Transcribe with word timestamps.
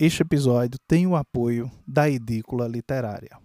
este 0.00 0.22
episódio 0.22 0.78
tem 0.88 1.06
o 1.06 1.14
apoio 1.14 1.70
da 1.86 2.08
Edícula 2.08 2.66
Literária. 2.66 3.38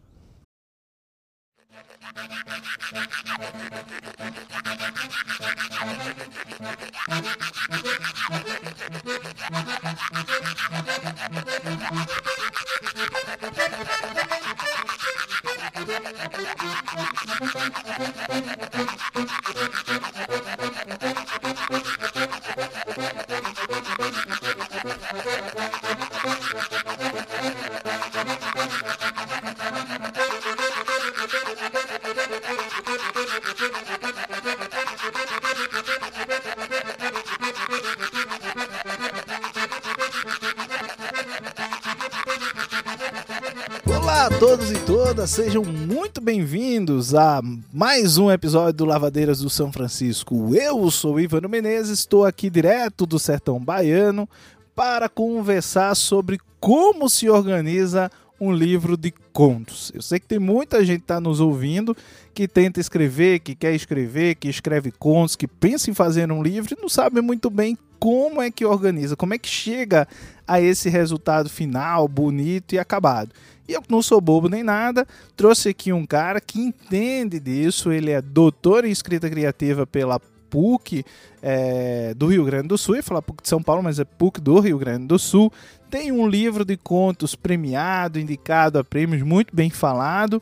Todos 44.39 44.69
e 44.69 44.77
todas, 44.79 45.29
sejam 45.29 45.63
muito 45.63 46.19
bem-vindos 46.19 47.15
a 47.15 47.41
mais 47.71 48.17
um 48.17 48.29
episódio 48.29 48.73
do 48.73 48.85
Lavadeiras 48.85 49.39
do 49.39 49.49
São 49.49 49.71
Francisco. 49.71 50.53
Eu 50.53 50.91
sou 50.91 51.19
Ivano 51.19 51.47
Menezes, 51.47 51.99
estou 51.99 52.25
aqui 52.25 52.49
direto 52.49 53.05
do 53.05 53.17
sertão 53.17 53.59
baiano 53.59 54.27
para 54.75 55.07
conversar 55.07 55.95
sobre 55.95 56.37
como 56.59 57.09
se 57.09 57.29
organiza 57.29 58.11
um 58.39 58.51
livro 58.51 58.97
de 58.97 59.13
contos. 59.31 59.91
Eu 59.95 60.01
sei 60.01 60.19
que 60.19 60.27
tem 60.27 60.39
muita 60.39 60.83
gente 60.83 60.99
que 60.99 61.03
está 61.05 61.21
nos 61.21 61.39
ouvindo 61.39 61.95
que 62.33 62.47
tenta 62.47 62.81
escrever, 62.81 63.39
que 63.39 63.55
quer 63.55 63.73
escrever, 63.73 64.35
que 64.35 64.49
escreve 64.49 64.91
contos, 64.91 65.37
que 65.37 65.47
pensa 65.47 65.89
em 65.89 65.93
fazer 65.93 66.29
um 66.29 66.43
livro 66.43 66.75
e 66.77 66.81
não 66.81 66.89
sabe 66.89 67.21
muito 67.21 67.49
bem 67.49 67.77
como 67.97 68.41
é 68.41 68.51
que 68.51 68.65
organiza, 68.65 69.15
como 69.15 69.33
é 69.33 69.37
que 69.37 69.47
chega 69.47 70.05
a 70.45 70.59
esse 70.59 70.89
resultado 70.89 71.49
final, 71.49 72.07
bonito 72.07 72.75
e 72.75 72.79
acabado. 72.79 73.31
E 73.67 73.73
eu 73.73 73.83
não 73.89 74.01
sou 74.01 74.21
bobo 74.21 74.47
nem 74.47 74.63
nada, 74.63 75.07
trouxe 75.35 75.69
aqui 75.69 75.91
um 75.91 76.05
cara 76.05 76.39
que 76.39 76.59
entende 76.59 77.39
disso, 77.39 77.91
ele 77.91 78.11
é 78.11 78.21
doutor 78.21 78.85
em 78.85 78.91
escrita 78.91 79.29
criativa 79.29 79.87
pela 79.87 80.19
PUC 80.49 81.03
é, 81.41 82.13
do 82.13 82.27
Rio 82.27 82.45
Grande 82.45 82.69
do 82.69 82.77
Sul, 82.77 82.95
ia 82.95 83.03
falar 83.03 83.21
PUC 83.21 83.43
de 83.43 83.49
São 83.49 83.61
Paulo, 83.61 83.83
mas 83.83 83.99
é 83.99 84.05
PUC 84.05 84.39
do 84.39 84.59
Rio 84.59 84.77
Grande 84.77 85.05
do 85.05 85.19
Sul. 85.19 85.51
Tem 85.89 86.11
um 86.11 86.27
livro 86.27 86.63
de 86.63 86.77
contos 86.77 87.35
premiado, 87.35 88.19
indicado 88.19 88.79
a 88.79 88.83
prêmios, 88.83 89.21
muito 89.21 89.55
bem 89.55 89.69
falado. 89.69 90.41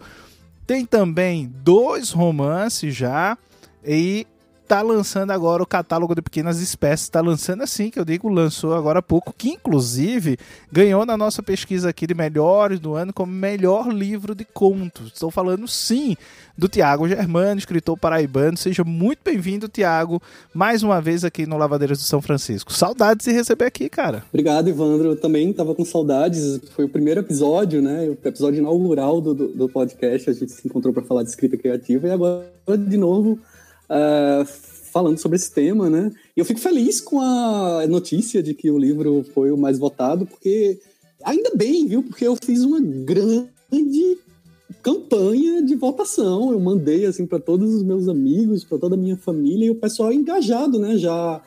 Tem 0.68 0.86
também 0.86 1.52
dois 1.64 2.12
romances 2.12 2.96
já 2.96 3.38
e 3.86 4.26
tá 4.67 4.81
lançando 4.81 5.31
agora 5.31 5.61
o 5.61 5.67
catálogo 5.67 6.16
de 6.16 6.22
pequenas 6.22 6.59
espécies. 6.59 7.06
Está 7.06 7.22
lançando 7.22 7.64
assim, 7.64 7.89
que 7.89 8.00
eu 8.00 8.06
digo, 8.06 8.30
lançou 8.30 8.73
agora 8.73 9.00
há 9.00 9.02
pouco, 9.02 9.33
que 9.38 9.50
inclusive 9.50 10.38
ganhou 10.72 11.05
na 11.05 11.17
nossa 11.17 11.44
pesquisa 11.44 11.89
aqui 11.89 12.08
de 12.08 12.14
melhores 12.14 12.80
do 12.80 12.95
ano 12.95 13.14
como 13.14 13.31
melhor 13.31 13.89
livro 13.89 14.33
de 14.33 14.45
contos. 14.45 15.14
Estou 15.14 15.30
falando 15.30 15.67
sim 15.67 16.16
do 16.58 16.67
Tiago 16.67 17.08
Germano, 17.08 17.59
escritor 17.59 17.97
paraibano. 17.97 18.58
Seja 18.58 18.83
muito 18.83 19.20
bem-vindo, 19.23 19.67
Tiago, 19.67 20.22
mais 20.53 20.83
uma 20.83 21.02
vez 21.02 21.23
aqui 21.23 21.45
no 21.45 21.58
Lavadeiras 21.58 21.98
do 21.98 22.03
São 22.03 22.22
Francisco. 22.22 22.72
Saudades 22.72 23.25
de 23.25 23.31
receber 23.31 23.66
aqui, 23.66 23.89
cara. 23.89 24.23
Obrigado, 24.30 24.70
Ivandro. 24.70 25.09
Eu 25.09 25.16
também 25.20 25.50
estava 25.50 25.73
com 25.75 25.83
saudades. 25.83 26.59
Foi 26.75 26.86
o 26.86 26.89
primeiro 26.89 27.20
episódio, 27.20 27.81
né? 27.81 28.08
O 28.08 28.27
episódio 28.27 28.59
inaugural 28.59 29.20
do, 29.20 29.33
do, 29.33 29.48
do 29.50 29.70
podcast. 29.70 30.30
A 30.30 30.33
gente 30.33 30.52
se 30.52 30.67
encontrou 30.67 30.94
para 30.94 31.03
falar 31.03 31.23
de 31.23 31.30
escrita 31.30 31.58
criativa 31.58 32.08
e 32.08 32.11
agora, 32.11 32.45
de 32.77 32.98
novo, 32.98 33.39
uh, 33.93 34.45
falando 34.92 35.17
sobre 35.17 35.36
esse 35.37 35.52
tema, 35.52 35.89
né? 35.89 36.11
E 36.36 36.39
eu 36.39 36.45
fico 36.45 36.59
feliz 36.59 36.99
com 36.99 37.21
a 37.21 37.86
notícia 37.87 38.42
de 38.42 38.54
que 38.54 38.70
o 38.71 38.77
livro 38.77 39.23
foi 39.33 39.52
o 39.52 39.58
mais 39.58 39.77
votado, 39.77 40.26
porque 40.26 40.80
ainda 41.23 41.52
bem, 41.55 41.87
viu? 41.87 42.03
Porque 42.03 42.26
eu 42.26 42.36
fiz 42.36 42.64
uma 42.64 42.80
grande 42.80 44.17
campanha 44.82 45.64
de 45.64 45.76
votação. 45.76 46.52
Eu 46.52 46.59
mandei 46.59 47.05
assim 47.05 47.26
para 47.26 47.39
todos 47.39 47.73
os 47.73 47.83
meus 47.83 48.08
amigos, 48.08 48.64
para 48.64 48.77
toda 48.77 48.95
a 48.95 48.98
minha 48.98 49.17
família 49.17 49.67
e 49.67 49.71
o 49.71 49.76
pessoal 49.76 50.11
engajado, 50.11 50.80
né? 50.80 50.98
Já 50.98 51.42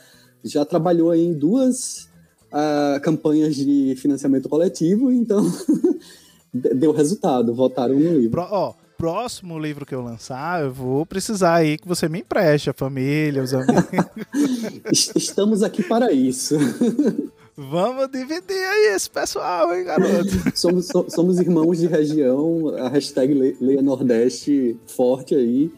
já 0.45 0.65
trabalhou 0.65 1.13
em 1.13 1.33
duas 1.33 2.09
uh, 2.53 3.01
campanhas 3.03 3.57
de 3.57 3.97
financiamento 3.97 4.49
coletivo, 4.49 5.11
então 5.11 5.45
deu 6.55 6.93
resultado, 6.93 7.53
votaram 7.53 7.99
no 7.99 8.17
livro. 8.17 8.43
Ó, 8.43 8.71
oh 8.71 8.86
próximo 8.97 9.59
livro 9.59 9.85
que 9.85 9.95
eu 9.95 10.03
lançar, 10.03 10.63
eu 10.63 10.73
vou 10.73 11.05
precisar 11.05 11.57
aí 11.57 11.79
que 11.79 11.87
você 11.87 12.09
me 12.09 12.21
empreste, 12.21 12.71
a 12.71 12.73
família, 12.73 13.43
os 13.43 13.53
amigos. 13.53 13.87
Estamos 15.15 15.63
aqui 15.63 15.83
para 15.83 16.13
isso. 16.13 16.57
Vamos 17.59 18.11
dividir 18.11 18.53
aí 18.53 18.95
esse 18.95 19.09
pessoal, 19.09 19.75
hein, 19.75 19.85
garoto? 19.85 20.31
somos, 20.55 20.89
somos 21.09 21.39
irmãos 21.39 21.79
de 21.79 21.87
região, 21.87 22.69
a 22.77 22.91
hashtag 22.91 23.33
Leia 23.59 23.81
Nordeste 23.81 24.77
forte 24.87 25.35
aí. 25.35 25.73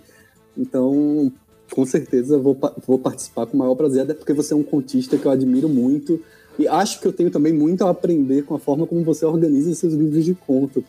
Então, 0.57 1.33
com 1.71 1.87
certeza 1.87 2.37
vou, 2.37 2.59
vou 2.85 2.99
participar 2.99 3.47
com 3.47 3.55
o 3.55 3.61
maior 3.61 3.77
prazer, 3.77 4.03
até 4.03 4.15
porque 4.15 4.33
você 4.33 4.55
é 4.55 4.57
um 4.57 4.63
contista 4.65 5.17
que 5.17 5.25
eu 5.25 5.31
admiro 5.31 5.69
muito. 5.69 6.21
E 6.59 6.67
acho 6.67 7.01
que 7.01 7.07
eu 7.07 7.13
tenho 7.13 7.31
também 7.31 7.53
muito 7.53 7.85
a 7.85 7.91
aprender 7.91 8.43
com 8.43 8.57
a 8.57 8.59
forma 8.59 8.85
como 8.85 9.05
você 9.05 9.25
organiza 9.25 9.73
seus 9.77 9.95
livros 9.95 10.25
de 10.25 10.35
conto, 10.35 10.85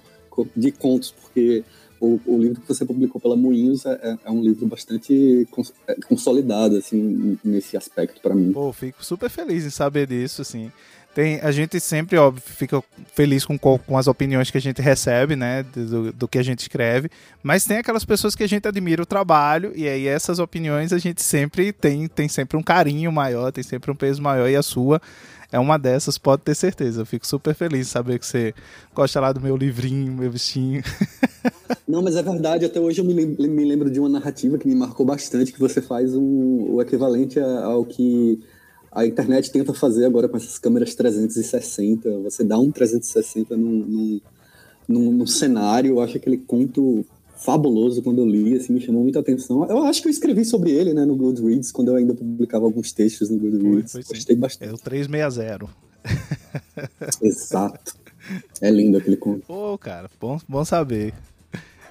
de 0.55 0.71
contos, 0.71 1.11
porque 1.11 1.63
o, 1.99 2.19
o, 2.25 2.37
livro 2.37 2.61
que 2.61 2.67
você 2.67 2.85
publicou 2.85 3.19
pela 3.19 3.35
Moinhos 3.35 3.85
é, 3.85 3.93
é, 4.01 4.17
é 4.25 4.31
um 4.31 4.41
livro 4.41 4.65
bastante 4.67 5.47
cons, 5.51 5.73
é, 5.87 5.95
consolidado, 6.07 6.77
assim, 6.77 7.37
nesse 7.43 7.75
aspecto 7.75 8.21
para 8.21 8.33
mim. 8.33 8.51
Pô, 8.51 8.71
fico 8.71 9.03
super 9.03 9.29
feliz 9.29 9.65
em 9.65 9.69
saber 9.69 10.07
disso, 10.07 10.41
assim. 10.41 10.71
Tem, 11.13 11.39
a 11.41 11.51
gente 11.51 11.79
sempre, 11.79 12.17
óbvio, 12.17 12.41
fica 12.45 12.83
feliz 13.13 13.43
com, 13.43 13.57
com 13.57 13.97
as 13.97 14.07
opiniões 14.07 14.51
que 14.51 14.57
a 14.57 14.61
gente 14.61 14.81
recebe, 14.81 15.35
né, 15.35 15.63
do, 15.63 16.13
do 16.13 16.27
que 16.27 16.37
a 16.37 16.43
gente 16.43 16.59
escreve, 16.59 17.09
mas 17.41 17.65
tem 17.65 17.77
aquelas 17.77 18.05
pessoas 18.05 18.35
que 18.35 18.43
a 18.43 18.47
gente 18.47 18.67
admira 18.67 19.01
o 19.01 19.05
trabalho, 19.05 19.73
e 19.75 19.87
aí 19.87 20.07
essas 20.07 20.37
opiniões 20.37 20.93
a 20.93 20.99
gente 20.99 21.21
sempre 21.21 21.73
tem, 21.73 22.07
tem 22.07 22.29
sempre 22.29 22.55
um 22.57 22.63
carinho 22.63 23.11
maior, 23.11 23.51
tem 23.51 23.63
sempre 23.63 23.89
um 23.89 23.95
peso 23.95 24.21
maior, 24.21 24.47
e 24.47 24.55
a 24.55 24.61
sua 24.61 25.01
é 25.51 25.57
uma 25.57 25.77
dessas, 25.77 26.17
pode 26.17 26.43
ter 26.43 26.55
certeza. 26.55 27.01
Eu 27.01 27.05
fico 27.05 27.25
super 27.25 27.55
feliz 27.55 27.87
de 27.87 27.91
saber 27.91 28.19
que 28.19 28.25
você 28.25 28.53
gosta 28.93 29.19
lá 29.19 29.31
do 29.31 29.41
meu 29.41 29.57
livrinho, 29.57 30.13
meu 30.13 30.31
bichinho. 30.31 30.83
Não, 31.87 32.01
mas 32.01 32.15
é 32.15 32.21
verdade. 32.21 32.65
Até 32.65 32.79
hoje 32.79 33.01
eu 33.01 33.05
me 33.05 33.13
lembro, 33.13 33.89
de 33.89 33.99
uma 33.99 34.09
narrativa 34.09 34.57
que 34.57 34.67
me 34.67 34.75
marcou 34.75 35.05
bastante, 35.05 35.51
que 35.51 35.59
você 35.59 35.81
faz 35.81 36.13
um, 36.13 36.73
o 36.73 36.81
equivalente 36.81 37.39
ao 37.39 37.83
que 37.83 38.39
a 38.91 39.05
internet 39.05 39.51
tenta 39.51 39.73
fazer 39.73 40.05
agora 40.05 40.27
com 40.27 40.37
essas 40.37 40.59
câmeras 40.59 40.93
360. 40.93 42.19
Você 42.19 42.43
dá 42.43 42.59
um 42.59 42.71
360 42.71 43.57
num, 43.57 43.69
num, 43.69 44.21
num, 44.87 45.11
num 45.11 45.27
cenário. 45.27 45.95
Eu 45.95 46.01
acho 46.01 46.17
aquele 46.17 46.37
conto 46.37 47.03
fabuloso 47.39 48.01
quando 48.01 48.19
eu 48.19 48.25
li, 48.25 48.55
assim, 48.55 48.73
me 48.73 48.81
chamou 48.81 49.03
muita 49.03 49.19
atenção. 49.19 49.65
Eu 49.69 49.83
acho 49.83 50.01
que 50.01 50.07
eu 50.07 50.11
escrevi 50.11 50.43
sobre 50.45 50.71
ele, 50.71 50.93
né, 50.93 51.05
no 51.05 51.15
Goodreads, 51.15 51.71
quando 51.71 51.89
eu 51.89 51.95
ainda 51.95 52.13
publicava 52.13 52.65
alguns 52.65 52.91
textos 52.91 53.29
no 53.29 53.37
Goodreads. 53.37 53.91
Foi, 53.91 54.03
foi 54.03 54.15
Gostei 54.15 54.35
bastante. 54.35 54.71
É 54.71 54.73
o 54.73 54.77
360. 54.77 55.67
Exato. 57.21 57.95
É 58.61 58.69
lindo 58.69 58.97
aquele 58.97 59.17
conto. 59.17 59.45
Pô, 59.47 59.77
cara, 59.77 60.09
bom, 60.19 60.39
bom 60.47 60.63
saber. 60.65 61.13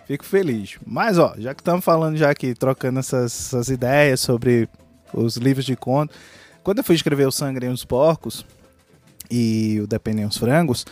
Fico 0.06 0.24
feliz. 0.24 0.78
Mas, 0.86 1.18
ó, 1.18 1.34
já 1.36 1.54
que 1.54 1.60
estamos 1.60 1.84
falando 1.84 2.16
já 2.16 2.30
aqui, 2.30 2.54
trocando 2.54 3.00
essas, 3.00 3.32
essas 3.32 3.68
ideias 3.68 4.20
sobre 4.20 4.68
os 5.12 5.36
livros 5.36 5.64
de 5.64 5.76
conto, 5.76 6.14
quando 6.62 6.78
eu 6.78 6.84
fui 6.84 6.94
escrever 6.94 7.26
O 7.26 7.32
Sangue 7.32 7.64
e 7.64 7.68
os 7.68 7.84
Porcos 7.84 8.44
e 9.30 9.80
o 9.82 9.86
Dependem 9.86 10.24
os 10.24 10.36
Frangos, 10.36 10.86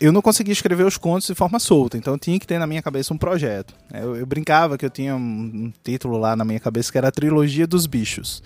eu 0.00 0.12
não 0.12 0.20
conseguia 0.20 0.52
escrever 0.52 0.84
os 0.84 0.96
contos 0.96 1.26
de 1.26 1.34
forma 1.34 1.58
solta, 1.58 1.96
então 1.96 2.14
eu 2.14 2.18
tinha 2.18 2.38
que 2.38 2.46
ter 2.46 2.58
na 2.58 2.66
minha 2.66 2.82
cabeça 2.82 3.14
um 3.14 3.18
projeto. 3.18 3.74
Eu, 3.92 4.16
eu 4.16 4.26
brincava 4.26 4.76
que 4.76 4.84
eu 4.84 4.90
tinha 4.90 5.16
um, 5.16 5.72
título 5.82 6.18
lá 6.18 6.36
na 6.36 6.44
minha 6.44 6.60
cabeça 6.60 6.92
que 6.92 6.98
era 6.98 7.08
a 7.08 7.12
Trilogia 7.12 7.66
dos 7.66 7.86
Bichos, 7.86 8.42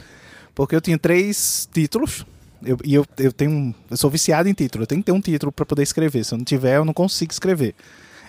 porque 0.54 0.74
eu 0.74 0.80
tinha 0.80 0.98
três 0.98 1.68
títulos. 1.72 2.24
Eu, 2.62 2.76
e 2.84 2.94
eu, 2.94 3.06
eu 3.18 3.32
tenho 3.32 3.72
eu 3.88 3.96
sou 3.96 4.10
viciado 4.10 4.48
em 4.48 4.52
título, 4.52 4.82
eu 4.82 4.86
tenho 4.86 5.00
que 5.00 5.06
ter 5.06 5.12
um 5.12 5.20
título 5.20 5.52
para 5.52 5.64
poder 5.64 5.82
escrever. 5.82 6.24
Se 6.24 6.34
eu 6.34 6.38
não 6.38 6.44
tiver, 6.44 6.76
eu 6.76 6.84
não 6.84 6.94
consigo 6.94 7.32
escrever. 7.32 7.74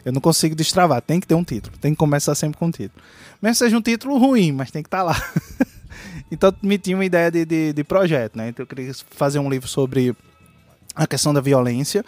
Eu 0.05 0.13
não 0.13 0.21
consigo 0.21 0.55
destravar, 0.55 1.01
tem 1.01 1.19
que 1.19 1.27
ter 1.27 1.35
um 1.35 1.43
título, 1.43 1.77
tem 1.77 1.91
que 1.91 1.97
começar 1.97 2.33
sempre 2.33 2.57
com 2.57 2.67
um 2.67 2.71
título. 2.71 3.03
Mesmo 3.41 3.55
seja 3.55 3.77
um 3.77 3.81
título 3.81 4.17
ruim, 4.17 4.51
mas 4.51 4.71
tem 4.71 4.81
que 4.81 4.87
estar 4.87 4.99
tá 4.99 5.03
lá. 5.03 5.23
então 6.31 6.53
me 6.61 6.77
tinha 6.77 6.95
uma 6.95 7.05
ideia 7.05 7.29
de, 7.29 7.45
de, 7.45 7.73
de 7.73 7.83
projeto, 7.83 8.37
né? 8.37 8.49
Então 8.49 8.63
eu 8.63 8.67
queria 8.67 8.93
fazer 9.11 9.39
um 9.39 9.49
livro 9.49 9.67
sobre 9.67 10.15
a 10.95 11.05
questão 11.05 11.33
da 11.33 11.41
violência 11.41 12.03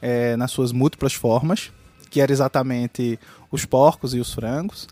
é, 0.00 0.36
nas 0.36 0.50
suas 0.50 0.72
múltiplas 0.72 1.14
formas, 1.14 1.72
que 2.10 2.20
era 2.20 2.32
exatamente 2.32 3.18
os 3.50 3.64
porcos 3.64 4.14
e 4.14 4.20
os 4.20 4.32
frangos. 4.32 4.88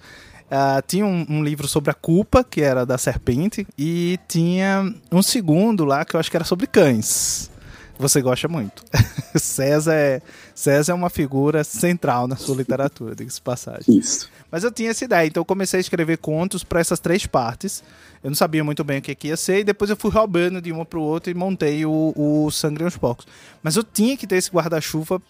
Uh, 0.46 0.80
tinha 0.86 1.04
um, 1.04 1.26
um, 1.28 1.42
livro 1.42 1.66
sobre 1.66 1.90
a 1.90 1.94
culpa, 1.94 2.44
que 2.44 2.60
era 2.60 2.86
da 2.86 2.96
serpente, 2.96 3.66
e 3.76 4.18
tinha 4.28 4.94
um 5.10 5.20
segundo 5.20 5.84
lá 5.84 6.04
que 6.04 6.14
eu 6.14 6.20
acho 6.20 6.30
que 6.30 6.36
era 6.36 6.44
sobre 6.44 6.68
cães. 6.68 7.50
Você 7.98 8.20
gosta 8.22 8.46
muito. 8.46 8.84
César 9.36 9.94
é, 9.94 10.22
César 10.54 10.92
é 10.92 10.94
uma 10.94 11.10
figura 11.10 11.64
central 11.64 12.28
na 12.28 12.36
sua 12.36 12.56
literatura, 12.56 13.14
diga-se 13.16 13.40
passagem. 13.40 13.98
Isso. 13.98 14.30
Mas 14.50 14.64
eu 14.64 14.70
tinha 14.70 14.90
essa 14.90 15.04
ideia, 15.04 15.26
então 15.26 15.40
eu 15.40 15.44
comecei 15.44 15.78
a 15.78 15.80
escrever 15.80 16.18
contos 16.18 16.62
para 16.62 16.80
essas 16.80 17.00
três 17.00 17.26
partes. 17.26 17.82
Eu 18.22 18.30
não 18.30 18.34
sabia 18.36 18.62
muito 18.62 18.84
bem 18.84 18.98
o 18.98 19.02
que, 19.02 19.14
que 19.14 19.28
ia 19.28 19.36
ser, 19.36 19.60
e 19.60 19.64
depois 19.64 19.90
eu 19.90 19.96
fui 19.96 20.10
roubando 20.10 20.60
de 20.60 20.72
uma 20.72 20.84
para 20.84 20.98
o 20.98 21.02
outro 21.02 21.30
e 21.30 21.34
montei 21.34 21.84
o, 21.84 22.12
o 22.16 22.50
Sangue 22.50 22.84
aos 22.84 22.96
Poucos. 22.96 23.26
Mas 23.62 23.76
eu 23.76 23.82
tinha 23.82 24.16
que 24.16 24.26
ter 24.26 24.36
esse 24.36 24.50
guarda-chuva 24.50 25.20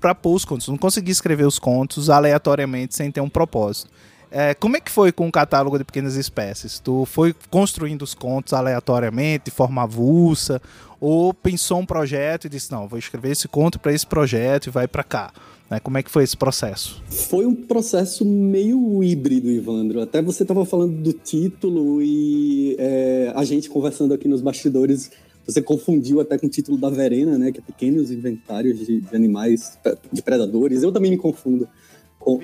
para 0.00 0.14
pôr 0.14 0.34
os 0.34 0.44
contos. 0.44 0.68
Não 0.68 0.76
consegui 0.76 1.10
escrever 1.10 1.46
os 1.46 1.58
contos 1.58 2.10
aleatoriamente 2.10 2.94
sem 2.94 3.10
ter 3.10 3.20
um 3.20 3.28
propósito. 3.28 3.90
É, 4.36 4.52
como 4.52 4.76
é 4.76 4.80
que 4.80 4.90
foi 4.90 5.12
com 5.12 5.28
o 5.28 5.32
catálogo 5.32 5.78
de 5.78 5.84
pequenas 5.84 6.16
espécies? 6.16 6.80
Tu 6.80 7.04
foi 7.06 7.32
construindo 7.50 8.02
os 8.02 8.14
contos 8.14 8.52
aleatoriamente, 8.52 9.44
de 9.44 9.50
forma 9.52 9.84
avulsa, 9.84 10.60
ou 11.00 11.32
pensou 11.32 11.78
um 11.78 11.86
projeto 11.86 12.46
e 12.46 12.48
disse 12.48 12.72
não, 12.72 12.88
vou 12.88 12.98
escrever 12.98 13.30
esse 13.30 13.46
conto 13.46 13.78
para 13.78 13.92
esse 13.92 14.04
projeto 14.04 14.66
e 14.66 14.70
vai 14.70 14.88
para 14.88 15.04
cá? 15.04 15.32
Né? 15.70 15.80
Como 15.80 15.98
é 15.98 16.02
que 16.02 16.10
foi 16.10 16.24
esse 16.24 16.36
processo? 16.36 17.02
Foi 17.10 17.46
um 17.46 17.54
processo 17.54 18.24
meio 18.24 19.02
híbrido, 19.02 19.50
Ivandro. 19.50 20.00
Até 20.00 20.20
você 20.20 20.42
estava 20.42 20.64
falando 20.64 21.02
do 21.02 21.12
título 21.12 22.02
e 22.02 22.76
é, 22.78 23.32
a 23.34 23.44
gente 23.44 23.68
conversando 23.68 24.14
aqui 24.14 24.28
nos 24.28 24.40
bastidores 24.40 25.10
você 25.46 25.60
confundiu 25.60 26.20
até 26.20 26.38
com 26.38 26.46
o 26.46 26.50
título 26.50 26.78
da 26.78 26.88
Verena, 26.88 27.36
né? 27.36 27.52
Que 27.52 27.60
é 27.60 27.62
Pequenos 27.62 28.10
Inventários 28.10 28.86
de, 28.86 29.00
de 29.00 29.14
Animais, 29.14 29.78
de 30.10 30.22
Predadores. 30.22 30.82
Eu 30.82 30.90
também 30.90 31.10
me 31.10 31.18
confundo 31.18 31.68
com, 32.18 32.40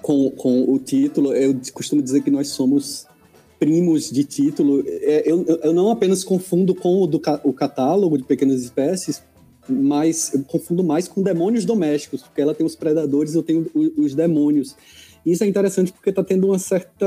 com, 0.00 0.30
com 0.30 0.72
o 0.72 0.78
título. 0.78 1.34
Eu 1.34 1.60
costumo 1.74 2.00
dizer 2.00 2.22
que 2.22 2.30
nós 2.30 2.48
somos 2.48 3.06
primos 3.58 4.10
de 4.10 4.22
título. 4.24 4.84
É, 4.86 5.24
eu, 5.26 5.44
eu 5.44 5.72
não 5.72 5.90
apenas 5.90 6.22
confundo 6.22 6.74
com 6.74 7.02
o, 7.02 7.06
do, 7.06 7.20
o 7.42 7.52
catálogo 7.52 8.16
de 8.16 8.24
pequenas 8.24 8.62
espécies, 8.62 9.22
mas 9.70 10.32
eu 10.34 10.42
confundo 10.44 10.82
mais 10.82 11.08
com 11.08 11.22
demônios 11.22 11.64
domésticos, 11.64 12.22
porque 12.22 12.40
ela 12.40 12.54
tem 12.54 12.66
os 12.66 12.76
predadores, 12.76 13.34
eu 13.34 13.42
tenho 13.42 13.70
os, 13.74 13.90
os 13.96 14.14
demônios. 14.14 14.76
Isso 15.24 15.44
é 15.44 15.46
interessante 15.46 15.92
porque 15.92 16.10
está 16.10 16.24
tendo 16.24 16.46
uma 16.48 16.58
certa 16.58 17.06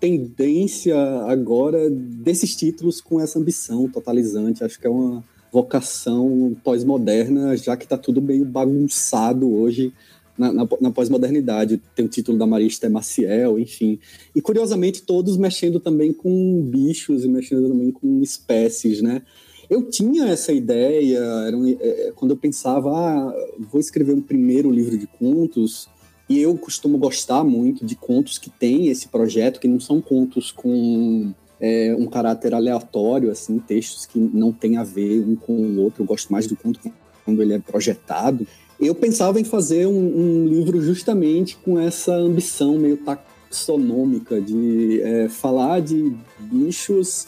tendência 0.00 0.96
agora 1.26 1.90
desses 1.90 2.54
títulos 2.54 3.00
com 3.00 3.20
essa 3.20 3.38
ambição 3.38 3.88
totalizante. 3.88 4.62
Acho 4.62 4.78
que 4.78 4.86
é 4.86 4.90
uma 4.90 5.24
vocação 5.52 6.56
pós-moderna, 6.62 7.56
já 7.56 7.76
que 7.76 7.84
está 7.84 7.96
tudo 7.96 8.20
meio 8.20 8.44
bagunçado 8.44 9.50
hoje 9.50 9.92
na, 10.36 10.52
na, 10.52 10.68
na 10.80 10.90
pós-modernidade. 10.90 11.80
Tem 11.94 12.04
o 12.04 12.08
título 12.08 12.38
da 12.38 12.46
Marista 12.46 12.88
Maciel, 12.88 13.58
enfim. 13.58 13.98
E 14.34 14.40
curiosamente, 14.40 15.02
todos 15.02 15.36
mexendo 15.36 15.80
também 15.80 16.12
com 16.12 16.62
bichos 16.62 17.24
e 17.24 17.28
mexendo 17.28 17.68
também 17.68 17.90
com 17.90 18.22
espécies, 18.22 19.02
né? 19.02 19.22
Eu 19.68 19.82
tinha 19.82 20.26
essa 20.26 20.52
ideia, 20.52 21.20
um, 21.54 21.68
é, 21.68 22.12
quando 22.16 22.30
eu 22.30 22.36
pensava, 22.36 22.90
ah, 22.90 23.34
vou 23.70 23.80
escrever 23.80 24.14
um 24.14 24.20
primeiro 24.22 24.70
livro 24.70 24.96
de 24.96 25.06
contos, 25.06 25.88
e 26.28 26.40
eu 26.40 26.56
costumo 26.56 26.98
gostar 26.98 27.42
muito 27.42 27.84
de 27.84 27.96
contos 27.96 28.38
que 28.38 28.50
têm 28.50 28.88
esse 28.88 29.08
projeto, 29.08 29.60
que 29.60 29.68
não 29.68 29.80
são 29.80 30.00
contos 30.00 30.50
com 30.50 31.32
é, 31.60 31.94
um 31.98 32.06
caráter 32.06 32.54
aleatório, 32.54 33.30
assim, 33.30 33.58
textos 33.58 34.06
que 34.06 34.18
não 34.18 34.52
têm 34.52 34.76
a 34.76 34.84
ver 34.84 35.20
um 35.20 35.34
com 35.34 35.54
o 35.54 35.80
outro. 35.80 36.02
Eu 36.02 36.06
gosto 36.06 36.30
mais 36.30 36.46
do 36.46 36.54
conto 36.54 36.80
quando 37.24 37.42
ele 37.42 37.54
é 37.54 37.58
projetado. 37.58 38.46
Eu 38.78 38.94
pensava 38.94 39.40
em 39.40 39.44
fazer 39.44 39.86
um, 39.86 39.92
um 39.92 40.46
livro 40.46 40.80
justamente 40.80 41.56
com 41.56 41.78
essa 41.78 42.14
ambição 42.14 42.78
meio 42.78 42.98
taxonômica 42.98 44.40
de 44.40 45.00
é, 45.02 45.28
falar 45.28 45.80
de 45.80 46.14
bichos 46.38 47.26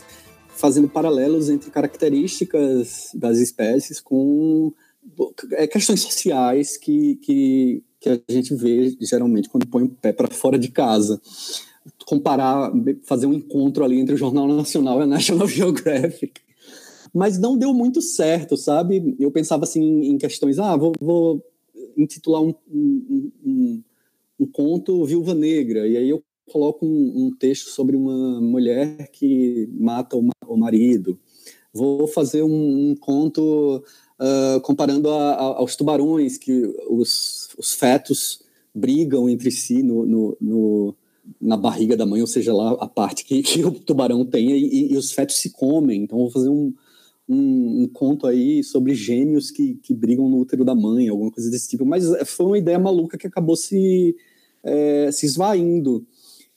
fazendo 0.61 0.89
paralelos 0.89 1.49
entre 1.49 1.71
características 1.71 3.11
das 3.15 3.39
espécies 3.39 3.99
com 3.99 4.73
é, 5.53 5.67
questões 5.67 6.01
sociais 6.01 6.77
que, 6.77 7.17
que, 7.17 7.83
que 7.99 8.09
a 8.11 8.21
gente 8.29 8.55
vê 8.55 8.95
geralmente 9.01 9.49
quando 9.49 9.67
põe 9.67 9.85
o 9.85 9.89
pé 9.89 10.12
para 10.12 10.31
fora 10.31 10.59
de 10.59 10.69
casa. 10.69 11.21
Comparar, 12.07 12.71
fazer 13.05 13.27
um 13.27 13.33
encontro 13.33 13.83
ali 13.83 13.99
entre 13.99 14.15
o 14.15 14.19
Jornal 14.19 14.47
Nacional 14.47 15.01
e 15.01 15.05
a 15.05 15.07
National 15.07 15.49
Geographic 15.49 16.43
mas 17.12 17.39
não 17.39 17.59
deu 17.59 17.75
muito 17.75 18.01
certo, 18.01 18.57
sabe? 18.57 19.17
Eu 19.19 19.31
pensava 19.31 19.65
assim 19.65 19.83
em 19.83 20.17
questões, 20.17 20.59
ah, 20.59 20.77
vou, 20.77 20.93
vou 21.01 21.45
intitular 21.97 22.41
um, 22.41 22.55
um, 22.71 23.33
um, 23.45 23.83
um, 24.41 24.47
conto 24.47 25.05
Viúva 25.05 25.35
Negra, 25.35 25.87
e 25.87 25.97
aí 25.97 26.09
eu 26.09 26.23
coloco 26.50 26.85
um, 26.85 27.31
texto 27.38 27.69
sobre 27.70 27.97
uma 27.97 28.41
mulher 28.41 29.08
que 29.11 29.69
mata 29.73 30.17
o, 30.17 30.29
o 30.47 30.56
marido. 30.56 31.19
Vou 31.73 32.06
fazer 32.06 32.43
um, 32.43 32.94
conto 33.00 33.82
uh, 34.20 34.61
comparando 34.62 35.08
a, 35.11 35.32
a, 35.32 35.43
aos 35.58 35.76
tubarões, 35.76 36.37
que 36.37 36.62
os, 36.88 37.49
os 37.56 37.75
fetos 37.75 38.43
brigam 38.75 39.29
entre 39.29 39.50
si 39.50 39.82
no, 39.82 40.05
no, 40.06 40.37
no 40.41 40.97
na 41.41 41.56
barriga 41.56 41.97
da 41.97 42.06
mãe, 42.06 42.20
ou 42.20 42.26
seja, 42.26 42.52
lá 42.52 42.73
a 42.73 42.88
parte 42.88 43.25
que, 43.25 43.43
que 43.43 43.64
o 43.64 43.70
tubarão 43.70 44.25
tem, 44.25 44.50
e, 44.50 44.93
e, 44.93 44.97
os 44.97 45.12
fetos 45.12 45.37
se 45.37 45.50
comem. 45.50 46.02
Então, 46.02 46.19
vou 46.19 46.31
fazer 46.31 46.49
um, 46.49 46.73
um, 47.29 47.82
um, 47.82 47.88
conto 47.93 48.26
aí 48.26 48.64
sobre 48.64 48.94
gêmeos 48.94 49.50
que, 49.50 49.75
que 49.76 49.94
brigam 49.94 50.29
no 50.29 50.38
útero 50.38 50.64
da 50.64 50.75
mãe, 50.75 51.08
alguma 51.08 51.31
coisa 51.31 51.50
desse 51.50 51.69
tipo. 51.69 51.85
Mas 51.85 52.11
é, 52.12 52.25
foi 52.25 52.47
uma 52.47 52.58
ideia 52.58 52.79
maluca 52.79 53.17
que 53.17 53.26
acabou 53.26 53.56
se, 53.56 54.17
é, 54.64 55.11
se 55.12 55.26
esvaindo. 55.26 56.05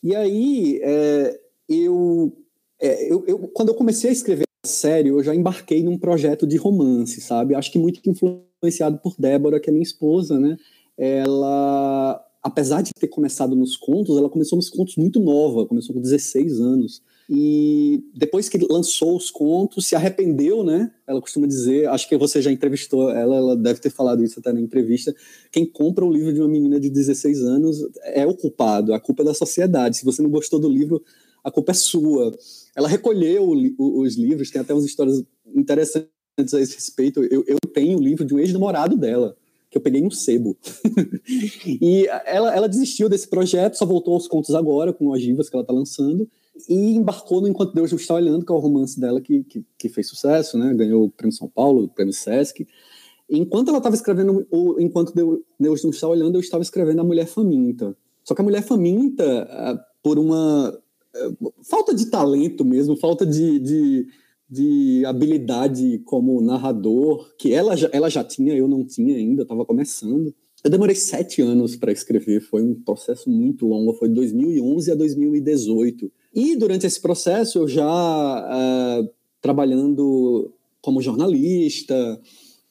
E 0.03 0.13
aí, 0.13 0.81
é, 0.83 1.39
eu, 1.69 2.35
é, 2.81 3.11
eu, 3.11 3.23
eu, 3.25 3.39
quando 3.53 3.69
eu 3.69 3.75
comecei 3.75 4.09
a 4.09 4.13
escrever 4.13 4.43
a 4.63 4.67
série, 4.67 5.07
eu 5.07 5.23
já 5.23 5.33
embarquei 5.33 5.81
num 5.81 5.97
projeto 5.97 6.45
de 6.45 6.57
romance, 6.57 7.21
sabe? 7.21 7.55
Acho 7.55 7.71
que 7.71 7.79
muito 7.79 8.01
influenciado 8.05 8.97
por 8.97 9.15
Débora, 9.17 9.61
que 9.61 9.69
é 9.69 9.73
minha 9.73 9.81
esposa, 9.81 10.37
né? 10.37 10.57
Ela, 10.97 12.21
apesar 12.43 12.81
de 12.81 12.91
ter 12.93 13.07
começado 13.07 13.55
nos 13.55 13.77
contos, 13.77 14.17
ela 14.17 14.29
começou 14.29 14.57
nos 14.57 14.69
contos 14.69 14.97
muito 14.97 15.21
nova, 15.21 15.65
começou 15.65 15.95
com 15.95 16.01
16 16.01 16.59
anos. 16.59 17.01
E 17.29 18.03
depois 18.13 18.49
que 18.49 18.57
lançou 18.69 19.15
os 19.15 19.31
contos, 19.31 19.87
se 19.87 19.95
arrependeu, 19.95 20.63
né? 20.63 20.91
Ela 21.07 21.21
costuma 21.21 21.47
dizer, 21.47 21.87
acho 21.87 22.07
que 22.07 22.17
você 22.17 22.41
já 22.41 22.51
entrevistou 22.51 23.09
ela, 23.09 23.37
ela 23.37 23.55
deve 23.55 23.79
ter 23.79 23.89
falado 23.89 24.23
isso 24.23 24.39
até 24.39 24.51
na 24.51 24.59
entrevista. 24.59 25.15
Quem 25.51 25.65
compra 25.65 26.05
o 26.05 26.11
livro 26.11 26.33
de 26.33 26.41
uma 26.41 26.49
menina 26.49 26.79
de 26.79 26.89
16 26.89 27.41
anos 27.43 27.77
é 28.03 28.25
o 28.25 28.35
culpado, 28.35 28.93
a 28.93 28.99
culpa 28.99 29.23
é 29.23 29.25
da 29.25 29.33
sociedade. 29.33 29.97
Se 29.97 30.05
você 30.05 30.21
não 30.21 30.29
gostou 30.29 30.59
do 30.59 30.69
livro, 30.69 31.01
a 31.43 31.49
culpa 31.49 31.71
é 31.71 31.75
sua. 31.75 32.35
Ela 32.75 32.89
recolheu 32.89 33.49
os 33.77 34.15
livros, 34.15 34.51
tem 34.51 34.61
até 34.61 34.73
umas 34.73 34.85
histórias 34.85 35.23
interessantes 35.55 36.09
a 36.53 36.59
esse 36.59 36.75
respeito. 36.75 37.23
Eu, 37.23 37.45
eu 37.47 37.57
tenho 37.73 37.97
o 37.97 38.01
livro 38.01 38.25
de 38.25 38.33
um 38.33 38.39
ex-namorado 38.39 38.97
dela, 38.97 39.37
que 39.69 39.77
eu 39.77 39.81
peguei 39.81 40.01
no 40.01 40.11
sebo. 40.11 40.57
e 41.81 42.05
ela, 42.25 42.53
ela 42.53 42.67
desistiu 42.67 43.07
desse 43.07 43.29
projeto, 43.29 43.77
só 43.77 43.85
voltou 43.85 44.13
aos 44.13 44.27
contos 44.27 44.53
agora, 44.53 44.91
com 44.91 45.07
ogivas 45.07 45.49
que 45.49 45.55
ela 45.55 45.63
está 45.63 45.73
lançando 45.73 46.29
e 46.67 46.95
embarcou 46.95 47.41
no 47.41 47.47
Enquanto 47.47 47.73
Deus 47.73 47.91
Não 47.91 47.97
Está 47.97 48.13
Olhando, 48.15 48.45
que 48.45 48.51
é 48.51 48.55
o 48.55 48.59
romance 48.59 48.99
dela 48.99 49.19
que, 49.19 49.43
que, 49.43 49.65
que 49.77 49.89
fez 49.89 50.07
sucesso, 50.07 50.57
né? 50.57 50.73
ganhou 50.73 51.05
o 51.05 51.09
Prêmio 51.09 51.35
São 51.35 51.47
Paulo, 51.47 51.83
o 51.83 51.89
Prêmio 51.89 52.13
Sesc. 52.13 52.67
Enquanto 53.29 53.69
ela 53.69 53.77
estava 53.77 53.95
escrevendo 53.95 54.45
o 54.51 54.79
Enquanto 54.79 55.13
Deus 55.59 55.83
Não 55.83 55.91
Está 55.91 56.07
Olhando, 56.07 56.35
eu 56.35 56.41
estava 56.41 56.61
escrevendo 56.61 57.01
A 57.01 57.03
Mulher 57.03 57.25
Faminta. 57.25 57.95
Só 58.23 58.35
que 58.35 58.41
A 58.41 58.43
Mulher 58.43 58.63
Faminta, 58.63 59.47
ah, 59.49 59.85
por 60.03 60.19
uma 60.19 60.69
ah, 61.15 61.31
falta 61.63 61.93
de 61.93 62.05
talento 62.09 62.63
mesmo, 62.63 62.95
falta 62.95 63.25
de, 63.25 63.59
de, 63.59 64.07
de 64.49 65.05
habilidade 65.05 65.99
como 66.05 66.39
narrador, 66.41 67.33
que 67.37 67.51
ela 67.51 67.75
já, 67.75 67.89
ela 67.91 68.09
já 68.09 68.23
tinha, 68.23 68.53
eu 68.53 68.67
não 68.67 68.85
tinha 68.85 69.17
ainda, 69.17 69.41
estava 69.41 69.65
começando. 69.65 70.33
Eu 70.63 70.69
demorei 70.69 70.95
sete 70.95 71.41
anos 71.41 71.75
para 71.75 71.91
escrever, 71.91 72.39
foi 72.39 72.63
um 72.63 72.73
processo 72.73 73.29
muito 73.29 73.65
longo, 73.65 73.93
foi 73.93 74.07
de 74.07 74.13
2011 74.15 74.91
a 74.91 74.95
2018. 74.95 76.11
E 76.33 76.55
durante 76.55 76.87
esse 76.87 76.99
processo, 76.99 77.59
eu 77.59 77.67
já 77.67 77.83
uh, 77.85 79.09
trabalhando 79.41 80.51
como 80.81 81.01
jornalista, 81.01 82.19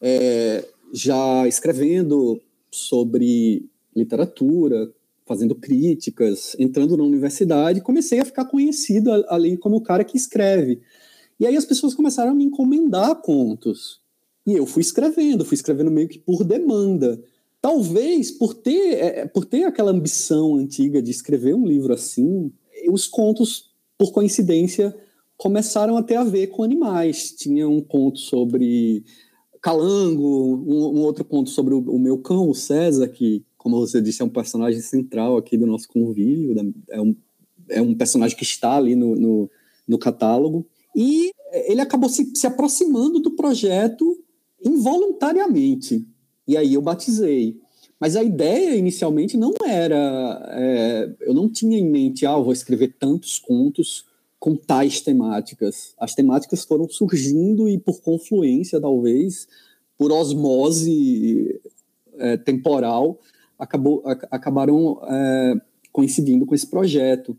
é, 0.00 0.66
já 0.92 1.47
escrevendo 1.47 2.40
sobre 2.71 3.64
literatura, 3.95 4.92
fazendo 5.25 5.54
críticas, 5.54 6.57
entrando 6.59 6.97
na 6.97 7.04
universidade, 7.04 7.81
comecei 7.81 8.21
a 8.21 8.25
ficar 8.25 8.47
conhecido 8.47 9.11
ali 9.28 9.57
como 9.57 9.76
o 9.76 9.81
cara 9.81 10.04
que 10.04 10.16
escreve. 10.16 10.81
E 11.38 11.47
aí 11.47 11.57
as 11.57 11.64
pessoas 11.64 11.95
começaram 11.95 12.33
a 12.33 12.35
me 12.35 12.45
encomendar 12.45 13.23
contos. 13.23 14.00
E 14.47 14.52
eu 14.52 14.66
fui 14.66 14.81
escrevendo, 14.81 15.45
fui 15.45 15.54
escrevendo 15.54 15.90
meio 15.90 16.09
que 16.09 16.19
por 16.19 16.45
demanda. 16.45 17.23
Talvez 17.61 18.31
por 18.31 18.54
ter, 18.54 18.95
é, 18.95 19.26
por 19.26 19.45
ter 19.45 19.64
aquela 19.64 19.92
ambição 19.92 20.57
antiga 20.57 21.00
de 21.00 21.11
escrever 21.11 21.54
um 21.54 21.66
livro 21.66 21.92
assim, 21.92 22.52
os 22.93 23.07
contos, 23.07 23.71
por 23.97 24.13
coincidência, 24.13 24.95
começaram 25.37 25.97
a 25.97 26.03
ter 26.03 26.17
a 26.17 26.25
ver 26.25 26.49
com 26.49 26.63
animais. 26.63 27.33
Tinha 27.33 27.69
um 27.69 27.81
conto 27.81 28.19
sobre 28.19 29.05
calango, 29.61 30.57
um, 30.67 30.99
um 30.99 31.03
outro 31.03 31.25
conto 31.25 31.51
sobre 31.51 31.75
o, 31.75 31.79
o, 31.79 31.99
meu 31.99 32.19
cão, 32.19 32.49
o 32.49 32.55
César, 32.55 33.09
que, 33.09 33.45
como 33.57 33.79
você 33.79 34.01
disse, 34.01 34.21
é 34.21 34.25
um 34.25 34.29
personagem 34.29 34.81
central 34.81 35.37
aqui 35.37 35.57
do 35.57 35.67
nosso 35.67 35.89
convívio, 35.89 36.55
é 36.91 37.01
um, 37.01 37.17
é 37.71 37.83
um 37.83 37.95
personagem 37.95 38.37
que 38.37 38.45
está 38.45 38.77
ali 38.77 38.95
no, 38.95 39.15
no, 39.15 39.51
no 39.89 39.99
catálogo. 39.99 40.67
E 40.95 41.31
ele 41.67 41.81
acabou 41.81 42.11
se, 42.11 42.31
se 42.35 42.47
aproximando 42.47 43.21
do 43.21 43.31
projeto 43.31 44.19
involuntariamente. 44.65 46.07
E 46.47 46.57
aí 46.57 46.75
eu 46.75 46.83
batizei. 46.83 47.59
Mas 48.03 48.17
a 48.17 48.25
ideia 48.25 48.75
inicialmente 48.75 49.37
não 49.37 49.55
era. 49.65 50.45
É, 50.51 51.15
eu 51.21 51.33
não 51.33 51.49
tinha 51.49 51.79
em 51.79 51.89
mente, 51.89 52.27
ah, 52.27 52.37
vou 52.37 52.53
escrever 52.53 52.97
tantos 52.99 53.39
contos 53.39 54.05
com 54.41 54.57
tais 54.57 55.01
temáticas. 55.01 55.95
As 55.97 56.13
temáticas 56.13 56.65
foram 56.65 56.89
surgindo 56.89 57.69
e, 57.69 57.79
por 57.79 58.01
confluência, 58.01 58.81
talvez, 58.81 59.47
por 59.97 60.11
osmose 60.11 61.61
é, 62.19 62.37
temporal, 62.37 63.21
acabou, 63.57 64.03
acabaram 64.05 65.01
é, 65.09 65.55
coincidindo 65.93 66.45
com 66.45 66.57
esse 66.57 66.67
projeto. 66.67 67.39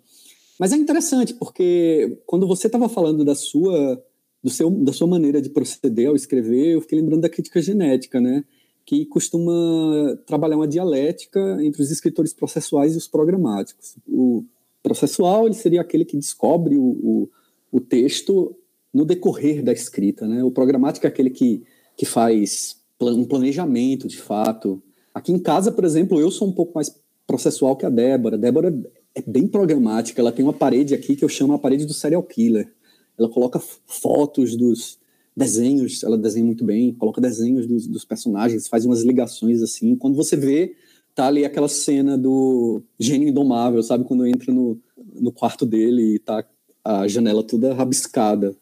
Mas 0.58 0.72
é 0.72 0.78
interessante, 0.78 1.34
porque 1.34 2.22
quando 2.26 2.48
você 2.48 2.68
estava 2.68 2.88
falando 2.88 3.26
da 3.26 3.36
sua, 3.36 4.02
do 4.42 4.50
seu, 4.50 4.70
da 4.70 4.94
sua 4.94 5.08
maneira 5.08 5.42
de 5.42 5.50
proceder 5.50 6.08
ao 6.08 6.16
escrever, 6.16 6.76
eu 6.76 6.80
fiquei 6.80 7.02
lembrando 7.02 7.24
da 7.24 7.30
crítica 7.30 7.62
genética, 7.62 8.22
né? 8.22 8.46
Que 8.86 9.06
costuma 9.06 10.18
trabalhar 10.26 10.58
uma 10.58 10.68
dialética 10.68 11.58
entre 11.62 11.82
os 11.82 11.90
escritores 11.90 12.34
processuais 12.34 12.94
e 12.94 12.98
os 12.98 13.08
programáticos. 13.08 13.96
O 14.08 14.44
processual 14.82 15.46
ele 15.46 15.56
seria 15.56 15.82
aquele 15.82 16.04
que 16.04 16.18
descobre 16.18 16.78
o, 16.78 16.84
o, 16.84 17.30
o 17.72 17.80
texto 17.80 18.56
no 18.94 19.06
decorrer 19.06 19.64
da 19.64 19.72
escrita, 19.72 20.28
né? 20.28 20.44
O 20.44 20.52
programático 20.52 21.08
é 21.08 21.10
aquele 21.10 21.30
que, 21.30 21.64
que 21.98 22.06
faz 22.06 22.78
um 23.02 23.26
planejamento, 23.26 24.08
de 24.08 24.18
fato. 24.18 24.82
Aqui 25.14 25.32
em 25.32 25.40
casa, 25.40 25.72
por 25.72 25.84
exemplo, 25.84 26.20
eu 26.20 26.32
sou 26.32 26.48
um 26.48 26.54
pouco 26.54 26.74
mais 26.76 26.94
processual 27.26 27.76
que 27.76 27.86
a 27.86 27.90
Débora. 27.90 28.36
A 28.36 28.40
Débora 28.40 28.74
é 29.16 29.22
bem 29.22 29.48
programática, 29.48 30.22
ela 30.22 30.32
tem 30.32 30.44
uma 30.44 30.54
parede 30.54 30.94
aqui 30.94 31.16
que 31.16 31.24
eu 31.24 31.30
chamo 31.30 31.54
a 31.54 31.60
parede 31.60 31.86
do 31.86 31.94
serial 31.94 32.24
killer. 32.24 32.72
Ela 33.18 33.30
coloca 33.30 33.60
fotos 33.86 34.56
dos, 34.56 34.98
desenhos, 35.36 36.04
ela 36.04 36.18
desenha 36.18 36.46
muito 36.46 36.64
bem, 36.64 36.94
coloca 36.94 37.20
desenhos 37.20 37.66
dos, 37.66 37.88
dos, 37.88 38.06
personagens, 38.06 38.68
faz 38.68 38.86
umas 38.86 39.04
ligações 39.04 39.62
assim. 39.62 39.96
Quando 39.96 40.16
você 40.16 40.36
vê, 40.36 40.76
tá 41.16 41.28
ali 41.28 41.44
aquela 41.44 41.68
cena 41.68 42.18
do 42.18 42.84
gênio 43.00 43.30
indomável, 43.30 43.82
sabe? 43.82 44.04
Quando 44.04 44.28
entra 44.28 44.54
no, 44.54 44.80
no 45.16 45.32
quarto 45.32 45.66
dele 45.66 46.16
e 46.16 46.20
tá 46.20 46.46
a 46.84 47.08
janela 47.08 47.44
toda 47.44 47.74
rabiscada. 47.74 48.56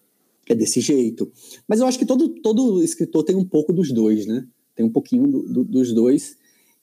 É 0.50 0.56
desse 0.56 0.82
jeito. 0.82 1.32
Mas 1.68 1.80
eu 1.80 1.86
acho 1.86 2.00
que 2.00 2.06
todo, 2.06 2.28
todo 2.28 2.84
escritor 2.84 3.24
tem 3.24 3.36
um 3.36 3.46
pouco 3.46 3.72
dos 3.72 3.92
dois, 3.92 4.26
né? 4.26 4.46
Tem 4.76 4.86
um 4.86 4.90
pouquinho 4.90 5.28
do, 5.28 5.44
do, 5.44 5.64
dos 5.64 5.94
dois. 5.94 6.36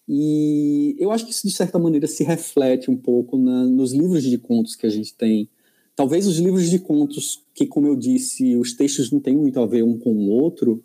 E 0.09 0.97
eu 0.99 1.11
acho 1.11 1.27
que 1.27 1.33
isso, 1.33 1.47
de 1.47 1.53
certa 1.53 1.79
maneira, 1.79 2.07
se 2.07 2.25
reflete 2.25 2.91
um 2.91 2.97
pouco 2.97 3.37
na, 3.37 3.65
nos 3.65 3.93
livros 3.93 4.23
de 4.23 4.39
contos 4.39 4.75
que 4.75 4.87
a 4.87 4.91
gente 4.91 5.15
tem 5.15 5.51
Talvez 5.99 6.29
os 6.29 6.39
livros 6.39 6.71
de 6.71 6.79
contos, 6.79 7.43
que, 7.53 7.67
como 7.67 7.89
eu 7.89 7.97
disse, 7.97 8.55
os 8.57 8.73
textos 8.73 9.11
não 9.11 9.19
têm 9.19 9.37
muito 9.37 9.59
a 9.59 9.67
ver 9.67 9.83
um 9.83 9.99
com 9.99 10.15
o 10.15 10.31
outro, 10.31 10.81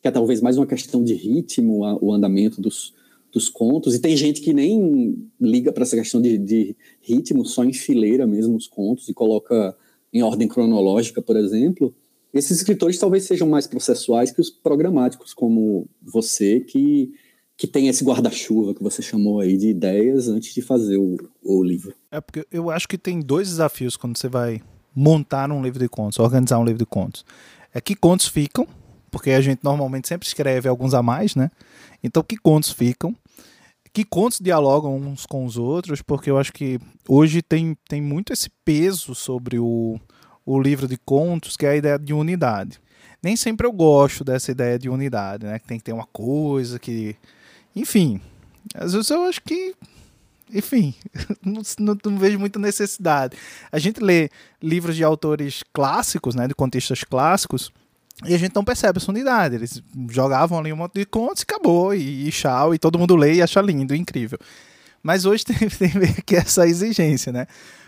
que 0.00 0.08
é 0.08 0.10
talvez 0.10 0.40
mais 0.40 0.56
uma 0.56 0.66
questão 0.66 1.04
de 1.04 1.12
ritmo, 1.12 1.80
o 2.00 2.10
andamento 2.10 2.62
dos, 2.62 2.94
dos 3.30 3.50
contos. 3.50 3.94
E 3.94 3.98
tem 3.98 4.16
gente 4.16 4.40
que 4.40 4.54
nem 4.54 5.22
liga 5.38 5.70
para 5.70 5.82
essa 5.82 5.94
questão 5.94 6.18
de, 6.18 6.38
de 6.38 6.74
ritmo, 7.02 7.44
só 7.44 7.62
enfileira 7.62 8.26
mesmo 8.26 8.56
os 8.56 8.66
contos 8.66 9.06
e 9.06 9.12
coloca 9.12 9.76
em 10.10 10.22
ordem 10.22 10.48
cronológica, 10.48 11.20
por 11.20 11.36
exemplo. 11.36 11.94
Esses 12.32 12.56
escritores 12.56 12.98
talvez 12.98 13.24
sejam 13.24 13.46
mais 13.46 13.66
processuais 13.66 14.30
que 14.30 14.40
os 14.40 14.48
programáticos, 14.48 15.34
como 15.34 15.86
você, 16.02 16.60
que 16.60 17.12
que 17.56 17.66
tem 17.66 17.88
esse 17.88 18.04
guarda-chuva 18.04 18.74
que 18.74 18.82
você 18.82 19.00
chamou 19.00 19.40
aí 19.40 19.56
de 19.56 19.68
ideias 19.68 20.28
antes 20.28 20.52
de 20.52 20.60
fazer 20.60 20.96
o, 20.96 21.16
o 21.42 21.62
livro. 21.62 21.94
É 22.10 22.20
porque 22.20 22.46
eu 22.50 22.70
acho 22.70 22.88
que 22.88 22.98
tem 22.98 23.20
dois 23.20 23.48
desafios 23.48 23.96
quando 23.96 24.18
você 24.18 24.28
vai 24.28 24.60
montar 24.94 25.50
um 25.50 25.62
livro 25.62 25.78
de 25.78 25.88
contos, 25.88 26.18
organizar 26.18 26.58
um 26.58 26.64
livro 26.64 26.78
de 26.78 26.86
contos. 26.86 27.24
É 27.72 27.80
que 27.80 27.94
contos 27.94 28.26
ficam, 28.26 28.66
porque 29.10 29.30
a 29.30 29.40
gente 29.40 29.60
normalmente 29.62 30.08
sempre 30.08 30.26
escreve 30.26 30.68
alguns 30.68 30.94
a 30.94 31.02
mais, 31.02 31.34
né? 31.34 31.50
Então, 32.02 32.22
que 32.22 32.36
contos 32.36 32.70
ficam? 32.70 33.14
Que 33.92 34.04
contos 34.04 34.40
dialogam 34.40 34.96
uns 34.96 35.24
com 35.24 35.44
os 35.44 35.56
outros? 35.56 36.02
Porque 36.02 36.30
eu 36.30 36.38
acho 36.38 36.52
que 36.52 36.80
hoje 37.08 37.40
tem, 37.40 37.76
tem 37.88 38.02
muito 38.02 38.32
esse 38.32 38.50
peso 38.64 39.14
sobre 39.14 39.58
o, 39.58 39.98
o 40.44 40.60
livro 40.60 40.88
de 40.88 40.96
contos, 40.96 41.56
que 41.56 41.64
é 41.64 41.70
a 41.70 41.76
ideia 41.76 41.98
de 41.98 42.12
unidade. 42.12 42.80
Nem 43.22 43.36
sempre 43.36 43.66
eu 43.66 43.72
gosto 43.72 44.24
dessa 44.24 44.50
ideia 44.50 44.78
de 44.78 44.88
unidade, 44.88 45.46
né? 45.46 45.58
Que 45.58 45.66
tem 45.66 45.78
que 45.78 45.84
ter 45.84 45.92
uma 45.92 46.06
coisa 46.06 46.78
que 46.78 47.16
enfim, 47.74 48.20
às 48.74 48.92
vezes 48.92 49.10
eu 49.10 49.24
acho 49.24 49.42
que. 49.42 49.74
Enfim, 50.52 50.94
não, 51.44 51.62
não, 51.78 51.98
não, 52.04 52.18
vejo 52.18 52.38
muita 52.38 52.58
necessidade. 52.58 53.36
A 53.72 53.78
gente 53.78 54.00
lê 54.00 54.30
livros 54.62 54.94
de 54.94 55.02
autores 55.02 55.62
clássicos, 55.72 56.34
né, 56.34 56.46
de 56.46 56.54
contextos 56.54 57.02
clássicos, 57.02 57.72
e 58.24 58.34
a 58.34 58.38
gente 58.38 58.54
não 58.54 58.64
percebe 58.64 58.98
essa 58.98 59.10
unidade. 59.10 59.56
Eles 59.56 59.82
jogavam 60.10 60.58
ali 60.58 60.72
um 60.72 60.76
monte 60.76 60.94
de 60.94 61.06
contos 61.06 61.42
e 61.42 61.44
acabou, 61.44 61.94
e, 61.94 62.28
e 62.28 62.30
tchau, 62.30 62.74
e 62.74 62.78
todo 62.78 62.98
mundo 62.98 63.16
lê 63.16 63.34
e 63.34 63.42
acha 63.42 63.60
lindo, 63.60 63.94
incrível. 63.94 64.38
Mas 65.02 65.24
hoje 65.24 65.44
tem, 65.46 65.56
tem 65.68 65.90
que 66.24 66.36
essa 66.36 66.66
exigência, 66.66 67.32
né? 67.32 67.46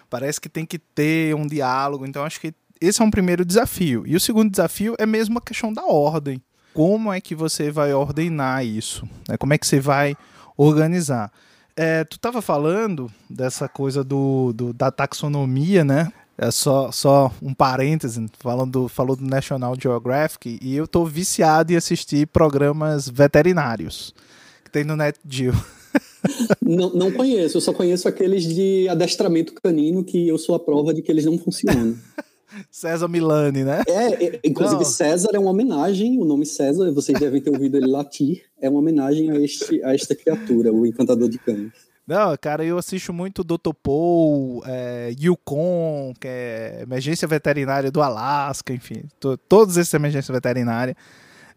Parece 0.08 0.40
que 0.40 0.48
tem 0.48 0.64
que 0.64 0.78
ter 0.78 1.34
um 1.34 1.46
diálogo, 1.46 2.06
então 2.06 2.24
acho 2.24 2.40
que 2.40 2.54
esse 2.80 3.00
é 3.00 3.04
um 3.04 3.10
primeiro 3.10 3.44
desafio. 3.44 4.04
E 4.06 4.16
o 4.16 4.20
segundo 4.20 4.50
desafio 4.50 4.94
é 4.98 5.06
mesmo 5.06 5.38
a 5.38 5.42
questão 5.42 5.72
da 5.72 5.84
ordem 5.84 6.42
como 6.76 7.10
é 7.10 7.22
que 7.22 7.34
você 7.34 7.70
vai 7.70 7.94
ordenar 7.94 8.62
isso? 8.62 9.08
Né? 9.26 9.38
Como 9.38 9.54
é 9.54 9.58
que 9.58 9.66
você 9.66 9.80
vai 9.80 10.14
organizar? 10.58 11.32
É, 11.74 12.04
tu 12.04 12.16
estava 12.16 12.42
falando 12.42 13.10
dessa 13.30 13.66
coisa 13.66 14.04
do, 14.04 14.52
do, 14.52 14.74
da 14.74 14.90
taxonomia, 14.90 15.82
né? 15.82 16.12
É 16.36 16.50
só, 16.50 16.92
só 16.92 17.32
um 17.40 17.54
parêntese, 17.54 18.26
falando, 18.38 18.88
falou 18.88 19.16
do 19.16 19.24
National 19.24 19.74
Geographic, 19.80 20.58
e 20.60 20.76
eu 20.76 20.84
estou 20.84 21.06
viciado 21.06 21.72
em 21.72 21.76
assistir 21.76 22.26
programas 22.26 23.08
veterinários 23.08 24.14
que 24.62 24.70
tem 24.70 24.84
no 24.84 24.96
NetGeo. 24.96 25.54
Não, 26.60 26.90
não 26.92 27.12
conheço, 27.12 27.56
eu 27.56 27.60
só 27.60 27.72
conheço 27.72 28.08
aqueles 28.08 28.42
de 28.42 28.88
adestramento 28.88 29.54
canino 29.54 30.02
que 30.02 30.26
eu 30.26 30.36
sou 30.36 30.56
a 30.56 30.60
prova 30.60 30.92
de 30.92 31.00
que 31.00 31.10
eles 31.10 31.24
não 31.24 31.38
funcionam. 31.38 31.96
César 32.70 33.08
Milani, 33.08 33.64
né? 33.64 33.82
É, 33.88 34.24
é 34.24 34.40
inclusive 34.44 34.82
Não. 34.82 34.84
César 34.84 35.30
é 35.34 35.38
uma 35.38 35.50
homenagem, 35.50 36.18
o 36.20 36.24
nome 36.24 36.46
César, 36.46 36.90
vocês 36.92 37.18
devem 37.18 37.40
ter 37.40 37.50
ouvido 37.50 37.76
ele 37.76 37.86
latir, 37.86 38.44
é 38.60 38.68
uma 38.68 38.78
homenagem 38.78 39.30
a, 39.30 39.40
este, 39.40 39.82
a 39.82 39.94
esta 39.94 40.14
criatura, 40.14 40.72
o 40.72 40.86
encantador 40.86 41.28
de 41.28 41.38
cães. 41.38 41.72
Não, 42.06 42.36
cara, 42.40 42.64
eu 42.64 42.78
assisto 42.78 43.12
muito 43.12 43.42
Dr. 43.42 43.74
Paul, 43.82 44.62
é, 44.64 45.12
Yukon, 45.20 46.14
que 46.20 46.28
é 46.28 46.82
emergência 46.82 47.26
veterinária 47.26 47.90
do 47.90 48.00
Alasca, 48.00 48.72
enfim, 48.72 49.02
todos 49.48 49.76
esses 49.76 49.92
emergência 49.92 50.32
veterinária. 50.32 50.96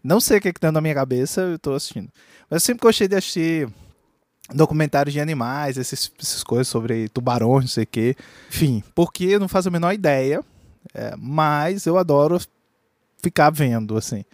Não 0.02 0.18
sei 0.18 0.38
o 0.38 0.40
que, 0.40 0.48
é 0.48 0.52
que 0.52 0.58
tá 0.58 0.72
na 0.72 0.80
minha 0.80 0.94
cabeça, 0.94 1.42
eu 1.42 1.58
tô 1.58 1.72
assistindo. 1.72 2.08
Mas 2.48 2.62
eu 2.62 2.66
sempre 2.66 2.82
gostei 2.82 3.06
de 3.06 3.14
assistir 3.14 3.68
documentários 4.52 5.12
de 5.12 5.20
animais, 5.20 5.76
esses, 5.76 6.10
essas 6.20 6.42
coisas 6.42 6.66
sobre 6.66 7.08
tubarões, 7.10 7.64
não 7.64 7.68
sei 7.68 7.84
o 7.84 7.86
quê. 7.86 8.16
Enfim, 8.48 8.82
porque 8.92 9.24
eu 9.26 9.38
não 9.38 9.48
faço 9.48 9.68
a 9.68 9.70
menor 9.70 9.92
ideia 9.92 10.42
é, 10.94 11.14
mas 11.16 11.86
eu 11.86 11.98
adoro 11.98 12.40
ficar 13.22 13.50
vendo, 13.50 13.96
assim. 13.96 14.24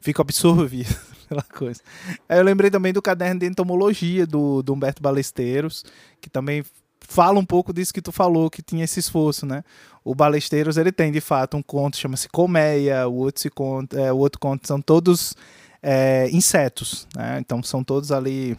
Fico 0.00 0.20
absorvido 0.20 0.94
pela 1.28 1.42
coisa. 1.42 1.80
Eu 2.28 2.42
lembrei 2.42 2.70
também 2.70 2.92
do 2.92 3.00
caderno 3.00 3.40
de 3.40 3.46
entomologia 3.46 4.26
do, 4.26 4.62
do 4.62 4.72
Humberto 4.72 5.02
Balesteiros, 5.02 5.84
que 6.20 6.28
também 6.28 6.64
fala 7.00 7.38
um 7.38 7.44
pouco 7.44 7.72
disso 7.72 7.92
que 7.92 8.02
tu 8.02 8.12
falou, 8.12 8.50
que 8.50 8.62
tinha 8.62 8.84
esse 8.84 9.00
esforço, 9.00 9.46
né? 9.46 9.62
O 10.04 10.14
Balesteiros, 10.14 10.76
ele 10.76 10.90
tem, 10.90 11.12
de 11.12 11.20
fato, 11.20 11.56
um 11.56 11.62
conto 11.62 11.96
chama-se 11.96 12.28
Colmeia, 12.28 13.06
o 13.06 13.14
outro, 13.14 13.42
se 13.42 13.50
conta, 13.50 14.00
é, 14.00 14.12
o 14.12 14.16
outro 14.16 14.40
conto 14.40 14.66
são 14.66 14.80
todos 14.80 15.36
é, 15.82 16.28
insetos, 16.30 17.06
né? 17.14 17.38
Então 17.38 17.62
são 17.62 17.84
todos 17.84 18.10
ali 18.10 18.56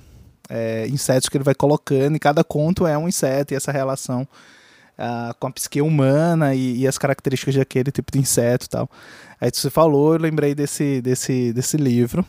é, 0.50 0.88
insetos 0.88 1.30
que 1.30 1.38
ele 1.38 1.44
vai 1.44 1.56
colocando, 1.56 2.16
e 2.16 2.20
cada 2.20 2.44
conto 2.44 2.86
é 2.86 2.98
um 2.98 3.08
inseto, 3.08 3.54
e 3.54 3.58
essa 3.58 3.72
relação 3.72 4.28
uh, 4.98 5.34
com 5.40 5.48
a 5.48 5.52
psique 5.52 5.82
humana 5.82 6.56
e, 6.56 6.80
e, 6.80 6.88
as 6.88 6.98
características 6.98 7.56
daquele 7.56 7.92
tipo 7.92 8.12
de 8.12 8.20
inseto 8.20 8.66
e 8.66 8.70
tal. 8.70 8.90
Aí 9.40 9.50
você 9.54 9.70
falou, 9.70 10.14
eu 10.14 10.20
lembrei 10.20 10.56
desse, 10.56 11.02
desse, 11.02 11.52
desse 11.54 11.78
livro. 11.78 12.26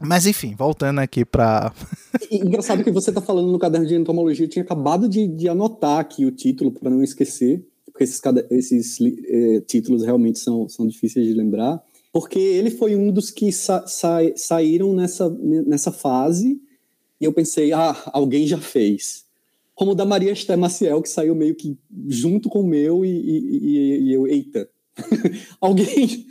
Mas 0.00 0.26
enfim, 0.26 0.54
voltando 0.56 1.00
aqui 1.00 1.24
para. 1.24 1.72
Engraçado 2.30 2.84
que 2.84 2.90
você 2.90 3.10
está 3.10 3.20
falando 3.20 3.50
no 3.50 3.58
caderno 3.58 3.86
de 3.86 3.94
entomologia, 3.94 4.46
eu 4.46 4.50
tinha 4.50 4.62
acabado 4.62 5.08
de, 5.08 5.26
de 5.26 5.48
anotar 5.48 5.98
aqui 5.98 6.24
o 6.24 6.30
título 6.30 6.70
para 6.70 6.88
não 6.88 7.02
esquecer, 7.02 7.66
porque 7.84 8.04
esses, 8.04 8.20
esses 8.50 8.98
eh, 9.00 9.60
títulos 9.66 10.04
realmente 10.04 10.38
são, 10.38 10.68
são 10.68 10.86
difíceis 10.86 11.26
de 11.26 11.34
lembrar, 11.34 11.82
porque 12.12 12.38
ele 12.38 12.70
foi 12.70 12.94
um 12.94 13.10
dos 13.10 13.32
que 13.32 13.50
sa 13.50 13.84
sa 13.88 14.18
saíram 14.36 14.94
nessa, 14.94 15.28
nessa 15.30 15.90
fase, 15.90 16.60
e 17.20 17.24
eu 17.24 17.32
pensei, 17.32 17.72
ah, 17.72 17.96
alguém 18.12 18.46
já 18.46 18.58
fez 18.58 19.27
como 19.78 19.92
o 19.92 19.94
da 19.94 20.04
Maria 20.04 20.32
Esté 20.32 20.56
Maciel, 20.56 21.00
que 21.00 21.08
saiu 21.08 21.36
meio 21.36 21.54
que 21.54 21.78
junto 22.08 22.48
com 22.48 22.62
o 22.62 22.66
meu 22.66 23.04
e, 23.04 23.10
e, 23.10 24.08
e 24.08 24.12
eu, 24.12 24.26
eita, 24.26 24.68
alguém, 25.60 26.26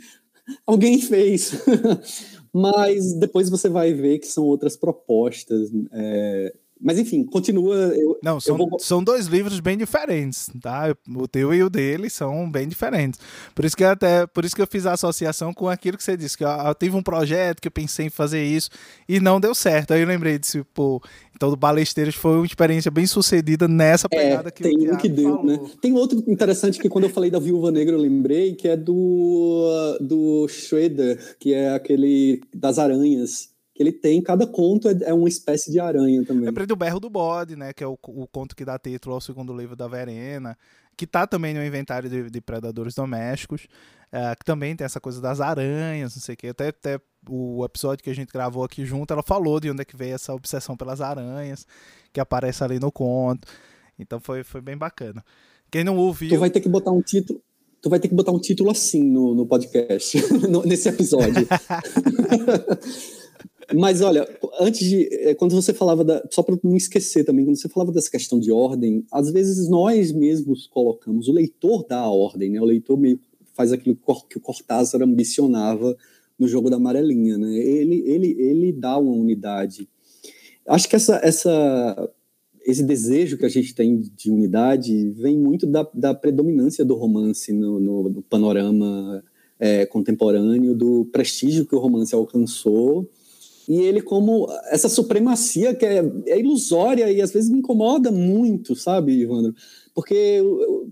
alguém 0.66 1.00
fez. 1.00 1.52
Mas 2.52 3.14
depois 3.14 3.48
você 3.48 3.70
vai 3.70 3.94
ver 3.94 4.18
que 4.18 4.26
são 4.26 4.44
outras 4.44 4.76
propostas. 4.76 5.70
É, 5.92 6.54
Mas 6.78 6.98
enfim, 6.98 7.24
continua. 7.24 7.74
Eu, 7.74 8.18
não, 8.22 8.38
são, 8.38 8.58
vou... 8.58 8.78
são 8.78 9.02
dois 9.02 9.26
livros 9.26 9.60
bem 9.60 9.78
diferentes, 9.78 10.50
tá? 10.60 10.94
O 11.16 11.26
teu 11.26 11.54
e 11.54 11.62
o 11.62 11.70
dele 11.70 12.10
são 12.10 12.50
bem 12.50 12.68
diferentes. 12.68 13.18
Por 13.54 13.64
isso 13.64 13.74
que 13.74 13.82
eu 13.82 13.88
até, 13.88 14.26
por 14.26 14.44
isso 14.44 14.54
que 14.54 14.60
eu 14.60 14.66
fiz 14.66 14.84
a 14.84 14.92
associação 14.92 15.54
com 15.54 15.68
aquilo 15.68 15.96
que 15.96 16.04
você 16.04 16.18
disse, 16.18 16.36
que 16.36 16.44
eu, 16.44 16.48
eu 16.48 16.74
tive 16.74 16.96
um 16.96 17.02
projeto 17.02 17.62
que 17.62 17.68
eu 17.68 17.72
pensei 17.72 18.06
em 18.06 18.10
fazer 18.10 18.44
isso 18.44 18.68
e 19.08 19.20
não 19.20 19.40
deu 19.40 19.54
certo. 19.54 19.92
Aí 19.94 20.02
eu 20.02 20.06
lembrei 20.06 20.38
disso, 20.38 20.66
pô, 20.74 21.02
então, 21.38 21.50
do 21.50 21.56
Balesteiros 21.56 22.16
foi 22.16 22.34
uma 22.34 22.46
experiência 22.46 22.90
bem 22.90 23.06
sucedida 23.06 23.68
nessa 23.68 24.08
é, 24.10 24.16
pegada 24.16 24.48
é, 24.48 24.50
que 24.50 24.60
tem 24.60 24.76
o 24.76 24.92
um 24.92 24.96
que 24.96 25.08
deu, 25.08 25.36
falou. 25.36 25.44
né? 25.46 25.60
Tem 25.80 25.92
outro 25.92 26.18
interessante 26.26 26.80
que 26.80 26.88
quando 26.88 27.04
eu 27.04 27.10
falei 27.10 27.30
da 27.30 27.38
Viúva 27.38 27.70
Negra 27.70 27.94
eu 27.94 28.00
lembrei, 28.00 28.56
que 28.56 28.66
é 28.66 28.76
do 28.76 29.96
do 30.00 30.48
Schroeder, 30.48 31.36
que 31.38 31.54
é 31.54 31.70
aquele 31.70 32.40
das 32.52 32.76
aranhas 32.76 33.50
que 33.72 33.80
ele 33.84 33.92
tem, 33.92 34.20
cada 34.20 34.48
conto 34.48 34.88
é, 34.88 34.98
é, 35.02 35.14
uma 35.14 35.28
espécie 35.28 35.70
de 35.70 35.78
aranha 35.78 36.24
também. 36.24 36.46
Lembrei 36.46 36.66
do 36.66 36.74
Berro 36.74 36.98
do 36.98 37.08
Bode, 37.08 37.54
né, 37.54 37.72
que 37.72 37.84
é 37.84 37.86
o, 37.86 37.96
o 38.08 38.26
conto 38.26 38.56
que 38.56 38.64
dá 38.64 38.76
título 38.76 39.14
ao 39.14 39.20
segundo 39.20 39.56
livro 39.56 39.76
da 39.76 39.86
Verena, 39.86 40.58
que 40.96 41.06
tá 41.06 41.24
também 41.24 41.54
no 41.54 41.64
inventário 41.64 42.10
de, 42.10 42.28
de 42.28 42.40
predadores 42.40 42.96
domésticos, 42.96 43.68
é, 44.10 44.34
que 44.34 44.44
também 44.44 44.74
tem 44.74 44.84
essa 44.84 45.00
coisa 45.00 45.20
das 45.20 45.40
aranhas, 45.40 46.16
não 46.16 46.20
sei 46.20 46.34
o 46.34 46.36
que, 46.36 46.48
até, 46.48 46.68
até 46.70 46.98
o 47.28 47.64
episódio 47.64 48.02
que 48.02 48.10
a 48.10 48.14
gente 48.14 48.32
gravou 48.32 48.64
aqui 48.64 48.84
junto, 48.84 49.12
ela 49.12 49.22
falou 49.22 49.60
de 49.60 49.70
onde 49.70 49.82
é 49.82 49.84
que 49.84 49.96
veio 49.96 50.14
essa 50.14 50.34
obsessão 50.34 50.76
pelas 50.76 51.00
aranhas, 51.00 51.66
que 52.12 52.20
aparece 52.20 52.64
ali 52.64 52.78
no 52.78 52.90
conto, 52.90 53.46
então 53.98 54.20
foi, 54.20 54.42
foi 54.42 54.60
bem 54.60 54.76
bacana. 54.76 55.24
Quem 55.70 55.84
não 55.84 55.96
ouviu... 55.96 56.30
Tu 56.30 56.38
vai 56.38 56.50
ter 56.50 56.60
que 56.60 56.68
botar 56.68 56.90
um 56.90 57.02
título, 57.02 57.40
tu 57.80 57.90
vai 57.90 58.00
ter 58.00 58.08
que 58.08 58.14
botar 58.14 58.32
um 58.32 58.38
título 58.38 58.70
assim 58.70 59.02
no, 59.02 59.34
no 59.34 59.46
podcast, 59.46 60.18
no, 60.48 60.62
nesse 60.62 60.88
episódio. 60.88 61.46
Mas 63.74 64.00
olha, 64.00 64.26
antes 64.58 64.88
de. 64.88 65.08
Eh, 65.12 65.34
quando 65.34 65.54
você 65.54 65.74
falava 65.74 66.02
da. 66.02 66.26
Só 66.30 66.42
para 66.42 66.56
não 66.64 66.74
esquecer 66.74 67.22
também, 67.24 67.44
quando 67.44 67.60
você 67.60 67.68
falava 67.68 67.92
dessa 67.92 68.10
questão 68.10 68.40
de 68.40 68.50
ordem, 68.50 69.04
às 69.12 69.30
vezes 69.30 69.68
nós 69.68 70.10
mesmos 70.10 70.66
colocamos, 70.66 71.28
o 71.28 71.32
leitor 71.32 71.84
dá 71.86 71.98
a 71.98 72.10
ordem, 72.10 72.50
né? 72.50 72.60
O 72.62 72.64
leitor 72.64 72.96
meio 72.96 73.20
faz 73.54 73.72
aquilo 73.72 73.96
que 74.28 74.38
o 74.38 74.40
Cortázar 74.40 75.02
ambicionava 75.02 75.94
no 76.38 76.46
jogo 76.46 76.70
da 76.70 76.76
amarelinha, 76.76 77.36
né? 77.36 77.56
Ele, 77.56 78.02
ele, 78.06 78.36
ele 78.38 78.72
dá 78.72 78.96
uma 78.98 79.12
unidade. 79.12 79.88
Acho 80.66 80.88
que 80.88 80.96
essa, 80.96 81.20
essa, 81.22 82.10
esse 82.64 82.82
desejo 82.82 83.38
que 83.38 83.46
a 83.46 83.48
gente 83.48 83.74
tem 83.74 84.00
de 84.00 84.30
unidade 84.30 85.10
vem 85.10 85.38
muito 85.38 85.66
da, 85.66 85.88
da 85.94 86.14
predominância 86.14 86.84
do 86.84 86.94
romance 86.94 87.52
no, 87.52 87.80
no, 87.80 88.08
no 88.08 88.22
panorama 88.22 89.24
é, 89.58 89.86
contemporâneo, 89.86 90.74
do 90.74 91.06
prestígio 91.06 91.66
que 91.66 91.74
o 91.74 91.78
romance 91.78 92.14
alcançou 92.14 93.10
e 93.68 93.82
ele 93.82 94.00
como 94.00 94.48
essa 94.70 94.88
supremacia 94.88 95.74
que 95.74 95.84
é, 95.84 96.02
é, 96.26 96.40
ilusória 96.40 97.12
e 97.12 97.20
às 97.20 97.30
vezes 97.30 97.50
me 97.50 97.58
incomoda 97.58 98.10
muito, 98.10 98.74
sabe, 98.74 99.12
Ivandro? 99.12 99.54
Porque 99.94 100.40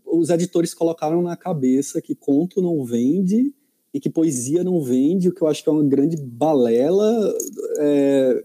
os 0.05 0.29
editores 0.29 0.75
colocaram 0.75 1.23
na 1.23 1.37
cabeça 1.37 2.03
que 2.03 2.15
conto 2.15 2.61
não 2.61 2.85
vende 2.85 3.55
e 3.97 4.01
que 4.01 4.11
poesia 4.11 4.63
não 4.63 4.79
vende, 4.79 5.31
o 5.31 5.33
que 5.33 5.41
eu 5.41 5.49
acho 5.49 5.63
que 5.63 5.71
é 5.71 5.73
uma 5.73 5.83
grande 5.83 6.19
balela. 6.19 7.35
É, 7.79 8.45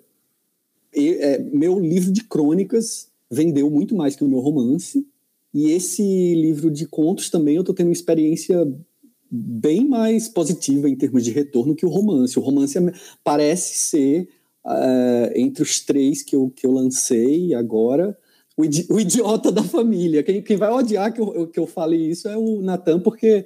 é, 0.95 1.39
meu 1.39 1.77
livro 1.77 2.09
de 2.09 2.23
crônicas 2.23 3.09
vendeu 3.29 3.69
muito 3.69 3.93
mais 3.93 4.15
que 4.15 4.23
o 4.23 4.29
meu 4.29 4.39
romance, 4.39 5.05
e 5.53 5.71
esse 5.71 6.01
livro 6.35 6.71
de 6.71 6.85
contos 6.85 7.29
também 7.29 7.55
eu 7.55 7.63
estou 7.63 7.75
tendo 7.75 7.87
uma 7.87 7.93
experiência 7.93 8.65
bem 9.29 9.85
mais 9.85 10.29
positiva 10.29 10.89
em 10.89 10.95
termos 10.95 11.21
de 11.25 11.31
retorno 11.31 11.75
que 11.75 11.85
o 11.85 11.89
romance. 11.89 12.39
O 12.39 12.41
romance 12.41 12.77
é, 12.77 12.93
parece 13.21 13.77
ser, 13.77 14.29
uh, 14.65 15.33
entre 15.35 15.63
os 15.63 15.81
três 15.81 16.23
que 16.23 16.33
eu, 16.33 16.49
que 16.49 16.65
eu 16.65 16.71
lancei 16.71 17.53
agora, 17.53 18.17
o 18.55 18.99
idiota 19.01 19.51
da 19.51 19.63
família. 19.63 20.23
Quem, 20.23 20.41
quem 20.41 20.55
vai 20.55 20.71
odiar 20.71 21.13
que 21.13 21.19
eu, 21.19 21.47
que 21.47 21.59
eu 21.59 21.67
fale 21.67 21.97
isso 21.97 22.29
é 22.29 22.37
o 22.37 22.61
Natan, 22.61 23.01
porque 23.01 23.45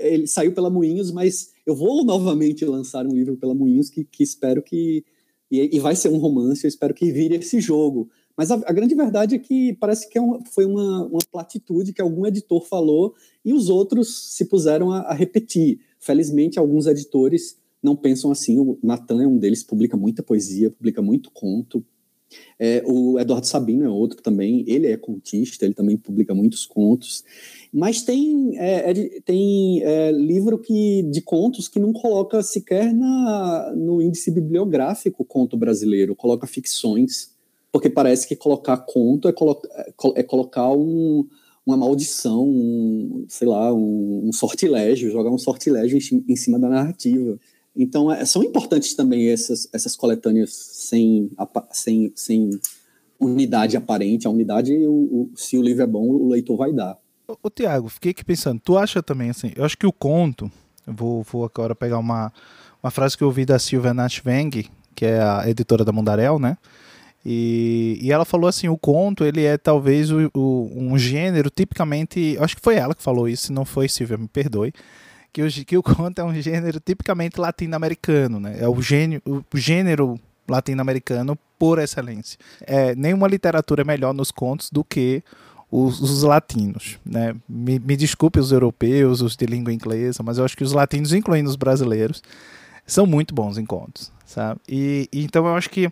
ele 0.00 0.26
saiu 0.26 0.52
pela 0.52 0.70
Moinhos, 0.70 1.10
mas 1.12 1.52
eu 1.66 1.74
vou 1.74 2.04
novamente 2.04 2.64
lançar 2.64 3.06
um 3.06 3.12
livro 3.12 3.36
pela 3.36 3.54
Moinhos 3.54 3.90
que, 3.90 4.04
que 4.04 4.22
espero 4.22 4.62
que. 4.62 5.04
E, 5.50 5.76
e 5.76 5.80
vai 5.80 5.96
ser 5.96 6.08
um 6.08 6.18
romance, 6.18 6.64
eu 6.64 6.68
espero 6.68 6.94
que 6.94 7.10
vire 7.10 7.36
esse 7.36 7.60
jogo. 7.60 8.08
Mas 8.36 8.50
a, 8.50 8.54
a, 8.54 8.72
grande 8.72 8.94
verdade 8.94 9.34
é 9.34 9.38
que 9.38 9.74
parece 9.74 10.08
que 10.08 10.16
é 10.16 10.20
uma, 10.20 10.40
foi 10.46 10.64
uma, 10.64 11.06
uma 11.06 11.20
platitude 11.30 11.92
que 11.92 12.00
algum 12.00 12.24
editor 12.24 12.64
falou 12.64 13.14
e 13.44 13.52
os 13.52 13.68
outros 13.68 14.34
se 14.34 14.46
puseram 14.46 14.90
a, 14.90 15.00
a 15.00 15.12
repetir. 15.12 15.80
Felizmente, 15.98 16.58
alguns 16.58 16.86
editores 16.86 17.58
não 17.82 17.96
pensam 17.96 18.30
assim. 18.30 18.58
O 18.58 18.78
Natan 18.82 19.22
é 19.22 19.26
um 19.26 19.36
deles, 19.36 19.62
publica 19.62 19.96
muita 19.96 20.22
poesia, 20.22 20.70
publica 20.70 21.02
muito 21.02 21.30
conto. 21.30 21.84
É, 22.58 22.82
o 22.86 23.18
Eduardo 23.18 23.46
Sabino 23.46 23.84
é 23.84 23.88
outro 23.88 24.22
também, 24.22 24.64
ele 24.66 24.86
é 24.86 24.96
contista, 24.96 25.64
ele 25.64 25.74
também 25.74 25.96
publica 25.96 26.34
muitos 26.34 26.66
contos. 26.66 27.24
Mas 27.72 28.02
tem, 28.02 28.58
é, 28.58 28.90
é, 28.90 29.20
tem 29.20 29.82
é, 29.82 30.12
livro 30.12 30.58
que, 30.58 31.02
de 31.04 31.20
contos 31.20 31.68
que 31.68 31.78
não 31.78 31.92
coloca 31.92 32.42
sequer 32.42 32.92
na, 32.92 33.72
no 33.76 34.00
índice 34.02 34.30
bibliográfico 34.30 35.24
conto 35.24 35.56
brasileiro, 35.56 36.16
coloca 36.16 36.46
ficções 36.46 37.30
porque 37.72 37.88
parece 37.88 38.26
que 38.26 38.36
colocar 38.36 38.76
conto 38.78 39.28
é, 39.28 39.32
colo 39.32 39.60
é 40.16 40.22
colocar 40.22 40.70
um, 40.70 41.26
uma 41.64 41.76
maldição, 41.76 42.48
um, 42.48 43.24
sei 43.28 43.46
lá, 43.46 43.72
um, 43.72 44.28
um, 44.28 44.32
sortilégio, 44.32 45.10
jogar 45.10 45.30
um 45.30 45.38
sortilégio 45.38 45.98
em, 45.98 46.24
em 46.32 46.36
cima 46.36 46.58
da 46.58 46.68
narrativa. 46.68 47.38
Então, 47.76 48.10
é, 48.10 48.24
são 48.24 48.42
importantes 48.42 48.94
também 48.94 49.28
essas, 49.28 49.68
essas 49.72 49.96
coletâneas 49.96 50.52
sem, 50.52 51.30
sem, 51.72 52.12
sem 52.14 52.50
unidade 53.18 53.76
aparente. 53.76 54.26
A 54.26 54.30
unidade, 54.30 54.72
o, 54.86 54.92
o, 54.92 55.30
se 55.36 55.56
o 55.56 55.62
livro 55.62 55.82
é 55.82 55.86
bom, 55.86 56.08
o 56.08 56.28
leitor 56.28 56.56
vai 56.56 56.72
dar. 56.72 56.98
Ô, 57.42 57.50
Tiago, 57.50 57.88
fiquei 57.88 58.10
aqui 58.10 58.24
pensando, 58.24 58.60
tu 58.60 58.76
acha 58.76 59.02
também 59.02 59.30
assim, 59.30 59.52
eu 59.54 59.64
acho 59.64 59.78
que 59.78 59.86
o 59.86 59.92
conto, 59.92 60.50
vou, 60.84 61.22
vou 61.22 61.44
agora 61.44 61.76
pegar 61.76 61.98
uma, 61.98 62.32
uma 62.82 62.90
frase 62.90 63.16
que 63.16 63.22
eu 63.22 63.28
ouvi 63.28 63.44
da 63.44 63.58
Silvia 63.58 63.94
Naschweng, 63.94 64.66
que 64.96 65.06
é 65.06 65.22
a 65.22 65.48
editora 65.48 65.84
da 65.84 65.92
Mundarel, 65.92 66.40
né? 66.40 66.58
E, 67.24 67.98
e 68.00 68.10
ela 68.10 68.24
falou 68.24 68.48
assim, 68.48 68.68
o 68.68 68.78
conto 68.78 69.24
ele 69.24 69.44
é 69.44 69.58
talvez 69.58 70.10
o, 70.10 70.30
o, 70.34 70.70
um 70.74 70.98
gênero 70.98 71.50
tipicamente, 71.50 72.36
acho 72.40 72.56
que 72.56 72.62
foi 72.62 72.76
ela 72.76 72.94
que 72.94 73.02
falou 73.02 73.28
isso, 73.28 73.46
se 73.46 73.52
não 73.52 73.64
foi 73.64 73.88
Silvia, 73.88 74.16
me 74.16 74.26
perdoe, 74.26 74.72
que 75.32 75.42
o, 75.42 75.48
que 75.64 75.76
o 75.76 75.82
conto 75.82 76.20
é 76.20 76.24
um 76.24 76.34
gênero 76.34 76.80
tipicamente 76.80 77.40
latino-americano, 77.40 78.40
né? 78.40 78.58
É 78.60 78.68
o, 78.68 78.80
gênero, 78.80 79.22
o 79.26 79.56
gênero 79.56 80.18
latino-americano 80.48 81.38
por 81.58 81.78
excelência. 81.78 82.38
É, 82.62 82.94
nenhuma 82.94 83.28
literatura 83.28 83.82
é 83.82 83.84
melhor 83.84 84.12
nos 84.12 84.30
contos 84.30 84.70
do 84.70 84.82
que 84.82 85.22
os, 85.70 86.00
os 86.00 86.22
latinos, 86.22 86.98
né? 87.04 87.34
Me, 87.48 87.78
me 87.78 87.96
desculpe 87.96 88.40
os 88.40 88.50
europeus, 88.50 89.20
os 89.20 89.36
de 89.36 89.46
língua 89.46 89.72
inglesa, 89.72 90.22
mas 90.22 90.38
eu 90.38 90.44
acho 90.44 90.56
que 90.56 90.64
os 90.64 90.72
latinos, 90.72 91.12
incluindo 91.12 91.48
os 91.48 91.56
brasileiros, 91.56 92.22
são 92.86 93.06
muito 93.06 93.34
bons 93.34 93.56
em 93.56 93.64
contos, 93.64 94.10
sabe? 94.26 94.60
E, 94.68 95.08
e 95.12 95.22
então 95.22 95.46
eu 95.46 95.54
acho 95.54 95.70
que 95.70 95.90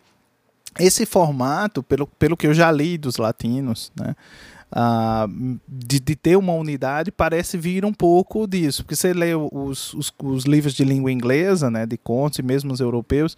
esse 0.78 1.06
formato, 1.06 1.82
pelo, 1.82 2.06
pelo 2.06 2.36
que 2.36 2.46
eu 2.46 2.54
já 2.54 2.70
li 2.70 2.98
dos 2.98 3.16
latinos, 3.16 3.92
né, 3.98 4.14
uh, 4.72 5.58
de, 5.66 6.00
de, 6.00 6.16
ter 6.16 6.36
uma 6.36 6.52
unidade, 6.52 7.10
parece 7.10 7.56
vir 7.56 7.84
um 7.84 7.92
pouco 7.92 8.46
disso. 8.46 8.84
Porque 8.84 8.96
você 8.96 9.12
lê 9.12 9.34
os, 9.34 9.94
os, 9.94 10.12
os, 10.22 10.44
livros 10.44 10.74
de 10.74 10.84
língua 10.84 11.12
inglesa, 11.12 11.70
né, 11.70 11.86
de 11.86 11.96
contos 11.96 12.38
e 12.38 12.42
mesmo 12.42 12.72
os 12.72 12.80
europeus, 12.80 13.36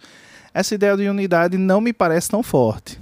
essa 0.53 0.75
ideia 0.75 0.95
de 0.97 1.07
unidade 1.07 1.57
não 1.57 1.81
me 1.81 1.93
parece 1.93 2.29
tão 2.29 2.43
forte. 2.43 2.99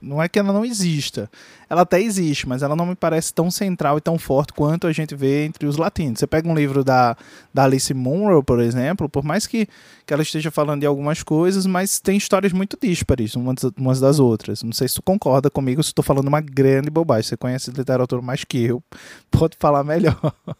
Não 0.00 0.22
é 0.22 0.28
que 0.28 0.38
ela 0.38 0.52
não 0.52 0.64
exista. 0.64 1.30
Ela 1.68 1.82
até 1.82 2.00
existe, 2.00 2.48
mas 2.48 2.62
ela 2.62 2.76
não 2.76 2.86
me 2.86 2.94
parece 2.94 3.32
tão 3.32 3.50
central 3.50 3.98
e 3.98 4.00
tão 4.00 4.18
forte 4.18 4.52
quanto 4.52 4.86
a 4.86 4.92
gente 4.92 5.14
vê 5.14 5.44
entre 5.44 5.66
os 5.66 5.76
latinos. 5.76 6.20
Você 6.20 6.26
pega 6.26 6.48
um 6.48 6.54
livro 6.54 6.84
da, 6.84 7.16
da 7.52 7.64
Alice 7.64 7.92
Munro, 7.92 8.42
por 8.42 8.60
exemplo, 8.60 9.08
por 9.08 9.24
mais 9.24 9.46
que, 9.46 9.66
que 10.06 10.12
ela 10.12 10.22
esteja 10.22 10.50
falando 10.50 10.80
de 10.80 10.86
algumas 10.86 11.22
coisas, 11.22 11.66
mas 11.66 11.98
tem 11.98 12.16
histórias 12.16 12.52
muito 12.52 12.78
díspares 12.80 13.34
umas, 13.34 13.64
umas 13.76 13.98
das 13.98 14.20
outras. 14.20 14.62
Não 14.62 14.72
sei 14.72 14.86
se 14.86 14.94
tu 14.94 15.02
concorda 15.02 15.50
comigo, 15.50 15.82
se 15.82 15.88
estou 15.88 16.04
falando 16.04 16.28
uma 16.28 16.40
grande 16.40 16.90
bobagem. 16.90 17.28
Você 17.28 17.36
conhece 17.36 17.70
literatura 17.70 18.22
mais 18.22 18.44
que 18.44 18.62
eu, 18.62 18.82
pode 19.30 19.56
falar 19.58 19.82
melhor. 19.82 20.16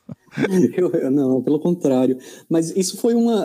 Eu, 0.77 0.93
eu, 0.93 1.11
não, 1.11 1.41
pelo 1.41 1.59
contrário. 1.59 2.19
Mas 2.47 2.71
isso 2.77 2.99
foi 2.99 3.15
uma. 3.15 3.43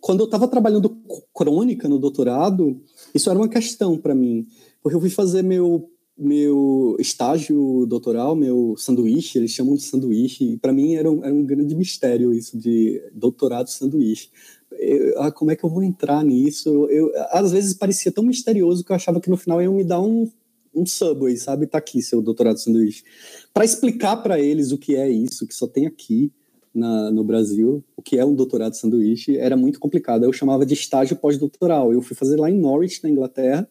Quando 0.00 0.20
eu 0.20 0.24
estava 0.24 0.48
trabalhando 0.48 0.96
crônica 1.34 1.86
no 1.86 1.98
doutorado, 1.98 2.80
isso 3.14 3.28
era 3.28 3.38
uma 3.38 3.48
questão 3.48 3.98
para 3.98 4.14
mim 4.14 4.46
porque 4.82 4.96
eu 4.96 5.00
fui 5.00 5.10
fazer 5.10 5.42
meu 5.42 5.88
meu 6.16 6.96
estágio 7.00 7.86
doutoral, 7.86 8.36
meu 8.36 8.74
sanduíche, 8.76 9.38
eles 9.38 9.50
chamam 9.50 9.74
de 9.74 9.82
sanduíche, 9.82 10.44
e 10.44 10.56
para 10.58 10.72
mim 10.72 10.94
era 10.94 11.10
um, 11.10 11.24
era 11.24 11.34
um 11.34 11.44
grande 11.44 11.74
mistério 11.74 12.34
isso 12.34 12.56
de 12.56 13.02
doutorado 13.14 13.68
sanduíche. 13.68 14.30
Eu, 14.78 15.22
ah, 15.22 15.32
como 15.32 15.50
é 15.50 15.56
que 15.56 15.64
eu 15.64 15.70
vou 15.70 15.82
entrar 15.82 16.22
nisso? 16.22 16.86
Eu, 16.90 17.10
às 17.30 17.50
vezes 17.50 17.74
parecia 17.74 18.12
tão 18.12 18.24
misterioso 18.24 18.84
que 18.84 18.92
eu 18.92 18.96
achava 18.96 19.20
que 19.20 19.30
no 19.30 19.36
final 19.36 19.60
iam 19.62 19.74
me 19.74 19.84
dar 19.84 20.00
um, 20.00 20.30
um 20.74 20.86
subway, 20.86 21.36
sabe? 21.36 21.66
Tá 21.66 21.78
aqui 21.78 22.02
seu 22.02 22.22
doutorado 22.22 22.58
sanduíche. 22.58 23.04
Para 23.52 23.64
explicar 23.64 24.16
para 24.16 24.38
eles 24.38 24.70
o 24.70 24.78
que 24.78 24.94
é 24.96 25.08
isso, 25.08 25.46
que 25.46 25.54
só 25.54 25.66
tem 25.66 25.86
aqui 25.86 26.32
na, 26.74 27.10
no 27.10 27.22
Brasil, 27.22 27.84
o 27.96 28.02
que 28.02 28.18
é 28.18 28.24
um 28.24 28.34
doutorado 28.34 28.74
sanduíche, 28.74 29.36
era 29.36 29.56
muito 29.56 29.78
complicado. 29.78 30.24
Eu 30.24 30.32
chamava 30.32 30.64
de 30.64 30.74
estágio 30.74 31.16
pós-doutoral. 31.16 31.92
Eu 31.92 32.00
fui 32.00 32.16
fazer 32.16 32.38
lá 32.38 32.50
em 32.50 32.58
Norwich, 32.58 33.02
na 33.02 33.10
Inglaterra, 33.10 33.68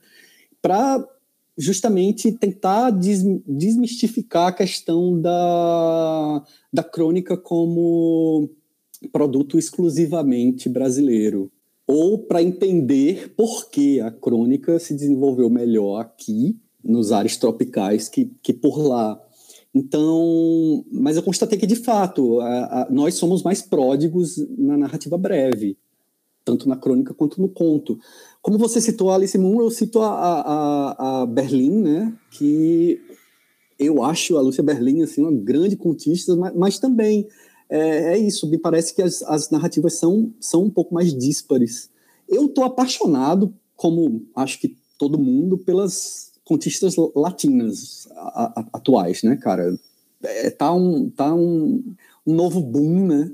para 0.62 1.06
justamente 1.58 2.32
tentar 2.32 2.92
desmistificar 2.92 4.48
a 4.48 4.54
questão 4.54 5.20
da, 5.20 6.44
da 6.72 6.84
crônica 6.84 7.38
como 7.38 8.50
produto 9.12 9.58
exclusivamente 9.58 10.70
brasileiro, 10.70 11.52
ou 11.88 12.20
para 12.20 12.42
entender 12.42 13.34
por 13.36 13.70
que 13.70 14.00
a 14.00 14.12
crônica 14.12 14.80
se 14.80 14.94
desenvolveu 14.94 15.50
melhor 15.50 16.00
aqui, 16.00 16.58
nos 16.84 17.12
ares 17.12 17.38
tropicais, 17.38 18.08
que, 18.10 18.32
que 18.42 18.54
por 18.54 18.80
lá. 18.80 19.22
Então, 19.74 20.84
mas 20.92 21.16
eu 21.16 21.24
constatei 21.24 21.58
que, 21.58 21.68
de 21.68 21.76
fato, 21.76 22.40
a, 22.42 22.84
a, 22.84 22.88
nós 22.90 23.16
somos 23.16 23.44
mais 23.44 23.62
pródigos 23.62 24.38
na 24.58 24.78
narrativa 24.78 25.18
breve, 25.18 25.78
tanto 26.44 26.68
na 26.68 26.76
crônica 26.76 27.14
quanto 27.14 27.40
no 27.40 27.48
conto. 27.48 27.98
Como 28.42 28.58
você 28.58 28.82
citou 28.82 29.12
a 29.12 29.16
Alice 29.16 29.38
Moon, 29.38 29.62
eu 29.62 29.70
cito 29.70 30.00
a, 30.02 30.10
a, 30.12 31.22
a 31.22 31.26
Berlim, 31.26 31.82
né, 31.82 32.14
que 32.32 33.00
eu 33.78 34.04
acho 34.04 34.38
a 34.38 34.42
Lúcia 34.42 34.64
Berlim 34.64 35.04
assim, 35.04 35.22
uma 35.22 35.32
grande 35.32 35.76
contista, 35.76 36.36
mas, 36.36 36.56
mas 36.56 36.80
também 36.80 37.28
é, 37.70 38.14
é, 38.14 38.18
isso, 38.18 38.50
me 38.50 38.58
parece 38.58 38.94
que 38.94 39.02
as, 39.02 39.22
as 39.24 39.50
narrativas 39.50 39.94
são, 39.94 40.34
são 40.40 40.64
um 40.64 40.70
pouco 40.70 40.94
mais 40.94 41.14
díspares. 41.14 41.90
Eu 42.28 42.48
estou 42.48 42.66
apaixonado, 42.66 43.54
como 43.78 44.28
acho 44.36 44.60
que 44.60 44.76
todo 44.98 45.18
mundo, 45.18 45.58
pelas 45.58 46.34
contistas 46.44 46.96
latinas 47.16 48.10
a, 48.12 48.60
a, 48.60 48.66
atuais, 48.74 49.24
né, 49.24 49.38
cara? 49.38 49.74
É, 50.22 50.50
tá 50.50 50.74
um, 50.74 51.10
tá 51.10 51.34
um, 51.34 51.96
um 52.28 52.36
novo 52.36 52.60
boom, 52.60 53.08
né? 53.08 53.32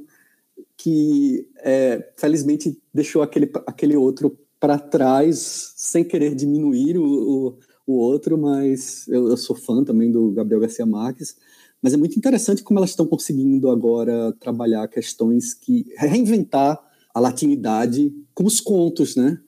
Que 0.77 1.47
é, 1.57 2.11
felizmente 2.15 2.79
deixou 2.93 3.23
aquele, 3.23 3.51
aquele 3.65 3.95
outro 3.97 4.37
para 4.59 4.79
trás, 4.79 5.73
sem 5.75 6.03
querer 6.03 6.35
diminuir 6.35 6.97
o, 6.97 7.05
o, 7.05 7.57
o 7.85 7.93
outro, 7.93 8.37
mas 8.37 9.07
eu, 9.07 9.29
eu, 9.29 9.37
sou 9.37 9.55
fã 9.55 9.83
também 9.83 10.11
do 10.11 10.31
Gabriel 10.31 10.61
Garcia 10.61 10.85
Marques. 10.85 11.35
Mas 11.81 11.93
é 11.93 11.97
muito 11.97 12.17
interessante 12.17 12.63
como 12.63 12.79
elas 12.79 12.89
estão 12.89 13.05
conseguindo 13.05 13.69
agora 13.69 14.33
trabalhar 14.39 14.87
questões 14.87 15.53
que. 15.53 15.85
reinventar 15.97 16.79
a 17.13 17.19
latinidade 17.19 18.13
com 18.33 18.45
os 18.45 18.59
contos, 18.59 19.15
né? 19.15 19.39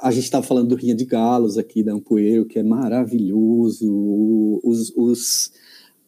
A 0.00 0.12
gente 0.12 0.24
estava 0.24 0.46
falando 0.46 0.68
do 0.68 0.76
Rinha 0.76 0.94
de 0.94 1.04
Galos 1.04 1.58
aqui, 1.58 1.82
da 1.82 1.92
Ampoeiro, 1.92 2.46
que 2.46 2.58
é 2.58 2.62
maravilhoso. 2.62 4.60
Os, 4.62 4.92
os, 4.96 5.52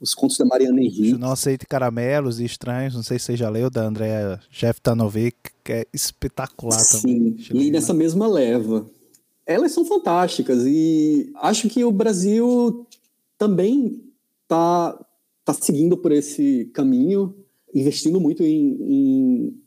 os 0.00 0.14
contos 0.14 0.38
da 0.38 0.44
Mariana 0.44 0.80
Henrique. 0.80 1.18
Não 1.18 1.32
aceite 1.32 1.66
caramelos 1.66 2.40
e 2.40 2.44
estranhos, 2.44 2.94
não 2.94 3.02
sei 3.02 3.18
se 3.18 3.26
você 3.26 3.36
já 3.36 3.50
leu, 3.50 3.68
da 3.68 3.86
Andrea 3.86 4.40
Jeff 4.50 4.80
Tanovic, 4.80 5.36
que 5.62 5.72
é 5.72 5.86
espetacular 5.92 6.78
Sim, 6.80 7.00
também. 7.00 7.38
Sim, 7.38 7.52
li 7.52 7.70
nessa 7.70 7.92
mesma 7.92 8.26
leva. 8.26 8.88
Elas 9.44 9.72
são 9.72 9.84
fantásticas 9.84 10.64
e 10.64 11.30
acho 11.36 11.68
que 11.68 11.84
o 11.84 11.92
Brasil 11.92 12.86
também 13.36 14.00
está 14.44 14.98
tá 15.44 15.52
seguindo 15.52 15.96
por 15.96 16.12
esse 16.12 16.70
caminho, 16.72 17.34
investindo 17.74 18.20
muito 18.20 18.42
em, 18.42 18.76
em, 18.80 19.60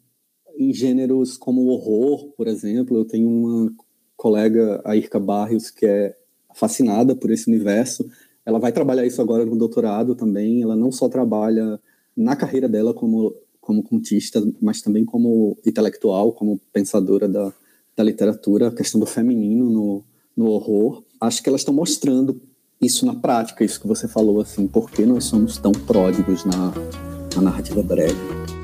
em 0.57 0.73
gêneros 0.73 1.37
como 1.37 1.61
o 1.61 1.67
horror, 1.67 2.31
por 2.35 2.47
exemplo. 2.47 2.97
Eu 2.97 3.05
tenho 3.05 3.29
uma 3.29 3.73
colega, 4.15 4.81
a 4.85 4.95
Irka 4.95 5.19
Barrios, 5.19 5.69
que 5.69 5.85
é 5.85 6.15
fascinada 6.55 7.15
por 7.15 7.31
esse 7.31 7.49
universo 7.49 8.09
ela 8.45 8.59
vai 8.59 8.71
trabalhar 8.71 9.05
isso 9.05 9.21
agora 9.21 9.45
no 9.45 9.57
doutorado 9.57 10.15
também. 10.15 10.61
Ela 10.61 10.75
não 10.75 10.91
só 10.91 11.07
trabalha 11.07 11.79
na 12.15 12.35
carreira 12.35 12.67
dela 12.67 12.93
como, 12.93 13.33
como 13.59 13.83
contista, 13.83 14.43
mas 14.61 14.81
também 14.81 15.05
como 15.05 15.57
intelectual, 15.65 16.33
como 16.33 16.59
pensadora 16.71 17.27
da, 17.27 17.53
da 17.95 18.03
literatura, 18.03 18.67
a 18.67 18.71
questão 18.75 18.99
do 18.99 19.05
feminino 19.05 19.69
no, 19.69 20.03
no 20.35 20.45
horror. 20.47 21.03
Acho 21.19 21.41
que 21.41 21.49
elas 21.49 21.61
estão 21.61 21.73
mostrando 21.73 22.41
isso 22.81 23.05
na 23.05 23.15
prática, 23.15 23.63
isso 23.63 23.79
que 23.79 23.87
você 23.87 24.07
falou, 24.07 24.41
assim, 24.41 24.67
por 24.67 24.91
que 24.91 25.05
nós 25.05 25.23
somos 25.23 25.57
tão 25.57 25.71
pródigos 25.71 26.43
na, 26.43 26.73
na 27.35 27.41
narrativa 27.41 27.81
breve. 27.81 28.62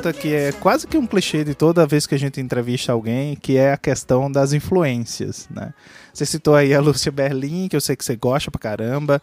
Pergunta 0.00 0.12
que 0.12 0.34
é 0.34 0.52
quase 0.52 0.86
que 0.86 0.96
um 0.96 1.06
clichê 1.06 1.44
de 1.44 1.54
toda 1.54 1.86
vez 1.86 2.06
que 2.06 2.14
a 2.14 2.18
gente 2.18 2.40
entrevista 2.40 2.92
alguém, 2.92 3.36
que 3.36 3.56
é 3.56 3.72
a 3.72 3.76
questão 3.76 4.32
das 4.32 4.52
influências, 4.52 5.46
né? 5.50 5.74
Você 6.12 6.24
citou 6.24 6.54
aí 6.54 6.72
a 6.74 6.80
Lúcia 6.80 7.12
Berlim, 7.12 7.68
que 7.68 7.76
eu 7.76 7.80
sei 7.80 7.94
que 7.94 8.04
você 8.04 8.16
gosta 8.16 8.50
pra 8.50 8.58
caramba. 8.58 9.20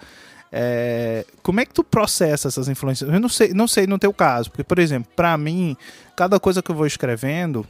É, 0.52 1.26
como 1.42 1.60
é 1.60 1.66
que 1.66 1.74
tu 1.74 1.84
processa 1.84 2.48
essas 2.48 2.70
influências? 2.70 3.12
Eu 3.12 3.20
não 3.20 3.28
sei, 3.28 3.54
não 3.54 3.68
sei 3.68 3.88
no 3.88 3.98
teu 3.98 4.14
caso, 4.14 4.52
porque, 4.52 4.64
por 4.64 4.78
exemplo, 4.78 5.12
para 5.16 5.36
mim, 5.38 5.76
cada 6.16 6.40
coisa 6.40 6.62
que 6.62 6.70
eu 6.70 6.76
vou 6.76 6.86
escrevendo, 6.86 7.66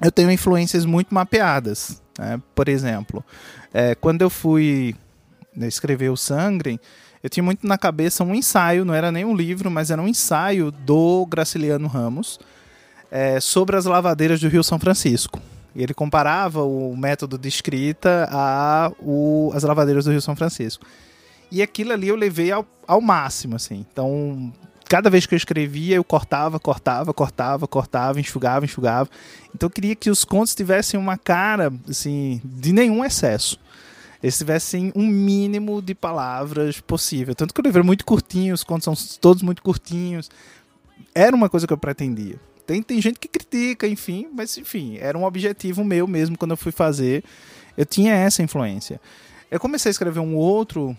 eu 0.00 0.12
tenho 0.12 0.30
influências 0.30 0.84
muito 0.84 1.12
mapeadas. 1.12 2.00
Né? 2.18 2.40
Por 2.54 2.68
exemplo, 2.68 3.24
é, 3.74 3.94
quando 3.94 4.22
eu 4.22 4.30
fui 4.30 4.94
escrever 5.56 6.10
o 6.10 6.16
Sangrem, 6.16 6.78
eu 7.22 7.30
tinha 7.30 7.44
muito 7.44 7.66
na 7.66 7.78
cabeça 7.78 8.24
um 8.24 8.34
ensaio, 8.34 8.84
não 8.84 8.92
era 8.92 9.12
nem 9.12 9.24
um 9.24 9.34
livro, 9.34 9.70
mas 9.70 9.90
era 9.90 10.02
um 10.02 10.08
ensaio 10.08 10.72
do 10.72 11.24
Graciliano 11.26 11.86
Ramos 11.86 12.40
é, 13.10 13.38
sobre 13.38 13.76
as 13.76 13.84
lavadeiras 13.84 14.40
do 14.40 14.48
Rio 14.48 14.64
São 14.64 14.78
Francisco. 14.78 15.40
E 15.74 15.82
ele 15.82 15.94
comparava 15.94 16.64
o 16.64 16.96
método 16.96 17.38
de 17.38 17.48
escrita 17.48 18.28
a 18.30 18.90
as 19.54 19.62
lavadeiras 19.62 20.04
do 20.04 20.10
Rio 20.10 20.20
São 20.20 20.34
Francisco. 20.34 20.84
E 21.50 21.62
aquilo 21.62 21.92
ali 21.92 22.08
eu 22.08 22.16
levei 22.16 22.50
ao, 22.50 22.66
ao 22.86 23.00
máximo, 23.00 23.56
assim. 23.56 23.86
Então, 23.90 24.52
cada 24.88 25.08
vez 25.08 25.24
que 25.24 25.34
eu 25.34 25.36
escrevia, 25.36 25.96
eu 25.96 26.04
cortava, 26.04 26.58
cortava, 26.58 27.14
cortava, 27.14 27.68
cortava, 27.68 28.20
enxugava, 28.20 28.64
enxugava. 28.64 29.08
Então 29.54 29.68
eu 29.68 29.70
queria 29.70 29.94
que 29.94 30.10
os 30.10 30.24
contos 30.24 30.54
tivessem 30.54 30.98
uma 30.98 31.16
cara, 31.16 31.72
assim, 31.88 32.40
de 32.44 32.72
nenhum 32.72 33.04
excesso 33.04 33.58
eles 34.22 34.38
tivessem 34.38 34.92
um 34.94 35.06
mínimo 35.06 35.82
de 35.82 35.94
palavras 35.94 36.80
possível. 36.80 37.34
Tanto 37.34 37.52
que 37.52 37.60
o 37.60 37.64
livro 37.64 37.80
é 37.80 37.82
muito 37.82 38.04
curtinho, 38.04 38.54
os 38.54 38.62
contos 38.62 38.84
são 38.84 39.18
todos 39.20 39.42
muito 39.42 39.62
curtinhos. 39.62 40.30
Era 41.14 41.34
uma 41.34 41.48
coisa 41.48 41.66
que 41.66 41.72
eu 41.72 41.78
pretendia. 41.78 42.38
Tem, 42.64 42.80
tem 42.82 43.02
gente 43.02 43.18
que 43.18 43.26
critica, 43.26 43.88
enfim, 43.88 44.28
mas 44.32 44.56
enfim, 44.56 44.96
era 44.98 45.18
um 45.18 45.24
objetivo 45.24 45.82
meu 45.82 46.06
mesmo 46.06 46.38
quando 46.38 46.52
eu 46.52 46.56
fui 46.56 46.70
fazer. 46.70 47.24
Eu 47.76 47.84
tinha 47.84 48.14
essa 48.14 48.42
influência. 48.42 49.00
Eu 49.50 49.58
comecei 49.58 49.90
a 49.90 49.92
escrever 49.92 50.20
um 50.20 50.36
outro 50.36 50.96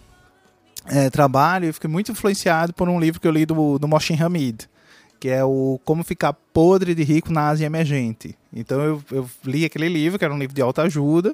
é, 0.86 1.10
trabalho 1.10 1.70
e 1.70 1.74
fiquei 1.74 1.90
muito 1.90 2.12
influenciado 2.12 2.74
por 2.74 2.90
um 2.90 3.00
livro 3.00 3.22
que 3.22 3.28
eu 3.28 3.32
li 3.32 3.46
do, 3.46 3.80
do 3.80 3.88
Moshin 3.88 4.22
Hamid, 4.22 4.68
que 5.18 5.30
é 5.30 5.44
o 5.46 5.80
Como 5.86 6.04
Ficar 6.04 6.34
Podre 6.34 6.94
de 6.94 7.04
Rico 7.04 7.32
na 7.32 7.48
Ásia 7.48 7.66
Emergente. 7.66 8.38
Então 8.54 8.82
eu, 8.82 9.04
eu 9.12 9.30
li 9.46 9.64
aquele 9.64 9.88
livro, 9.88 10.20
que 10.20 10.26
era 10.26 10.34
um 10.34 10.38
livro 10.38 10.54
de 10.54 10.62
alta 10.62 10.82
ajuda, 10.82 11.34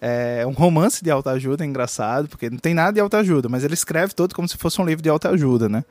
é 0.00 0.46
um 0.46 0.52
romance 0.52 1.02
de 1.02 1.10
autoajuda, 1.10 1.64
é 1.64 1.66
engraçado, 1.66 2.28
porque 2.28 2.48
não 2.48 2.58
tem 2.58 2.74
nada 2.74 2.92
de 2.92 3.00
autoajuda, 3.00 3.48
mas 3.48 3.64
ele 3.64 3.74
escreve 3.74 4.14
todo 4.14 4.34
como 4.34 4.48
se 4.48 4.56
fosse 4.56 4.80
um 4.80 4.84
livro 4.84 5.02
de 5.02 5.08
autoajuda, 5.08 5.68
né? 5.68 5.84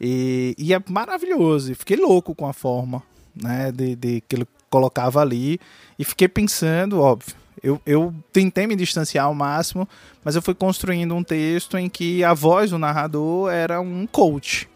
E, 0.00 0.54
e 0.58 0.74
é 0.74 0.82
maravilhoso. 0.88 1.74
Fiquei 1.74 1.96
louco 1.96 2.34
com 2.34 2.46
a 2.46 2.52
forma 2.52 3.02
né, 3.34 3.72
de, 3.72 3.96
de 3.96 4.20
que 4.22 4.36
ele 4.36 4.46
colocava 4.68 5.20
ali. 5.20 5.58
E 5.98 6.04
fiquei 6.04 6.28
pensando, 6.28 7.00
óbvio, 7.00 7.34
eu, 7.62 7.80
eu 7.86 8.14
tentei 8.32 8.66
me 8.66 8.76
distanciar 8.76 9.26
ao 9.26 9.34
máximo, 9.34 9.88
mas 10.24 10.36
eu 10.36 10.42
fui 10.42 10.54
construindo 10.54 11.14
um 11.14 11.22
texto 11.22 11.78
em 11.78 11.88
que 11.88 12.22
a 12.22 12.34
voz 12.34 12.70
do 12.70 12.78
narrador 12.78 13.50
era 13.50 13.80
um 13.80 14.06
coach. 14.06 14.68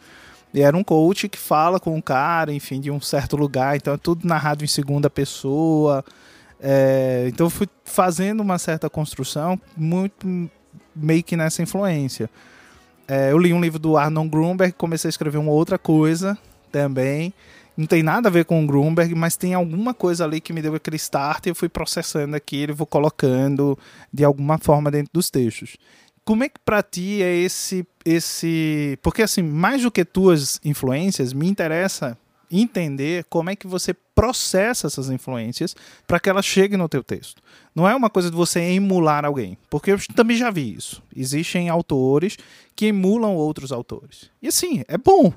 E 0.52 0.60
era 0.62 0.76
um 0.76 0.82
coach 0.82 1.28
que 1.28 1.38
fala 1.38 1.78
com 1.78 1.96
o 1.96 2.02
cara, 2.02 2.52
enfim, 2.52 2.80
de 2.80 2.90
um 2.90 3.00
certo 3.00 3.36
lugar. 3.36 3.76
Então 3.76 3.94
é 3.94 3.96
tudo 3.96 4.26
narrado 4.26 4.64
em 4.64 4.68
segunda 4.68 5.08
pessoa. 5.08 6.04
É, 6.62 7.24
então 7.28 7.48
fui 7.48 7.66
fazendo 7.84 8.40
uma 8.40 8.58
certa 8.58 8.90
construção 8.90 9.58
muito 9.76 10.50
meio 10.94 11.22
que 11.22 11.36
nessa 11.36 11.62
influência. 11.62 12.28
É, 13.08 13.32
eu 13.32 13.38
li 13.38 13.52
um 13.52 13.60
livro 13.60 13.78
do 13.78 13.96
Arnon 13.96 14.28
Grunberg, 14.28 14.72
comecei 14.74 15.08
a 15.08 15.10
escrever 15.10 15.38
uma 15.38 15.50
outra 15.50 15.78
coisa 15.78 16.38
também. 16.70 17.32
Não 17.76 17.86
tem 17.86 18.02
nada 18.02 18.28
a 18.28 18.32
ver 18.32 18.44
com 18.44 18.62
o 18.62 18.66
Grunberg, 18.66 19.14
mas 19.14 19.36
tem 19.36 19.54
alguma 19.54 19.94
coisa 19.94 20.24
ali 20.24 20.40
que 20.40 20.52
me 20.52 20.60
deu 20.60 20.74
aquele 20.74 20.96
start 20.96 21.46
e 21.46 21.48
eu 21.48 21.54
fui 21.54 21.68
processando 21.68 22.36
aquilo 22.36 22.72
e 22.72 22.74
vou 22.74 22.86
colocando 22.86 23.78
de 24.12 24.22
alguma 24.22 24.58
forma 24.58 24.90
dentro 24.90 25.10
dos 25.14 25.30
textos. 25.30 25.76
Como 26.24 26.44
é 26.44 26.48
que 26.48 26.60
para 26.62 26.82
ti 26.82 27.22
é 27.22 27.34
esse 27.34 27.86
esse, 28.04 28.98
porque 29.02 29.22
assim, 29.22 29.42
mais 29.42 29.82
do 29.82 29.90
que 29.90 30.04
tuas 30.04 30.60
influências, 30.64 31.32
me 31.32 31.48
interessa 31.48 32.16
entender 32.50 33.24
como 33.24 33.50
é 33.50 33.56
que 33.56 33.66
você 33.66 33.94
processa 33.94 34.86
essas 34.86 35.08
influências 35.08 35.74
para 36.06 36.18
que 36.18 36.28
elas 36.28 36.44
cheguem 36.44 36.76
no 36.76 36.88
teu 36.88 37.02
texto. 37.02 37.40
Não 37.74 37.88
é 37.88 37.94
uma 37.94 38.10
coisa 38.10 38.30
de 38.30 38.36
você 38.36 38.60
emular 38.60 39.24
alguém, 39.24 39.56
porque 39.70 39.92
eu 39.92 39.98
também 40.14 40.36
já 40.36 40.50
vi 40.50 40.74
isso. 40.74 41.02
Existem 41.14 41.68
autores 41.68 42.36
que 42.74 42.86
emulam 42.86 43.34
outros 43.34 43.70
autores. 43.72 44.30
E 44.42 44.48
assim, 44.48 44.82
é 44.88 44.98
bom. 44.98 45.32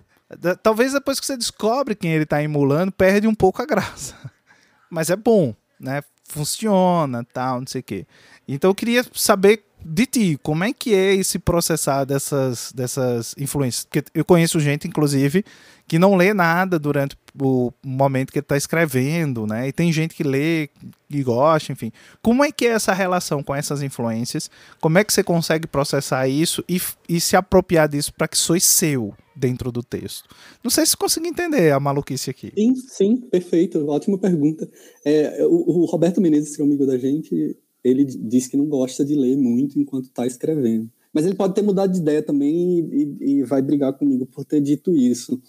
Talvez 0.64 0.94
depois 0.94 1.20
que 1.20 1.26
você 1.26 1.38
descobre 1.38 1.96
quem 1.96 2.12
ele 2.12 2.24
está 2.24 2.42
emulando, 2.42 2.92
perde 2.92 3.28
um 3.28 3.36
pouco 3.36 3.62
a 3.62 3.66
graça. 3.66 4.16
Mas 4.90 5.10
é 5.10 5.16
bom, 5.16 5.54
né? 5.80 6.02
Funciona, 6.24 7.24
tal, 7.32 7.60
não 7.60 7.68
sei 7.68 7.82
o 7.82 7.84
quê. 7.84 8.08
Então 8.48 8.72
eu 8.72 8.76
queria 8.76 9.06
saber 9.14 9.64
de 9.86 10.06
ti, 10.06 10.40
como 10.42 10.64
é 10.64 10.72
que 10.72 10.94
é 10.94 11.14
esse 11.14 11.38
processar 11.38 12.06
dessas, 12.06 12.72
dessas 12.74 13.36
influências? 13.38 13.86
Porque 13.86 14.04
eu 14.14 14.24
conheço 14.24 14.60
gente, 14.60 14.88
inclusive, 14.88 15.44
que 15.88 16.00
não 16.00 16.16
lê 16.16 16.34
nada 16.34 16.80
durante 16.80 17.18
o 17.40 17.72
momento 17.84 18.32
que 18.32 18.40
ele 18.40 18.44
está 18.44 18.56
escrevendo, 18.56 19.46
né? 19.46 19.68
E 19.68 19.74
tem 19.74 19.92
gente 19.92 20.16
que 20.16 20.24
lê 20.24 20.70
e 21.10 21.22
gosta, 21.22 21.72
enfim. 21.72 21.92
Como 22.22 22.44
é 22.44 22.52
que 22.52 22.66
é 22.66 22.70
essa 22.70 22.94
relação 22.94 23.44
com 23.44 23.54
essas 23.54 23.82
influências? 23.82 24.50
Como 24.80 24.98
é 24.98 25.04
que 25.04 25.12
você 25.12 25.24
consegue 25.24 25.68
processar 25.68 26.28
isso 26.28 26.64
e, 26.70 26.80
e 27.10 27.20
se 27.20 27.36
apropriar 27.36 27.90
disso 27.90 28.14
para 28.14 28.28
que 28.28 28.38
soe 28.38 28.62
seu 28.62 29.14
dentro 29.36 29.72
do 29.72 29.84
texto? 29.84 30.30
Não 30.64 30.72
sei 30.72 30.86
se 30.86 30.96
consigo 30.96 31.28
entender 31.28 31.72
a 31.72 31.80
maluquice 31.80 32.30
aqui. 32.30 32.52
Sim, 32.56 32.76
sim, 32.76 33.18
perfeito. 33.30 33.86
Ótima 33.88 34.18
pergunta. 34.18 34.68
É, 35.04 35.46
o, 35.46 35.82
o 35.82 35.86
Roberto 35.86 36.22
Menezes, 36.22 36.56
que 36.56 36.62
é 36.62 36.66
um 36.66 36.68
amigo 36.68 36.86
da 36.86 36.98
gente, 36.98 37.58
ele 37.84 38.06
diz 38.06 38.48
que 38.48 38.58
não 38.58 38.66
gosta 38.66 39.04
de 39.04 39.16
ler 39.16 39.38
muito 39.38 39.80
enquanto 39.80 40.06
está 40.06 40.26
escrevendo. 40.26 40.90
Mas 41.14 41.26
ele 41.26 41.36
pode 41.36 41.54
ter 41.54 41.62
mudado 41.62 41.92
de 41.92 42.00
ideia 42.00 42.24
também 42.24 42.80
e, 42.80 43.18
e, 43.22 43.44
vai 43.44 43.62
brigar 43.62 43.94
comigo 43.94 44.26
por 44.26 44.44
ter 44.44 44.62
dito 44.62 44.96
isso. 44.96 45.40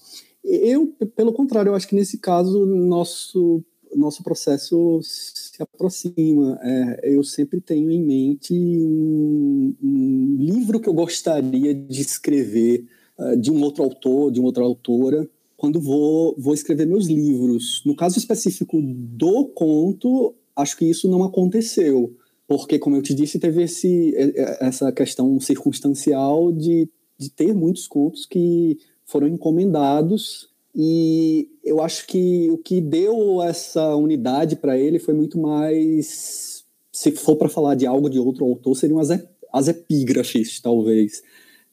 Eu, 0.45 0.89
pelo 1.17 1.33
contrário, 1.33 1.71
eu 1.71 1.75
acho 1.75 1.89
que 1.89 1.95
nesse 1.95 2.19
caso 2.19 2.67
nosso 2.67 3.65
nosso 3.97 4.25
processo 4.25 5.01
se 5.03 5.63
aproxima. 5.63 6.59
É, 6.61 7.15
eu 7.15 7.23
sempre 7.23 7.61
tenho 7.61 7.91
em 7.93 8.03
mente 8.03 8.53
um, 8.53 9.73
um, 9.81 10.37
livro 10.37 10.81
que 10.81 10.89
eu 10.89 10.93
gostaria 10.93 11.73
de 11.73 12.01
escrever 12.01 12.85
uh, 13.17 13.37
de 13.37 13.53
um 13.53 13.63
outro 13.63 13.85
autor, 13.85 14.33
de 14.33 14.41
uma 14.41 14.49
outra 14.49 14.65
autora, 14.65 15.29
quando 15.57 15.81
vou, 15.81 16.35
vou 16.37 16.55
escrever 16.55 16.87
meus 16.87 17.07
livros. 17.07 17.83
No 17.87 17.95
caso 17.95 18.19
específico 18.19 18.81
do 18.83 19.47
conto, 19.55 20.35
acho 20.57 20.77
que 20.77 20.85
isso 20.85 21.09
não 21.09 21.23
aconteceu 21.23 22.13
porque, 22.47 22.79
como 22.79 22.97
eu 22.97 23.03
te 23.03 23.15
disse, 23.15 23.39
teve 23.39 23.63
esse, 23.63 24.15
essa 24.61 24.93
questão 24.93 25.39
circunstancial 25.41 26.53
de, 26.53 26.89
de 27.19 27.31
ter 27.31 27.55
muitos 27.55 27.89
contos 27.89 28.27
que 28.27 28.79
foram 29.07 29.27
encomendados 29.27 30.49
e 30.75 31.49
eu 31.63 31.81
acho 31.81 32.07
que 32.07 32.51
o 32.51 32.59
que 32.59 32.81
deu 32.81 33.41
essa 33.43 33.95
unidade 33.95 34.57
para 34.57 34.77
ele 34.77 34.99
foi 34.99 35.15
muito 35.15 35.39
mais. 35.39 36.65
Se 36.93 37.13
for 37.13 37.37
para 37.37 37.49
falar 37.49 37.77
de 37.77 37.87
algo 37.87 38.11
de 38.11 38.19
outro 38.19 38.45
autor, 38.45 38.75
seriam 38.77 38.99
as, 38.99 39.09
as 39.53 39.69
epígrafes, 39.69 40.61
talvez. 40.61 41.23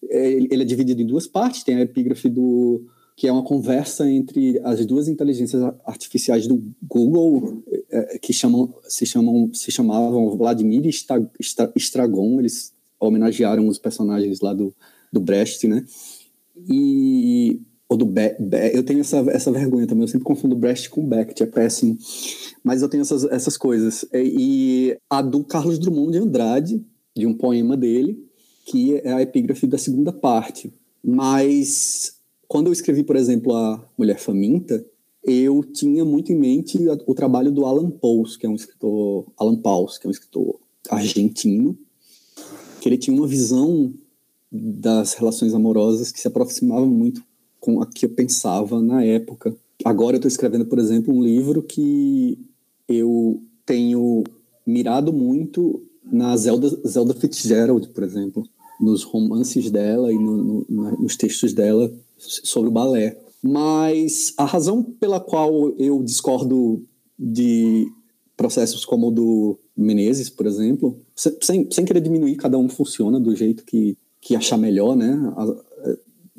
Ele 0.07 0.61
é 0.61 0.65
dividido 0.65 1.01
em 1.01 1.07
duas 1.07 1.25
partes: 1.25 1.63
tem 1.63 1.77
a 1.77 1.81
epígrafe 1.81 2.29
do, 2.29 2.85
que 3.15 3.27
é 3.27 3.31
uma 3.31 3.43
conversa 3.43 4.09
entre 4.09 4.59
as 4.63 4.85
duas 4.85 5.07
inteligências 5.07 5.61
artificiais 5.83 6.45
do 6.45 6.63
Google, 6.87 7.63
é, 7.91 8.17
que 8.17 8.33
chamam, 8.33 8.73
se, 8.87 9.05
chamam, 9.05 9.53
se 9.53 9.71
chamavam 9.71 10.35
Vladimir 10.37 10.85
e 10.85 10.91
eles 12.39 12.73
homenagearam 12.99 13.67
os 13.67 13.77
personagens 13.77 14.39
lá 14.39 14.53
do, 14.53 14.73
do 15.11 15.19
Brecht, 15.19 15.67
né? 15.67 15.83
E, 16.69 17.59
ou 17.89 17.97
do 17.97 18.05
Be, 18.05 18.35
Be, 18.39 18.71
eu 18.73 18.83
tenho 18.83 19.01
essa, 19.01 19.17
essa 19.29 19.51
vergonha 19.51 19.87
também, 19.87 20.03
eu 20.03 20.07
sempre 20.07 20.23
confundo 20.23 20.55
Brecht 20.55 20.89
com 20.89 21.05
Beckett, 21.05 21.43
é 21.43 21.45
péssimo. 21.45 21.97
Mas 22.63 22.81
eu 22.81 22.89
tenho 22.89 23.01
essas, 23.01 23.23
essas 23.25 23.57
coisas. 23.57 24.05
E 24.13 24.97
a 25.09 25.21
do 25.21 25.43
Carlos 25.43 25.79
Drummond 25.79 26.11
de 26.11 26.19
Andrade, 26.19 26.85
de 27.15 27.25
um 27.25 27.33
poema 27.33 27.75
dele, 27.75 28.23
que 28.65 28.95
é 28.95 29.11
a 29.11 29.21
epígrafe 29.21 29.67
da 29.67 29.77
segunda 29.77 30.13
parte. 30.13 30.73
Mas 31.03 32.15
quando 32.47 32.67
eu 32.67 32.73
escrevi, 32.73 33.03
por 33.03 33.15
exemplo, 33.15 33.53
a 33.55 33.83
Mulher 33.97 34.19
Faminta, 34.19 34.85
eu 35.23 35.63
tinha 35.63 36.03
muito 36.03 36.31
em 36.31 36.35
mente 36.35 36.79
o 37.05 37.13
trabalho 37.13 37.51
do 37.51 37.65
Alan 37.65 37.89
Pauls, 37.89 38.37
que 38.37 38.45
é 38.45 38.49
um 38.49 38.55
escritor, 38.55 39.25
Alan 39.37 39.55
Pauls, 39.55 39.97
que 39.97 40.07
é 40.07 40.09
um 40.09 40.11
escritor 40.11 40.59
argentino, 40.89 41.77
que 42.79 42.89
ele 42.89 42.97
tinha 42.97 43.15
uma 43.15 43.27
visão 43.27 43.93
das 44.51 45.13
relações 45.13 45.53
amorosas 45.53 46.11
que 46.11 46.19
se 46.19 46.27
aproximava 46.27 46.85
muito 46.85 47.23
com 47.59 47.81
a 47.81 47.85
que 47.85 48.05
eu 48.05 48.09
pensava 48.09 48.81
na 48.81 49.03
época. 49.03 49.55
Agora 49.85 50.15
eu 50.15 50.17
estou 50.17 50.27
escrevendo, 50.27 50.65
por 50.65 50.79
exemplo, 50.79 51.13
um 51.13 51.23
livro 51.23 51.61
que 51.61 52.37
eu 52.87 53.41
tenho 53.65 54.23
mirado 54.65 55.13
muito 55.13 55.83
na 56.03 56.35
Zelda, 56.35 56.67
Zelda 56.85 57.13
Fitzgerald, 57.13 57.87
por 57.89 58.03
exemplo, 58.03 58.47
nos 58.79 59.03
romances 59.03 59.69
dela 59.69 60.11
e 60.11 60.17
no, 60.17 60.65
no, 60.67 60.91
nos 60.99 61.15
textos 61.15 61.53
dela 61.53 61.93
sobre 62.17 62.69
o 62.69 62.73
balé. 62.73 63.17
Mas 63.43 64.33
a 64.37 64.45
razão 64.45 64.83
pela 64.83 65.19
qual 65.19 65.71
eu 65.77 66.03
discordo 66.03 66.83
de 67.17 67.87
processos 68.37 68.85
como 68.85 69.07
o 69.07 69.11
do 69.11 69.59
Menezes, 69.75 70.29
por 70.29 70.45
exemplo, 70.45 70.99
sem, 71.15 71.67
sem 71.71 71.85
querer 71.85 72.01
diminuir, 72.01 72.35
cada 72.35 72.57
um 72.57 72.69
funciona 72.69 73.19
do 73.19 73.35
jeito 73.35 73.63
que, 73.63 73.97
que 74.19 74.35
achar 74.35 74.57
melhor, 74.57 74.95
né? 74.95 75.17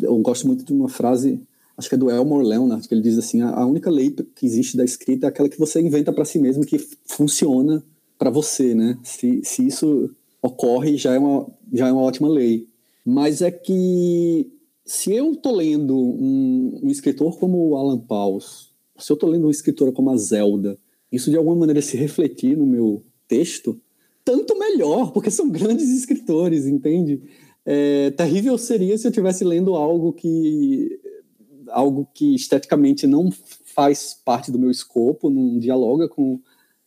Eu 0.01 0.17
gosto 0.19 0.47
muito 0.47 0.65
de 0.65 0.73
uma 0.73 0.89
frase, 0.89 1.41
acho 1.77 1.89
que 1.89 1.95
é 1.95 1.99
do 1.99 2.11
Elmore 2.11 2.47
Leonard, 2.47 2.87
que 2.87 2.95
ele 2.95 3.03
diz 3.03 3.19
assim: 3.19 3.41
a 3.41 3.67
única 3.67 3.91
lei 3.91 4.11
que 4.11 4.47
existe 4.47 4.77
da 4.77 4.85
escrita 4.85 5.27
é 5.27 5.29
aquela 5.29 5.49
que 5.49 5.59
você 5.59 5.81
inventa 5.81 6.13
para 6.13 6.25
si 6.25 6.39
mesmo, 6.39 6.65
que 6.65 6.79
funciona 7.07 7.83
para 8.19 8.31
você, 8.31 8.75
né? 8.75 8.99
Se, 9.03 9.41
se 9.45 9.67
isso 9.67 10.11
ocorre, 10.41 10.97
já 10.97 11.15
é, 11.15 11.19
uma, 11.19 11.47
já 11.73 11.89
é 11.89 11.93
uma 11.93 12.03
ótima 12.03 12.29
lei. 12.29 12.69
Mas 13.05 13.43
é 13.43 13.51
que 13.51 14.52
se 14.85 15.15
eu 15.15 15.33
estou 15.33 15.55
lendo 15.55 15.97
um, 15.97 16.81
um, 16.83 16.91
escritor 16.91 17.39
como 17.39 17.69
o 17.69 17.77
Alan 17.77 17.99
Paus, 17.99 18.75
se 18.99 19.11
eu 19.11 19.15
estou 19.15 19.29
lendo 19.29 19.45
uma 19.45 19.51
escritora 19.51 19.93
como 19.93 20.11
a 20.11 20.17
Zelda, 20.17 20.79
isso 21.11 21.31
de 21.31 21.37
alguma 21.37 21.57
maneira 21.57 21.81
se 21.83 21.97
refletir 21.97 22.57
no 22.57 22.67
meu 22.67 23.05
texto, 23.29 23.81
tanto 24.25 24.59
melhor, 24.59 25.13
porque 25.13 25.31
são 25.31 25.49
grandes 25.51 25.89
escritores, 25.91 26.67
entende? 26.67 27.23
É, 27.65 28.11
terrível 28.11 28.59
seria 28.59 28.99
se 28.99 29.07
eu 29.07 29.11
estivesse 29.11 29.45
lendo 29.45 29.75
algo 29.75 30.13
que 30.13 31.01
algo 31.69 32.07
que 32.13 32.35
esteticamente 32.35 33.07
não 33.07 33.31
faz 33.65 34.15
parte 34.25 34.51
do 34.51 34.59
meu 34.59 34.71
escopo, 34.71 35.31
não 35.31 35.59
dialoga 35.59 36.09
com, 36.09 36.41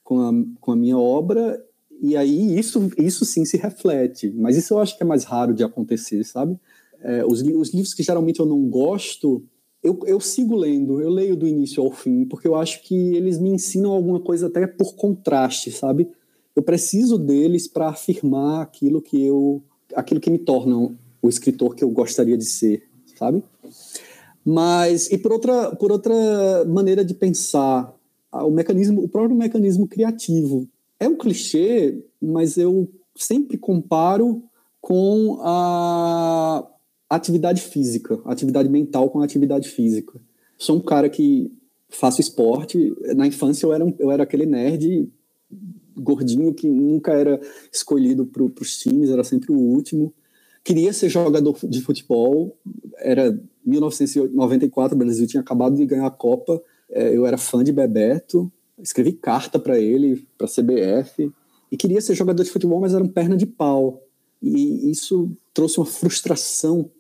com, 0.03 0.19
a, 0.19 0.31
com 0.59 0.71
a 0.71 0.75
minha 0.75 0.97
obra, 0.97 1.59
e 2.01 2.15
aí 2.15 2.59
isso, 2.59 2.91
isso 2.97 3.25
sim 3.25 3.45
se 3.45 3.57
reflete. 3.57 4.31
Mas 4.35 4.55
isso 4.57 4.73
eu 4.73 4.79
acho 4.79 4.95
que 4.95 5.03
é 5.03 5.05
mais 5.05 5.23
raro 5.23 5.53
de 5.53 5.63
acontecer, 5.63 6.23
sabe? 6.23 6.59
É, 7.05 7.23
os, 7.23 7.41
os, 7.41 7.71
livros 7.71 7.93
que 7.93 8.01
geralmente 8.01 8.39
eu 8.39 8.47
não 8.47 8.67
gosto, 8.67 9.43
eu, 9.83 9.99
eu 10.07 10.19
sigo 10.19 10.55
lendo, 10.55 10.99
eu 10.99 11.09
leio 11.09 11.35
do 11.35 11.47
início 11.47 11.83
ao 11.83 11.91
fim, 11.91 12.25
porque 12.25 12.47
eu 12.47 12.55
acho 12.55 12.81
que 12.81 12.95
eles 13.15 13.39
me 13.39 13.51
ensinam 13.51 13.91
alguma 13.91 14.19
coisa 14.19 14.47
até 14.47 14.65
por 14.65 14.95
contraste, 14.95 15.69
sabe? 15.71 16.09
Eu 16.55 16.63
preciso 16.63 17.19
deles 17.19 17.67
para 17.67 17.89
afirmar 17.89 18.63
aquilo 18.63 18.99
que 18.99 19.23
eu, 19.23 19.61
aquilo 19.93 20.19
que 20.19 20.31
me 20.31 20.39
torna 20.39 20.97
o 21.21 21.29
escritor 21.29 21.75
que 21.75 21.83
eu 21.83 21.91
gostaria 21.91 22.35
de 22.35 22.45
ser, 22.45 22.81
sabe? 23.15 23.43
Mas 24.43 25.11
e 25.11 25.17
por 25.19 25.31
outra, 25.31 25.75
por 25.75 25.91
outra 25.91 26.65
maneira 26.65 27.05
de 27.05 27.13
pensar, 27.13 27.95
o 28.31 28.49
mecanismo, 28.49 29.03
o 29.03 29.07
próprio 29.07 29.37
mecanismo 29.37 29.87
criativo 29.87 30.67
é 30.99 31.07
um 31.07 31.15
clichê, 31.15 32.03
mas 32.19 32.57
eu 32.57 32.89
sempre 33.15 33.59
comparo 33.59 34.41
com 34.81 35.39
a 35.41 36.67
atividade 37.09 37.61
física, 37.61 38.19
atividade 38.25 38.69
mental 38.69 39.09
com 39.09 39.21
atividade 39.21 39.69
física. 39.69 40.19
Sou 40.57 40.77
um 40.77 40.81
cara 40.81 41.09
que 41.09 41.51
faço 41.89 42.21
esporte. 42.21 42.95
Na 43.15 43.27
infância 43.27 43.65
eu 43.65 43.73
era, 43.73 43.95
eu 43.99 44.11
era 44.11 44.23
aquele 44.23 44.45
nerd 44.45 45.09
gordinho 45.97 46.53
que 46.53 46.67
nunca 46.67 47.13
era 47.13 47.39
escolhido 47.71 48.25
para 48.25 48.43
os 48.43 48.77
times, 48.77 49.09
era 49.09 49.23
sempre 49.23 49.51
o 49.51 49.57
último. 49.57 50.13
Queria 50.63 50.91
ser 50.91 51.09
jogador 51.09 51.55
de 51.63 51.81
futebol. 51.81 52.57
Era 52.97 53.37
1994, 53.65 54.95
o 54.95 54.99
Brasil 54.99 55.27
tinha 55.27 55.41
acabado 55.41 55.75
de 55.75 55.85
ganhar 55.85 56.07
a 56.07 56.11
Copa. 56.11 56.61
É, 56.89 57.15
eu 57.15 57.25
era 57.25 57.37
fã 57.37 57.63
de 57.63 57.71
Bebeto. 57.71 58.51
Escrevi 58.81 59.13
carta 59.13 59.57
para 59.59 59.79
ele, 59.79 60.27
para 60.37 60.47
a 60.47 60.49
CBF. 60.49 61.31
E 61.71 61.77
queria 61.77 62.01
ser 62.01 62.15
jogador 62.15 62.43
de 62.43 62.49
futebol, 62.49 62.79
mas 62.79 62.93
era 62.93 63.03
um 63.03 63.07
perna 63.07 63.37
de 63.37 63.45
pau. 63.45 64.01
E 64.45 64.91
isso 64.91 65.31
trouxe 65.51 65.79
uma 65.79 65.87
frustração 65.87 66.91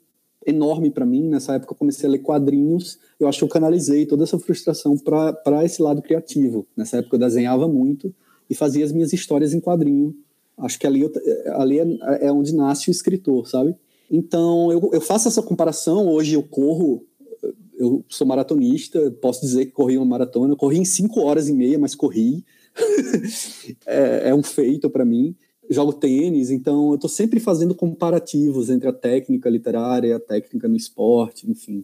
enorme 0.43 0.89
para 0.89 1.05
mim. 1.05 1.29
Nessa 1.29 1.53
época 1.53 1.73
eu 1.73 1.77
comecei 1.77 2.09
a 2.09 2.11
ler 2.11 2.19
quadrinhos. 2.19 2.97
Eu 3.19 3.27
acho 3.27 3.37
que 3.37 3.43
eu 3.43 3.49
canalizei 3.49 4.07
toda 4.07 4.23
essa 4.23 4.39
frustração 4.39 4.97
para 4.97 5.63
esse 5.63 5.79
lado 5.79 6.01
criativo. 6.01 6.65
Nessa 6.75 6.97
época 6.97 7.15
eu 7.15 7.19
desenhava 7.19 7.67
muito 7.67 8.11
e 8.49 8.55
fazia 8.55 8.83
as 8.83 8.91
minhas 8.91 9.13
histórias 9.13 9.53
em 9.53 9.59
quadrinho. 9.59 10.15
Acho 10.57 10.79
que 10.79 10.87
ali, 10.87 11.01
eu, 11.01 11.11
ali 11.53 11.79
é, 11.79 12.27
é, 12.27 12.31
onde 12.31 12.55
nasce 12.55 12.89
o 12.89 12.91
escritor, 12.91 13.47
sabe? 13.47 13.75
Então 14.09 14.71
eu, 14.71 14.89
eu 14.91 15.01
faço 15.01 15.27
essa 15.27 15.43
comparação. 15.43 16.07
Hoje 16.07 16.33
eu 16.33 16.41
corro, 16.41 17.05
eu 17.77 18.03
sou 18.09 18.25
maratonista, 18.25 19.11
posso 19.21 19.41
dizer 19.41 19.67
que 19.67 19.71
corri 19.71 19.97
uma 19.97 20.05
maratona, 20.05 20.55
corri 20.55 20.79
em 20.79 20.85
5 20.85 21.19
horas 21.21 21.47
e 21.47 21.53
meia, 21.53 21.77
mas 21.77 21.93
corri. 21.93 22.43
é, 23.85 24.29
é, 24.29 24.35
um 24.35 24.43
feito 24.43 24.89
para 24.89 25.05
mim. 25.05 25.35
Jogo 25.69 25.93
tênis, 25.93 26.51
então 26.51 26.89
eu 26.89 26.95
estou 26.95 27.09
sempre 27.09 27.39
fazendo 27.39 27.73
comparativos 27.73 28.69
entre 28.69 28.87
a 28.87 28.93
técnica 28.93 29.49
literária 29.49 30.09
e 30.09 30.13
a 30.13 30.19
técnica 30.19 30.67
no 30.67 30.75
esporte, 30.75 31.49
enfim. 31.49 31.83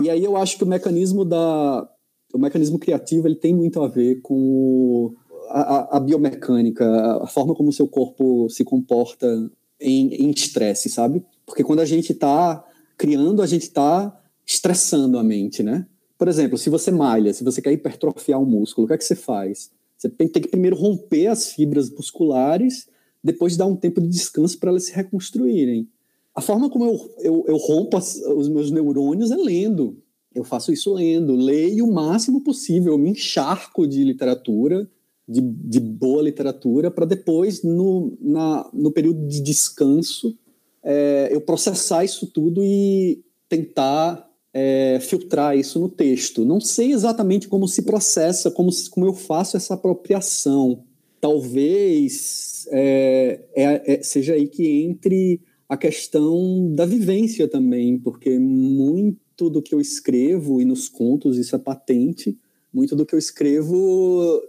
E 0.00 0.08
aí 0.08 0.24
eu 0.24 0.36
acho 0.36 0.56
que 0.56 0.64
o 0.64 0.66
mecanismo 0.66 1.24
da 1.24 1.88
o 2.32 2.38
mecanismo 2.38 2.78
criativo 2.78 3.26
ele 3.26 3.36
tem 3.36 3.54
muito 3.54 3.80
a 3.80 3.88
ver 3.88 4.20
com 4.20 5.14
a, 5.48 5.96
a 5.96 6.00
biomecânica, 6.00 6.84
a 7.22 7.26
forma 7.26 7.54
como 7.54 7.70
o 7.70 7.72
seu 7.72 7.88
corpo 7.88 8.48
se 8.50 8.64
comporta 8.64 9.50
em 9.80 10.30
estresse, 10.30 10.88
sabe? 10.88 11.24
Porque 11.44 11.62
quando 11.62 11.80
a 11.80 11.84
gente 11.84 12.12
está 12.12 12.64
criando, 12.96 13.42
a 13.42 13.46
gente 13.46 13.62
está 13.62 14.18
estressando 14.46 15.18
a 15.18 15.24
mente, 15.24 15.62
né? 15.62 15.86
Por 16.18 16.28
exemplo, 16.28 16.56
se 16.56 16.70
você 16.70 16.90
malha, 16.90 17.32
se 17.32 17.44
você 17.44 17.60
quer 17.60 17.72
hipertrofiar 17.72 18.40
um 18.40 18.46
músculo, 18.46 18.84
o 18.84 18.88
que 18.88 18.94
é 18.94 18.98
que 18.98 19.04
você 19.04 19.14
faz? 19.14 19.70
Você 19.96 20.08
tem 20.08 20.28
que 20.28 20.48
primeiro 20.48 20.76
romper 20.76 21.26
as 21.28 21.52
fibras 21.52 21.90
musculares, 21.90 22.88
depois 23.26 23.56
dar 23.56 23.66
um 23.66 23.76
tempo 23.76 24.00
de 24.00 24.08
descanso 24.08 24.58
para 24.58 24.70
elas 24.70 24.84
se 24.84 24.92
reconstruírem. 24.92 25.88
A 26.34 26.40
forma 26.40 26.70
como 26.70 26.84
eu, 26.84 27.14
eu, 27.20 27.44
eu 27.48 27.56
rompo 27.56 27.96
as, 27.96 28.16
os 28.16 28.48
meus 28.48 28.70
neurônios 28.70 29.30
é 29.30 29.36
lendo. 29.36 29.98
Eu 30.34 30.44
faço 30.44 30.72
isso 30.72 30.92
lendo, 30.92 31.34
leio 31.34 31.86
o 31.86 31.92
máximo 31.92 32.42
possível, 32.42 32.92
eu 32.92 32.98
me 32.98 33.10
encharco 33.10 33.86
de 33.86 34.04
literatura, 34.04 34.88
de, 35.26 35.40
de 35.40 35.80
boa 35.80 36.22
literatura, 36.22 36.90
para 36.90 37.06
depois, 37.06 37.62
no, 37.62 38.16
na, 38.20 38.68
no 38.72 38.92
período 38.92 39.26
de 39.26 39.40
descanso, 39.40 40.36
é, 40.84 41.30
eu 41.32 41.40
processar 41.40 42.04
isso 42.04 42.26
tudo 42.26 42.62
e 42.62 43.24
tentar 43.48 44.30
é, 44.52 44.98
filtrar 45.00 45.56
isso 45.56 45.80
no 45.80 45.88
texto. 45.88 46.44
Não 46.44 46.60
sei 46.60 46.92
exatamente 46.92 47.48
como 47.48 47.66
se 47.66 47.82
processa, 47.82 48.50
como, 48.50 48.70
como 48.90 49.06
eu 49.06 49.14
faço 49.14 49.56
essa 49.56 49.74
apropriação. 49.74 50.84
Talvez 51.20 52.66
é, 52.70 53.40
é, 53.54 53.94
é, 53.94 54.02
seja 54.02 54.34
aí 54.34 54.48
que 54.48 54.82
entre 54.82 55.40
a 55.68 55.76
questão 55.76 56.72
da 56.74 56.86
vivência 56.86 57.48
também, 57.48 57.98
porque 57.98 58.38
muito 58.38 59.50
do 59.50 59.60
que 59.60 59.74
eu 59.74 59.80
escrevo, 59.80 60.60
e 60.60 60.64
nos 60.64 60.88
contos 60.88 61.36
isso 61.36 61.56
é 61.56 61.58
patente, 61.58 62.38
muito 62.72 62.94
do 62.94 63.04
que 63.04 63.14
eu 63.14 63.18
escrevo 63.18 64.42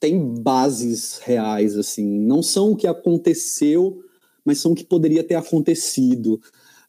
tem 0.00 0.34
bases 0.34 1.18
reais, 1.18 1.76
assim. 1.76 2.20
Não 2.20 2.42
são 2.42 2.72
o 2.72 2.76
que 2.76 2.86
aconteceu 2.86 3.98
mas 4.48 4.60
são 4.60 4.72
o 4.72 4.74
que 4.74 4.84
poderia 4.84 5.22
ter 5.22 5.34
acontecido. 5.34 6.40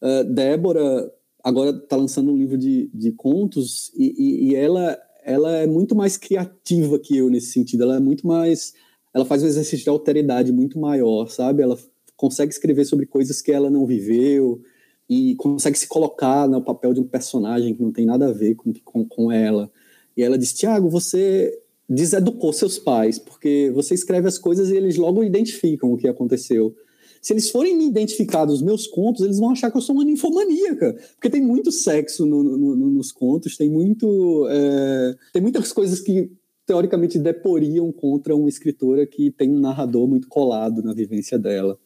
Uh, 0.01 0.23
Débora 0.33 1.13
agora 1.43 1.71
está 1.71 1.97
lançando 1.97 2.31
um 2.31 2.37
livro 2.37 2.57
de, 2.57 2.89
de 2.93 3.11
contos 3.11 3.91
e, 3.97 4.15
e, 4.17 4.45
e, 4.45 4.55
ela, 4.55 4.97
ela 5.25 5.51
é 5.57 5.67
muito 5.67 5.93
mais 5.93 6.15
criativa 6.15 6.97
que 6.97 7.17
eu 7.17 7.29
nesse 7.29 7.51
sentido. 7.51 7.83
Ela 7.83 7.97
é 7.97 7.99
muito 7.99 8.25
mais. 8.25 8.73
Ela 9.13 9.25
faz 9.25 9.43
um 9.43 9.47
exercício 9.47 9.83
de 9.83 9.89
alteridade 9.89 10.51
muito 10.51 10.79
maior, 10.79 11.29
sabe? 11.29 11.63
Ela 11.63 11.77
consegue 12.15 12.51
escrever 12.51 12.85
sobre 12.85 13.05
coisas 13.05 13.41
que 13.41 13.51
ela 13.51 13.69
não 13.69 13.85
viveu 13.85 14.61
e 15.09 15.35
consegue 15.35 15.77
se 15.77 15.87
colocar 15.87 16.47
no 16.47 16.61
papel 16.61 16.93
de 16.93 16.99
um 16.99 17.07
personagem 17.07 17.73
que 17.73 17.81
não 17.81 17.91
tem 17.91 18.05
nada 18.05 18.27
a 18.27 18.33
ver 18.33 18.55
com, 18.55 18.71
com, 18.83 19.05
com 19.05 19.31
ela. 19.31 19.71
E 20.15 20.21
ela 20.21 20.37
diz: 20.37 20.53
Tiago, 20.53 20.89
você 20.89 21.57
deseducou 21.89 22.53
seus 22.53 22.77
pais, 22.77 23.17
porque 23.17 23.71
você 23.73 23.95
escreve 23.95 24.27
as 24.27 24.37
coisas 24.37 24.69
e 24.69 24.75
eles 24.75 24.95
logo 24.97 25.23
identificam 25.23 25.91
o 25.91 25.97
que 25.97 26.07
aconteceu. 26.07 26.75
Se 27.21 27.33
eles 27.33 27.49
forem 27.49 27.75
me 27.75 27.85
identificar 27.85 28.45
dos 28.45 28.61
meus 28.61 28.87
contos, 28.87 29.23
eles 29.25 29.39
vão 29.39 29.51
achar 29.51 29.69
que 29.69 29.77
eu 29.77 29.81
sou 29.81 29.95
uma 29.95 30.05
ninfomaníaca. 30.05 30.95
Porque 31.15 31.29
tem 31.29 31.41
muito 31.41 31.71
sexo 31.71 32.25
no, 32.25 32.43
no, 32.43 32.75
no, 32.75 32.89
nos 32.91 33.11
contos, 33.11 33.57
tem 33.57 33.69
muito. 33.69 34.47
É, 34.49 35.15
tem 35.33 35.41
muitas 35.41 35.73
coisas 35.73 35.99
que 35.99 36.31
teoricamente 36.69 37.17
deporiam 37.17 37.91
contra 37.91 38.35
uma 38.35 38.47
escritora 38.47 39.07
que 39.07 39.31
tem 39.31 39.49
um 39.49 39.59
narrador 39.59 40.07
muito 40.07 40.27
colado 40.27 40.83
na 40.83 40.93
vivência 40.93 41.39
dela. 41.39 41.79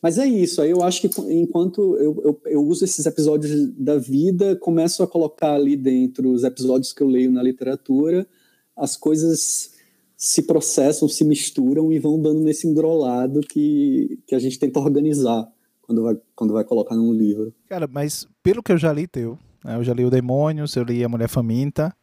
Mas 0.00 0.16
é 0.16 0.24
isso, 0.24 0.62
aí 0.62 0.70
eu 0.70 0.82
acho 0.82 1.02
que 1.02 1.10
enquanto 1.30 1.98
eu, 1.98 2.18
eu, 2.24 2.40
eu, 2.46 2.62
uso 2.62 2.82
esses 2.82 3.04
episódios 3.04 3.70
da 3.76 3.98
vida, 3.98 4.56
começo 4.56 5.02
a 5.02 5.06
colocar 5.06 5.52
ali 5.52 5.76
dentro 5.76 6.32
os 6.32 6.44
episódios 6.44 6.94
que 6.94 7.02
eu 7.02 7.08
leio 7.08 7.30
na 7.30 7.42
literatura, 7.42 8.26
as 8.74 8.96
coisas 8.96 9.74
se 10.16 10.42
processam, 10.44 11.06
se 11.06 11.24
misturam 11.24 11.92
e 11.92 11.98
vão 11.98 12.18
dando 12.18 12.40
nesse 12.40 12.66
engrolado 12.66 13.40
que, 13.40 14.18
que 14.26 14.34
a 14.34 14.38
gente 14.38 14.58
tenta 14.58 14.80
organizar 14.80 15.46
quando 15.82 16.02
vai, 16.04 16.16
quando 16.34 16.54
vai 16.54 16.64
colocar 16.64 16.96
num 16.96 17.12
livro. 17.12 17.52
Cara, 17.68 17.86
mas 17.86 18.26
pelo 18.42 18.62
que 18.62 18.72
eu 18.72 18.78
já 18.78 18.94
li 18.94 19.06
teu, 19.06 19.38
né, 19.62 19.76
eu 19.76 19.84
já 19.84 19.92
li 19.92 20.06
o 20.06 20.10
Demônios, 20.10 20.74
eu 20.74 20.84
li 20.84 21.04
A 21.04 21.08
Mulher 21.08 21.28
Faminta 21.28 21.94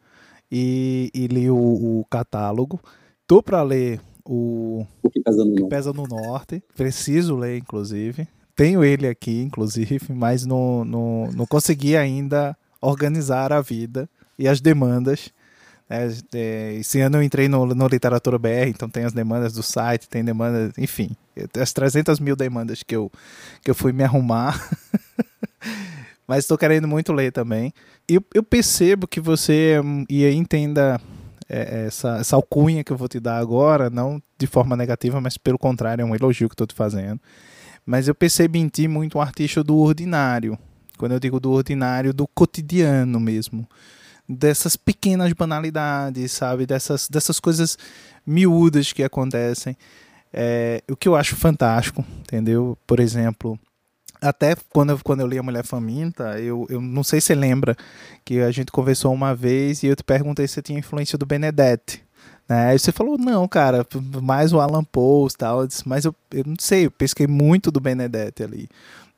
e, 0.51 1.11
e 1.13 1.27
li 1.27 1.49
o, 1.49 1.55
o 1.55 2.05
catálogo. 2.09 2.79
Tô 3.27 3.43
para 3.43 3.61
ler 3.61 4.01
o, 4.25 4.85
o 5.03 5.09
que, 5.09 5.21
pesa 5.21 5.45
no, 5.45 5.55
que 5.55 5.65
pesa 5.67 5.93
no 5.93 6.07
Norte. 6.07 6.63
Preciso 6.75 7.35
ler, 7.35 7.57
inclusive. 7.57 8.27
Tenho 8.55 8.83
ele 8.83 9.07
aqui, 9.07 9.41
inclusive, 9.41 9.99
mas 10.09 10.45
não, 10.45 10.83
não, 10.83 11.31
não 11.31 11.45
consegui 11.45 11.95
ainda 11.95 12.57
organizar 12.81 13.53
a 13.53 13.61
vida 13.61 14.09
e 14.37 14.47
as 14.47 14.61
demandas 14.61 15.31
é, 15.89 16.07
é, 16.35 16.73
esse 16.75 17.01
ano 17.01 17.17
eu 17.17 17.23
entrei 17.23 17.47
no, 17.47 17.65
no 17.65 17.87
Literatura 17.87 18.37
BR, 18.37 18.67
então 18.67 18.87
tem 18.87 19.05
as 19.05 19.11
demandas 19.11 19.53
do 19.53 19.63
site, 19.63 20.07
tem 20.07 20.23
demandas, 20.23 20.71
enfim, 20.77 21.09
as 21.59 21.73
300 21.73 22.19
mil 22.19 22.35
demandas 22.35 22.83
que 22.83 22.95
eu, 22.95 23.11
que 23.63 23.71
eu 23.71 23.75
fui 23.75 23.91
me 23.91 24.03
arrumar. 24.03 24.55
Mas 26.29 26.43
estou 26.43 26.59
querendo 26.59 26.87
muito 26.87 27.11
ler 27.11 27.31
também. 27.31 27.73
E 28.07 28.13
eu, 28.13 28.25
eu, 28.35 28.43
percebo 28.43 29.07
que 29.07 29.19
você, 29.19 29.77
e 30.07 30.23
aí 30.23 30.35
entenda 30.35 31.01
é, 31.49 31.87
essa, 31.87 32.17
essa 32.17 32.35
alcunha 32.35 32.83
que 32.83 32.91
eu 32.91 32.97
vou 32.97 33.07
te 33.07 33.19
dar 33.19 33.39
agora, 33.39 33.89
não 33.89 34.21
de 34.37 34.45
forma 34.45 34.77
negativa, 34.77 35.19
mas 35.19 35.39
pelo 35.39 35.57
contrário, 35.57 36.03
é 36.03 36.05
um 36.05 36.13
elogio 36.13 36.47
que 36.47 36.53
estou 36.53 36.67
te 36.67 36.75
fazendo. 36.75 37.19
Mas 37.83 38.07
eu 38.07 38.13
percebi 38.13 38.59
em 38.59 38.67
ti 38.67 38.87
muito 38.87 39.17
um 39.17 39.21
artista 39.21 39.63
do 39.63 39.75
ordinário. 39.75 40.55
Quando 40.99 41.13
eu 41.13 41.19
digo 41.19 41.39
do 41.39 41.49
ordinário, 41.49 42.13
do 42.13 42.27
cotidiano 42.27 43.19
mesmo 43.19 43.67
dessas 44.29 44.75
pequenas 44.75 45.33
banalidades, 45.33 46.31
sabe? 46.31 46.67
Dessas, 46.67 47.09
dessas 47.09 47.39
coisas 47.39 47.75
miúdas 48.23 48.93
que 48.93 49.01
acontecem. 49.01 49.75
É, 50.31 50.83
o 50.87 50.95
que 50.95 51.07
eu 51.07 51.15
acho 51.15 51.35
fantástico, 51.35 52.05
entendeu? 52.19 52.77
Por 52.85 52.99
exemplo, 52.99 53.59
até 54.21 54.55
quando 54.69 54.91
eu, 54.91 54.99
quando 55.03 55.21
eu 55.21 55.27
li 55.27 55.37
A 55.37 55.43
Mulher 55.43 55.65
Faminta, 55.65 56.39
eu, 56.39 56.67
eu 56.69 56.81
não 56.81 57.03
sei 57.03 57.21
se 57.21 57.27
você 57.27 57.35
lembra 57.35 57.75
que 58.25 58.39
a 58.41 58.51
gente 58.51 58.71
conversou 58.71 59.13
uma 59.13 59.33
vez 59.33 59.83
e 59.83 59.87
eu 59.87 59.95
te 59.95 60.03
perguntei 60.03 60.47
se 60.47 60.55
você 60.55 60.61
tinha 60.61 60.79
influência 60.79 61.17
do 61.17 61.25
Benedetti. 61.25 62.03
Né? 62.47 62.67
Aí 62.69 62.79
você 62.79 62.91
falou, 62.91 63.17
não, 63.17 63.47
cara, 63.47 63.85
mais 64.21 64.51
o 64.51 64.59
Alan 64.59 64.83
Poe 64.83 65.29
e 65.31 65.37
tal. 65.37 65.67
mas 65.85 66.05
eu, 66.05 66.15
eu 66.31 66.43
não 66.45 66.55
sei, 66.59 66.87
eu 66.87 66.91
pesquei 66.91 67.27
muito 67.27 67.71
do 67.71 67.79
Benedetti 67.79 68.43
ali. 68.43 68.67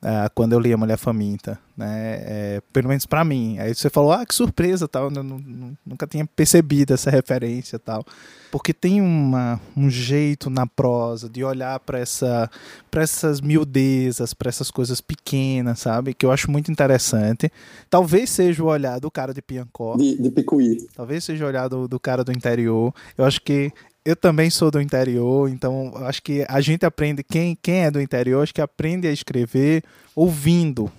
Uh, 0.01 0.29
quando 0.33 0.53
eu 0.53 0.59
li 0.59 0.73
A 0.73 0.77
Mulher 0.77 0.97
Faminta, 0.97 1.59
né? 1.77 2.15
É, 2.23 2.61
pelo 2.73 2.87
menos 2.89 3.05
para 3.05 3.23
mim. 3.23 3.59
Aí 3.59 3.73
você 3.73 3.87
falou, 3.87 4.11
ah, 4.11 4.25
que 4.25 4.33
surpresa, 4.33 4.87
tal. 4.87 5.11
Eu 5.11 5.23
nunca 5.23 6.07
tinha 6.07 6.25
percebido 6.25 6.93
essa 6.93 7.11
referência, 7.11 7.77
tal. 7.77 8.03
Porque 8.51 8.73
tem 8.73 8.99
uma, 8.99 9.61
um 9.77 9.89
jeito 9.89 10.49
na 10.49 10.65
prosa 10.65 11.29
de 11.29 11.43
olhar 11.43 11.79
para 11.79 11.99
essa, 11.99 12.49
para 12.89 13.03
essas 13.03 13.39
miudezas, 13.41 14.33
para 14.33 14.49
essas 14.49 14.71
coisas 14.71 14.99
pequenas, 14.99 15.79
sabe? 15.79 16.13
Que 16.13 16.25
eu 16.25 16.31
acho 16.31 16.49
muito 16.51 16.71
interessante. 16.71 17.51
Talvez 17.89 18.29
seja 18.29 18.63
o 18.63 18.67
olhar 18.67 18.99
do 18.99 19.09
cara 19.09 19.33
de 19.33 19.41
Piancó. 19.41 19.95
De, 19.97 20.21
de 20.21 20.31
Picuí. 20.31 20.87
Talvez 20.95 21.23
seja 21.23 21.45
o 21.45 21.47
olhar 21.47 21.67
do, 21.67 21.87
do 21.87 21.99
cara 21.99 22.23
do 22.23 22.31
interior. 22.31 22.93
Eu 23.17 23.23
acho 23.23 23.41
que 23.41 23.71
eu 24.03 24.15
também 24.15 24.49
sou 24.49 24.71
do 24.71 24.81
interior, 24.81 25.49
então 25.49 25.93
acho 26.05 26.21
que 26.23 26.45
a 26.47 26.59
gente 26.59 26.85
aprende, 26.85 27.23
quem, 27.23 27.57
quem 27.61 27.83
é 27.83 27.91
do 27.91 28.01
interior, 28.01 28.41
acho 28.41 28.53
que 28.53 28.61
aprende 28.61 29.07
a 29.07 29.11
escrever 29.11 29.83
ouvindo, 30.15 30.91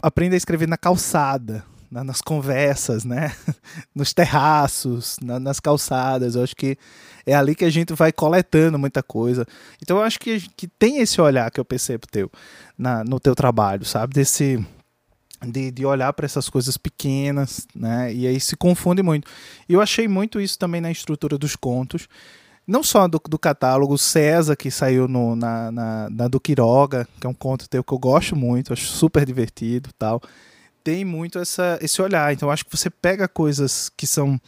aprende 0.00 0.34
a 0.34 0.38
escrever 0.38 0.68
na 0.68 0.76
calçada, 0.76 1.64
nas 1.90 2.20
conversas, 2.20 3.04
né? 3.04 3.32
nos 3.94 4.12
terraços, 4.12 5.16
na, 5.22 5.38
nas 5.38 5.60
calçadas. 5.60 6.34
Eu 6.34 6.42
acho 6.42 6.56
que 6.56 6.76
é 7.24 7.34
ali 7.34 7.54
que 7.54 7.64
a 7.64 7.70
gente 7.70 7.92
vai 7.92 8.10
coletando 8.10 8.76
muita 8.78 9.00
coisa. 9.00 9.46
Então 9.80 9.98
eu 9.98 10.02
acho 10.02 10.18
que, 10.18 10.40
que 10.56 10.66
tem 10.66 10.98
esse 10.98 11.20
olhar 11.20 11.48
que 11.52 11.60
eu 11.60 11.64
percebo 11.64 12.06
teu 12.10 12.28
na, 12.76 13.04
no 13.04 13.20
teu 13.20 13.34
trabalho, 13.34 13.84
sabe? 13.84 14.12
Desse 14.12 14.64
de, 15.46 15.70
de 15.70 15.86
olhar 15.86 16.12
para 16.12 16.26
essas 16.26 16.48
coisas 16.48 16.76
pequenas, 16.76 17.66
né? 17.74 18.12
E 18.12 18.26
aí 18.26 18.40
se 18.40 18.56
confunde 18.56 19.02
muito. 19.02 19.30
E 19.68 19.74
eu 19.74 19.80
achei 19.80 20.08
muito 20.08 20.40
isso 20.40 20.58
também 20.58 20.80
na 20.80 20.90
estrutura 20.90 21.38
dos 21.38 21.54
contos 21.54 22.08
não 22.66 22.82
só 22.82 23.06
do, 23.06 23.20
do 23.28 23.38
catálogo 23.38 23.96
César, 23.98 24.56
que 24.56 24.70
saiu 24.70 25.06
no, 25.06 25.36
na, 25.36 25.70
na, 25.70 26.10
na, 26.10 26.28
do 26.28 26.40
Quiroga, 26.40 27.06
que 27.20 27.26
é 27.26 27.30
um 27.30 27.34
conto 27.34 27.68
teu 27.68 27.84
que 27.84 27.92
eu 27.92 27.98
gosto 27.98 28.34
muito, 28.34 28.72
acho 28.72 28.86
super 28.86 29.24
divertido 29.26 29.90
tal. 29.98 30.20
Tem 30.82 31.04
muito 31.04 31.38
essa, 31.38 31.78
esse 31.80 32.00
olhar. 32.00 32.32
Então, 32.32 32.50
acho 32.50 32.64
que 32.64 32.76
você 32.76 32.90
pega 32.90 33.26
coisas 33.28 33.90
que 33.96 34.06
são 34.06 34.40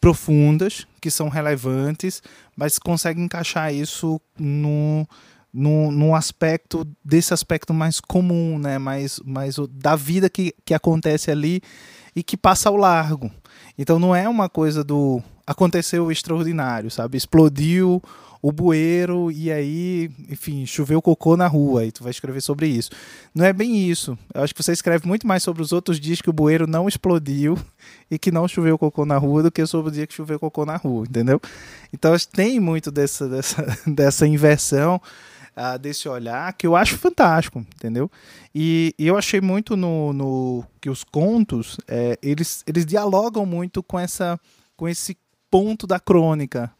profundas, 0.00 0.86
que 1.00 1.10
são 1.10 1.28
relevantes, 1.28 2.22
mas 2.56 2.78
consegue 2.78 3.20
encaixar 3.20 3.72
isso 3.72 4.20
no, 4.38 5.06
no, 5.52 5.90
no 5.90 6.14
aspecto 6.14 6.86
desse 7.04 7.34
aspecto 7.34 7.74
mais 7.74 8.00
comum, 8.00 8.58
né? 8.58 8.78
mais, 8.78 9.20
mais 9.24 9.56
da 9.70 9.94
vida 9.94 10.30
que, 10.30 10.54
que 10.64 10.72
acontece 10.72 11.30
ali 11.30 11.60
e 12.14 12.22
que 12.22 12.36
passa 12.36 12.68
ao 12.68 12.76
largo. 12.76 13.30
Então 13.76 13.98
não 13.98 14.14
é 14.14 14.28
uma 14.28 14.48
coisa 14.48 14.82
do 14.82 15.22
aconteceu 15.50 16.12
extraordinário, 16.12 16.88
sabe? 16.92 17.16
Explodiu 17.16 18.00
o 18.40 18.52
bueiro 18.52 19.32
e 19.32 19.50
aí, 19.50 20.08
enfim, 20.28 20.64
choveu 20.64 21.02
cocô 21.02 21.36
na 21.36 21.48
rua 21.48 21.84
e 21.84 21.90
tu 21.90 22.04
vai 22.04 22.12
escrever 22.12 22.40
sobre 22.40 22.68
isso. 22.68 22.90
Não 23.34 23.44
é 23.44 23.52
bem 23.52 23.90
isso. 23.90 24.16
Eu 24.32 24.44
acho 24.44 24.54
que 24.54 24.62
você 24.62 24.72
escreve 24.72 25.08
muito 25.08 25.26
mais 25.26 25.42
sobre 25.42 25.60
os 25.60 25.72
outros 25.72 25.98
dias 25.98 26.22
que 26.22 26.30
o 26.30 26.32
bueiro 26.32 26.68
não 26.68 26.86
explodiu 26.86 27.58
e 28.08 28.16
que 28.16 28.30
não 28.30 28.46
choveu 28.46 28.78
cocô 28.78 29.04
na 29.04 29.18
rua 29.18 29.42
do 29.42 29.50
que 29.50 29.66
sobre 29.66 29.90
o 29.90 29.92
dia 29.92 30.06
que 30.06 30.14
choveu 30.14 30.38
cocô 30.38 30.64
na 30.64 30.76
rua, 30.76 31.04
entendeu? 31.04 31.40
Então 31.92 32.14
tem 32.32 32.60
muito 32.60 32.92
dessa, 32.92 33.28
dessa, 33.28 33.66
dessa 33.84 34.26
inversão. 34.28 35.02
Uh, 35.50 35.76
desse 35.76 36.08
olhar 36.08 36.52
que 36.52 36.64
eu 36.64 36.76
acho 36.76 36.96
fantástico, 36.96 37.58
entendeu? 37.58 38.08
E, 38.54 38.94
e 38.96 39.06
eu 39.08 39.18
achei 39.18 39.40
muito 39.40 39.76
no, 39.76 40.12
no 40.12 40.64
que 40.80 40.88
os 40.88 41.02
contos 41.02 41.76
é, 41.88 42.16
eles, 42.22 42.62
eles 42.68 42.86
dialogam 42.86 43.44
muito 43.44 43.82
com 43.82 43.98
essa 43.98 44.38
com 44.80 44.88
esse 44.88 45.14
ponto 45.50 45.86
da 45.86 45.98
crônica 45.98 46.70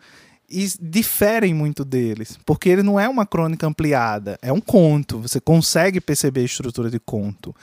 e 0.49 0.69
diferem 0.81 1.55
muito 1.55 1.85
deles, 1.85 2.39
porque 2.45 2.69
ele 2.69 2.83
não 2.83 2.99
é 2.99 3.09
uma 3.09 3.25
crônica 3.25 3.67
ampliada, 3.67 4.39
é 4.43 4.53
um 4.53 4.61
conto, 4.61 5.21
você 5.21 5.41
consegue 5.41 6.01
perceber 6.01 6.41
a 6.41 6.45
estrutura 6.45 6.91
de 6.91 6.99
conto, 6.99 7.55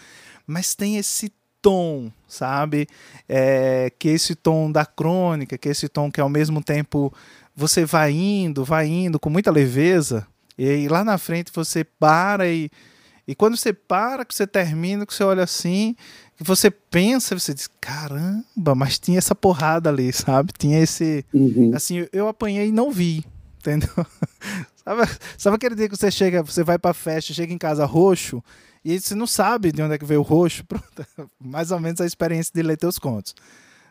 mas 0.45 0.74
tem 0.74 0.97
esse 0.97 1.32
tom, 1.62 2.10
sabe? 2.28 2.88
É, 3.28 3.91
que 3.99 4.08
esse 4.08 4.36
tom 4.36 4.72
da 4.72 4.86
crônica, 4.86 5.58
que 5.58 5.68
esse 5.68 5.89
tom 5.89 6.10
que 6.10 6.22
ao 6.22 6.30
mesmo 6.30 6.64
tempo 6.64 7.14
você 7.53 7.84
vai 7.84 8.12
indo, 8.12 8.64
vai 8.64 8.88
indo 8.88 9.20
com 9.20 9.30
muita 9.30 9.51
leveza, 9.51 10.26
e 10.58 10.88
lá 10.88 11.03
na 11.03 11.18
frente 11.18 11.51
você 11.53 11.84
para 11.84 12.47
e, 12.47 12.70
e 13.28 13.36
quando 13.36 13.58
você 13.58 13.74
para, 13.74 14.24
que 14.24 14.34
você 14.34 14.47
termina, 14.47 15.05
que 15.05 15.14
você 15.14 15.24
olha 15.24 15.43
assim, 15.43 15.93
que 16.38 16.43
você 16.43 16.69
pensa, 16.69 17.38
você 17.38 17.53
diz, 17.53 17.67
caramba, 17.81 18.75
mas 18.75 18.99
tinha 18.99 19.17
essa 19.17 19.33
porrada 19.33 19.89
ali, 19.89 20.13
sabe? 20.13 20.53
Tinha 20.57 20.79
esse. 20.79 21.25
Uhum. 21.33 21.71
Assim, 21.73 22.07
eu 22.13 22.27
apanhei 22.27 22.67
e 22.67 22.71
não 22.71 22.91
vi, 22.91 23.25
entendeu? 23.59 23.89
sabe, 24.83 25.11
sabe 25.38 25.55
aquele 25.55 25.75
dia 25.75 25.89
que 25.89 25.97
você 25.97 26.11
chega, 26.11 26.43
você 26.43 26.63
vai 26.63 26.77
pra 26.77 26.93
festa, 26.93 27.33
chega 27.33 27.51
em 27.51 27.57
casa 27.57 27.85
roxo, 27.85 28.43
e 28.85 28.99
você 28.99 29.15
não 29.15 29.25
sabe 29.25 29.71
de 29.71 29.81
onde 29.81 29.95
é 29.95 29.97
que 29.97 30.05
veio 30.05 30.19
o 30.19 30.23
roxo? 30.23 30.63
Pronto, 30.69 30.85
mais 31.39 31.71
ou 31.71 31.79
menos 31.79 31.99
a 31.99 32.05
experiência 32.05 32.51
de 32.53 32.61
ler 32.61 32.77
teus 32.77 32.99
contos. 32.99 33.33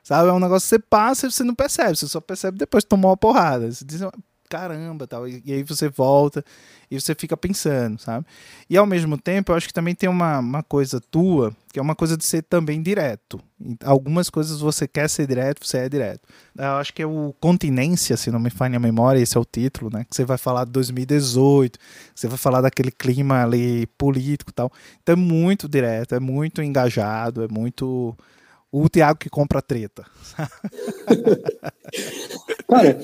Sabe? 0.04 0.28
É 0.28 0.32
um 0.32 0.38
negócio 0.38 0.66
que 0.66 0.68
você 0.68 0.78
passa 0.78 1.26
e 1.26 1.32
você 1.32 1.42
não 1.42 1.54
percebe, 1.54 1.96
você 1.96 2.06
só 2.06 2.20
percebe 2.20 2.56
depois 2.56 2.84
que 2.84 2.90
tomou 2.90 3.10
uma 3.10 3.16
porrada. 3.16 3.72
Você 3.72 3.84
diz, 3.84 4.00
caramba, 4.48 5.06
tal. 5.06 5.28
E, 5.28 5.42
e, 5.44 5.52
aí 5.52 5.62
você 5.62 5.88
volta 5.88 6.44
e 6.90 7.00
você 7.00 7.14
fica 7.14 7.36
pensando, 7.36 8.00
sabe? 8.00 8.24
E 8.70 8.76
ao 8.76 8.86
mesmo 8.86 9.18
tempo, 9.18 9.52
eu 9.52 9.56
acho 9.56 9.66
que 9.66 9.74
também 9.74 9.94
tem 9.94 10.08
uma, 10.08 10.38
uma 10.38 10.62
coisa 10.62 11.00
tua, 11.00 11.54
que 11.76 11.78
é 11.78 11.82
uma 11.82 11.94
coisa 11.94 12.16
de 12.16 12.24
ser 12.24 12.40
também 12.40 12.80
direto. 12.80 13.38
Algumas 13.84 14.30
coisas 14.30 14.60
você 14.60 14.88
quer 14.88 15.10
ser 15.10 15.26
direto, 15.26 15.62
você 15.62 15.76
é 15.76 15.88
direto. 15.90 16.26
Eu 16.56 16.76
acho 16.76 16.94
que 16.94 17.02
é 17.02 17.06
o 17.06 17.34
Continência, 17.38 18.16
se 18.16 18.30
não 18.30 18.40
me 18.40 18.48
falha 18.48 18.78
a 18.78 18.80
memória, 18.80 19.20
esse 19.20 19.36
é 19.36 19.40
o 19.40 19.44
título, 19.44 19.90
né? 19.92 20.06
Que 20.08 20.16
você 20.16 20.24
vai 20.24 20.38
falar 20.38 20.64
de 20.64 20.70
2018, 20.70 21.78
você 22.14 22.28
vai 22.28 22.38
falar 22.38 22.62
daquele 22.62 22.90
clima 22.90 23.42
ali 23.42 23.86
político 23.98 24.50
e 24.50 24.54
tal. 24.54 24.72
Então 25.02 25.12
é 25.12 25.16
muito 25.16 25.68
direto, 25.68 26.14
é 26.14 26.18
muito 26.18 26.62
engajado, 26.62 27.44
é 27.44 27.46
muito 27.46 28.16
o 28.72 28.88
Thiago 28.88 29.18
que 29.18 29.28
compra 29.28 29.60
treta. 29.60 30.02
Cara, 32.66 32.98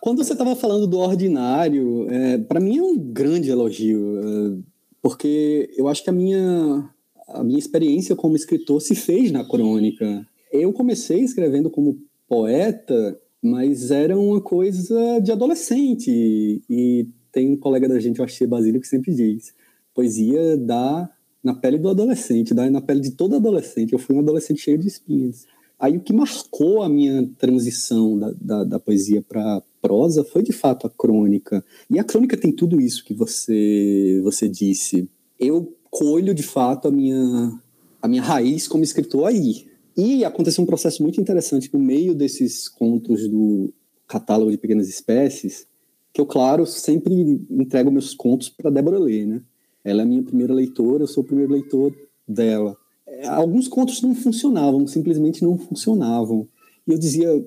quando 0.00 0.24
você 0.24 0.32
estava 0.32 0.56
falando 0.56 0.88
do 0.88 0.98
ordinário, 0.98 2.10
é, 2.10 2.38
para 2.38 2.58
mim 2.58 2.78
é 2.78 2.82
um 2.82 2.98
grande 2.98 3.52
elogio, 3.52 4.18
é, 4.18 4.58
porque 5.00 5.72
eu 5.76 5.86
acho 5.86 6.02
que 6.02 6.10
a 6.10 6.12
minha, 6.12 6.90
a 7.28 7.42
minha 7.42 7.58
experiência 7.58 8.14
como 8.14 8.36
escritor 8.36 8.80
se 8.80 8.94
fez 8.94 9.30
na 9.32 9.44
crônica. 9.44 10.26
Eu 10.52 10.72
comecei 10.72 11.20
escrevendo 11.20 11.70
como 11.70 11.98
poeta, 12.28 13.18
mas 13.42 13.90
era 13.90 14.18
uma 14.18 14.40
coisa 14.40 15.20
de 15.20 15.32
adolescente. 15.32 16.62
E, 16.68 17.08
tem 17.32 17.50
um 17.50 17.56
colega 17.56 17.86
da 17.86 18.00
gente, 18.00 18.18
o 18.18 18.24
Axê 18.24 18.46
Basílio, 18.46 18.80
que 18.80 18.88
sempre 18.88 19.14
diz: 19.14 19.52
poesia 19.94 20.56
dá 20.56 21.10
na 21.44 21.54
pele 21.54 21.78
do 21.78 21.90
adolescente, 21.90 22.54
na 22.54 22.80
pele 22.80 23.00
de 23.00 23.10
todo 23.10 23.36
adolescente. 23.36 23.92
Eu 23.92 23.98
fui 23.98 24.16
um 24.16 24.20
adolescente 24.20 24.62
cheio 24.62 24.78
de 24.78 24.88
espinhas. 24.88 25.44
Aí 25.78 25.96
o 25.96 26.00
que 26.00 26.12
marcou 26.12 26.82
a 26.82 26.88
minha 26.88 27.28
transição 27.36 28.18
da, 28.18 28.32
da, 28.40 28.64
da 28.64 28.80
poesia 28.80 29.20
para 29.20 29.62
prosa 29.82 30.24
foi 30.24 30.42
de 30.42 30.52
fato 30.52 30.86
a 30.86 30.90
crônica. 30.90 31.62
E 31.90 31.98
a 31.98 32.04
crônica 32.04 32.36
tem 32.36 32.50
tudo 32.50 32.80
isso 32.80 33.04
que 33.04 33.12
você 33.12 34.18
você 34.24 34.48
disse. 34.48 35.06
Eu 35.38 35.75
colho 35.96 36.34
de 36.34 36.42
fato 36.42 36.88
a 36.88 36.90
minha 36.90 37.58
a 38.02 38.06
minha 38.06 38.22
raiz 38.22 38.68
como 38.68 38.84
escritor 38.84 39.26
aí. 39.26 39.66
E 39.96 40.26
aconteceu 40.26 40.62
um 40.62 40.66
processo 40.66 41.02
muito 41.02 41.18
interessante 41.18 41.70
no 41.72 41.80
meio 41.80 42.14
desses 42.14 42.68
contos 42.68 43.26
do 43.26 43.72
catálogo 44.06 44.50
de 44.50 44.58
pequenas 44.58 44.88
espécies, 44.88 45.66
que 46.12 46.20
eu 46.20 46.26
claro 46.26 46.66
sempre 46.66 47.14
entrego 47.50 47.90
meus 47.90 48.14
contos 48.14 48.50
para 48.50 48.70
Débora 48.70 48.98
ler, 48.98 49.26
né? 49.26 49.42
Ela 49.82 50.02
é 50.02 50.04
a 50.04 50.06
minha 50.06 50.22
primeira 50.22 50.52
leitora, 50.52 51.02
eu 51.02 51.06
sou 51.06 51.22
o 51.22 51.26
primeiro 51.26 51.52
leitor 51.52 51.94
dela. 52.28 52.76
É, 53.06 53.26
alguns 53.28 53.66
contos 53.66 54.02
não 54.02 54.14
funcionavam, 54.14 54.86
simplesmente 54.86 55.42
não 55.42 55.56
funcionavam. 55.56 56.46
E 56.86 56.92
eu 56.92 56.98
dizia, 56.98 57.28
eu 57.28 57.46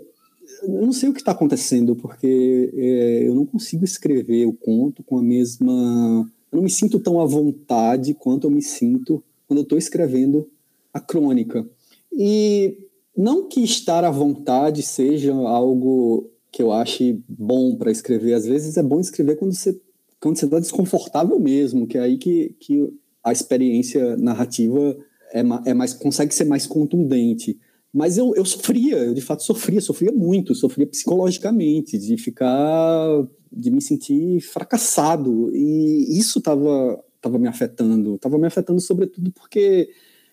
não 0.64 0.92
sei 0.92 1.10
o 1.10 1.14
que 1.14 1.20
está 1.20 1.34
acontecendo, 1.34 1.96
porque 1.96 2.72
é, 2.76 3.28
eu 3.28 3.36
não 3.36 3.46
consigo 3.46 3.86
escrever 3.86 4.48
o 4.48 4.54
conto 4.54 5.04
com 5.04 5.20
a 5.20 5.22
mesma. 5.22 6.28
Eu 6.52 6.58
não 6.58 6.64
me 6.64 6.70
sinto 6.70 7.00
tão 7.00 7.20
à 7.20 7.26
vontade 7.26 8.14
quanto 8.14 8.48
eu 8.48 8.52
me 8.52 8.62
sinto 8.62 9.24
quando 9.48 9.60
eu 9.60 9.64
estou 9.64 9.78
escrevendo 9.78 10.50
a 10.94 11.00
crônica. 11.00 11.68
E 12.12 12.78
não 13.16 13.48
que 13.48 13.62
estar 13.64 14.04
à 14.04 14.12
vontade 14.12 14.82
seja 14.82 15.34
algo 15.34 16.30
que 16.52 16.62
eu 16.62 16.72
ache 16.72 17.22
bom 17.28 17.76
para 17.76 17.92
escrever. 17.92 18.34
Às 18.34 18.46
vezes 18.46 18.78
é 18.78 18.84
bom 18.84 19.00
escrever 19.00 19.36
quando 19.36 19.54
você 19.54 19.80
quando 20.20 20.38
você 20.38 20.46
está 20.46 20.60
desconfortável 20.60 21.40
mesmo, 21.40 21.88
que 21.88 21.98
é 21.98 22.02
aí 22.02 22.18
que, 22.18 22.54
que 22.60 22.94
a 23.24 23.32
experiência 23.32 24.18
narrativa 24.18 24.98
é, 25.34 25.40
é 25.66 25.74
mais 25.74 25.94
consegue 25.94 26.34
ser 26.36 26.44
mais 26.44 26.68
contundente. 26.68 27.58
Mas 27.94 28.18
eu, 28.18 28.34
eu 28.36 28.46
sofria, 28.46 28.98
eu 28.98 29.14
de 29.14 29.22
fato 29.22 29.44
sofria, 29.44 29.82
sofria 29.82 30.12
muito, 30.12 30.54
sofria 30.54 30.86
psicologicamente, 30.86 31.98
de 31.98 32.18
ficar, 32.18 33.28
de 33.52 33.72
me 33.72 33.82
sentir 33.82 34.42
fracassado. 34.42 35.50
E 35.56 36.18
isso 36.18 36.40
estava 36.40 37.04
tava 37.22 37.38
me 37.38 37.48
afetando. 37.48 38.16
Estava 38.16 38.38
me 38.38 38.48
afetando 38.48 38.80
sobretudo 38.80 39.32
porque 39.32 39.90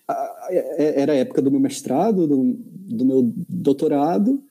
é, 0.09 1.01
era 1.01 1.13
a 1.13 1.17
época 1.17 1.41
do 1.41 1.51
meu 1.51 1.59
mestrado, 1.59 2.27
do, 2.27 2.57
do 2.69 3.05
meu 3.05 3.33
doutorado, 3.49 4.41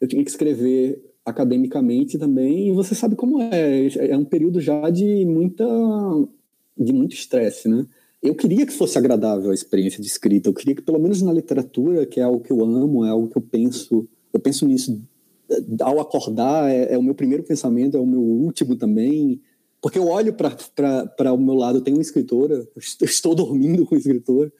eu 0.00 0.08
tinha 0.08 0.24
que 0.24 0.30
escrever 0.30 1.02
academicamente 1.24 2.18
também, 2.18 2.68
e 2.68 2.72
você 2.72 2.94
sabe 2.94 3.16
como 3.16 3.40
é, 3.40 3.86
é 4.10 4.16
um 4.16 4.24
período 4.24 4.60
já 4.60 4.90
de 4.90 5.24
muita 5.24 5.64
de 6.76 6.92
muito 6.92 7.14
estresse, 7.14 7.68
né? 7.68 7.86
Eu 8.24 8.34
queria 8.34 8.64
que 8.64 8.72
fosse 8.72 8.96
agradável 8.96 9.50
a 9.50 9.54
experiência 9.54 10.00
de 10.00 10.06
escrita, 10.06 10.48
eu 10.48 10.54
queria 10.54 10.74
que 10.74 10.80
pelo 10.80 10.98
menos 10.98 11.20
na 11.20 11.30
literatura, 11.30 12.06
que 12.06 12.18
é 12.18 12.22
algo 12.22 12.40
que 12.40 12.50
eu 12.50 12.64
amo, 12.64 13.04
é 13.04 13.10
algo 13.10 13.28
que 13.28 13.36
eu 13.36 13.42
penso, 13.42 14.08
eu 14.32 14.40
penso 14.40 14.66
nisso 14.66 14.98
ao 15.82 16.00
acordar, 16.00 16.70
é, 16.70 16.94
é 16.94 16.98
o 16.98 17.02
meu 17.02 17.14
primeiro 17.14 17.42
pensamento, 17.42 17.98
é 17.98 18.00
o 18.00 18.06
meu 18.06 18.22
último 18.22 18.76
também, 18.76 19.42
porque 19.78 19.98
eu 19.98 20.08
olho 20.08 20.32
para 20.32 21.34
o 21.34 21.36
meu 21.36 21.54
lado, 21.54 21.82
tem 21.82 21.92
uma 21.92 22.00
escritora, 22.00 22.66
eu 22.74 23.06
estou 23.06 23.34
dormindo 23.34 23.84
com 23.84 23.94
escritora, 23.94 24.50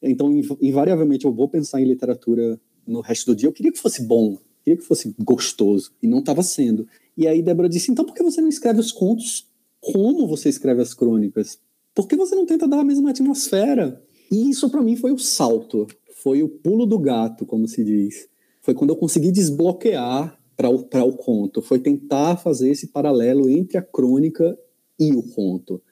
então 0.00 0.32
invariavelmente 0.62 1.24
eu 1.24 1.32
vou 1.32 1.48
pensar 1.48 1.80
em 1.80 1.86
literatura 1.86 2.60
no 2.86 3.00
resto 3.00 3.32
do 3.32 3.36
dia. 3.36 3.48
Eu 3.48 3.52
queria 3.52 3.72
que 3.72 3.80
fosse 3.80 4.00
bom, 4.00 4.38
queria 4.64 4.78
que 4.78 4.86
fosse 4.86 5.12
gostoso, 5.18 5.90
e 6.00 6.06
não 6.06 6.20
estava 6.20 6.44
sendo. 6.44 6.86
E 7.16 7.26
aí 7.26 7.42
Débora 7.42 7.68
disse: 7.68 7.90
então 7.90 8.04
por 8.04 8.14
que 8.14 8.22
você 8.22 8.40
não 8.40 8.48
escreve 8.48 8.78
os 8.78 8.92
contos 8.92 9.48
como 9.80 10.28
você 10.28 10.48
escreve 10.48 10.80
as 10.80 10.94
crônicas? 10.94 11.58
Por 11.98 12.06
que 12.06 12.14
você 12.14 12.36
não 12.36 12.46
tenta 12.46 12.68
dar 12.68 12.78
a 12.78 12.84
mesma 12.84 13.10
atmosfera? 13.10 14.00
E 14.30 14.48
isso 14.48 14.70
para 14.70 14.80
mim 14.80 14.94
foi 14.94 15.10
o 15.10 15.18
salto, 15.18 15.84
foi 16.22 16.44
o 16.44 16.48
pulo 16.48 16.86
do 16.86 16.96
gato, 16.96 17.44
como 17.44 17.66
se 17.66 17.82
diz. 17.82 18.28
Foi 18.62 18.72
quando 18.72 18.90
eu 18.90 18.96
consegui 18.96 19.32
desbloquear 19.32 20.38
para 20.56 20.70
o, 20.70 20.76
o 20.76 21.12
conto, 21.14 21.60
foi 21.60 21.80
tentar 21.80 22.36
fazer 22.36 22.70
esse 22.70 22.86
paralelo 22.86 23.50
entre 23.50 23.78
a 23.78 23.82
crônica 23.82 24.56
e 24.96 25.10
o 25.10 25.24
conto, 25.24 25.82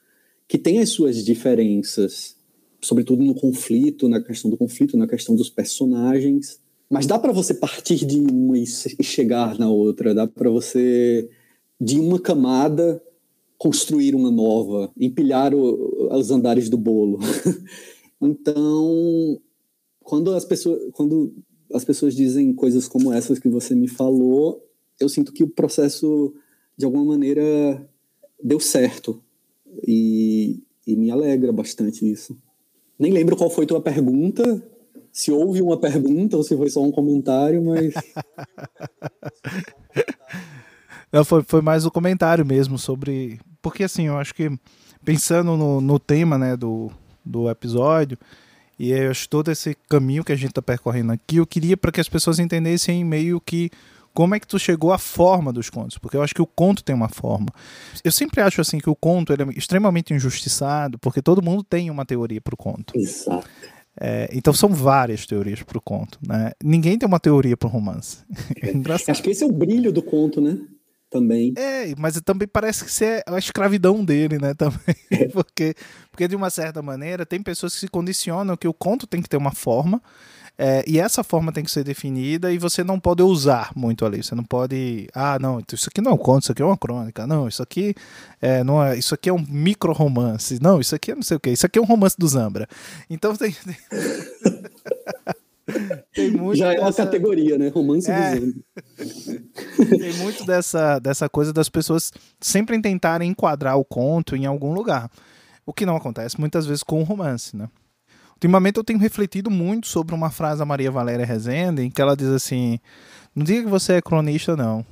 que 0.47 0.57
tem 0.57 0.79
as 0.79 0.91
suas 0.91 1.25
diferenças, 1.25 2.37
sobretudo 2.81 3.25
no 3.25 3.35
conflito, 3.35 4.09
na 4.09 4.23
questão 4.23 4.49
do 4.49 4.57
conflito, 4.57 4.97
na 4.97 5.09
questão 5.09 5.35
dos 5.35 5.51
personagens, 5.51 6.61
mas 6.89 7.05
dá 7.09 7.19
para 7.19 7.33
você 7.33 7.53
partir 7.53 8.07
de 8.07 8.21
uma 8.21 8.57
e 8.57 8.65
chegar 8.65 9.59
na 9.59 9.69
outra, 9.69 10.15
dá 10.15 10.25
para 10.25 10.51
você 10.51 11.29
de 11.81 11.99
uma 11.99 12.21
camada 12.21 13.03
construir 13.67 14.15
uma 14.15 14.31
nova, 14.31 14.93
empilhar 14.97 15.53
o, 15.53 16.09
os 16.17 16.31
andares 16.31 16.71
do 16.71 16.79
bolo. 16.79 17.19
então, 18.23 19.41
quando 20.05 20.33
as 20.33 20.45
pessoas 20.45 20.81
quando 20.93 21.35
as 21.75 21.85
pessoas 21.85 22.15
dizem 22.15 22.55
coisas 22.55 22.87
como 22.87 23.13
essas 23.13 23.41
que 23.41 23.49
você 23.49 23.75
me 23.75 23.89
falou, 23.89 24.65
eu 25.01 25.09
sinto 25.09 25.33
que 25.33 25.43
o 25.43 25.49
processo 25.49 26.33
de 26.79 26.85
alguma 26.85 27.05
maneira 27.05 27.85
deu 28.41 28.61
certo 28.61 29.21
e, 29.85 30.63
e 30.87 30.95
me 30.95 31.11
alegra 31.11 31.53
bastante 31.53 32.09
isso. 32.09 32.39
Nem 32.97 33.13
lembro 33.13 33.37
qual 33.37 33.51
foi 33.51 33.67
tua 33.67 33.81
pergunta, 33.81 34.65
se 35.13 35.33
houve 35.33 35.61
uma 35.61 35.77
pergunta 35.77 36.37
ou 36.37 36.45
se 36.45 36.57
foi 36.57 36.71
só 36.71 36.85
um 36.85 36.93
comentário, 36.93 37.65
mas. 37.65 37.95
Não, 41.13 41.25
foi, 41.25 41.43
foi 41.43 41.63
mais 41.63 41.85
o 41.85 41.89
um 41.89 41.91
comentário 41.91 42.45
mesmo 42.45 42.79
sobre. 42.79 43.39
Porque 43.67 43.83
assim, 43.83 44.07
eu 44.07 44.17
acho 44.17 44.33
que 44.33 44.49
pensando 45.05 45.57
no, 45.57 45.81
no 45.81 45.99
tema 45.99 46.39
né, 46.39 46.57
do, 46.57 46.89
do 47.25 47.51
episódio, 47.51 48.17
e 48.79 48.93
eu 48.93 49.11
acho 49.11 49.29
todo 49.29 49.51
esse 49.51 49.77
caminho 49.89 50.23
que 50.23 50.31
a 50.31 50.37
gente 50.37 50.51
está 50.51 50.63
percorrendo 50.63 51.11
aqui, 51.11 51.39
eu 51.39 51.47
queria 51.47 51.77
para 51.77 51.91
que 51.91 52.01
as 52.01 52.09
pessoas 52.09 52.39
entendessem 52.39 53.05
meio 53.05 53.41
que 53.41 53.69
como 54.15 54.37
é 54.37 54.39
que 54.39 54.47
tu 54.47 54.57
chegou 54.57 54.93
à 54.93 54.99
forma 54.99 55.53
dos 55.53 55.69
contos, 55.69 55.99
porque 55.99 56.17
eu 56.17 56.23
acho 56.23 56.33
que 56.33 56.41
o 56.41 56.47
conto 56.47 56.85
tem 56.85 56.95
uma 56.95 57.09
forma. 57.09 57.49
Eu 58.05 58.13
sempre 58.13 58.41
acho 58.41 58.61
assim 58.61 58.79
que 58.79 58.89
o 58.89 58.95
conto 58.95 59.33
é 59.33 59.37
extremamente 59.57 60.15
injustiçado, 60.15 60.97
porque 61.01 61.21
todo 61.21 61.43
mundo 61.43 61.65
tem 61.65 61.91
uma 61.91 62.07
teoria 62.07 62.41
para 62.41 62.55
o 62.55 62.57
conto. 62.57 62.97
Exato. 62.97 63.49
É, 64.01 64.29
então 64.33 64.55
são 64.55 64.69
várias 64.69 65.27
teorias 65.27 65.61
para 65.65 65.77
o 65.77 65.81
conto, 65.81 66.21
né? 66.25 66.53
Ninguém 66.63 66.97
tem 66.97 67.09
uma 67.09 67.19
teoria 67.19 67.57
para 67.57 67.67
o 67.67 67.71
romance. 67.71 68.19
É 68.63 68.71
engraçado. 68.71 69.11
Acho 69.11 69.25
que 69.25 69.31
esse 69.31 69.43
é 69.43 69.47
o 69.47 69.53
brilho 69.53 69.93
do 69.93 70.03
conto, 70.03 70.41
né? 70.41 70.57
Também. 71.19 71.53
É, 71.57 71.95
mas 71.99 72.21
também 72.21 72.47
parece 72.47 72.85
que 72.85 73.05
é 73.05 73.23
a 73.27 73.39
escravidão 73.39 74.05
dele, 74.05 74.39
né? 74.39 74.53
Também. 74.59 74.97
É. 75.11 75.29
Porque, 75.29 75.75
porque, 76.11 76.29
de 76.29 76.37
uma 76.37 76.51
certa 76.51 76.83
maneira, 76.83 77.25
tem 77.25 77.43
pessoas 77.43 77.75
que 77.75 77.81
se 77.81 77.89
condicionam 77.89 78.57
que 78.57 78.69
o 78.69 78.75
conto 78.75 79.07
tem 79.07 79.23
que 79.23 79.29
ter 79.29 79.37
uma 79.37 79.53
forma, 79.53 80.01
é, 80.59 80.83
e 80.87 80.99
essa 80.99 81.23
forma 81.23 81.53
tem 81.53 81.63
que 81.63 81.71
ser 81.71 81.85
definida 81.85 82.51
e 82.51 82.57
você 82.57 82.83
não 82.83 82.99
pode 82.99 83.23
usar 83.23 83.73
muito 83.77 84.07
ali. 84.07 84.23
Você 84.23 84.35
não 84.35 84.45
pode. 84.45 85.07
Ah, 85.15 85.39
não, 85.39 85.61
isso 85.71 85.89
aqui 85.91 86.01
não 86.01 86.13
é 86.13 86.15
um 86.15 86.19
conto, 86.19 86.45
isso 86.45 86.53
aqui 86.53 86.63
é 86.63 86.65
uma 86.65 86.79
crônica. 86.79 87.27
Não, 87.27 87.47
isso 87.47 87.63
aqui 87.63 87.95
é, 88.41 88.65
não 88.65 88.83
é, 88.83 88.97
isso 88.97 89.15
aqui 89.15 89.29
é 89.29 89.33
um 89.33 89.45
micro 89.47 89.93
romance. 89.93 90.59
Não, 90.63 90.81
isso 90.81 90.95
aqui 90.95 91.13
é 91.13 91.15
não 91.15 91.23
sei 91.23 91.37
o 91.37 91.41
que. 91.41 91.51
Isso 91.51 91.67
aqui 91.67 91.79
é 91.79 91.83
um 91.83 91.85
romance 91.85 92.17
do 92.19 92.27
Zambra. 92.27 92.67
Então 93.11 93.37
tem. 93.37 93.55
tem 96.15 96.31
muito 96.31 96.59
Já 96.59 96.71
dessa... 96.71 96.81
é 96.81 96.85
uma 96.85 96.93
categoria, 96.93 97.59
né? 97.59 97.69
Romance 97.69 98.11
é. 98.11 98.37
do 98.37 98.55
tem 99.99 100.13
muito 100.15 100.45
dessa, 100.45 100.99
dessa 100.99 101.29
coisa 101.29 101.53
das 101.53 101.69
pessoas 101.69 102.13
sempre 102.41 102.81
tentarem 102.81 103.31
enquadrar 103.31 103.77
o 103.77 103.85
conto 103.85 104.37
em 104.37 104.47
algum 104.47 104.73
lugar. 104.73 105.11
O 105.65 105.73
que 105.73 105.87
não 105.87 105.97
acontece 105.97 106.39
muitas 106.39 106.67
vezes 106.67 106.83
com 106.83 107.01
o 107.01 107.05
romance, 107.05 107.57
né? 107.57 107.69
Ultimamente 108.35 108.77
eu 108.77 108.85
tenho 108.85 108.99
refletido 108.99 109.51
muito 109.51 109.89
sobre 109.89 110.15
uma 110.15 110.31
frase 110.31 110.59
da 110.59 110.65
Maria 110.65 110.91
Valéria 110.91 111.25
Rezende, 111.25 111.83
em 111.83 111.91
que 111.91 112.01
ela 112.01 112.17
diz 112.17 112.29
assim: 112.29 112.79
não 113.35 113.43
diga 113.45 113.65
que 113.65 113.71
você 113.71 113.95
é 113.95 114.03
cronista, 114.03 114.55
não. 114.55 114.85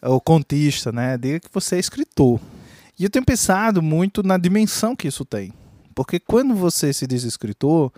Ou 0.00 0.20
contista, 0.20 0.92
né? 0.92 1.18
Diga 1.18 1.40
que 1.40 1.48
você 1.52 1.76
é 1.76 1.78
escritor. 1.80 2.40
E 2.98 3.04
eu 3.04 3.10
tenho 3.10 3.24
pensado 3.24 3.82
muito 3.82 4.22
na 4.22 4.38
dimensão 4.38 4.94
que 4.94 5.08
isso 5.08 5.24
tem. 5.24 5.52
Porque 5.94 6.20
quando 6.20 6.54
você 6.54 6.92
se 6.92 7.06
diz 7.06 7.24
escritor, 7.24 7.92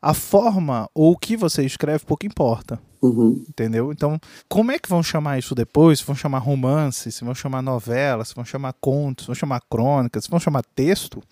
a 0.00 0.14
forma 0.14 0.88
ou 0.94 1.12
o 1.12 1.16
que 1.16 1.36
você 1.36 1.64
escreve 1.64 2.04
pouco 2.04 2.26
importa. 2.26 2.78
Uhum. 3.02 3.44
Entendeu? 3.48 3.92
Então, 3.92 4.18
como 4.48 4.72
é 4.72 4.78
que 4.78 4.88
vão 4.88 5.02
chamar 5.02 5.38
isso 5.38 5.54
depois? 5.54 5.98
Se 5.98 6.04
vão 6.04 6.16
chamar 6.16 6.38
romance, 6.38 7.12
se 7.12 7.24
vão 7.24 7.34
chamar 7.34 7.62
novela, 7.62 8.24
se 8.24 8.34
vão 8.34 8.44
chamar 8.44 8.72
contos, 8.80 9.24
se 9.24 9.26
vão 9.26 9.34
chamar 9.34 9.60
crônicas, 9.70 10.24
se 10.24 10.30
vão 10.30 10.40
chamar 10.40 10.62
texto, 10.74 11.22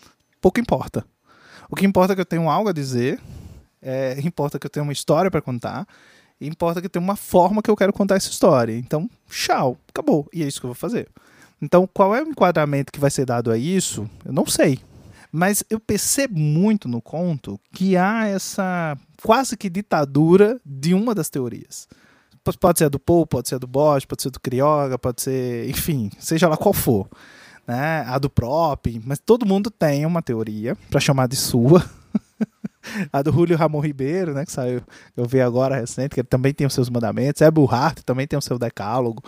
pouco 0.41 0.61
importa. 0.61 1.05
O 1.71 1.77
que 1.77 1.87
importa 1.87 2.13
é 2.13 2.15
que 2.15 2.21
eu 2.21 2.27
tenho 2.27 2.49
algo 2.49 2.69
a 2.69 2.73
dizer, 2.73 3.21
é, 3.83 4.19
importa 4.23 4.59
que 4.59 4.67
eu 4.67 4.71
tenha 4.71 4.83
uma 4.83 4.93
história 4.93 5.31
para 5.31 5.41
contar, 5.41 5.87
importa 6.41 6.81
que 6.81 6.87
eu 6.87 6.91
tenha 6.91 7.03
uma 7.03 7.17
forma 7.17 7.63
que 7.63 7.71
eu 7.71 7.77
quero 7.77 7.93
contar 7.93 8.17
essa 8.17 8.31
história. 8.31 8.77
Então, 8.77 9.09
tchau, 9.29 9.79
acabou. 9.89 10.29
E 10.33 10.43
é 10.43 10.47
isso 10.47 10.61
que 10.61 10.67
eu 10.67 10.71
vou 10.71 10.75
fazer. 10.75 11.09
Então, 11.61 11.89
qual 11.93 12.15
é 12.15 12.23
o 12.23 12.29
enquadramento 12.29 12.93
que 12.93 13.01
vai 13.01 13.11
ser 13.11 13.25
dado 13.25 13.51
a 13.51 13.57
isso? 13.57 14.09
Eu 14.25 14.33
não 14.33 14.47
sei. 14.47 14.79
Mas 15.37 15.65
eu 15.69 15.81
percebo 15.81 16.39
muito 16.39 16.87
no 16.87 17.03
conto 17.03 17.59
que 17.73 17.97
há 17.97 18.27
essa 18.27 18.97
quase 19.23 19.57
que 19.57 19.69
ditadura 19.69 20.61
de 20.65 20.95
uma 20.95 21.15
das 21.15 21.29
teorias. 21.29 21.89
Pode 22.61 22.79
ser 22.79 22.85
a 22.85 22.89
do 22.89 23.01
Poe, 23.01 23.27
pode 23.27 23.49
ser 23.49 23.57
a 23.57 23.59
do 23.59 23.67
Bosch, 23.67 24.07
pode 24.07 24.23
ser 24.23 24.31
do 24.31 24.39
Crioga, 24.39 24.99
pode 24.99 25.23
ser, 25.23 25.69
enfim, 25.69 26.11
seja 26.21 26.47
lá 26.47 26.57
qual 26.57 26.75
for 26.75 27.09
né? 27.67 28.05
A 28.07 28.19
do 28.19 28.31
prop, 28.31 29.01
mas 29.05 29.19
todo 29.19 29.47
mundo 29.47 29.71
tem 29.71 30.05
uma 30.07 30.23
teoria 30.23 30.77
para 30.91 31.01
chamar 31.01 31.27
de 31.27 31.37
sua. 31.37 31.85
a 33.13 33.23
do 33.23 33.33
Julio 33.33 33.57
Ramon 33.57 33.81
Ribeiro, 33.81 34.35
né, 34.35 34.45
que 34.45 34.53
saiu, 34.53 34.83
eu 35.17 35.25
vi 35.27 35.41
agora 35.41 35.77
recente, 35.77 36.11
que 36.11 36.21
ele 36.21 36.29
também 36.29 36.53
tem 36.53 36.67
os 36.67 36.75
seus 36.75 36.91
mandamentos. 36.91 37.43
É 37.43 37.51
Burhart 37.51 38.01
também 38.05 38.27
tem 38.27 38.39
o 38.39 38.43
seu 38.43 38.59
decálogo. 38.59 39.23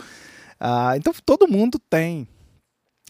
Ah, 0.60 0.96
então 0.96 1.12
todo 1.24 1.48
mundo 1.48 1.78
tem 1.90 2.28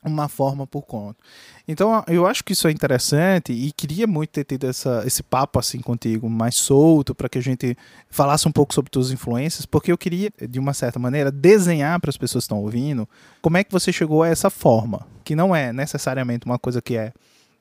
uma 0.09 0.29
forma 0.29 0.67
por 0.67 0.83
conta. 0.83 1.19
Então 1.67 2.05
eu 2.07 2.27
acho 2.27 2.45
que 2.45 2.53
isso 2.53 2.69
é 2.69 2.71
interessante 2.71 3.53
e 3.53 3.73
queria 3.73 4.07
muito 4.07 4.31
ter 4.31 4.45
tido 4.45 4.67
essa, 4.67 5.03
esse 5.07 5.23
papo 5.23 5.59
assim 5.59 5.81
contigo, 5.81 6.29
mais 6.31 6.57
solto, 6.57 7.15
para 7.15 7.29
que 7.29 7.39
a 7.39 7.43
gente 7.43 7.77
falasse 8.09 8.47
um 8.47 8.53
pouco 8.53 8.73
sobre 8.73 8.91
tuas 8.91 9.11
influências, 9.11 9.67
porque 9.67 9.91
eu 9.91 9.99
queria, 9.99 10.31
de 10.49 10.59
uma 10.59 10.73
certa 10.73 10.99
maneira, 10.99 11.31
desenhar 11.31 12.01
para 12.01 12.11
as 12.11 12.17
pessoas 12.17 12.45
que 12.45 12.47
estão 12.47 12.63
ouvindo 12.63 13.09
como 13.43 13.57
é 13.57 13.65
que 13.65 13.73
você 13.73 13.93
chegou 13.93 14.23
a 14.23 14.29
essa 14.29 14.51
forma, 14.51 15.07
que 15.25 15.35
não 15.35 15.55
é 15.55 15.73
necessariamente 15.73 16.47
uma 16.47 16.59
coisa 16.59 16.81
que 16.81 16.97
é 16.97 17.13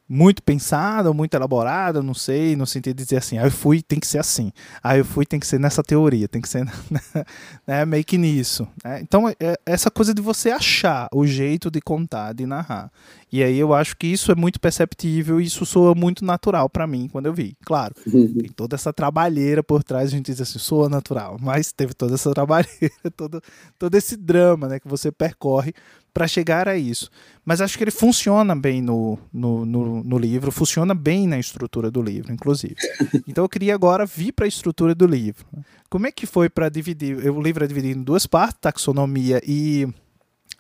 muito 0.08 0.44
pensada, 0.44 1.12
muito 1.12 1.34
elaborada, 1.34 2.02
não 2.04 2.14
sei, 2.14 2.56
no 2.56 2.68
sentido 2.68 2.98
de 2.98 3.04
dizer 3.04 3.18
assim, 3.18 3.38
ah, 3.40 3.46
eu 3.46 3.52
fui, 3.52 3.82
tem 3.82 4.00
que 4.00 4.06
ser 4.06 4.20
assim, 4.20 4.52
ah, 4.84 4.96
eu 4.96 5.04
fui, 5.04 5.26
tem 5.26 5.40
que 5.40 5.48
ser 5.48 5.60
nessa 5.60 5.84
teoria, 5.84 6.28
tem 6.28 6.42
que 6.42 6.48
ser 6.48 6.66
né, 7.66 7.86
meio 7.86 8.04
que 8.04 8.18
nisso. 8.18 8.68
Né? 8.84 9.02
Então, 9.02 9.28
é 9.30 9.36
essa 9.66 9.90
coisa 9.90 10.14
de 10.14 10.22
você 10.22 10.52
achar 10.52 11.08
o 11.12 11.26
jeito 11.26 11.72
de 11.72 11.82
contar, 11.82 12.34
de 12.34 12.46
narrar. 12.46 12.92
E 13.32 13.44
aí 13.44 13.58
eu 13.58 13.74
acho 13.74 13.98
que 13.98 14.08
isso 14.08 14.32
é 14.32 14.36
muito 14.36 14.60
perceptível 14.60 15.42
e 15.42 15.46
isso 15.46 15.66
soa 15.66 15.96
muito 15.96 16.24
natural 16.24 16.70
para 16.70 16.86
mim 16.86 17.10
quando 17.12 17.26
eu 17.26 17.34
vi. 17.34 17.58
Claro, 17.66 17.96
uhum. 18.06 18.34
tem 18.34 18.50
toda 18.50 18.76
essa 18.76 18.94
trabalheira 18.94 19.64
por 19.64 19.84
trás, 19.84 20.10
a 20.10 20.12
gente 20.16 20.28
diz 20.28 20.40
assim, 20.40 20.60
soa 20.60 20.88
natural, 20.88 21.38
mas 21.42 21.72
teve 21.72 21.94
toda 21.94 22.14
essa 22.14 22.32
trabalheira, 22.32 22.94
todo, 23.18 23.42
todo 23.80 23.96
esse 23.96 24.16
drama 24.16 24.68
né, 24.68 24.80
que 24.80 24.88
você 24.88 25.12
percorre 25.12 25.74
para 26.16 26.30
chegar 26.30 26.70
a 26.70 26.78
isso. 26.78 27.12
Mas 27.44 27.60
acho 27.60 27.78
que 27.78 27.84
ele 27.84 27.92
funciona 27.92 28.56
bem 28.56 28.82
no, 28.82 29.20
no, 29.34 29.66
no, 29.66 30.02
no, 30.02 30.18
livro, 30.18 30.50
funciona 30.50 30.96
bem 30.96 31.28
na 31.28 31.38
estrutura 31.38 31.92
do 31.92 32.02
livro, 32.02 32.32
inclusive. 32.32 32.76
Então 33.28 33.44
eu 33.44 33.50
queria 33.50 33.76
agora 33.76 34.06
vir 34.06 34.32
para 34.32 34.46
a 34.46 34.48
estrutura 34.48 34.96
do 34.96 35.06
livro. 35.06 35.46
Como 35.90 36.08
é 36.08 36.12
que 36.12 36.26
foi 36.26 36.50
para 36.50 36.70
dividir? 36.70 37.18
O 37.30 37.42
livro 37.42 37.66
é 37.66 37.68
dividido 37.68 38.00
em 38.00 38.04
duas 38.04 38.26
partes, 38.26 38.60
taxonomia 38.62 39.42
e. 39.46 39.88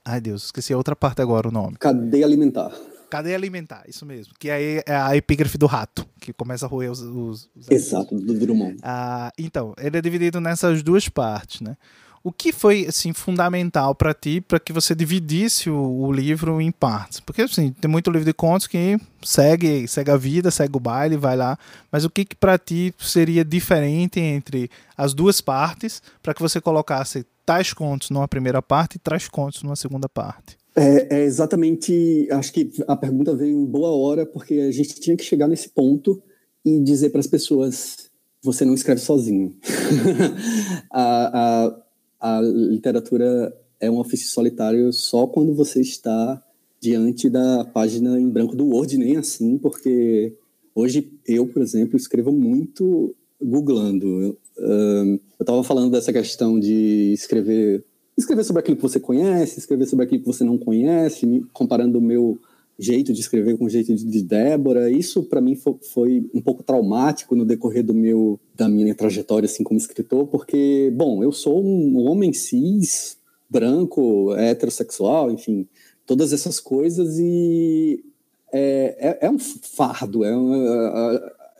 Ai 0.03 0.19
Deus, 0.19 0.45
esqueci 0.45 0.73
a 0.73 0.77
outra 0.77 0.95
parte 0.95 1.21
agora 1.21 1.47
o 1.47 1.51
nome. 1.51 1.77
Cadeia 1.77 2.25
alimentar. 2.25 2.71
Cadeia 3.09 3.35
alimentar, 3.35 3.83
isso 3.87 4.05
mesmo. 4.05 4.33
Que 4.37 4.49
aí 4.49 4.81
é 4.85 4.95
a 4.95 5.15
epígrafe 5.15 5.57
do 5.57 5.67
rato, 5.67 6.05
que 6.19 6.33
começa 6.33 6.65
a 6.65 6.69
roer 6.69 6.91
os. 6.91 6.99
os, 6.99 7.49
os 7.55 7.71
Exato, 7.71 8.13
do 8.15 8.33
Drummond. 8.33 8.77
Ah, 8.83 9.31
então, 9.37 9.73
ele 9.77 9.97
é 9.97 10.01
dividido 10.01 10.41
nessas 10.41 10.83
duas 10.83 11.07
partes, 11.07 11.61
né? 11.61 11.77
O 12.25 12.31
que 12.31 12.51
foi 12.51 12.87
assim 12.87 13.13
fundamental 13.13 13.93
para 13.93 14.11
ti 14.11 14.41
para 14.41 14.59
que 14.59 14.73
você 14.73 14.95
dividisse 14.95 15.69
o, 15.69 15.77
o, 15.77 16.11
livro 16.11 16.59
em 16.59 16.71
partes? 16.71 17.19
Porque 17.19 17.43
assim, 17.43 17.71
tem 17.79 17.89
muito 17.89 18.09
livro 18.09 18.25
de 18.25 18.33
contos 18.33 18.65
que 18.65 18.97
segue, 19.23 19.87
segue 19.87 20.09
a 20.09 20.17
vida, 20.17 20.49
segue 20.49 20.75
o 20.75 20.79
baile, 20.79 21.17
vai 21.17 21.37
lá, 21.37 21.55
mas 21.91 22.03
o 22.03 22.09
que 22.09 22.25
que 22.25 22.35
para 22.35 22.57
ti 22.57 22.91
seria 22.97 23.45
diferente 23.45 24.19
entre 24.19 24.71
as 24.97 25.13
duas 25.13 25.39
partes 25.39 26.01
para 26.23 26.33
que 26.33 26.41
você 26.41 26.59
colocasse 26.59 27.23
tais 27.45 27.71
contos 27.73 28.09
numa 28.09 28.27
primeira 28.27 28.59
parte 28.59 28.95
e 28.95 28.99
tais 28.99 29.29
contos 29.29 29.61
numa 29.61 29.75
segunda 29.75 30.09
parte? 30.09 30.57
É, 30.75 31.19
é, 31.19 31.23
exatamente. 31.25 32.27
Acho 32.31 32.51
que 32.51 32.71
a 32.87 32.95
pergunta 32.95 33.35
veio 33.35 33.55
em 33.55 33.65
boa 33.67 33.91
hora, 33.91 34.25
porque 34.25 34.55
a 34.55 34.71
gente 34.71 34.99
tinha 34.99 35.15
que 35.15 35.23
chegar 35.23 35.47
nesse 35.47 35.69
ponto 35.69 36.19
e 36.65 36.79
dizer 36.79 37.11
para 37.11 37.19
as 37.19 37.27
pessoas: 37.27 38.09
você 38.41 38.65
não 38.65 38.73
escreve 38.73 38.99
sozinho. 38.99 39.55
a, 40.91 41.67
a, 41.67 41.84
a 42.25 42.41
literatura 42.41 43.55
é 43.79 43.91
um 43.91 43.99
ofício 43.99 44.29
solitário 44.29 44.91
só 44.91 45.27
quando 45.27 45.53
você 45.53 45.79
está 45.79 46.43
diante 46.81 47.29
da 47.29 47.63
página 47.65 48.19
em 48.19 48.27
branco 48.27 48.55
do 48.55 48.65
Word, 48.65 48.97
nem 48.97 49.15
assim, 49.15 49.59
porque 49.59 50.35
hoje 50.73 51.07
eu, 51.27 51.45
por 51.45 51.61
exemplo, 51.61 51.95
escrevo 51.95 52.31
muito 52.31 53.15
googlando. 53.39 54.35
Eu 54.57 55.19
estava 55.39 55.63
falando 55.63 55.91
dessa 55.91 56.11
questão 56.11 56.59
de 56.59 57.13
escrever, 57.13 57.85
escrever 58.17 58.43
sobre 58.43 58.61
aquilo 58.61 58.77
que 58.77 58.83
você 58.83 58.99
conhece, 58.99 59.59
escrever 59.59 59.85
sobre 59.85 60.05
aquilo 60.05 60.21
que 60.21 60.27
você 60.27 60.43
não 60.43 60.57
conhece, 60.57 61.45
comparando 61.53 61.99
o 61.99 62.01
meu 62.01 62.39
jeito 62.77 63.13
de 63.13 63.21
escrever 63.21 63.57
com 63.57 63.65
o 63.65 63.69
jeito 63.69 63.95
de 63.95 64.21
Débora. 64.21 64.89
Isso 64.89 65.23
para 65.23 65.41
mim 65.41 65.55
foi, 65.55 66.29
um 66.33 66.41
pouco 66.41 66.63
traumático 66.63 67.35
no 67.35 67.45
decorrer 67.45 67.83
do 67.83 67.93
meu 67.93 68.39
da 68.55 68.67
minha 68.67 68.93
trajetória 68.93 69.45
assim 69.45 69.63
como 69.63 69.79
escritor, 69.79 70.27
porque 70.27 70.91
bom, 70.95 71.23
eu 71.23 71.31
sou 71.31 71.63
um 71.63 71.97
homem 72.07 72.33
cis, 72.33 73.17
branco, 73.49 74.33
heterossexual, 74.35 75.31
enfim, 75.31 75.67
todas 76.05 76.33
essas 76.33 76.59
coisas 76.59 77.17
e 77.19 78.03
é, 78.51 79.17
é, 79.21 79.27
é 79.27 79.29
um 79.29 79.39
fardo, 79.39 80.23
é, 80.23 80.31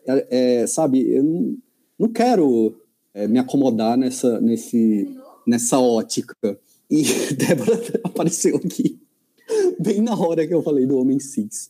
é, 0.08 0.28
é, 0.62 0.68
sabe, 0.68 1.10
eu 1.10 1.24
não, 1.24 1.58
não 2.00 2.10
quero 2.10 2.76
é, 3.14 3.28
me 3.28 3.40
acomodar 3.40 3.98
nessa 3.98 4.40
nesse 4.40 5.10
nessa 5.46 5.80
ótica. 5.80 6.36
E 6.90 7.04
Débora 7.36 7.82
apareceu 8.04 8.58
aqui. 8.58 9.00
bem 9.80 10.02
na 10.02 10.18
hora 10.18 10.48
que 10.48 10.54
eu 10.54 10.64
falei 10.64 10.86
do 10.86 10.98
Homem 10.98 11.20
Six. 11.20 11.70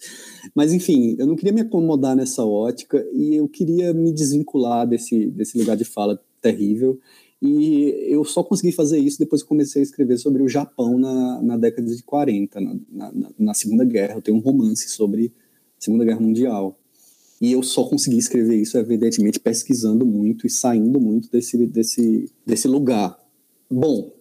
Mas, 0.54 0.74
enfim, 0.74 1.16
eu 1.18 1.26
não 1.26 1.36
queria 1.36 1.54
me 1.54 1.62
acomodar 1.62 2.16
nessa 2.16 2.44
ótica 2.46 3.06
e 3.14 3.36
eu 3.36 3.48
queria 3.48 3.94
me 3.94 4.12
desvincular 4.12 4.88
desse, 4.88 5.28
desse 5.28 5.58
lugar 5.58 5.76
de 5.76 5.86
fala 5.86 6.20
terrível. 6.42 7.00
E 7.42 8.08
eu 8.08 8.24
só 8.24 8.44
consegui 8.44 8.72
fazer 8.72 8.98
isso 8.98 9.20
depois 9.20 9.44
que 9.44 9.50
comecei 9.50 9.82
a 9.82 9.84
escrever 9.84 10.18
sobre 10.18 10.42
o 10.42 10.48
Japão 10.48 10.98
na, 10.98 11.42
na 11.42 11.58
década 11.58 11.88
de 11.88 12.02
40, 12.04 12.60
na, 12.60 12.76
na, 12.92 13.32
na 13.38 13.54
Segunda 13.54 13.84
Guerra. 13.84 14.16
Eu 14.16 14.22
tenho 14.22 14.38
um 14.38 14.42
romance 14.42 14.90
sobre 14.90 15.34
a 15.78 15.84
Segunda 15.84 16.06
Guerra 16.06 16.20
Mundial. 16.20 16.80
E 17.42 17.52
eu 17.52 17.62
só 17.62 17.84
consegui 17.84 18.18
escrever 18.18 18.56
isso, 18.56 18.78
evidentemente, 18.78 19.40
pesquisando 19.40 20.06
muito 20.06 20.48
e 20.48 20.50
saindo 20.50 21.00
muito 21.00 21.30
desse, 21.30 21.58
desse, 21.68 22.32
desse 22.46 22.68
lugar. 22.68 23.20
Bom, 23.70 24.12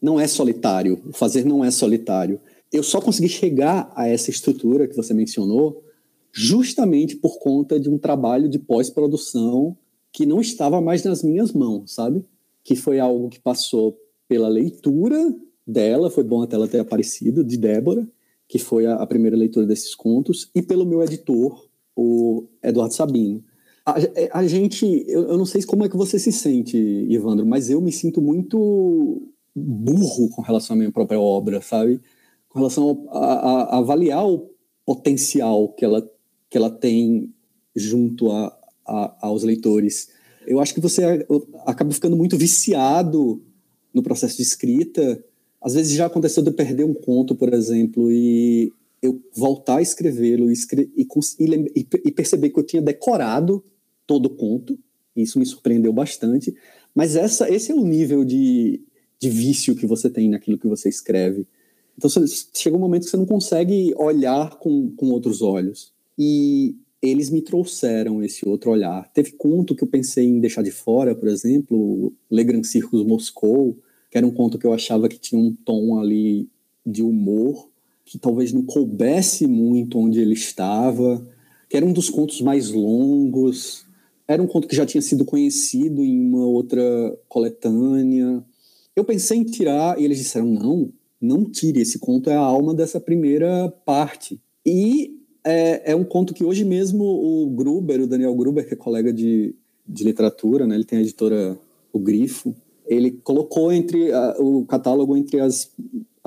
não 0.00 0.20
é 0.20 0.26
solitário, 0.26 1.00
o 1.06 1.12
fazer 1.12 1.44
não 1.44 1.64
é 1.64 1.70
solitário. 1.70 2.38
Eu 2.72 2.82
só 2.82 3.00
consegui 3.00 3.28
chegar 3.28 3.90
a 3.94 4.06
essa 4.06 4.30
estrutura 4.30 4.86
que 4.86 4.96
você 4.96 5.14
mencionou 5.14 5.82
justamente 6.32 7.16
por 7.16 7.38
conta 7.38 7.80
de 7.80 7.88
um 7.88 7.98
trabalho 7.98 8.48
de 8.48 8.58
pós-produção 8.58 9.76
que 10.12 10.26
não 10.26 10.40
estava 10.40 10.80
mais 10.80 11.02
nas 11.04 11.22
minhas 11.22 11.52
mãos, 11.52 11.94
sabe? 11.94 12.24
Que 12.62 12.76
foi 12.76 12.98
algo 12.98 13.28
que 13.28 13.40
passou 13.40 13.98
pela 14.28 14.48
leitura 14.48 15.34
dela, 15.66 16.10
foi 16.10 16.24
bom 16.24 16.42
até 16.42 16.56
ela 16.56 16.68
ter 16.68 16.78
aparecido, 16.78 17.44
de 17.44 17.56
Débora, 17.56 18.06
que 18.46 18.58
foi 18.58 18.86
a, 18.86 19.06
primeira 19.06 19.36
leitura 19.36 19.66
desses 19.66 19.94
contos, 19.94 20.50
e 20.54 20.62
pelo 20.62 20.86
meu 20.86 21.02
editor, 21.02 21.68
o 21.94 22.46
Eduardo 22.62 22.94
Sabino. 22.94 23.44
A, 23.84 23.96
a 24.32 24.46
gente, 24.46 24.86
eu, 25.06 25.28
eu, 25.28 25.38
não 25.38 25.44
sei 25.44 25.62
como 25.62 25.84
é 25.84 25.88
que 25.88 25.96
você 25.96 26.18
se 26.18 26.32
sente, 26.32 26.76
Ivandro, 26.76 27.44
mas 27.44 27.68
eu 27.68 27.80
me 27.80 27.92
sinto 27.92 28.22
muito 28.22 29.28
burro 29.54 30.30
com 30.30 30.42
relação 30.42 30.74
à 30.74 30.78
minha 30.78 30.92
própria 30.92 31.20
obra, 31.20 31.60
sabe? 31.60 32.00
Com 32.48 32.60
relação 32.60 33.08
a, 33.10 33.18
a, 33.18 33.62
a 33.62 33.78
avaliar 33.78 34.26
o 34.26 34.50
potencial 34.84 35.68
que 35.74 35.84
ela, 35.84 36.08
que 36.48 36.56
ela 36.56 36.70
tem 36.70 37.32
junto 37.76 38.30
a, 38.30 38.58
aos 39.20 39.42
leitores. 39.42 40.08
Eu 40.46 40.60
acho 40.60 40.74
que 40.74 40.80
você 40.80 41.26
acaba 41.66 41.92
ficando 41.92 42.16
muito 42.16 42.36
viciado 42.36 43.42
no 43.92 44.02
processo 44.02 44.36
de 44.36 44.42
escrita. 44.42 45.22
Às 45.60 45.74
vezes 45.74 45.96
já 45.96 46.06
aconteceu 46.06 46.42
de 46.42 46.50
eu 46.50 46.54
perder 46.54 46.84
um 46.84 46.94
conto, 46.94 47.34
por 47.34 47.52
exemplo, 47.52 48.10
e 48.10 48.72
eu 49.02 49.22
voltar 49.34 49.76
a 49.76 49.82
escrevê-lo 49.82 50.50
e, 50.50 50.54
e, 50.96 51.06
e, 52.04 52.12
perceber 52.12 52.50
que 52.50 52.58
eu 52.58 52.64
tinha 52.64 52.82
decorado 52.82 53.62
todo 54.06 54.26
o 54.26 54.36
conto. 54.36 54.78
Isso 55.14 55.38
me 55.38 55.46
surpreendeu 55.46 55.92
bastante. 55.92 56.54
Mas 56.94 57.14
essa, 57.14 57.52
esse 57.52 57.70
é 57.70 57.74
o 57.74 57.84
nível 57.84 58.24
de, 58.24 58.80
de 59.20 59.30
vício 59.30 59.76
que 59.76 59.86
você 59.86 60.08
tem 60.08 60.28
naquilo 60.28 60.58
que 60.58 60.66
você 60.66 60.88
escreve. 60.88 61.46
Então 61.98 62.08
chega 62.54 62.76
um 62.76 62.80
momento 62.80 63.04
que 63.04 63.10
você 63.10 63.16
não 63.16 63.26
consegue 63.26 63.92
olhar 63.96 64.56
com, 64.58 64.90
com 64.96 65.10
outros 65.10 65.42
olhos. 65.42 65.92
E 66.16 66.76
eles 67.02 67.28
me 67.28 67.42
trouxeram 67.42 68.22
esse 68.22 68.48
outro 68.48 68.70
olhar. 68.70 69.10
Teve 69.12 69.32
conto 69.32 69.74
que 69.74 69.84
eu 69.84 69.88
pensei 69.88 70.24
em 70.24 70.40
deixar 70.40 70.62
de 70.62 70.70
fora, 70.70 71.14
por 71.14 71.28
exemplo, 71.28 72.12
Le 72.30 72.44
Grand 72.44 72.62
Circus 72.62 73.04
Moscou, 73.04 73.76
que 74.10 74.16
era 74.16 74.26
um 74.26 74.30
conto 74.30 74.58
que 74.58 74.66
eu 74.66 74.72
achava 74.72 75.08
que 75.08 75.18
tinha 75.18 75.40
um 75.40 75.52
tom 75.52 75.98
ali 75.98 76.48
de 76.86 77.02
humor 77.02 77.68
que 78.08 78.18
talvez 78.18 78.54
não 78.54 78.62
coubesse 78.62 79.46
muito 79.46 79.98
onde 79.98 80.18
ele 80.18 80.32
estava, 80.32 81.22
que 81.68 81.76
era 81.76 81.84
um 81.84 81.92
dos 81.92 82.08
contos 82.08 82.40
mais 82.40 82.70
longos, 82.70 83.84
era 84.26 84.42
um 84.42 84.46
conto 84.46 84.66
que 84.66 84.74
já 84.74 84.86
tinha 84.86 85.02
sido 85.02 85.26
conhecido 85.26 86.02
em 86.02 86.18
uma 86.18 86.46
outra 86.46 86.80
coletânea. 87.28 88.42
Eu 88.96 89.04
pensei 89.04 89.36
em 89.36 89.44
tirar 89.44 90.00
e 90.00 90.04
eles 90.06 90.16
disseram: 90.16 90.46
não, 90.46 90.90
não 91.20 91.44
tire, 91.44 91.80
esse 91.80 91.98
conto 91.98 92.30
é 92.30 92.34
a 92.34 92.40
alma 92.40 92.74
dessa 92.74 93.00
primeira 93.00 93.72
parte. 93.84 94.40
E 94.64 95.16
é, 95.44 95.92
é 95.92 95.96
um 95.96 96.04
conto 96.04 96.34
que 96.34 96.44
hoje 96.44 96.64
mesmo 96.64 97.04
o 97.04 97.50
Gruber, 97.50 98.00
o 98.02 98.06
Daniel 98.06 98.34
Gruber, 98.34 98.66
que 98.66 98.74
é 98.74 98.76
colega 98.76 99.12
de, 99.12 99.54
de 99.86 100.04
literatura, 100.04 100.66
né, 100.66 100.74
ele 100.74 100.84
tem 100.84 100.98
a 100.98 101.02
editora 101.02 101.58
O 101.92 101.98
Grifo, 101.98 102.54
ele 102.86 103.10
colocou 103.10 103.72
entre 103.72 104.12
a, 104.12 104.36
o 104.38 104.64
catálogo 104.64 105.16
entre 105.16 105.40
as 105.40 105.70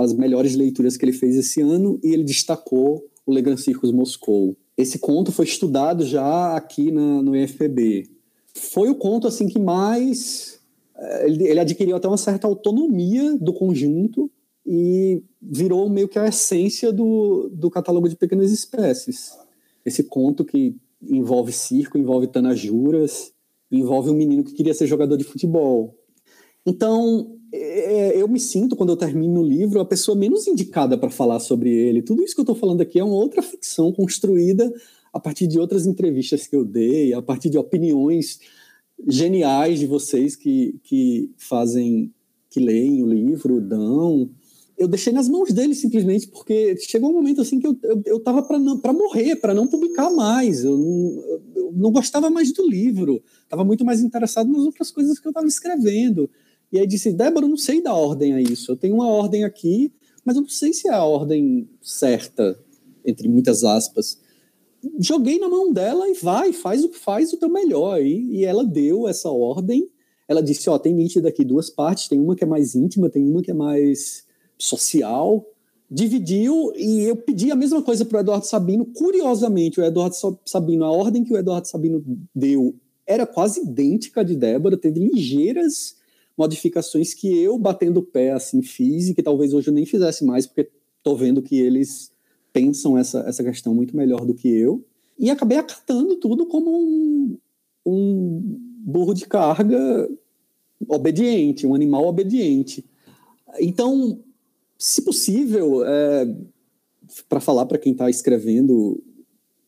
as 0.01 0.13
melhores 0.13 0.55
leituras 0.55 0.97
que 0.97 1.05
ele 1.05 1.13
fez 1.13 1.35
esse 1.35 1.61
ano 1.61 1.99
e 2.03 2.13
ele 2.13 2.23
destacou 2.23 3.05
o 3.25 3.33
Le 3.33 3.57
Circus 3.57 3.91
Moscou. 3.91 4.55
Esse 4.77 4.99
conto 4.99 5.31
foi 5.31 5.45
estudado 5.45 6.05
já 6.05 6.55
aqui 6.55 6.91
na, 6.91 7.21
no 7.21 7.35
IFPB. 7.35 8.09
Foi 8.53 8.89
o 8.89 8.95
conto 8.95 9.27
assim 9.27 9.47
que 9.47 9.59
mais 9.59 10.59
eh, 10.97 11.27
ele, 11.27 11.47
ele 11.47 11.59
adquiriu 11.59 11.95
até 11.95 12.07
uma 12.07 12.17
certa 12.17 12.47
autonomia 12.47 13.37
do 13.37 13.53
conjunto 13.53 14.29
e 14.73 15.21
virou 15.41 15.89
meio 15.89 16.07
que 16.07 16.17
a 16.17 16.29
essência 16.29 16.93
do, 16.93 17.49
do 17.51 17.69
catálogo 17.69 18.07
de 18.07 18.15
pequenas 18.15 18.53
espécies. 18.53 19.33
Esse 19.85 20.01
conto 20.01 20.45
que 20.45 20.77
envolve 21.01 21.51
circo, 21.51 21.97
envolve 21.97 22.27
tanajuras, 22.27 23.33
envolve 23.69 24.09
um 24.09 24.13
menino 24.13 24.45
que 24.45 24.53
queria 24.53 24.73
ser 24.73 24.87
jogador 24.87 25.17
de 25.17 25.25
futebol. 25.25 25.93
Então, 26.65 27.35
é, 27.51 28.15
eu 28.15 28.29
me 28.29 28.39
sinto, 28.39 28.77
quando 28.77 28.91
eu 28.91 28.95
termino 28.95 29.41
o 29.41 29.45
livro, 29.45 29.81
a 29.81 29.85
pessoa 29.85 30.17
menos 30.17 30.47
indicada 30.47 30.97
para 30.97 31.09
falar 31.09 31.41
sobre 31.41 31.69
ele. 31.69 32.01
Tudo 32.01 32.23
isso 32.23 32.33
que 32.33 32.39
eu 32.39 32.43
estou 32.43 32.55
falando 32.55 32.79
aqui 32.79 32.97
é 32.97 33.03
uma 33.03 33.15
outra 33.15 33.41
ficção 33.41 33.91
construída 33.91 34.71
a 35.11 35.19
partir 35.19 35.47
de 35.47 35.59
outras 35.59 35.85
entrevistas 35.85 36.47
que 36.47 36.55
eu 36.55 36.63
dei, 36.63 37.13
a 37.13 37.21
partir 37.21 37.49
de 37.49 37.57
opiniões 37.57 38.39
geniais 39.05 39.79
de 39.79 39.85
vocês 39.85 40.37
que, 40.37 40.79
que 40.81 41.29
fazem, 41.35 42.13
que 42.49 42.61
leem 42.61 43.03
o 43.03 43.07
livro, 43.07 43.59
dão. 43.59 44.29
Eu 44.81 44.87
deixei 44.87 45.13
nas 45.13 45.29
mãos 45.29 45.53
dele 45.53 45.75
simplesmente 45.75 46.27
porque 46.27 46.75
chegou 46.77 47.11
um 47.11 47.13
momento 47.13 47.39
assim 47.39 47.59
que 47.59 47.67
eu, 47.67 47.77
eu, 47.83 48.01
eu 48.03 48.19
tava 48.19 48.41
para 48.41 48.57
morrer, 48.91 49.35
para 49.35 49.53
não 49.53 49.67
publicar 49.67 50.09
mais. 50.09 50.63
Eu 50.63 50.75
não, 50.75 51.23
eu 51.55 51.71
não 51.71 51.91
gostava 51.91 52.31
mais 52.31 52.51
do 52.51 52.67
livro, 52.67 53.21
estava 53.43 53.63
muito 53.63 53.85
mais 53.85 54.01
interessado 54.01 54.51
nas 54.51 54.63
outras 54.63 54.89
coisas 54.89 55.19
que 55.19 55.27
eu 55.27 55.29
estava 55.29 55.45
escrevendo. 55.45 56.27
E 56.71 56.79
aí 56.79 56.87
disse, 56.87 57.13
Débora, 57.13 57.45
eu 57.45 57.49
não 57.49 57.57
sei 57.57 57.79
dar 57.79 57.93
ordem 57.93 58.33
a 58.33 58.41
isso. 58.41 58.71
Eu 58.71 58.75
tenho 58.75 58.95
uma 58.95 59.07
ordem 59.07 59.43
aqui, 59.43 59.93
mas 60.25 60.35
eu 60.35 60.41
não 60.41 60.49
sei 60.49 60.73
se 60.73 60.87
é 60.87 60.93
a 60.93 61.03
ordem 61.03 61.69
certa, 61.79 62.57
entre 63.05 63.29
muitas 63.29 63.63
aspas. 63.63 64.19
Joguei 64.99 65.37
na 65.37 65.47
mão 65.47 65.71
dela 65.71 66.09
e 66.09 66.13
vai, 66.15 66.53
faz 66.53 66.83
o 66.83 66.91
faz 66.91 67.31
o 67.33 67.37
teu 67.37 67.49
melhor. 67.49 68.01
E, 68.01 68.37
e 68.37 68.45
ela 68.45 68.65
deu 68.65 69.07
essa 69.07 69.29
ordem. 69.29 69.87
Ela 70.27 70.41
disse, 70.41 70.67
ó, 70.71 70.79
tem 70.79 70.91
nítida 70.91 71.29
aqui 71.29 71.45
duas 71.45 71.69
partes, 71.69 72.07
tem 72.07 72.19
uma 72.19 72.35
que 72.35 72.43
é 72.43 72.47
mais 72.47 72.73
íntima, 72.73 73.11
tem 73.11 73.29
uma 73.29 73.43
que 73.43 73.51
é 73.51 73.53
mais 73.53 74.30
social. 74.61 75.45
Dividiu 75.89 76.71
e 76.75 77.01
eu 77.01 77.17
pedi 77.17 77.51
a 77.51 77.55
mesma 77.55 77.81
coisa 77.81 78.05
para 78.05 78.17
o 78.17 78.21
Eduardo 78.21 78.45
Sabino. 78.45 78.85
Curiosamente, 78.85 79.79
o 79.79 79.83
Eduardo 79.83 80.15
Sabino, 80.45 80.85
a 80.85 80.91
ordem 80.91 81.23
que 81.23 81.33
o 81.33 81.37
Eduardo 81.37 81.67
Sabino 81.67 82.03
deu 82.33 82.75
era 83.05 83.25
quase 83.25 83.61
idêntica 83.61 84.21
à 84.21 84.23
de 84.23 84.35
Débora, 84.35 84.77
teve 84.77 84.99
ligeiras 84.99 85.97
modificações 86.37 87.13
que 87.13 87.27
eu, 87.27 87.57
batendo 87.57 87.99
o 87.99 88.03
pé, 88.03 88.31
assim, 88.31 88.61
fiz 88.61 89.09
e 89.09 89.13
que 89.13 89.21
talvez 89.21 89.53
hoje 89.53 89.69
eu 89.69 89.73
nem 89.73 89.85
fizesse 89.85 90.23
mais, 90.23 90.47
porque 90.47 90.69
tô 91.03 91.15
vendo 91.15 91.41
que 91.41 91.59
eles 91.59 92.11
pensam 92.53 92.97
essa, 92.97 93.19
essa 93.27 93.43
questão 93.43 93.75
muito 93.75 93.95
melhor 93.95 94.25
do 94.25 94.33
que 94.33 94.47
eu. 94.47 94.83
E 95.19 95.29
acabei 95.29 95.57
acatando 95.57 96.15
tudo 96.15 96.45
como 96.45 96.71
um, 96.71 97.37
um 97.85 98.41
burro 98.79 99.13
de 99.13 99.25
carga 99.25 100.09
obediente, 100.87 101.67
um 101.67 101.75
animal 101.75 102.07
obediente. 102.07 102.83
Então, 103.59 104.19
se 104.81 105.03
possível, 105.03 105.85
é, 105.85 106.35
para 107.29 107.39
falar 107.39 107.67
para 107.67 107.77
quem 107.77 107.91
está 107.91 108.09
escrevendo 108.09 108.99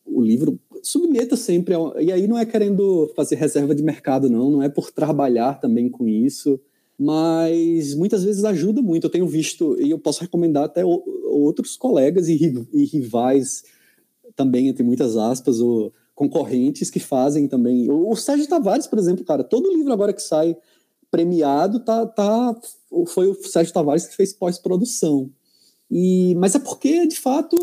o 0.04 0.20
livro, 0.20 0.58
submeta 0.82 1.36
sempre. 1.36 1.72
E 2.00 2.10
aí 2.10 2.26
não 2.26 2.36
é 2.36 2.44
querendo 2.44 3.08
fazer 3.14 3.36
reserva 3.36 3.76
de 3.76 3.82
mercado, 3.84 4.28
não, 4.28 4.50
não 4.50 4.60
é 4.60 4.68
por 4.68 4.90
trabalhar 4.90 5.60
também 5.60 5.88
com 5.88 6.08
isso, 6.08 6.60
mas 6.98 7.94
muitas 7.94 8.24
vezes 8.24 8.44
ajuda 8.44 8.82
muito. 8.82 9.04
Eu 9.04 9.10
tenho 9.10 9.28
visto, 9.28 9.80
e 9.80 9.88
eu 9.88 10.00
posso 10.00 10.20
recomendar 10.20 10.64
até 10.64 10.84
outros 10.84 11.76
colegas 11.76 12.26
e, 12.26 12.66
e, 12.72 12.84
rivais 12.84 13.62
também, 14.34 14.66
entre 14.66 14.82
muitas 14.82 15.16
aspas, 15.16 15.60
ou 15.60 15.92
concorrentes 16.12 16.90
que 16.90 16.98
fazem 16.98 17.46
também. 17.46 17.88
O, 17.88 18.10
o 18.10 18.16
Sérgio 18.16 18.48
Tavares, 18.48 18.88
por 18.88 18.98
exemplo, 18.98 19.24
cara, 19.24 19.44
todo 19.44 19.72
livro 19.72 19.92
agora 19.92 20.12
que 20.12 20.22
sai 20.22 20.56
premiado 21.08 21.78
tá, 21.78 22.04
tá 22.04 22.56
foi 23.06 23.28
o 23.28 23.34
Sérgio 23.34 23.72
Tavares 23.72 24.06
que 24.06 24.16
fez 24.16 24.32
pós-produção. 24.32 25.30
E, 25.90 26.34
mas 26.36 26.54
é 26.54 26.58
porque, 26.58 27.06
de 27.06 27.18
fato, 27.18 27.56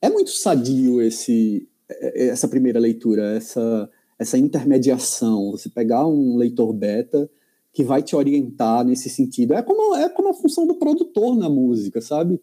é 0.00 0.08
muito 0.08 0.30
sadio 0.30 1.00
esse, 1.02 1.68
é, 1.88 2.24
é, 2.24 2.28
essa 2.28 2.48
primeira 2.48 2.78
leitura, 2.78 3.36
essa, 3.36 3.90
essa 4.18 4.38
intermediação, 4.38 5.50
você 5.50 5.68
pegar 5.68 6.06
um 6.06 6.36
leitor 6.36 6.72
beta 6.72 7.30
que 7.72 7.84
vai 7.84 8.02
te 8.02 8.16
orientar 8.16 8.84
nesse 8.84 9.08
sentido. 9.08 9.54
É 9.54 9.62
como, 9.62 9.94
é 9.96 10.08
como 10.08 10.28
a 10.28 10.34
função 10.34 10.66
do 10.66 10.74
produtor 10.74 11.36
na 11.36 11.48
música, 11.48 12.00
sabe? 12.00 12.40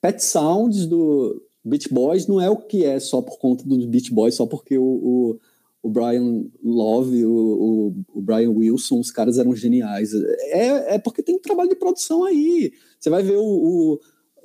Pet 0.00 0.22
Sounds 0.22 0.86
do 0.86 1.42
Beach 1.64 1.92
Boys 1.92 2.26
não 2.26 2.40
é 2.40 2.48
o 2.48 2.56
que 2.56 2.84
é 2.84 2.98
só 2.98 3.20
por 3.20 3.38
conta 3.38 3.64
dos 3.66 3.84
Beach 3.84 4.12
Boys, 4.12 4.34
só 4.34 4.46
porque 4.46 4.78
o, 4.78 4.84
o, 4.84 5.38
o 5.82 5.88
Brian 5.88 6.44
Love, 6.62 7.24
o, 7.24 7.32
o, 7.32 8.04
o, 8.14 8.20
Brian 8.20 8.50
Wilson, 8.50 9.00
os 9.00 9.10
caras 9.10 9.38
eram 9.38 9.54
geniais. 9.54 10.12
É, 10.14 10.94
é 10.94 10.98
porque 10.98 11.22
tem 11.22 11.34
um 11.34 11.40
trabalho 11.40 11.70
de 11.70 11.76
produção 11.76 12.24
aí. 12.24 12.72
Você 12.98 13.08
vai 13.08 13.22
ver 13.22 13.36
o, 13.38 13.98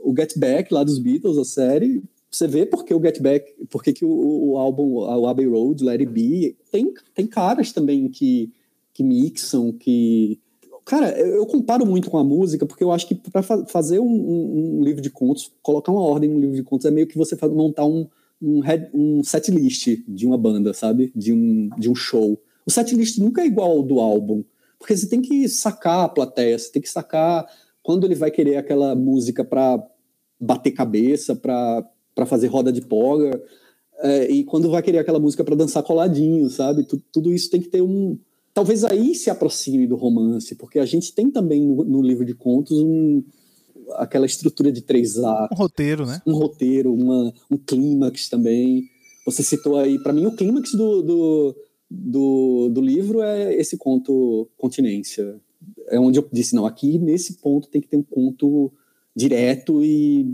o 0.04 0.16
Get 0.16 0.38
Back 0.38 0.74
lá 0.74 0.84
dos 0.84 1.00
Beatles, 1.00 1.38
a 1.38 1.44
série, 1.44 2.02
você 2.36 2.48
vê 2.48 2.66
porque 2.66 2.94
o 2.94 3.02
Get 3.02 3.22
Back, 3.22 3.50
porque 3.70 3.94
que 3.94 4.04
o, 4.04 4.10
o 4.52 4.58
álbum, 4.58 4.96
o 4.96 5.28
Abbey 5.28 5.48
Road, 5.48 5.84
Let 5.84 6.02
It 6.02 6.12
Be, 6.12 6.58
tem, 6.70 6.94
tem 7.14 7.26
caras 7.26 7.72
também 7.72 8.10
que, 8.10 8.52
que 8.94 9.04
mixam, 9.04 9.72
que... 9.72 10.40
Cara, 10.84 11.18
eu 11.18 11.46
comparo 11.48 11.86
muito 11.86 12.12
com 12.12 12.18
a 12.18 12.24
música, 12.24 12.66
porque 12.66 12.84
eu 12.84 12.92
acho 12.92 13.08
que 13.08 13.16
para 13.16 13.42
fa 13.42 13.66
fazer 13.66 14.00
um, 14.00 14.06
um, 14.06 14.78
um, 14.78 14.84
livro 14.84 15.02
de 15.02 15.10
contos, 15.10 15.52
colocar 15.64 15.92
uma 15.92 16.04
ordem 16.04 16.30
no 16.30 16.40
livro 16.40 16.56
de 16.56 16.62
contos, 16.62 16.86
é 16.86 16.92
meio 16.92 17.08
que 17.08 17.18
você 17.18 17.36
montar 17.48 17.86
um, 17.86 18.08
um, 18.42 18.62
um 18.94 19.24
set 19.24 19.52
list 19.52 19.88
de 20.08 20.26
uma 20.26 20.38
banda, 20.38 20.74
sabe? 20.74 21.12
De 21.16 21.34
um, 21.34 21.70
de 21.78 21.90
um 21.90 21.96
show. 21.96 22.42
O 22.66 22.72
set 22.72 22.96
list 22.96 23.18
nunca 23.20 23.42
é 23.42 23.46
igual 23.46 23.72
ao 23.72 23.84
do 23.84 24.00
álbum, 24.00 24.44
porque 24.80 24.96
você 24.96 25.08
tem 25.08 25.22
que 25.22 25.48
sacar 25.48 26.06
a 26.06 26.10
plateia, 26.10 26.58
você 26.58 26.72
tem 26.72 26.82
que 26.82 26.90
sacar 26.90 27.46
quando 27.84 28.06
ele 28.06 28.16
vai 28.16 28.32
querer 28.32 28.58
aquela 28.58 28.96
música 28.96 29.44
para 29.44 29.84
bater 30.40 30.72
cabeça, 30.72 31.36
para 31.36 32.26
fazer 32.26 32.48
roda 32.48 32.72
de 32.72 32.82
poga, 32.82 33.42
é, 34.00 34.30
e 34.30 34.44
quando 34.44 34.70
vai 34.70 34.82
querer 34.82 35.00
aquela 35.00 35.20
música 35.20 35.44
para 35.44 35.56
dançar 35.56 35.84
coladinho, 35.84 36.50
sabe? 36.50 36.84
Tudo, 36.84 37.04
tudo 37.12 37.34
isso 37.34 37.50
tem 37.50 37.62
que 37.62 37.70
ter 37.70 37.82
um, 37.82 38.18
talvez 38.54 38.84
aí 38.84 39.14
se 39.16 39.30
aproxime 39.30 39.88
do 39.88 39.96
romance, 39.96 40.56
porque 40.56 40.80
a 40.80 40.86
gente 40.86 41.14
tem 41.14 41.30
também 41.30 41.62
no, 41.62 41.84
no 41.84 42.02
livro 42.02 42.26
de 42.26 42.34
contos 42.34 42.80
um, 42.80 43.24
aquela 43.94 44.26
estrutura 44.26 44.72
de 44.72 44.82
três 44.82 45.18
atos. 45.18 45.58
Um 45.58 45.62
roteiro, 45.62 46.06
né? 46.06 46.22
Um 46.26 46.34
roteiro, 46.34 46.94
uma, 46.94 47.34
um 47.50 47.58
clímax 47.58 48.30
também. 48.30 48.90
Você 49.26 49.44
citou 49.44 49.78
aí, 49.78 49.98
para 50.00 50.14
mim, 50.14 50.26
o 50.26 50.36
clímax 50.36 50.72
do, 50.72 51.02
do, 51.02 51.56
do, 51.90 52.70
do, 52.70 52.82
livro 52.82 53.22
é 53.22 53.54
esse 53.56 53.78
conto 53.78 54.48
Continência. 54.58 55.40
É 55.88 56.00
onde 56.00 56.20
eu 56.20 56.28
disse, 56.32 56.56
não, 56.56 56.66
aqui 56.66 57.00
nesse 57.00 57.34
ponto 57.38 57.68
tem 57.68 57.82
que 57.82 57.88
ter 57.88 57.98
um 57.98 58.04
conto 58.04 58.72
direto 59.16 59.84
e 59.84 60.28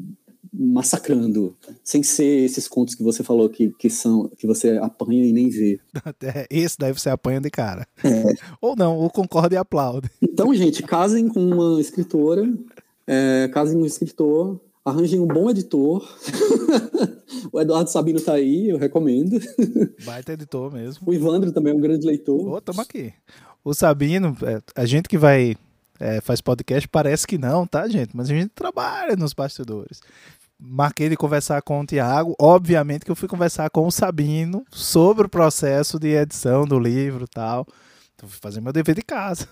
massacrando, 0.54 1.56
sem 1.84 2.04
ser 2.04 2.44
esses 2.44 2.68
contos 2.68 2.94
que 2.94 3.04
você 3.04 3.24
falou 3.24 3.50
que, 3.50 3.72
que 3.80 3.90
são 3.90 4.28
que 4.38 4.46
você 4.46 4.78
apanha 4.78 5.26
e 5.26 5.32
nem 5.32 5.50
vê. 5.50 5.80
Esse 6.50 6.78
daí 6.78 6.92
você 6.92 7.10
apanha 7.10 7.40
de 7.40 7.50
cara. 7.50 7.88
É. 8.04 8.34
Ou 8.60 8.76
não, 8.76 8.98
ou 8.98 9.10
concorda 9.10 9.56
e 9.56 9.58
aplaude. 9.58 10.10
Então, 10.22 10.54
gente, 10.54 10.84
casem 10.84 11.30
com 11.30 11.40
uma 11.40 11.80
escritora, 11.80 12.44
é, 13.08 13.50
casem 13.54 13.78
um 13.78 13.86
escritor, 13.86 14.60
arranjem 14.84 15.20
um 15.20 15.28
bom 15.28 15.50
editor. 15.50 16.08
o 17.52 17.60
Eduardo 17.60 17.90
Sabino 17.90 18.20
tá 18.20 18.34
aí, 18.34 18.70
eu 18.70 18.78
recomendo. 18.78 19.40
Baita 20.06 20.34
editor 20.34 20.72
mesmo. 20.72 21.10
O 21.10 21.14
Ivandro 21.14 21.52
também 21.52 21.74
é 21.74 21.76
um 21.76 21.82
grande 21.82 22.06
leitor. 22.06 22.48
Ô, 22.48 22.62
tamo 22.62 22.82
aqui. 22.82 23.14
O 23.64 23.74
Sabino, 23.74 24.36
é, 24.44 24.62
a 24.76 24.86
gente 24.86 25.08
que 25.08 25.18
vai 25.18 25.56
é, 26.00 26.20
faz 26.22 26.42
podcast, 26.42 26.88
parece 26.88 27.28
que 27.28 27.38
não, 27.38 27.68
tá, 27.68 27.88
gente? 27.88 28.16
Mas 28.16 28.30
a 28.30 28.34
gente 28.34 28.50
trabalha 28.50 29.16
nos 29.16 29.34
bastidores 29.34 30.02
marquei 30.62 31.10
de 31.10 31.18
conversar 31.18 31.62
com 31.64 31.82
o 31.82 31.86
Tiago. 31.86 32.36
Obviamente 32.40 33.04
que 33.04 33.10
eu 33.10 33.16
fui 33.16 33.28
conversar 33.28 33.70
com 33.72 33.88
o 33.88 33.92
Sabino 33.92 34.64
sobre 34.70 35.26
o 35.26 35.30
processo 35.30 36.00
de 36.00 36.10
edição 36.10 36.66
do 36.66 36.78
livro 36.78 37.26
e 37.26 37.28
tal. 37.28 37.66
Então, 38.22 38.30
fui 38.30 38.40
fazer 38.40 38.62
meu 38.62 38.72
dever 38.72 38.94
de 38.94 39.02
casa. 39.02 39.48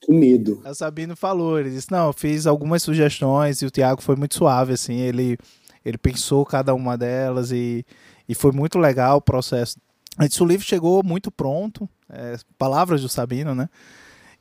Que 0.00 0.12
medo. 0.12 0.60
O 0.66 0.74
Sabino 0.74 1.14
falou, 1.14 1.60
ele 1.60 1.70
disse, 1.70 1.92
não, 1.92 2.08
eu 2.08 2.12
fiz 2.12 2.48
algumas 2.48 2.82
sugestões 2.82 3.62
e 3.62 3.66
o 3.66 3.70
Tiago 3.70 4.02
foi 4.02 4.16
muito 4.16 4.34
suave, 4.34 4.72
assim, 4.72 4.96
ele, 4.96 5.38
ele 5.84 5.96
pensou 5.96 6.44
cada 6.44 6.74
uma 6.74 6.98
delas 6.98 7.52
e, 7.52 7.86
e 8.28 8.34
foi 8.34 8.50
muito 8.50 8.76
legal 8.76 9.18
o 9.18 9.22
processo. 9.22 9.78
Antes 10.18 10.40
o 10.40 10.44
livro 10.44 10.66
chegou 10.66 11.04
muito 11.04 11.30
pronto, 11.30 11.88
é, 12.10 12.36
palavras 12.58 13.02
do 13.02 13.08
Sabino, 13.08 13.54
né? 13.54 13.68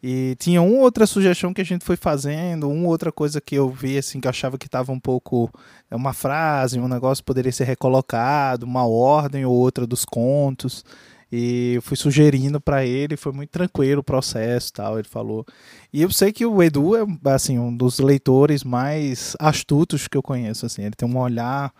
E 0.03 0.35
tinha 0.39 0.63
uma 0.63 0.81
outra 0.81 1.05
sugestão 1.05 1.53
que 1.53 1.61
a 1.61 1.65
gente 1.65 1.85
foi 1.85 1.95
fazendo, 1.95 2.67
uma 2.67 2.87
outra 2.87 3.11
coisa 3.11 3.39
que 3.39 3.53
eu 3.53 3.69
vi 3.69 3.99
assim 3.99 4.19
que 4.19 4.27
eu 4.27 4.31
achava 4.31 4.57
que 4.57 4.65
estava 4.65 4.91
um 4.91 4.99
pouco 4.99 5.51
é 5.91 5.95
uma 5.95 6.11
frase, 6.11 6.79
um 6.79 6.87
negócio 6.87 7.23
poderia 7.23 7.51
ser 7.51 7.65
recolocado, 7.65 8.65
uma 8.65 8.87
ordem 8.87 9.45
ou 9.45 9.53
outra 9.53 9.85
dos 9.85 10.03
contos. 10.03 10.83
E 11.31 11.79
fui 11.81 11.95
sugerindo 11.95 12.59
para 12.59 12.85
ele, 12.85 13.15
foi 13.15 13.31
muito 13.31 13.49
tranquilo 13.49 14.01
o 14.01 14.03
processo, 14.03 14.73
tal, 14.73 14.99
ele 14.99 15.07
falou. 15.07 15.45
E 15.93 16.01
eu 16.01 16.11
sei 16.11 16.31
que 16.31 16.45
o 16.45 16.61
Edu 16.61 16.95
é 16.95 17.05
assim 17.25 17.57
um 17.57 17.75
dos 17.75 17.99
leitores 17.99 18.63
mais 18.63 19.35
astutos 19.39 20.07
que 20.07 20.17
eu 20.17 20.23
conheço, 20.23 20.65
assim, 20.65 20.83
ele 20.83 20.95
tem 20.95 21.07
um 21.07 21.17
olhar 21.17 21.73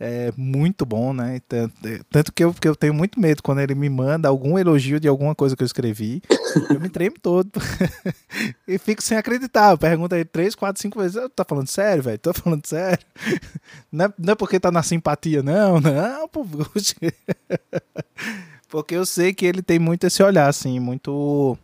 é 0.00 0.32
muito 0.34 0.86
bom, 0.86 1.12
né? 1.12 1.40
Tanto, 1.46 1.86
é, 1.86 2.00
tanto 2.10 2.32
que, 2.32 2.42
eu, 2.42 2.54
que 2.54 2.66
eu 2.66 2.74
tenho 2.74 2.94
muito 2.94 3.20
medo 3.20 3.42
quando 3.42 3.60
ele 3.60 3.74
me 3.74 3.90
manda 3.90 4.30
algum 4.30 4.58
elogio 4.58 4.98
de 4.98 5.06
alguma 5.06 5.34
coisa 5.34 5.54
que 5.54 5.62
eu 5.62 5.66
escrevi, 5.66 6.22
eu 6.70 6.80
me 6.80 6.88
tremo 6.88 7.16
todo 7.20 7.50
e 8.66 8.78
fico 8.78 9.02
sem 9.02 9.18
acreditar. 9.18 9.76
Pergunta 9.76 10.16
ele 10.16 10.24
três, 10.24 10.54
quatro, 10.54 10.80
cinco 10.80 10.98
vezes: 10.98 11.20
tá 11.36 11.44
falando 11.46 11.68
sério, 11.68 12.02
velho? 12.02 12.18
Tô 12.18 12.32
falando 12.32 12.66
sério? 12.66 13.04
Não 13.92 14.06
é, 14.06 14.12
não 14.16 14.32
é 14.32 14.36
porque 14.36 14.58
tá 14.58 14.70
na 14.70 14.82
simpatia, 14.82 15.42
não, 15.42 15.80
não, 15.80 16.28
pô. 16.28 16.46
porque 18.70 18.94
eu 18.94 19.04
sei 19.04 19.34
que 19.34 19.44
ele 19.44 19.62
tem 19.62 19.78
muito 19.78 20.06
esse 20.06 20.22
olhar, 20.22 20.48
assim, 20.48 20.78
muito. 20.78 21.56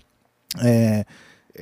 É, 0.62 1.04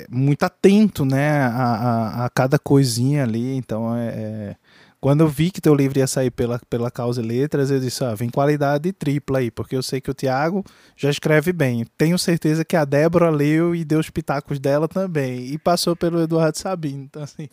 muito 0.08 0.42
atento, 0.42 1.04
né, 1.04 1.38
a, 1.42 1.48
a, 1.48 2.24
a 2.24 2.30
cada 2.30 2.58
coisinha 2.58 3.22
ali, 3.22 3.56
então 3.56 3.94
é, 3.96 4.08
é 4.08 4.56
quando 5.04 5.20
eu 5.20 5.28
vi 5.28 5.50
que 5.50 5.60
teu 5.60 5.74
livro 5.74 5.98
ia 5.98 6.06
sair 6.06 6.30
pela, 6.30 6.58
pela 6.70 6.90
Causa 6.90 7.20
e 7.20 7.26
Letras, 7.26 7.70
eu 7.70 7.78
disse, 7.78 8.02
ah, 8.02 8.14
vem 8.14 8.30
qualidade 8.30 8.90
tripla 8.90 9.40
aí, 9.40 9.50
porque 9.50 9.76
eu 9.76 9.82
sei 9.82 10.00
que 10.00 10.10
o 10.10 10.14
Tiago 10.14 10.64
já 10.96 11.10
escreve 11.10 11.52
bem. 11.52 11.84
Tenho 11.98 12.18
certeza 12.18 12.64
que 12.64 12.74
a 12.74 12.86
Débora 12.86 13.28
leu 13.28 13.74
e 13.74 13.84
deu 13.84 14.00
os 14.00 14.08
pitacos 14.08 14.58
dela 14.58 14.88
também. 14.88 15.44
E 15.44 15.58
passou 15.58 15.94
pelo 15.94 16.22
Eduardo 16.22 16.56
Sabino. 16.56 17.02
Então, 17.02 17.22
assim, 17.22 17.50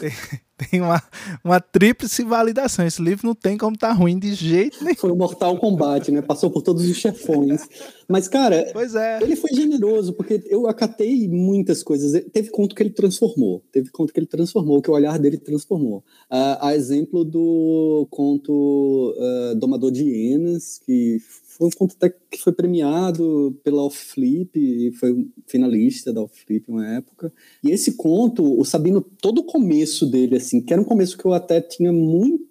tem, 0.00 0.12
tem 0.56 0.80
uma, 0.80 1.02
uma 1.42 1.60
tríplice 1.60 2.22
validação. 2.22 2.86
Esse 2.86 3.02
livro 3.02 3.26
não 3.26 3.34
tem 3.34 3.56
como 3.56 3.74
estar 3.74 3.88
tá 3.88 3.94
ruim 3.94 4.18
de 4.18 4.34
jeito 4.34 4.82
nenhum. 4.82 4.96
Foi 4.96 5.12
um 5.12 5.16
mortal 5.16 5.56
combate, 5.58 6.10
né? 6.10 6.22
Passou 6.22 6.50
por 6.50 6.62
todos 6.62 6.88
os 6.88 6.96
chefões. 6.96 7.66
Mas, 8.08 8.28
cara, 8.28 8.70
pois 8.72 8.94
é. 8.94 9.22
ele 9.22 9.36
foi 9.36 9.50
generoso, 9.52 10.12
porque 10.12 10.42
eu 10.46 10.66
acatei 10.66 11.28
muitas 11.28 11.82
coisas. 11.82 12.22
Teve 12.32 12.50
conto 12.50 12.74
que 12.74 12.82
ele 12.82 12.90
transformou. 12.90 13.62
Teve 13.72 13.90
conto 13.90 14.12
que 14.12 14.20
ele 14.20 14.26
transformou, 14.26 14.80
que 14.82 14.90
o 14.90 14.94
olhar 14.94 15.18
dele 15.18 15.38
transformou. 15.38 15.98
Uh, 16.30 16.58
a 16.60 16.74
exemplo 16.74 17.24
do 17.24 18.06
conto 18.10 19.14
uh, 19.16 19.54
Domador 19.56 19.90
de 19.90 20.04
Hienas, 20.04 20.78
que 20.84 21.18
foi 21.56 21.68
um 21.68 21.70
conto 21.70 21.96
que 22.30 22.38
foi 22.38 22.52
premiado 22.52 23.56
pela 23.62 23.82
Off 23.84 23.96
Flip 23.96 24.58
e 24.58 24.90
foi 24.92 25.28
finalista 25.46 26.12
da 26.12 26.20
Off 26.20 26.44
Flip 26.44 26.68
uma 26.68 26.86
época. 26.86 27.32
E 27.62 27.70
esse 27.70 27.92
conto, 27.92 28.58
o 28.58 28.64
Sabino, 28.64 29.00
todo 29.00 29.38
o 29.38 29.44
começo 29.44 30.04
dele, 30.04 30.36
assim, 30.36 30.60
que 30.60 30.72
era 30.72 30.82
um 30.82 30.84
começo 30.84 31.16
que 31.16 31.24
eu 31.24 31.32
até 31.32 31.60
tinha 31.60 31.92
muito, 31.92 32.44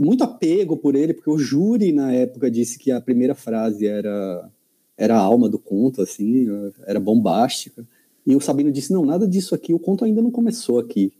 muito 0.00 0.24
apego 0.24 0.78
por 0.78 0.94
ele, 0.94 1.12
porque 1.12 1.28
o 1.28 1.38
júri 1.38 1.92
na 1.92 2.10
época 2.10 2.50
disse 2.50 2.78
que 2.78 2.90
a 2.90 3.02
primeira 3.02 3.34
frase 3.34 3.86
era, 3.86 4.50
era 4.96 5.14
a 5.14 5.20
alma 5.20 5.46
do 5.46 5.58
conto, 5.58 6.00
assim, 6.00 6.46
era 6.86 6.98
bombástica. 6.98 7.86
E 8.26 8.34
o 8.34 8.40
Sabino 8.40 8.72
disse: 8.72 8.94
não, 8.94 9.04
nada 9.04 9.28
disso 9.28 9.54
aqui, 9.54 9.74
o 9.74 9.78
conto 9.78 10.06
ainda 10.06 10.22
não 10.22 10.30
começou 10.30 10.78
aqui. 10.78 11.12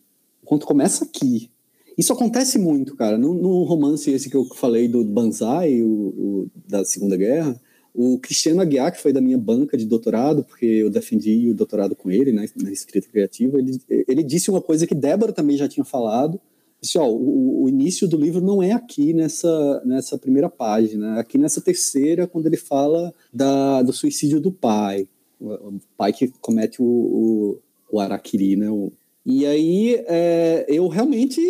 O 0.43 0.47
conto 0.47 0.67
começa 0.67 1.05
aqui. 1.05 1.51
Isso 1.97 2.13
acontece 2.13 2.59
muito, 2.59 2.97
cara. 2.97 3.19
No, 3.19 3.35
no, 3.35 3.65
romance 3.65 4.11
esse 4.11 4.31
que 4.31 4.37
eu 4.37 4.45
falei 4.55 4.89
do 4.89 5.05
Banzai, 5.05 5.83
o, 5.83 5.89
o, 5.89 6.51
da 6.67 6.85
Segunda 6.85 7.17
Guerra, 7.17 7.61
o 7.95 8.19
Cristiano 8.19 8.61
Aguiar, 8.61 8.93
que 8.93 9.01
foi 9.01 9.13
da 9.13 9.21
minha 9.21 9.37
banca 9.37 9.77
de 9.77 9.85
doutorado, 9.85 10.45
porque 10.45 10.65
eu 10.65 10.89
defendi 10.89 11.51
o 11.51 11.55
doutorado 11.55 11.95
com 11.95 12.11
ele 12.11 12.33
né, 12.33 12.47
na 12.57 12.73
escrita 12.73 13.09
criativa, 13.09 13.59
ele, 13.59 13.79
ele 13.89 14.23
disse 14.23 14.51
uma 14.51 14.63
coisa 14.63 14.87
que 14.87 14.95
Débora 14.95 15.33
também 15.33 15.57
já 15.57 15.69
tinha 15.69 15.85
falado. 15.85 16.41
Disse, 16.81 16.99
ó, 16.99 17.09
o, 17.09 17.65
o 17.65 17.69
início 17.69 18.09
do 18.09 18.17
livro 18.17 18.41
não 18.41 18.63
é 18.63 18.73
aqui 18.73 19.13
nessa, 19.13 19.83
nessa 19.85 20.19
primeira 20.19 20.49
página, 20.49 21.17
é 21.17 21.21
aqui 21.21 21.39
nessa 21.39 21.61
terceira, 21.61 22.27
quando 22.27 22.47
ele 22.47 22.57
fala 22.57 23.15
da, 23.33 23.83
do 23.83 23.93
suicídio 23.93 24.41
do 24.41 24.51
pai, 24.51 25.07
o, 25.41 25.79
pai 25.97 26.13
que 26.13 26.29
comete 26.41 26.81
o, 26.81 26.85
o, 26.85 27.59
o 27.91 28.01
Araquiri, 28.01 28.57
né? 28.57 28.71
O, 28.71 28.93
e 29.25 29.47
aí 29.47 30.05
é, 30.07 30.65
eu 30.69 30.89
realmente 30.89 31.41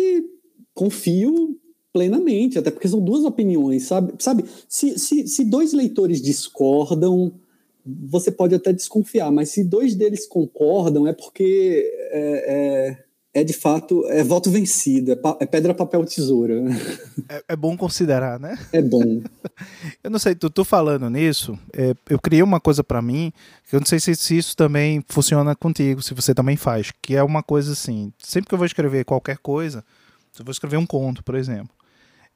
confio 0.73 1.59
plenamente, 1.91 2.57
até 2.57 2.71
porque 2.71 2.87
são 2.87 2.99
duas 2.99 3.23
opiniões, 3.23 3.83
sabe? 3.83 4.13
Sabe, 4.19 4.45
se, 4.67 4.97
se, 4.97 5.27
se 5.27 5.45
dois 5.45 5.73
leitores 5.73 6.21
discordam, 6.21 7.31
você 7.85 8.31
pode 8.31 8.55
até 8.55 8.73
desconfiar, 8.73 9.31
mas 9.31 9.49
se 9.49 9.63
dois 9.63 9.93
deles 9.95 10.25
concordam, 10.25 11.07
é 11.07 11.13
porque 11.13 11.91
é, 12.11 12.97
é, 13.33 13.43
de 13.43 13.53
fato 13.53 14.05
é 14.09 14.23
voto 14.23 14.51
vencido, 14.51 15.11
é, 15.11 15.17
é 15.39 15.45
pedra, 15.45 15.73
papel, 15.73 16.05
tesoura. 16.05 16.53
É, 17.27 17.43
é, 17.49 17.55
bom 17.55 17.75
considerar, 17.75 18.39
né? 18.39 18.57
É 18.71 18.81
bom. 18.81 19.23
eu 20.03 20.11
não 20.11 20.19
sei, 20.19 20.35
tu, 20.35 20.49
tu 20.49 20.63
falando 20.63 21.09
nisso, 21.09 21.57
é, 21.73 21.95
eu 22.09 22.19
criei 22.19 22.43
uma 22.43 22.59
coisa 22.59 22.83
para 22.83 23.01
mim, 23.01 23.33
que 23.67 23.75
eu 23.75 23.79
não 23.79 23.87
sei 23.87 23.99
se, 23.99 24.15
se 24.15 24.37
isso 24.37 24.55
também 24.55 25.03
funciona 25.09 25.55
contigo, 25.55 26.01
se 26.01 26.13
você 26.13 26.33
também 26.33 26.55
faz, 26.55 26.91
que 27.01 27.15
é 27.15 27.23
uma 27.23 27.41
coisa 27.41 27.73
assim, 27.73 28.13
sempre 28.19 28.49
que 28.49 28.53
eu 28.53 28.59
vou 28.59 28.67
escrever 28.67 29.03
qualquer 29.03 29.39
coisa, 29.39 29.83
se 30.31 30.41
eu 30.41 30.45
vou 30.45 30.51
escrever 30.51 30.77
um 30.77 30.85
conto, 30.85 31.23
por 31.23 31.33
exemplo, 31.33 31.73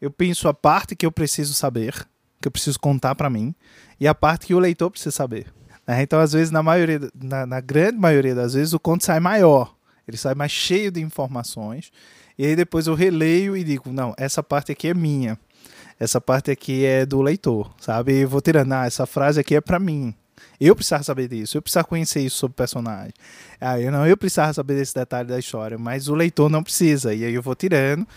eu 0.01 0.09
penso 0.09 0.47
a 0.47 0.53
parte 0.53 0.95
que 0.95 1.05
eu 1.05 1.11
preciso 1.11 1.53
saber, 1.53 1.93
que 2.41 2.47
eu 2.47 2.51
preciso 2.51 2.79
contar 2.79 3.13
para 3.13 3.29
mim, 3.29 3.53
e 3.99 4.07
a 4.07 4.15
parte 4.15 4.47
que 4.47 4.55
o 4.55 4.59
leitor 4.59 4.89
precisa 4.89 5.11
saber. 5.11 5.53
Né? 5.87 6.01
Então, 6.01 6.19
às 6.19 6.33
vezes, 6.33 6.49
na 6.49 6.63
maioria, 6.63 6.99
na, 7.15 7.45
na 7.45 7.61
grande 7.61 7.97
maioria 7.99 8.33
das 8.33 8.55
vezes, 8.55 8.73
o 8.73 8.79
conto 8.79 9.05
sai 9.05 9.19
maior, 9.19 9.76
ele 10.07 10.17
sai 10.17 10.33
mais 10.33 10.51
cheio 10.51 10.91
de 10.91 11.01
informações, 11.01 11.91
E 12.37 12.45
aí 12.45 12.55
depois 12.55 12.85
eu 12.85 12.93
releio 12.93 13.57
e 13.57 13.63
digo, 13.63 13.91
não, 13.91 14.13
essa 14.15 14.43
parte 14.43 14.71
aqui 14.71 14.87
é 14.87 14.93
minha. 14.93 15.39
Essa 15.99 16.21
parte 16.21 16.51
aqui 16.51 16.85
é 16.85 17.03
do 17.05 17.19
leitor, 17.21 17.73
sabe? 17.79 18.21
Eu 18.21 18.29
vou 18.29 18.39
tirando, 18.39 18.71
ah, 18.73 18.85
essa 18.85 19.07
frase 19.07 19.39
aqui 19.39 19.55
é 19.55 19.61
para 19.61 19.79
mim. 19.79 20.13
Eu 20.61 20.75
precisava 20.75 21.03
saber 21.03 21.27
disso, 21.27 21.57
eu 21.57 21.61
precisava 21.61 21.87
conhecer 21.87 22.21
isso 22.21 22.37
sobre 22.37 22.53
o 22.53 22.55
personagem. 22.55 23.13
Aí 23.59 23.83
eu 23.83 23.91
não, 23.91 24.05
eu 24.05 24.15
precisava 24.15 24.53
saber 24.53 24.75
desse 24.75 24.93
detalhe 24.93 25.27
da 25.27 25.39
história, 25.39 25.77
mas 25.77 26.07
o 26.07 26.15
leitor 26.15 26.49
não 26.49 26.63
precisa. 26.63 27.13
E 27.13 27.25
aí 27.25 27.33
eu 27.33 27.41
vou 27.41 27.55
tirando 27.55 28.07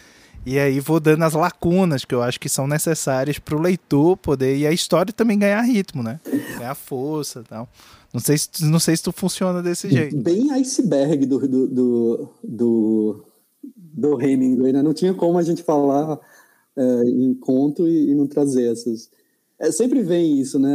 e 0.45 0.59
aí 0.59 0.80
vou 0.80 0.99
dando 0.99 1.24
as 1.24 1.34
lacunas 1.34 2.05
que 2.05 2.14
eu 2.14 2.22
acho 2.22 2.41
que 2.41 2.49
são 2.49 2.66
necessárias 2.66 3.38
para 3.38 3.57
o 3.57 3.61
leitor 3.61 4.16
poder 4.16 4.57
e 4.57 4.66
a 4.66 4.72
história 4.72 5.12
também 5.12 5.38
ganhar 5.38 5.61
ritmo, 5.61 6.03
né? 6.03 6.18
Ganhar 6.59 6.74
força, 6.74 7.45
tal. 7.49 7.68
Não 8.12 8.20
sei 8.20 8.38
se, 8.38 8.49
não 8.64 8.80
sei 8.80 8.97
se 8.97 9.03
tu 9.03 9.12
funciona 9.12 9.62
desse 9.62 9.88
jeito. 9.88 10.16
Bem 10.16 10.51
iceberg 10.53 11.26
do, 11.26 11.47
do, 11.47 11.66
do, 11.68 12.28
do, 12.43 13.24
do 13.62 14.20
Hemingway, 14.20 14.72
né? 14.72 14.82
Não 14.82 14.95
tinha 14.95 15.14
como 15.14 15.38
a 15.38 15.43
gente 15.43 15.62
falar 15.62 16.18
é, 16.76 17.03
em 17.05 17.34
conto 17.34 17.86
e, 17.86 18.11
e, 18.11 18.14
não 18.14 18.26
trazer 18.26 18.72
essas. 18.72 19.11
É, 19.59 19.70
sempre 19.70 20.03
vem 20.03 20.41
isso, 20.41 20.59
né? 20.59 20.70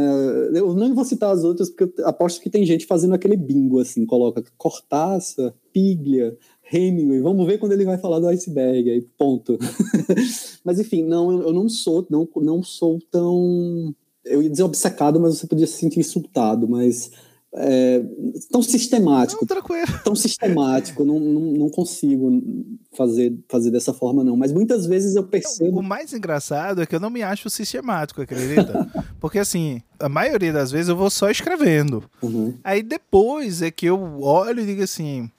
Eu 0.54 0.74
não 0.74 0.94
vou 0.94 1.04
citar 1.04 1.30
as 1.30 1.44
outras, 1.44 1.68
porque 1.68 2.00
eu 2.00 2.06
aposto 2.06 2.40
que 2.40 2.48
tem 2.48 2.64
gente 2.64 2.86
fazendo 2.86 3.14
aquele 3.14 3.36
bingo, 3.36 3.80
assim, 3.80 4.06
coloca 4.06 4.42
Cortaça, 4.56 5.52
Piglia, 5.72 6.36
Hemingway, 6.72 7.20
vamos 7.20 7.46
ver 7.46 7.58
quando 7.58 7.72
ele 7.72 7.84
vai 7.84 7.98
falar 7.98 8.18
do 8.18 8.28
iceberg, 8.28 8.90
aí 8.90 9.00
ponto. 9.16 9.58
mas 10.64 10.80
enfim, 10.80 11.04
não, 11.04 11.30
eu 11.42 11.52
não 11.52 11.68
sou, 11.68 12.06
não, 12.10 12.28
não 12.36 12.62
sou 12.62 12.98
tão, 13.10 13.94
eu 14.24 14.42
ia 14.42 14.50
dizer 14.50 14.64
obcecado, 14.64 15.20
mas 15.20 15.38
você 15.38 15.46
podia 15.46 15.66
se 15.66 15.74
sentir 15.74 16.00
insultado, 16.00 16.68
mas 16.68 17.10
é, 17.58 18.02
tão 18.50 18.62
sistemático. 18.62 19.46
Não, 19.48 19.98
tão 20.04 20.14
sistemático, 20.14 21.04
não, 21.04 21.18
não, 21.18 21.40
não, 21.40 21.70
consigo 21.70 22.42
fazer, 22.94 23.34
fazer 23.48 23.70
dessa 23.70 23.94
forma, 23.94 24.22
não. 24.22 24.36
Mas 24.36 24.52
muitas 24.52 24.86
vezes 24.86 25.16
eu 25.16 25.24
percebo. 25.24 25.80
O 25.80 25.82
mais 25.82 26.12
engraçado 26.12 26.82
é 26.82 26.86
que 26.86 26.94
eu 26.94 27.00
não 27.00 27.08
me 27.08 27.22
acho 27.22 27.48
sistemático, 27.48 28.20
acredita? 28.20 28.86
Porque 29.18 29.38
assim, 29.38 29.80
a 29.98 30.08
maioria 30.08 30.52
das 30.52 30.70
vezes 30.70 30.88
eu 30.88 30.96
vou 30.96 31.08
só 31.08 31.30
escrevendo. 31.30 32.04
Uhum. 32.22 32.54
Aí 32.62 32.82
depois 32.82 33.62
é 33.62 33.70
que 33.70 33.86
eu 33.86 34.20
olho 34.20 34.60
e 34.60 34.66
digo 34.66 34.82
assim: 34.82 35.30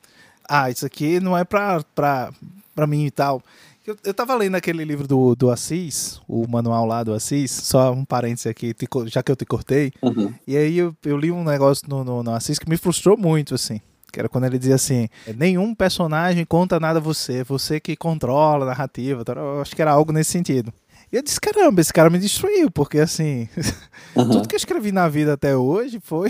ah, 0.47 0.69
isso 0.69 0.85
aqui 0.85 1.19
não 1.19 1.37
é 1.37 1.43
pra, 1.43 1.83
pra, 1.93 2.31
pra 2.75 2.87
mim 2.87 3.05
e 3.05 3.11
tal. 3.11 3.41
Eu, 3.85 3.97
eu 4.03 4.13
tava 4.13 4.35
lendo 4.35 4.55
aquele 4.55 4.83
livro 4.83 5.07
do, 5.07 5.33
do 5.33 5.49
Assis, 5.49 6.19
o 6.27 6.45
manual 6.45 6.85
lá 6.85 7.03
do 7.03 7.13
Assis, 7.13 7.49
só 7.49 7.93
um 7.93 8.03
parênteses 8.03 8.47
aqui, 8.47 8.73
te, 8.73 8.85
já 9.05 9.23
que 9.23 9.31
eu 9.31 9.35
te 9.35 9.45
cortei. 9.45 9.93
Uhum. 10.01 10.33
E 10.45 10.57
aí 10.57 10.77
eu, 10.77 10.93
eu, 11.05 11.17
li 11.17 11.31
um 11.31 11.41
negócio 11.41 11.87
no, 11.87 12.03
no, 12.03 12.21
no 12.21 12.31
Assis 12.31 12.59
que 12.59 12.69
me 12.69 12.75
frustrou 12.75 13.17
muito, 13.17 13.55
assim. 13.55 13.79
Que 14.11 14.19
era 14.19 14.27
quando 14.27 14.43
ele 14.43 14.59
dizia 14.59 14.75
assim: 14.75 15.07
nenhum 15.37 15.73
personagem 15.73 16.45
conta 16.45 16.81
nada 16.81 16.99
a 16.99 17.01
você, 17.01 17.45
você 17.45 17.79
que 17.79 17.95
controla 17.95 18.65
a 18.65 18.67
narrativa. 18.67 19.23
Eu 19.25 19.61
acho 19.61 19.73
que 19.73 19.81
era 19.81 19.91
algo 19.91 20.11
nesse 20.11 20.31
sentido. 20.31 20.73
E 21.09 21.15
eu 21.15 21.23
disse: 21.23 21.39
caramba, 21.39 21.79
esse 21.79 21.93
cara 21.93 22.09
me 22.09 22.19
destruiu, 22.19 22.69
porque 22.69 22.99
assim, 22.99 23.47
uhum. 24.15 24.29
tudo 24.29 24.47
que 24.49 24.55
eu 24.55 24.57
escrevi 24.57 24.91
na 24.91 25.07
vida 25.07 25.33
até 25.33 25.55
hoje 25.55 25.99
foi, 26.03 26.29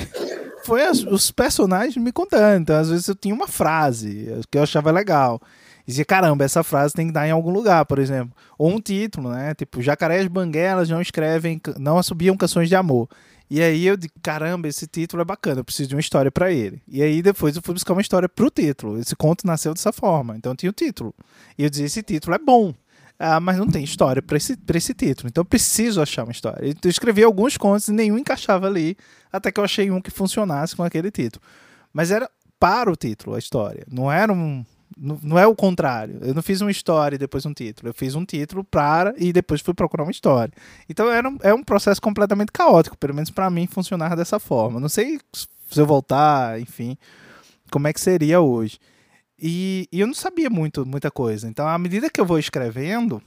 foi 0.67 0.83
as, 0.83 1.01
os 1.03 1.31
personagens 1.31 1.97
me 1.97 2.11
contando. 2.11 2.61
Então, 2.61 2.75
às 2.75 2.89
vezes 2.89 3.07
eu 3.07 3.15
tinha 3.15 3.33
uma 3.33 3.47
frase 3.47 4.27
que 4.51 4.57
eu 4.57 4.63
achava 4.63 4.91
legal 4.91 5.41
dizia, 5.87 6.03
caramba, 6.03 6.43
essa 6.43 6.63
frase 6.63 6.93
tem 6.93 7.07
que 7.07 7.13
dar 7.13 7.25
em 7.25 7.31
algum 7.31 7.49
lugar, 7.49 7.85
por 7.85 7.97
exemplo. 7.97 8.35
Ou 8.57 8.69
um 8.69 8.81
título, 8.81 9.29
né? 9.29 9.55
Tipo, 9.55 9.81
jacarés 9.81 10.27
banguelas 10.27 10.89
não 10.89 11.01
escrevem, 11.01 11.61
não 11.77 11.97
assobiam 11.97 12.35
canções 12.35 12.67
de 12.67 12.75
amor. 12.75 13.07
E 13.49 13.61
aí 13.61 13.87
eu 13.87 13.95
digo, 13.95 14.13
caramba, 14.21 14.67
esse 14.67 14.85
título 14.85 15.21
é 15.21 15.25
bacana, 15.25 15.61
eu 15.61 15.63
preciso 15.63 15.87
de 15.87 15.95
uma 15.95 16.01
história 16.01 16.29
para 16.29 16.51
ele. 16.51 16.81
E 16.85 17.01
aí 17.01 17.21
depois 17.21 17.55
eu 17.55 17.61
fui 17.61 17.73
buscar 17.73 17.93
uma 17.93 18.01
história 18.01 18.27
pro 18.27 18.49
título. 18.49 18.99
Esse 18.99 19.15
conto 19.15 19.47
nasceu 19.47 19.73
dessa 19.73 19.93
forma, 19.93 20.35
então 20.35 20.53
tinha 20.53 20.69
o 20.69 20.73
título. 20.73 21.15
E 21.57 21.63
eu 21.63 21.69
dizia, 21.69 21.85
esse 21.85 22.03
título 22.03 22.35
é 22.35 22.39
bom. 22.39 22.73
Ah, 23.19 23.39
mas 23.39 23.57
não 23.57 23.67
tem 23.67 23.83
história 23.83 24.21
para 24.21 24.37
esse, 24.37 24.57
esse 24.75 24.93
título. 24.93 25.27
Então 25.27 25.41
eu 25.41 25.45
preciso 25.45 26.01
achar 26.01 26.23
uma 26.23 26.31
história. 26.31 26.63
Eu 26.63 26.89
escrevi 26.89 27.23
alguns 27.23 27.57
contos 27.57 27.87
e 27.87 27.91
nenhum 27.91 28.17
encaixava 28.17 28.67
ali, 28.67 28.95
até 29.31 29.51
que 29.51 29.59
eu 29.59 29.63
achei 29.63 29.89
um 29.89 29.99
que 29.99 30.11
funcionasse 30.11 30.75
com 30.75 30.83
aquele 30.83 31.09
título. 31.09 31.43
Mas 31.91 32.11
era 32.11 32.29
para 32.59 32.91
o 32.91 32.95
título 32.95 33.35
a 33.35 33.39
história. 33.39 33.83
Não 33.89 34.11
era 34.11 34.31
um, 34.31 34.63
não, 34.95 35.37
é 35.37 35.45
o 35.45 35.55
contrário. 35.55 36.19
Eu 36.21 36.33
não 36.33 36.41
fiz 36.41 36.61
uma 36.61 36.71
história 36.71 37.15
e 37.15 37.19
depois 37.19 37.45
um 37.45 37.53
título. 37.53 37.89
Eu 37.89 37.93
fiz 37.93 38.15
um 38.15 38.25
título 38.25 38.63
para 38.63 39.13
e 39.17 39.31
depois 39.31 39.61
fui 39.61 39.73
procurar 39.73 40.03
uma 40.03 40.11
história. 40.11 40.53
Então 40.89 41.11
era 41.11 41.27
um, 41.29 41.37
é 41.41 41.53
um 41.53 41.63
processo 41.63 42.01
completamente 42.01 42.51
caótico, 42.51 42.97
pelo 42.97 43.13
menos 43.13 43.29
para 43.29 43.49
mim 43.49 43.67
funcionar 43.67 44.15
dessa 44.15 44.39
forma. 44.39 44.79
Não 44.79 44.89
sei 44.89 45.19
se 45.33 45.79
eu 45.79 45.85
voltar, 45.85 46.59
enfim, 46.59 46.97
como 47.69 47.87
é 47.87 47.93
que 47.93 48.01
seria 48.01 48.41
hoje. 48.41 48.79
E, 49.39 49.87
e 49.91 49.99
eu 49.99 50.07
não 50.07 50.13
sabia 50.13 50.49
muito, 50.49 50.85
muita 50.85 51.11
coisa. 51.11 51.47
Então, 51.47 51.67
à 51.67 51.77
medida 51.77 52.09
que 52.09 52.19
eu 52.19 52.25
vou 52.25 52.39
escrevendo, 52.39 53.21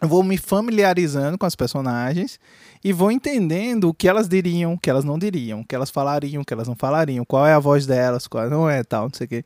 eu 0.00 0.08
vou 0.08 0.22
me 0.22 0.36
familiarizando 0.36 1.38
com 1.38 1.46
as 1.46 1.56
personagens 1.56 2.38
e 2.84 2.92
vou 2.92 3.10
entendendo 3.10 3.88
o 3.88 3.94
que 3.94 4.06
elas 4.06 4.28
diriam, 4.28 4.74
o 4.74 4.78
que 4.78 4.90
elas 4.90 5.04
não 5.04 5.18
diriam, 5.18 5.60
o 5.60 5.64
que 5.64 5.74
elas 5.74 5.90
falariam, 5.90 6.42
o 6.42 6.44
que 6.44 6.52
elas 6.52 6.68
não 6.68 6.76
falariam, 6.76 7.24
qual 7.24 7.46
é 7.46 7.54
a 7.54 7.58
voz 7.58 7.86
delas, 7.86 8.26
qual 8.26 8.48
não 8.50 8.68
é, 8.68 8.84
tal, 8.84 9.04
não 9.04 9.14
sei 9.14 9.24
o 9.24 9.28
quê. 9.28 9.44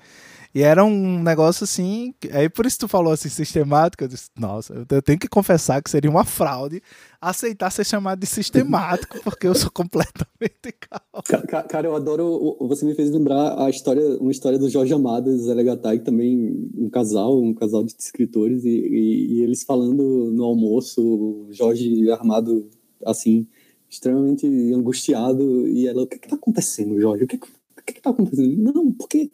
E 0.53 0.63
era 0.63 0.85
um 0.85 1.23
negócio 1.23 1.63
assim. 1.63 2.13
Aí 2.33 2.49
por 2.49 2.67
isso 2.67 2.81
tu 2.81 2.89
falou 2.89 3.13
assim, 3.13 3.29
sistemático. 3.29 4.03
Eu 4.03 4.09
disse, 4.09 4.31
nossa, 4.37 4.85
eu 4.91 5.01
tenho 5.01 5.19
que 5.19 5.29
confessar 5.29 5.81
que 5.81 5.91
seria 5.91 6.11
uma 6.11 6.25
fraude 6.25 6.83
aceitar 7.21 7.71
ser 7.71 7.85
chamado 7.85 8.19
de 8.19 8.27
sistemático, 8.27 9.21
porque 9.23 9.47
eu 9.47 9.55
sou 9.55 9.71
completamente 9.71 10.73
calmo. 11.31 11.47
Cara, 11.69 11.87
eu 11.87 11.95
adoro. 11.95 12.57
Você 12.61 12.85
me 12.85 12.95
fez 12.95 13.11
lembrar 13.11 13.63
a 13.63 13.71
história, 13.71 14.19
uma 14.19 14.31
história 14.31 14.59
do 14.59 14.69
Jorge 14.69 14.93
Amado 14.93 15.31
e 15.31 15.39
Zé 15.39 15.55
Legatay, 15.55 16.01
também 16.01 16.71
um 16.77 16.91
casal, 16.91 17.41
um 17.41 17.55
casal 17.55 17.85
de 17.85 17.95
escritores, 17.99 18.65
e, 18.65 18.69
e, 18.69 19.27
e 19.35 19.43
eles 19.43 19.63
falando 19.63 20.31
no 20.33 20.45
almoço, 20.45 21.47
Jorge 21.51 22.11
armado 22.11 22.67
assim, 23.05 23.47
extremamente 23.89 24.47
angustiado, 24.75 25.67
e 25.69 25.87
ela, 25.87 26.03
o 26.03 26.07
que 26.07 26.19
que 26.19 26.29
tá 26.29 26.37
acontecendo, 26.37 27.01
Jorge? 27.01 27.25
O 27.25 27.27
que, 27.27 27.39
que 27.39 27.95
que 27.95 28.03
tá 28.03 28.11
acontecendo? 28.11 28.57
Não, 28.57 28.93
porque 28.93 29.31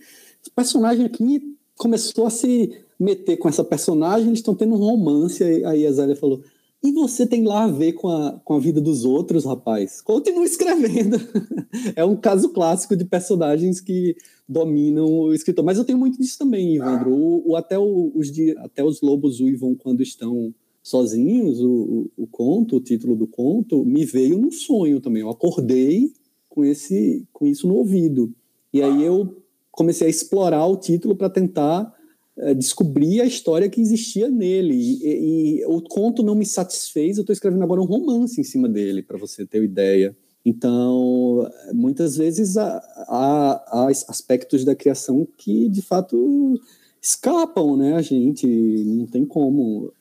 o 0.47 0.55
personagem 0.55 1.05
aqui 1.05 1.57
começou 1.77 2.27
a 2.27 2.31
se 2.31 2.73
meter 2.99 3.37
com 3.37 3.49
essa 3.49 3.63
personagem, 3.63 4.29
eles 4.29 4.39
estão 4.39 4.55
tendo 4.55 4.75
um 4.75 4.79
romance. 4.79 5.43
Aí 5.65 5.87
a 5.87 5.93
Zélia 5.93 6.17
falou: 6.17 6.43
E 6.83 6.93
você 6.93 7.27
tem 7.27 7.45
lá 7.45 7.65
a 7.65 7.71
ver 7.71 7.95
com 7.95 8.09
a, 8.09 8.41
com 8.45 8.55
a 8.55 8.61
vida 8.61 8.81
dos 8.81 9.05
outros, 9.05 9.45
rapaz? 9.45 10.01
Continua 10.01 10.45
escrevendo. 10.45 11.17
é 11.97 12.05
um 12.05 12.17
caso 12.17 12.51
clássico 12.51 12.97
de 12.97 13.05
personagens 13.05 13.81
que 13.81 14.15
dominam 14.49 15.07
o 15.07 15.35
escritor. 15.35 15.65
Mas 15.65 15.79
eu 15.79 15.85
tenho 15.85 15.99
muito 15.99 16.19
disso 16.19 16.39
também, 16.39 16.77
Ivandro. 16.77 17.13
O, 17.13 17.51
o 17.51 17.57
até, 17.57 17.79
o, 17.79 18.13
os, 18.15 18.31
até 18.59 18.85
os 18.85 19.01
lobos 19.01 19.41
uivam 19.41 19.75
quando 19.75 20.03
estão 20.03 20.55
sozinhos, 20.83 21.61
o, 21.61 22.09
o, 22.17 22.29
conto, 22.29 22.77
o 22.77 22.81
título 22.81 23.17
do 23.17 23.27
conto, 23.27 23.85
me 23.85 24.05
veio 24.05 24.39
num 24.39 24.53
sonho 24.53 25.01
também. 25.01 25.23
Eu 25.23 25.31
acordei 25.31 26.13
com, 26.49 26.65
esse, 26.65 27.27
com 27.33 27.45
isso 27.45 27.67
no 27.67 27.75
ouvido. 27.75 28.33
E 28.73 28.81
aí 28.81 29.03
eu 29.03 29.43
comecei 29.73 30.07
a 30.07 30.11
explorar 30.11 30.65
o 30.67 30.77
título 30.77 31.17
para 31.17 31.29
tentar 31.29 31.93
é, 32.39 32.55
descobrir 32.55 33.21
a 33.21 33.25
história 33.27 33.69
que 33.69 33.81
existia 33.81 34.29
nele. 34.29 34.75
E, 34.75 35.61
e 35.61 35.65
o 35.67 35.81
conto 35.81 36.23
não 36.23 36.35
me 36.35 36.47
satisfez, 36.47 37.17
eu 37.17 37.23
estou 37.23 37.33
escrevendo 37.33 37.63
agora 37.63 37.81
um 37.81 37.87
romance 37.87 38.41
em 38.41 38.45
cima 38.45 38.69
dele, 38.69 39.03
para 39.03 39.19
você 39.19 39.47
ter 39.47 39.61
uma 39.61 39.65
ideia. 39.65 40.17
Então, 40.45 41.51
muitas 41.73 42.17
vezes 42.17 42.57
há, 42.57 42.77
há, 43.09 43.65
há, 43.67 43.89
aspectos 43.89 44.65
da 44.65 44.77
criação 44.77 45.27
que, 45.37 45.69
de 45.69 45.83
fato, 45.83 46.61
escapam, 47.03 47.77
né, 47.77 47.95
a 47.95 48.03
gente, 48.03 48.47
não 48.47 49.07
tem 49.07 49.25
como 49.25 49.93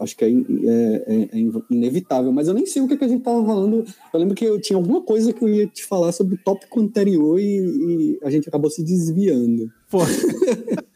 acho 0.00 0.16
que 0.16 0.24
é, 0.24 0.28
é, 0.28 1.04
é, 1.06 1.28
é, 1.32 1.50
inevitável, 1.70 2.32
mas 2.32 2.48
eu 2.48 2.54
nem 2.54 2.66
sei 2.66 2.80
o 2.82 2.88
que, 2.88 2.96
que 2.96 3.04
a 3.04 3.08
gente 3.08 3.18
estava 3.18 3.44
falando. 3.44 3.84
Eu 4.12 4.20
lembro 4.20 4.34
que 4.34 4.44
eu 4.44 4.60
tinha 4.60 4.76
alguma 4.76 5.02
coisa 5.02 5.32
que 5.32 5.42
eu 5.42 5.48
ia 5.48 5.66
te 5.66 5.84
falar 5.84 6.12
sobre 6.12 6.36
o 6.36 6.38
tópico 6.38 6.80
anterior 6.80 7.38
e, 7.38 7.44
e 7.44 8.18
a 8.22 8.30
gente 8.30 8.48
acabou 8.48 8.70
se 8.70 8.82
desviando. 8.82 9.70
Pô. 9.90 9.98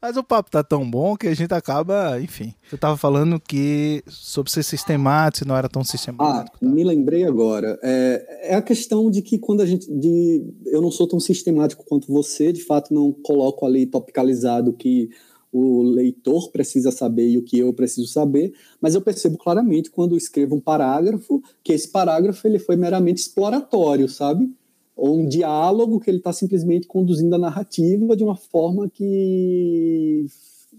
mas 0.00 0.16
o 0.16 0.24
papo 0.24 0.50
tá 0.50 0.62
tão 0.62 0.88
bom 0.88 1.16
que 1.16 1.26
a 1.26 1.34
gente 1.34 1.52
acaba, 1.52 2.20
enfim. 2.20 2.54
Eu 2.70 2.78
tava 2.78 2.96
falando 2.96 3.40
que 3.40 4.02
sobre 4.08 4.50
ser 4.50 4.62
sistemático, 4.62 5.46
não 5.46 5.56
era 5.56 5.68
tão 5.68 5.84
sistemático. 5.84 6.56
Ah, 6.56 6.58
tá? 6.60 6.66
me 6.66 6.84
lembrei 6.84 7.24
agora. 7.24 7.78
É, 7.82 8.50
é 8.52 8.54
a 8.54 8.62
questão 8.62 9.10
de 9.10 9.22
que 9.22 9.38
quando 9.38 9.62
a 9.62 9.66
gente. 9.66 9.90
De, 9.90 10.44
eu 10.66 10.80
não 10.80 10.90
sou 10.90 11.06
tão 11.06 11.20
sistemático 11.20 11.84
quanto 11.86 12.12
você, 12.12 12.52
de 12.52 12.62
fato, 12.62 12.92
não 12.92 13.12
coloco 13.12 13.64
ali 13.64 13.86
topicalizado 13.86 14.72
que 14.72 15.10
o 15.52 15.82
leitor 15.82 16.50
precisa 16.50 16.90
saber 16.90 17.30
e 17.30 17.38
o 17.38 17.42
que 17.42 17.58
eu 17.58 17.72
preciso 17.72 18.06
saber, 18.08 18.52
mas 18.80 18.94
eu 18.94 19.00
percebo 19.00 19.38
claramente 19.38 19.90
quando 19.90 20.16
escrevo 20.16 20.56
um 20.56 20.60
parágrafo 20.60 21.42
que 21.64 21.72
esse 21.72 21.88
parágrafo 21.88 22.46
ele 22.46 22.58
foi 22.58 22.76
meramente 22.76 23.22
exploratório, 23.22 24.08
sabe? 24.08 24.50
Ou 24.96 25.18
um 25.18 25.28
diálogo 25.28 26.00
que 26.00 26.08
ele 26.10 26.18
está 26.18 26.32
simplesmente 26.32 26.86
conduzindo 26.86 27.34
a 27.34 27.38
narrativa 27.38 28.16
de 28.16 28.24
uma 28.24 28.36
forma 28.36 28.88
que 28.88 30.24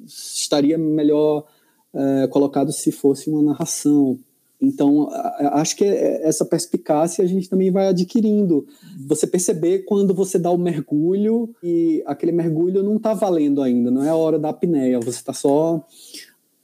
estaria 0.05 0.77
melhor 0.77 1.45
é, 1.93 2.27
colocado 2.27 2.71
se 2.71 2.91
fosse 2.91 3.29
uma 3.29 3.41
narração. 3.41 4.17
Então, 4.59 5.07
acho 5.53 5.75
que 5.75 5.85
é, 5.85 6.27
essa 6.27 6.43
perspicácia 6.43 7.23
a 7.23 7.27
gente 7.27 7.47
também 7.47 7.69
vai 7.69 7.87
adquirindo. 7.87 8.65
Você 9.07 9.27
perceber 9.27 9.79
quando 9.85 10.13
você 10.13 10.39
dá 10.39 10.49
o 10.49 10.57
mergulho 10.57 11.53
e 11.61 12.03
aquele 12.07 12.31
mergulho 12.31 12.81
não 12.81 12.97
está 12.97 13.13
valendo 13.13 13.61
ainda, 13.61 13.91
não 13.91 14.03
é 14.03 14.09
a 14.09 14.15
hora 14.15 14.39
da 14.39 14.49
apneia, 14.49 14.99
você 14.99 15.19
está 15.19 15.33
só 15.33 15.85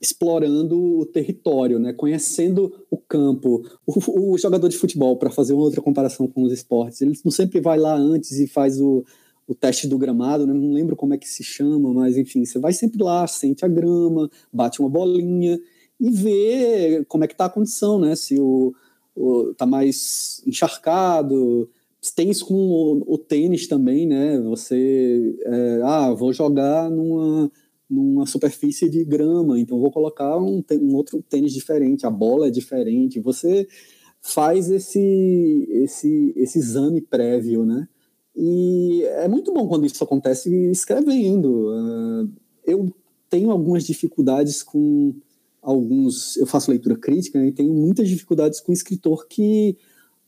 explorando 0.04 0.98
o 0.98 1.06
território, 1.06 1.78
né? 1.78 1.92
conhecendo 1.92 2.72
o 2.90 2.96
campo. 2.96 3.64
O, 3.86 4.32
o 4.32 4.38
jogador 4.38 4.68
de 4.68 4.76
futebol, 4.76 5.16
para 5.16 5.30
fazer 5.30 5.54
uma 5.54 5.62
outra 5.62 5.80
comparação 5.80 6.28
com 6.28 6.42
os 6.42 6.52
esportes, 6.52 7.00
ele 7.00 7.18
não 7.24 7.32
sempre 7.32 7.60
vai 7.60 7.78
lá 7.78 7.94
antes 7.94 8.32
e 8.32 8.46
faz 8.46 8.80
o, 8.80 9.04
o 9.48 9.54
teste 9.54 9.88
do 9.88 9.98
gramado, 9.98 10.46
né? 10.46 10.52
não 10.52 10.72
lembro 10.72 10.94
como 10.94 11.14
é 11.14 11.18
que 11.18 11.28
se 11.28 11.42
chama, 11.42 11.92
mas 11.92 12.16
enfim, 12.16 12.44
você 12.44 12.58
vai 12.58 12.72
sempre 12.72 13.02
lá, 13.02 13.26
sente 13.26 13.64
a 13.64 13.68
grama, 13.68 14.30
bate 14.52 14.80
uma 14.80 14.90
bolinha 14.90 15.58
e 15.98 16.10
ver 16.10 17.04
como 17.06 17.24
é 17.24 17.26
que 17.26 17.34
está 17.34 17.46
a 17.46 17.50
condição, 17.50 17.98
né? 17.98 18.16
Se 18.16 18.38
o, 18.38 18.74
o 19.14 19.54
tá 19.56 19.64
mais 19.64 20.42
encharcado, 20.46 21.70
tem 22.14 22.30
isso 22.30 22.44
com 22.44 22.54
o, 22.54 23.14
o, 23.14 23.16
tênis 23.16 23.66
também, 23.66 24.06
né? 24.06 24.38
Você, 24.40 25.38
é, 25.44 25.80
ah, 25.84 26.12
vou 26.12 26.32
jogar 26.32 26.90
numa, 26.90 27.50
numa 28.24 28.26
superfície 28.26 28.88
de 28.88 29.04
grama, 29.04 29.60
então 29.60 29.78
vou 29.78 29.90
colocar 29.90 30.38
um, 30.38 30.64
um 30.80 30.94
outro 30.94 31.22
tênis 31.22 31.52
diferente, 31.52 32.06
a 32.06 32.10
bola 32.10 32.48
é 32.48 32.50
diferente. 32.50 33.20
Você 33.20 33.68
faz 34.20 34.70
esse, 34.70 35.68
esse, 35.70 36.32
esse 36.34 36.58
exame 36.58 37.02
prévio, 37.02 37.64
né? 37.64 37.86
E 38.34 39.02
é 39.04 39.28
muito 39.28 39.52
bom 39.52 39.68
quando 39.68 39.86
isso 39.86 40.02
acontece 40.02 40.50
escrevendo. 40.70 41.68
Uh, 41.68 42.30
eu 42.66 42.92
tenho 43.28 43.50
algumas 43.50 43.84
dificuldades 43.84 44.62
com 44.62 45.14
alguns. 45.62 46.36
Eu 46.36 46.46
faço 46.46 46.70
leitura 46.70 46.96
crítica 46.96 47.38
né, 47.38 47.48
e 47.48 47.52
tenho 47.52 47.72
muitas 47.72 48.08
dificuldades 48.08 48.60
com 48.60 48.72
escritor 48.72 49.28
que 49.28 49.76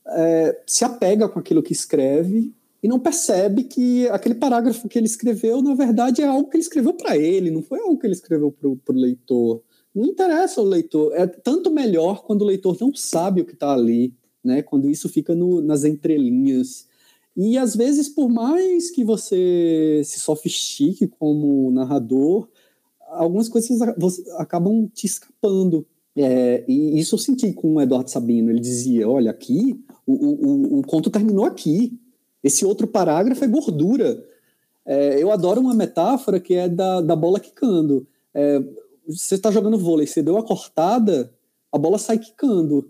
é, 0.06 0.62
se 0.66 0.84
apega 0.84 1.28
com 1.28 1.38
aquilo 1.40 1.62
que 1.62 1.72
escreve 1.72 2.54
e 2.86 2.88
não 2.88 3.00
percebe 3.00 3.64
que 3.64 4.08
aquele 4.10 4.36
parágrafo 4.36 4.88
que 4.88 4.96
ele 4.96 5.08
escreveu, 5.08 5.60
na 5.60 5.74
verdade, 5.74 6.22
é 6.22 6.24
algo 6.24 6.48
que 6.48 6.56
ele 6.56 6.62
escreveu 6.62 6.94
para 6.94 7.16
ele, 7.16 7.50
não 7.50 7.60
foi 7.60 7.80
algo 7.80 7.98
que 7.98 8.06
ele 8.06 8.14
escreveu 8.14 8.52
para 8.52 8.94
o 8.94 8.96
leitor. 8.96 9.60
Não 9.92 10.04
interessa 10.04 10.62
o 10.62 10.64
leitor. 10.64 11.12
É 11.16 11.26
tanto 11.26 11.68
melhor 11.68 12.22
quando 12.22 12.42
o 12.42 12.44
leitor 12.44 12.76
não 12.80 12.94
sabe 12.94 13.40
o 13.40 13.44
que 13.44 13.54
está 13.54 13.72
ali, 13.72 14.14
né? 14.44 14.62
quando 14.62 14.88
isso 14.88 15.08
fica 15.08 15.34
no, 15.34 15.60
nas 15.60 15.82
entrelinhas. 15.82 16.86
E 17.36 17.58
às 17.58 17.74
vezes, 17.74 18.08
por 18.08 18.28
mais 18.28 18.88
que 18.88 19.02
você 19.02 20.00
se 20.04 20.20
sofistique 20.20 21.08
como 21.08 21.72
narrador, 21.72 22.48
algumas 23.08 23.48
coisas 23.48 23.82
acabam 24.38 24.88
te 24.94 25.06
escapando. 25.06 25.84
É, 26.14 26.64
e 26.68 27.00
isso 27.00 27.16
eu 27.16 27.18
senti 27.18 27.52
com 27.52 27.74
o 27.74 27.80
Eduardo 27.80 28.12
Sabino. 28.12 28.48
Ele 28.48 28.60
dizia: 28.60 29.08
olha, 29.08 29.32
aqui 29.32 29.84
o, 30.06 30.12
o, 30.12 30.78
o 30.78 30.82
conto 30.86 31.10
terminou 31.10 31.44
aqui. 31.44 31.98
Esse 32.46 32.64
outro 32.64 32.86
parágrafo 32.86 33.44
é 33.44 33.48
gordura. 33.48 34.24
É, 34.86 35.20
eu 35.20 35.32
adoro 35.32 35.60
uma 35.60 35.74
metáfora 35.74 36.38
que 36.38 36.54
é 36.54 36.68
da, 36.68 37.00
da 37.00 37.16
bola 37.16 37.40
quicando. 37.40 38.06
É, 38.32 38.62
você 39.04 39.34
está 39.34 39.50
jogando 39.50 39.76
vôlei, 39.76 40.06
você 40.06 40.22
deu 40.22 40.36
a 40.36 40.44
cortada, 40.44 41.34
a 41.72 41.76
bola 41.76 41.98
sai 41.98 42.18
quicando. 42.18 42.88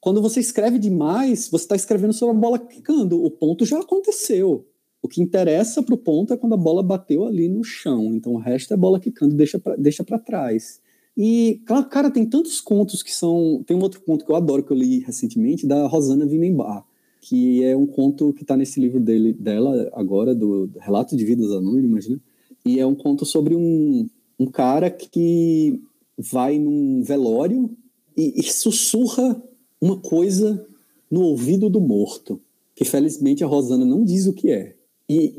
Quando 0.00 0.20
você 0.20 0.40
escreve 0.40 0.76
demais, 0.76 1.48
você 1.48 1.62
está 1.64 1.76
escrevendo 1.76 2.12
sobre 2.12 2.36
a 2.36 2.40
bola 2.40 2.58
quicando. 2.58 3.24
O 3.24 3.30
ponto 3.30 3.64
já 3.64 3.78
aconteceu. 3.78 4.66
O 5.00 5.06
que 5.06 5.22
interessa 5.22 5.84
para 5.84 5.94
o 5.94 5.98
ponto 5.98 6.34
é 6.34 6.36
quando 6.36 6.54
a 6.54 6.58
bola 6.58 6.82
bateu 6.82 7.26
ali 7.26 7.48
no 7.48 7.62
chão. 7.62 8.12
Então 8.12 8.32
o 8.32 8.38
resto 8.38 8.74
é 8.74 8.76
bola 8.76 8.98
quicando, 8.98 9.36
deixa 9.36 9.56
para 9.56 9.76
deixa 9.76 10.04
trás. 10.04 10.80
E, 11.16 11.62
cara, 11.90 12.10
tem 12.10 12.26
tantos 12.26 12.60
contos 12.60 13.04
que 13.04 13.14
são. 13.14 13.62
Tem 13.64 13.76
um 13.76 13.82
outro 13.82 14.00
conto 14.00 14.24
que 14.24 14.32
eu 14.32 14.36
adoro, 14.36 14.64
que 14.64 14.72
eu 14.72 14.76
li 14.76 14.98
recentemente, 14.98 15.64
da 15.64 15.86
Rosana 15.86 16.26
Vinenbar, 16.26 16.84
que 17.28 17.64
é 17.64 17.76
um 17.76 17.86
conto 17.86 18.32
que 18.32 18.42
está 18.42 18.56
nesse 18.56 18.78
livro 18.78 19.00
dele, 19.00 19.32
dela 19.32 19.90
agora, 19.94 20.32
do, 20.32 20.68
do 20.68 20.78
Relato 20.78 21.16
de 21.16 21.24
Vidas 21.24 21.50
Anônimas, 21.50 22.06
né? 22.08 22.20
E 22.64 22.78
é 22.78 22.86
um 22.86 22.94
conto 22.94 23.26
sobre 23.26 23.52
um, 23.52 24.08
um 24.38 24.46
cara 24.46 24.88
que 24.88 25.82
vai 26.16 26.56
num 26.56 27.02
velório 27.02 27.76
e, 28.16 28.40
e 28.40 28.42
sussurra 28.44 29.42
uma 29.80 29.98
coisa 29.98 30.64
no 31.10 31.22
ouvido 31.22 31.68
do 31.68 31.80
morto, 31.80 32.40
que 32.76 32.84
felizmente 32.84 33.42
a 33.42 33.46
Rosana 33.48 33.84
não 33.84 34.04
diz 34.04 34.28
o 34.28 34.32
que 34.32 34.52
é. 34.52 34.76
E, 35.08 35.34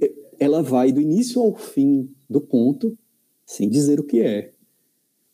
e 0.00 0.14
ela 0.38 0.62
vai 0.62 0.90
do 0.90 1.02
início 1.02 1.42
ao 1.42 1.54
fim 1.54 2.08
do 2.30 2.40
conto 2.40 2.96
sem 3.44 3.68
dizer 3.68 4.00
o 4.00 4.04
que 4.04 4.20
é. 4.20 4.54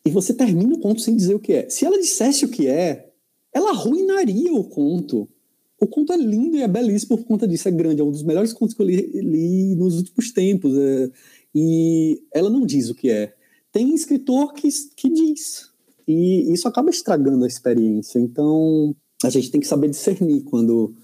E 0.04 0.10
você 0.10 0.34
termina 0.34 0.74
o 0.74 0.80
conto 0.80 1.00
sem 1.00 1.14
dizer 1.14 1.36
o 1.36 1.40
que 1.40 1.52
é. 1.52 1.68
Se 1.68 1.86
ela 1.86 2.00
dissesse 2.00 2.44
o 2.44 2.48
que 2.48 2.66
é, 2.66 3.12
ela 3.52 3.70
arruinaria 3.70 4.52
o 4.52 4.64
conto. 4.64 5.28
O 5.82 5.88
conto 5.88 6.12
é 6.12 6.16
lindo 6.16 6.56
e 6.56 6.62
é 6.62 6.68
belíssimo 6.68 7.18
por 7.18 7.26
conta 7.26 7.46
disso. 7.48 7.66
É 7.66 7.72
grande, 7.72 8.00
é 8.00 8.04
um 8.04 8.12
dos 8.12 8.22
melhores 8.22 8.52
contos 8.52 8.72
que 8.72 8.80
eu 8.80 8.86
li, 8.86 9.20
li 9.20 9.74
nos 9.74 9.96
últimos 9.96 10.30
tempos. 10.30 10.78
É, 10.78 11.10
e 11.52 12.22
ela 12.32 12.48
não 12.48 12.64
diz 12.64 12.88
o 12.88 12.94
que 12.94 13.10
é. 13.10 13.34
Tem 13.72 13.92
escritor 13.92 14.52
que, 14.52 14.68
que 14.96 15.10
diz. 15.10 15.72
E 16.06 16.52
isso 16.52 16.68
acaba 16.68 16.88
estragando 16.88 17.44
a 17.44 17.48
experiência. 17.48 18.20
Então, 18.20 18.94
a 19.24 19.28
gente 19.28 19.50
tem 19.50 19.60
que 19.60 19.66
saber 19.66 19.88
discernir 19.88 20.42
quando 20.44 20.94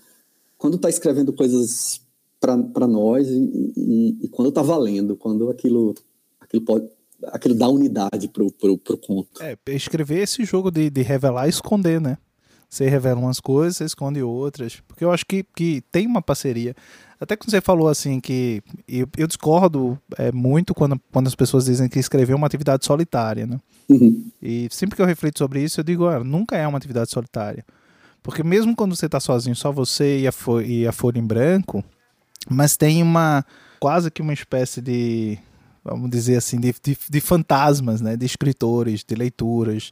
quando 0.57 0.77
está 0.77 0.89
escrevendo 0.89 1.33
coisas 1.33 2.01
para 2.41 2.87
nós 2.87 3.29
e, 3.29 3.73
e, 3.77 4.19
e, 4.27 4.29
quando 4.29 4.53
tá 4.53 4.63
valendo, 4.63 5.17
quando 5.17 5.51
aquilo, 5.51 5.93
aquilo 6.41 6.65
pode 6.65 6.89
aquilo 7.25 7.57
dá 7.57 7.69
unidade 7.69 8.29
pro, 8.29 8.49
pro, 8.53 8.79
pro 8.79 8.99
conto. 8.99 9.43
É, 9.43 9.57
escrever 9.69 10.23
esse 10.23 10.45
jogo 10.45 10.71
de, 10.71 10.89
de 10.89 11.03
revelar 11.03 11.47
e 11.47 11.51
esconder, 11.51 12.01
né? 12.01 12.17
Você 12.69 12.89
revela 12.89 13.19
umas 13.19 13.41
coisas, 13.41 13.79
você 13.79 13.85
esconde 13.85 14.23
outras. 14.23 14.81
Porque 14.87 15.05
eu 15.05 15.11
acho 15.11 15.25
que, 15.25 15.45
que 15.57 15.83
tem 15.91 16.07
uma 16.07 16.21
parceria. 16.21 16.75
Até 17.21 17.37
quando 17.37 17.51
você 17.51 17.61
falou 17.61 17.89
assim 17.89 18.21
que. 18.21 18.63
Eu, 18.87 19.09
eu 19.17 19.27
discordo 19.27 19.99
é, 20.17 20.31
muito 20.31 20.75
quando, 20.75 21.01
quando 21.11 21.27
as 21.27 21.35
pessoas 21.35 21.65
dizem 21.65 21.89
que 21.89 21.99
escrever 21.99 22.33
é 22.33 22.37
uma 22.37 22.47
atividade 22.47 22.85
solitária, 22.85 23.47
né? 23.47 23.59
Uhum. 23.89 24.31
E 24.43 24.69
sempre 24.71 24.97
que 24.97 25.03
eu 25.03 25.07
reflito 25.07 25.39
sobre 25.39 25.63
isso, 25.63 25.81
eu 25.81 25.85
digo, 25.85 26.07
ah, 26.07 26.23
nunca 26.23 26.57
é 26.57 26.67
uma 26.67 26.79
atividade 26.79 27.11
solitária. 27.11 27.65
Porque 28.23 28.43
mesmo 28.43 28.77
quando 28.77 28.95
você 28.95 29.07
está 29.07 29.19
sozinho, 29.19 29.57
só 29.57 29.73
você 29.73 30.21
e 30.21 30.29
a, 30.29 30.33
e 30.67 30.87
a 30.87 30.93
folha 30.93 31.19
em 31.19 31.27
branco, 31.27 31.83
mas 32.51 32.77
tem 32.77 33.03
uma 33.03 33.45
quase 33.81 34.11
que 34.11 34.21
uma 34.21 34.33
espécie 34.33 34.81
de 34.81 35.39
vamos 35.85 36.11
dizer 36.11 36.37
assim 36.37 36.59
de, 36.59 36.75
de, 36.83 36.99
de, 37.09 37.21
fantasmas 37.21 38.01
né 38.01 38.17
de 38.17 38.27
escritores 38.27 39.05
de 39.07 39.15
leituras 39.15 39.91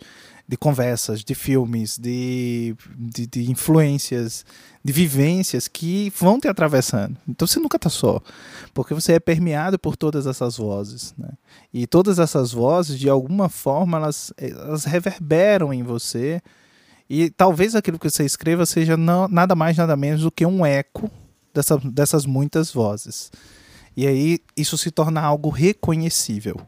de 0.48 0.56
conversas 0.56 1.24
de 1.24 1.34
filmes 1.34 1.98
de, 1.98 2.74
de, 2.96 3.26
de, 3.26 3.50
influências 3.50 4.44
de 4.84 4.92
vivências 4.92 5.66
que 5.68 6.12
vão 6.16 6.38
te 6.38 6.48
atravessando 6.48 7.16
então 7.28 7.46
você 7.46 7.58
nunca 7.58 7.76
está 7.76 7.90
só 7.90 8.20
porque 8.72 8.94
você 8.94 9.14
é 9.14 9.20
permeado 9.20 9.78
por 9.78 9.96
todas 9.96 10.26
essas 10.26 10.56
vozes 10.56 11.14
né? 11.18 11.30
e 11.72 11.86
todas 11.86 12.18
essas 12.18 12.52
vozes 12.52 12.98
de 12.98 13.08
alguma 13.08 13.48
forma 13.48 13.98
elas, 13.98 14.32
elas 14.38 14.84
reverberam 14.84 15.72
em 15.72 15.82
você 15.82 16.40
e 17.08 17.30
talvez 17.30 17.74
aquilo 17.74 17.98
que 17.98 18.10
você 18.10 18.24
escreva 18.24 18.66
seja 18.66 18.96
não, 18.96 19.28
nada 19.28 19.54
mais 19.54 19.76
nada 19.76 19.96
menos 19.96 20.22
do 20.22 20.30
que 20.30 20.44
um 20.44 20.64
eco 20.64 21.10
dessa, 21.56 21.78
dessas 21.78 22.26
muitas 22.26 22.70
vozes. 22.70 23.30
E 23.96 24.06
aí 24.06 24.38
isso 24.56 24.76
se 24.76 24.90
torna 24.90 25.22
algo 25.22 25.48
reconhecível. 25.48 26.60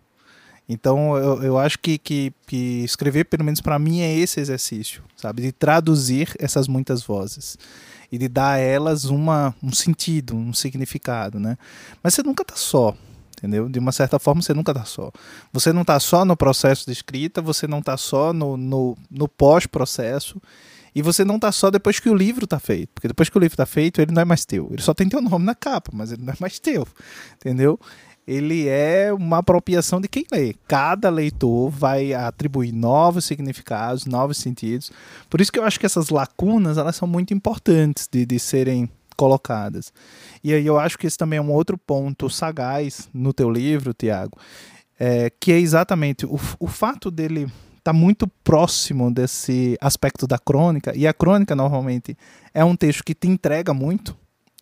Então 0.69 1.17
eu, 1.17 1.43
eu 1.43 1.59
acho 1.59 1.79
que, 1.79 1.97
que, 1.97 2.33
que 2.47 2.85
escrever, 2.85 3.25
pelo 3.25 3.45
menos 3.45 3.61
para 3.61 3.79
mim, 3.79 4.01
é 4.01 4.15
esse 4.15 4.39
exercício, 4.39 5.03
sabe? 5.17 5.43
De 5.43 5.53
traduzir 5.53 6.35
essas 6.39 6.69
muitas 6.69 7.03
vozes 7.03 7.57
e 8.13 8.19
de 8.19 8.29
dar 8.29 8.53
a 8.53 8.59
elas 8.59 9.05
uma, 9.07 9.55
um 9.63 9.73
sentido, 9.73 10.37
um 10.37 10.53
significado, 10.53 11.41
né? 11.41 11.57
Mas 12.03 12.15
você 12.15 12.23
nunca 12.23 12.43
está 12.43 12.57
só, 12.57 12.95
entendeu? 13.37 13.69
De 13.69 13.79
uma 13.79 13.93
certa 13.93 14.19
forma 14.19 14.43
você 14.43 14.53
nunca 14.53 14.73
está 14.73 14.85
só. 14.85 15.11
Você 15.53 15.73
não 15.73 15.83
está 15.83 15.99
só 15.99 16.25
no 16.25 16.37
processo 16.37 16.85
de 16.85 16.93
escrita, 16.93 17.41
você 17.41 17.67
não 17.67 17.79
está 17.79 17.97
só 17.97 18.33
no, 18.33 18.57
no, 18.57 18.97
no 19.11 19.27
pós-processo 19.27 20.41
e 20.95 21.03
você 21.03 21.25
não 21.25 21.39
tá 21.39 21.53
só 21.53 21.71
depois 21.71 22.01
que 22.01 22.11
o 22.11 22.15
livro 22.15 22.47
tá 22.47 22.59
feito. 22.59 22.91
Porque 22.95 23.09
depois 23.09 23.29
que 23.29 23.37
o 23.37 23.41
livro 23.41 23.57
tá 23.57 23.67
feito, 23.67 24.01
ele 24.01 24.13
não 24.13 24.23
é 24.23 24.25
mais 24.25 24.45
teu. 24.45 24.69
Ele 24.73 24.83
só 24.83 24.93
tem 24.93 25.09
teu 25.09 25.21
nome 25.23 25.45
na 25.45 25.55
capa, 25.55 25.91
mas 25.95 26.13
ele 26.13 26.25
não 26.25 26.33
é 26.33 26.37
mais 26.41 26.59
teu. 26.59 26.87
Entendeu? 27.37 27.79
Ele 28.29 28.69
é 28.69 29.11
uma 29.11 29.39
apropriação 29.39 30.03
de 30.03 30.07
quem 30.07 30.27
lê. 30.31 30.55
Cada 30.69 31.09
leitor 31.09 31.71
vai 31.71 32.13
atribuir 32.13 32.73
novos 32.73 33.25
significados, 33.25 34.05
novos 34.05 34.37
sentidos. 34.37 34.93
Por 35.31 35.41
isso 35.41 35.51
que 35.51 35.59
eu 35.59 35.65
acho 35.65 35.81
que 35.81 35.87
essas 35.87 36.11
lacunas 36.11 36.77
elas 36.77 36.95
são 36.95 37.09
muito 37.09 37.33
importantes 37.33 38.07
de, 38.07 38.27
de 38.27 38.39
serem 38.39 38.87
colocadas. 39.17 39.95
E 40.45 40.53
aí 40.53 40.67
eu 40.67 40.79
acho 40.79 40.99
que 40.99 41.07
esse 41.07 41.17
também 41.17 41.39
é 41.39 41.43
um 41.43 41.51
outro 41.51 41.79
ponto 41.79 42.29
sagaz 42.29 43.09
no 43.15 43.33
teu 43.33 43.51
livro, 43.51 43.95
Tiago, 43.95 44.39
é, 45.01 45.33
que 45.41 45.51
é 45.51 45.59
exatamente 45.59 46.27
o, 46.27 46.39
o 46.61 46.67
fato 46.67 47.11
dele 47.11 47.51
está 47.79 47.95
muito 47.95 48.29
próximo 48.45 49.11
desse 49.11 49.79
aspecto 49.81 50.27
da 50.27 50.39
crônica, 50.39 50.95
e 50.95 51.07
a 51.07 51.15
crônica 51.15 51.57
normalmente 51.57 52.15
é 52.53 52.63
um 52.63 52.77
texto 52.77 53.03
que 53.03 53.15
te 53.15 53.27
entrega 53.27 53.73
muito, 53.73 54.15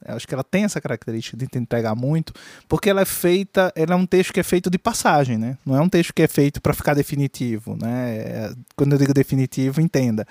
Eu 0.04 0.14
acho 0.14 0.28
que 0.28 0.34
ela 0.34 0.44
tem 0.44 0.64
essa 0.64 0.80
característica 0.80 1.36
de 1.36 1.46
entregar 1.58 1.94
muito, 1.94 2.32
porque 2.68 2.90
ela 2.90 3.00
é 3.00 3.04
feita, 3.04 3.72
ela 3.74 3.94
é 3.94 3.96
um 3.96 4.06
texto 4.06 4.32
que 4.32 4.40
é 4.40 4.42
feito 4.42 4.68
de 4.68 4.78
passagem, 4.78 5.38
né? 5.38 5.56
Não 5.64 5.76
é 5.76 5.80
um 5.80 5.88
texto 5.88 6.12
que 6.12 6.22
é 6.22 6.28
feito 6.28 6.60
para 6.60 6.74
ficar 6.74 6.94
definitivo, 6.94 7.76
né? 7.80 8.16
É, 8.18 8.52
quando 8.76 8.92
eu 8.92 8.98
digo 8.98 9.14
definitivo, 9.14 9.80
entenda. 9.80 10.26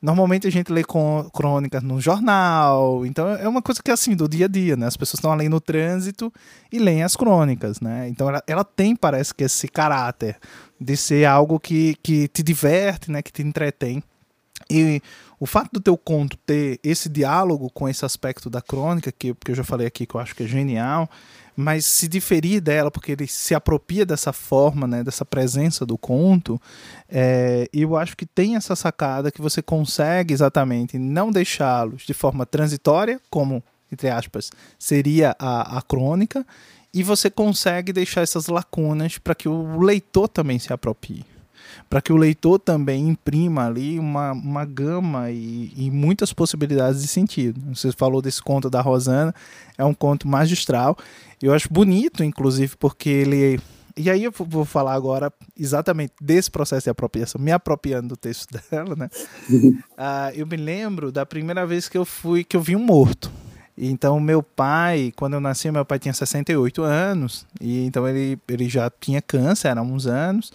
Normalmente 0.00 0.46
a 0.46 0.50
gente 0.50 0.72
lê 0.72 0.82
crônicas 1.32 1.82
no 1.82 2.00
jornal, 2.00 3.04
então 3.04 3.28
é 3.28 3.46
uma 3.46 3.60
coisa 3.60 3.82
que 3.82 3.90
é 3.90 3.94
assim, 3.94 4.16
do 4.16 4.26
dia 4.26 4.46
a 4.46 4.48
dia, 4.48 4.74
né? 4.74 4.86
As 4.86 4.96
pessoas 4.96 5.18
estão 5.18 5.30
ali 5.30 5.48
no 5.48 5.60
trânsito 5.60 6.32
e 6.72 6.78
leem 6.78 7.02
as 7.02 7.16
crônicas, 7.16 7.80
né? 7.80 8.08
Então 8.08 8.28
ela, 8.28 8.42
ela 8.46 8.64
tem, 8.64 8.96
parece 8.96 9.34
que, 9.34 9.44
esse 9.44 9.68
caráter 9.68 10.38
de 10.80 10.96
ser 10.96 11.26
algo 11.26 11.60
que, 11.60 11.96
que 12.02 12.28
te 12.28 12.42
diverte, 12.42 13.10
né? 13.10 13.20
Que 13.20 13.30
te 13.30 13.42
entretém. 13.42 14.02
E 14.70 15.02
o 15.40 15.46
fato 15.46 15.70
do 15.72 15.80
teu 15.80 15.96
conto 15.96 16.36
ter 16.36 16.78
esse 16.84 17.08
diálogo 17.08 17.70
com 17.70 17.88
esse 17.88 18.04
aspecto 18.04 18.50
da 18.50 18.60
crônica, 18.60 19.10
que, 19.10 19.34
que 19.34 19.50
eu 19.50 19.54
já 19.54 19.64
falei 19.64 19.86
aqui 19.86 20.04
que 20.04 20.14
eu 20.14 20.20
acho 20.20 20.36
que 20.36 20.42
é 20.42 20.46
genial, 20.46 21.08
mas 21.56 21.86
se 21.86 22.06
diferir 22.06 22.60
dela, 22.60 22.90
porque 22.90 23.12
ele 23.12 23.26
se 23.26 23.54
apropria 23.54 24.04
dessa 24.04 24.34
forma, 24.34 24.86
né, 24.86 25.02
dessa 25.02 25.24
presença 25.24 25.86
do 25.86 25.96
conto, 25.96 26.60
é, 27.08 27.66
eu 27.72 27.96
acho 27.96 28.14
que 28.18 28.26
tem 28.26 28.54
essa 28.54 28.76
sacada 28.76 29.32
que 29.32 29.40
você 29.40 29.62
consegue 29.62 30.34
exatamente 30.34 30.98
não 30.98 31.30
deixá-los 31.30 32.02
de 32.02 32.12
forma 32.12 32.44
transitória, 32.44 33.18
como, 33.30 33.64
entre 33.90 34.10
aspas, 34.10 34.50
seria 34.78 35.34
a, 35.38 35.78
a 35.78 35.82
crônica, 35.82 36.46
e 36.92 37.02
você 37.02 37.30
consegue 37.30 37.94
deixar 37.94 38.20
essas 38.20 38.46
lacunas 38.46 39.16
para 39.16 39.34
que 39.34 39.48
o 39.48 39.80
leitor 39.80 40.28
também 40.28 40.58
se 40.58 40.70
aproprie 40.70 41.24
para 41.90 42.00
que 42.00 42.12
o 42.12 42.16
leitor 42.16 42.60
também 42.60 43.08
imprima 43.08 43.66
ali 43.66 43.98
uma, 43.98 44.30
uma 44.30 44.64
gama 44.64 45.28
e, 45.32 45.72
e, 45.76 45.90
muitas 45.90 46.32
possibilidades 46.32 47.02
de 47.02 47.08
sentido. 47.08 47.60
Você 47.74 47.90
falou 47.90 48.22
desse 48.22 48.40
conto 48.40 48.70
da 48.70 48.80
Rosana, 48.80 49.34
é 49.76 49.84
um 49.84 49.92
conto 49.92 50.28
magistral. 50.28 50.96
Eu 51.42 51.52
acho 51.52 51.68
bonito, 51.68 52.22
inclusive, 52.22 52.76
porque 52.76 53.10
ele. 53.10 53.60
E 53.96 54.08
aí 54.08 54.22
eu 54.22 54.30
vou 54.30 54.64
falar 54.64 54.94
agora 54.94 55.32
exatamente 55.58 56.12
desse 56.20 56.48
processo 56.48 56.84
de 56.84 56.90
apropriação, 56.90 57.40
me 57.40 57.50
apropriando 57.50 58.10
do 58.10 58.16
texto 58.16 58.46
dela, 58.70 58.94
né? 58.94 59.10
uh, 59.50 60.32
eu 60.32 60.46
me 60.46 60.56
lembro 60.56 61.10
da 61.10 61.26
primeira 61.26 61.66
vez 61.66 61.88
que 61.88 61.98
eu 61.98 62.04
fui, 62.04 62.44
que 62.44 62.56
eu 62.56 62.60
vi 62.60 62.76
um 62.76 62.84
morto. 62.84 63.32
Então, 63.76 64.20
meu 64.20 64.44
pai, 64.44 65.12
quando 65.16 65.34
eu 65.34 65.40
nasci, 65.40 65.68
meu 65.72 65.84
pai 65.84 65.98
tinha 65.98 66.14
68 66.14 66.82
anos, 66.82 67.46
e 67.60 67.84
então 67.84 68.06
ele, 68.06 68.38
ele 68.46 68.68
já 68.68 68.88
tinha 69.00 69.20
câncer, 69.20 69.76
há 69.76 69.82
uns 69.82 70.06
anos, 70.06 70.52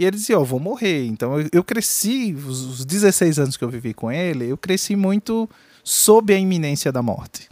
e 0.00 0.04
ele 0.06 0.16
dizia, 0.16 0.38
ó, 0.38 0.40
oh, 0.40 0.44
vou 0.46 0.58
morrer. 0.58 1.04
Então 1.04 1.38
eu, 1.38 1.48
eu 1.52 1.62
cresci, 1.62 2.32
os, 2.32 2.62
os 2.62 2.84
16 2.86 3.38
anos 3.38 3.56
que 3.58 3.62
eu 3.62 3.68
vivi 3.68 3.92
com 3.92 4.10
ele, 4.10 4.48
eu 4.48 4.56
cresci 4.56 4.96
muito 4.96 5.46
sob 5.84 6.32
a 6.32 6.38
iminência 6.38 6.90
da 6.90 7.02
morte. 7.02 7.50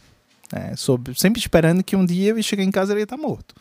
É, 0.51 0.75
sob, 0.75 1.13
sempre 1.15 1.39
esperando 1.39 1.85
que 1.85 1.95
um 1.95 2.07
dia 2.07 2.31
eu 2.31 2.43
chegar 2.43 2.65
em 2.65 2.71
casa 2.71 2.93
e 2.93 2.95
ele 2.95 3.01
ia 3.01 3.05
estar 3.05 3.19
morto. 3.19 3.55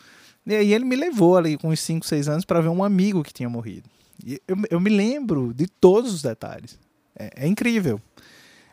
E 0.46 0.54
aí 0.54 0.72
ele 0.72 0.86
me 0.86 0.96
levou 0.96 1.36
ali 1.36 1.58
com 1.58 1.68
uns 1.68 1.80
5, 1.80 2.06
6 2.06 2.28
anos 2.30 2.44
para 2.46 2.62
ver 2.62 2.70
um 2.70 2.82
amigo 2.82 3.22
que 3.22 3.30
tinha 3.30 3.50
morrido. 3.50 3.90
E 4.24 4.40
eu, 4.48 4.56
eu 4.70 4.80
me 4.80 4.88
lembro 4.88 5.52
de 5.52 5.66
todos 5.66 6.14
os 6.14 6.22
detalhes. 6.22 6.78
É, 7.14 7.44
é 7.44 7.46
incrível. 7.46 8.00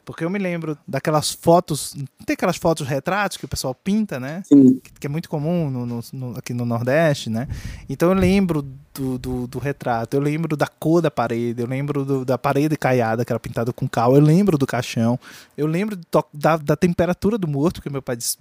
Porque 0.05 0.23
eu 0.23 0.29
me 0.29 0.37
lembro 0.37 0.77
daquelas 0.87 1.31
fotos, 1.31 1.95
tem 2.25 2.35
aquelas 2.35 2.57
fotos 2.57 2.87
retratos 2.87 3.37
que 3.37 3.45
o 3.45 3.47
pessoal 3.47 3.73
pinta, 3.73 4.19
né? 4.19 4.43
Sim. 4.45 4.79
Que, 4.79 4.91
que 4.93 5.07
é 5.07 5.09
muito 5.09 5.27
comum 5.27 5.69
no, 5.69 5.85
no, 5.85 5.99
no, 6.13 6.37
aqui 6.37 6.53
no 6.53 6.63
Nordeste, 6.63 7.29
né? 7.29 7.47
Então 7.89 8.09
eu 8.09 8.15
lembro 8.15 8.63
do, 8.93 9.17
do, 9.17 9.47
do, 9.47 9.59
retrato, 9.59 10.15
eu 10.15 10.21
lembro 10.21 10.55
da 10.55 10.67
cor 10.67 11.01
da 11.01 11.09
parede, 11.09 11.61
eu 11.61 11.67
lembro 11.67 12.05
do, 12.05 12.23
da 12.23 12.37
parede 12.37 12.77
caiada 12.77 13.25
que 13.25 13.31
era 13.31 13.39
pintada 13.39 13.73
com 13.73 13.89
cal, 13.89 14.15
eu 14.15 14.21
lembro 14.21 14.57
do 14.57 14.67
caixão, 14.67 15.19
eu 15.57 15.65
lembro 15.65 15.97
da, 16.31 16.55
da 16.57 16.75
temperatura 16.75 17.37
do 17.37 17.47
morto, 17.47 17.81
que 17.81 17.89
meu 17.89 18.01
pai 18.01 18.15
disse, 18.15 18.37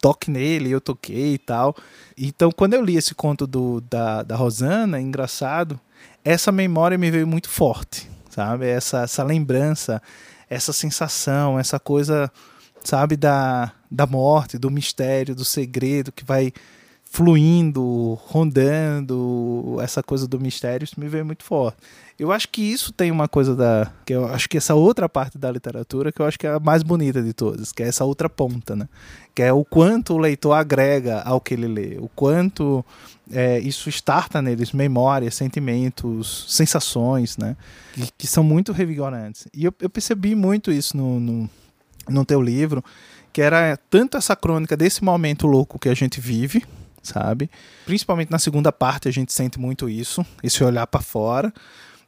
toque 0.00 0.30
nele, 0.30 0.70
eu 0.70 0.80
toquei 0.80 1.34
e 1.34 1.38
tal. 1.38 1.76
Então, 2.16 2.50
quando 2.50 2.74
eu 2.74 2.82
li 2.82 2.96
esse 2.96 3.14
conto 3.14 3.46
do, 3.46 3.80
da, 3.82 4.22
da 4.22 4.36
Rosana, 4.36 4.98
é 4.98 5.00
engraçado, 5.00 5.78
essa 6.24 6.50
memória 6.50 6.96
me 6.96 7.10
veio 7.10 7.26
muito 7.26 7.48
forte, 7.48 8.08
sabe? 8.30 8.66
Essa, 8.66 9.02
essa 9.02 9.22
lembrança 9.22 10.00
essa 10.50 10.72
sensação, 10.72 11.58
essa 11.58 11.78
coisa, 11.78 12.30
sabe, 12.82 13.16
da, 13.16 13.72
da 13.88 14.04
morte, 14.04 14.58
do 14.58 14.70
mistério, 14.70 15.34
do 15.34 15.44
segredo 15.44 16.10
que 16.10 16.24
vai 16.24 16.52
fluindo, 17.12 18.16
rondando, 18.28 19.76
essa 19.82 20.00
coisa 20.00 20.28
do 20.28 20.38
mistério, 20.38 20.84
isso 20.84 20.98
me 20.98 21.08
veio 21.08 21.26
muito 21.26 21.42
forte. 21.42 21.76
Eu 22.16 22.30
acho 22.30 22.48
que 22.48 22.62
isso 22.62 22.92
tem 22.92 23.10
uma 23.10 23.26
coisa 23.26 23.56
da. 23.56 23.90
que 24.06 24.12
eu 24.12 24.26
acho 24.26 24.48
que 24.48 24.56
essa 24.56 24.76
outra 24.76 25.08
parte 25.08 25.36
da 25.36 25.50
literatura 25.50 26.12
que 26.12 26.22
eu 26.22 26.26
acho 26.26 26.38
que 26.38 26.46
é 26.46 26.50
a 26.50 26.60
mais 26.60 26.84
bonita 26.84 27.20
de 27.20 27.32
todas, 27.32 27.72
que 27.72 27.82
é 27.82 27.88
essa 27.88 28.04
outra 28.04 28.28
ponta, 28.30 28.76
né? 28.76 28.88
Que 29.34 29.42
é 29.42 29.52
o 29.52 29.64
quanto 29.64 30.14
o 30.14 30.18
leitor 30.18 30.52
agrega 30.52 31.20
ao 31.22 31.40
que 31.40 31.54
ele 31.54 31.66
lê, 31.66 31.96
o 31.98 32.08
quanto 32.14 32.84
é, 33.32 33.58
isso 33.58 33.88
starta 33.88 34.40
neles 34.40 34.70
memórias, 34.70 35.34
sentimentos, 35.34 36.46
sensações, 36.48 37.36
né? 37.36 37.56
Que, 37.92 38.08
que 38.18 38.26
são 38.28 38.44
muito 38.44 38.70
revigorantes. 38.70 39.48
E 39.52 39.64
eu, 39.64 39.74
eu 39.80 39.90
percebi 39.90 40.36
muito 40.36 40.70
isso 40.70 40.96
no, 40.96 41.18
no, 41.18 41.50
no 42.08 42.24
teu 42.24 42.40
livro, 42.40 42.84
que 43.32 43.42
era 43.42 43.76
tanto 43.88 44.16
essa 44.16 44.36
crônica 44.36 44.76
desse 44.76 45.02
momento 45.02 45.48
louco 45.48 45.78
que 45.78 45.88
a 45.88 45.94
gente 45.94 46.20
vive, 46.20 46.64
sabe? 47.02 47.50
Principalmente 47.84 48.30
na 48.30 48.38
segunda 48.38 48.70
parte 48.70 49.08
a 49.08 49.10
gente 49.10 49.32
sente 49.32 49.58
muito 49.58 49.88
isso, 49.88 50.24
esse 50.42 50.62
olhar 50.64 50.86
para 50.86 51.00
fora 51.00 51.52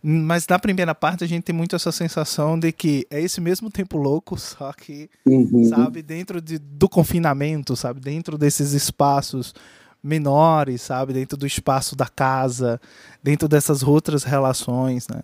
mas 0.02 0.46
na 0.48 0.58
primeira 0.58 0.94
parte 0.94 1.22
a 1.22 1.28
gente 1.28 1.44
tem 1.44 1.54
muito 1.54 1.76
essa 1.76 1.92
sensação 1.92 2.58
de 2.58 2.72
que 2.72 3.06
é 3.08 3.20
esse 3.20 3.40
mesmo 3.40 3.70
tempo 3.70 3.96
louco, 3.96 4.36
só 4.40 4.72
que, 4.72 5.08
uhum. 5.24 5.64
sabe, 5.64 6.02
dentro 6.02 6.40
de, 6.40 6.58
do 6.58 6.88
confinamento, 6.88 7.76
sabe, 7.76 8.00
dentro 8.00 8.36
desses 8.36 8.72
espaços 8.72 9.54
menores, 10.02 10.82
sabe, 10.82 11.12
dentro 11.12 11.36
do 11.36 11.46
espaço 11.46 11.94
da 11.94 12.08
casa, 12.08 12.80
dentro 13.22 13.46
dessas 13.46 13.84
outras 13.84 14.24
relações, 14.24 15.06
né? 15.06 15.22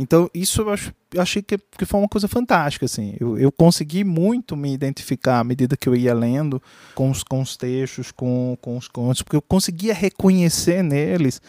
Então, 0.00 0.30
isso 0.32 0.62
eu, 0.62 0.70
ach, 0.70 0.90
eu 1.12 1.20
achei 1.20 1.42
que, 1.42 1.58
que 1.58 1.84
foi 1.84 2.00
uma 2.00 2.08
coisa 2.08 2.26
fantástica, 2.26 2.86
assim. 2.86 3.14
Eu, 3.20 3.38
eu 3.38 3.52
consegui 3.52 4.02
muito 4.02 4.56
me 4.56 4.72
identificar 4.72 5.40
à 5.40 5.44
medida 5.44 5.76
que 5.76 5.86
eu 5.86 5.94
ia 5.94 6.14
lendo 6.14 6.60
com 6.94 7.10
os, 7.10 7.22
com 7.22 7.42
os 7.42 7.54
textos, 7.54 8.10
com, 8.10 8.56
com 8.62 8.78
os 8.78 8.88
contos, 8.88 9.20
porque 9.20 9.36
eu 9.36 9.42
conseguia 9.42 9.92
reconhecer 9.92 10.82
neles 10.82 11.42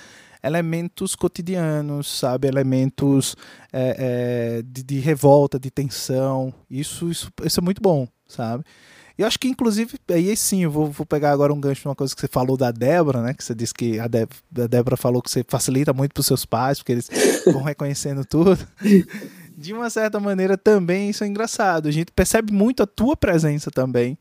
elementos 0.44 1.16
cotidianos, 1.16 2.20
sabe? 2.20 2.50
Elementos 2.50 3.38
é, 3.72 4.58
é, 4.60 4.62
de, 4.64 4.84
de, 4.84 5.00
revolta, 5.00 5.58
de 5.58 5.72
tensão. 5.72 6.54
Isso, 6.70 7.10
isso, 7.10 7.32
isso 7.46 7.60
é 7.60 7.64
muito 7.64 7.82
bom, 7.82 8.06
sabe? 8.28 8.66
Eu 9.22 9.28
acho 9.28 9.40
que, 9.40 9.48
inclusive, 9.48 10.00
aí 10.10 10.36
sim, 10.36 10.64
eu 10.64 10.72
vou, 10.72 10.88
vou 10.88 11.06
pegar 11.06 11.32
agora 11.32 11.54
um 11.54 11.62
gancho 11.62 11.82
de 11.82 11.88
uma 11.88 11.96
coisa 11.96 12.16
que 12.16 12.22
você 12.22 12.28
falou 12.28 12.58
da 12.58 12.72
Débora, 12.72 13.22
né? 13.22 13.36
Que 13.36 13.44
você 13.44 13.54
disse 13.54 13.72
que 13.72 14.00
a, 14.00 14.06
a 14.06 14.68
Débora 14.68 14.98
falou 14.98 15.22
que 15.22 15.30
você 15.30 15.46
facilita 15.48 15.94
muito 15.94 16.14
para 16.14 16.22
os 16.22 16.26
seus 16.26 16.44
pais, 16.44 16.80
porque 16.80 16.92
eles 16.92 17.08
vão 17.46 17.62
reconhecendo 17.62 18.26
tudo. 18.26 18.58
De 19.56 19.74
uma 19.74 19.92
certa 19.92 20.20
maneira, 20.20 20.58
também 20.58 21.12
isso 21.12 21.24
é 21.24 21.28
engraçado. 21.28 21.88
A 21.88 21.92
gente 21.92 22.12
percebe 22.12 22.52
muito 22.52 22.82
a 22.82 22.88
tua 22.88 23.16
presença 23.16 23.70
também 23.70 24.18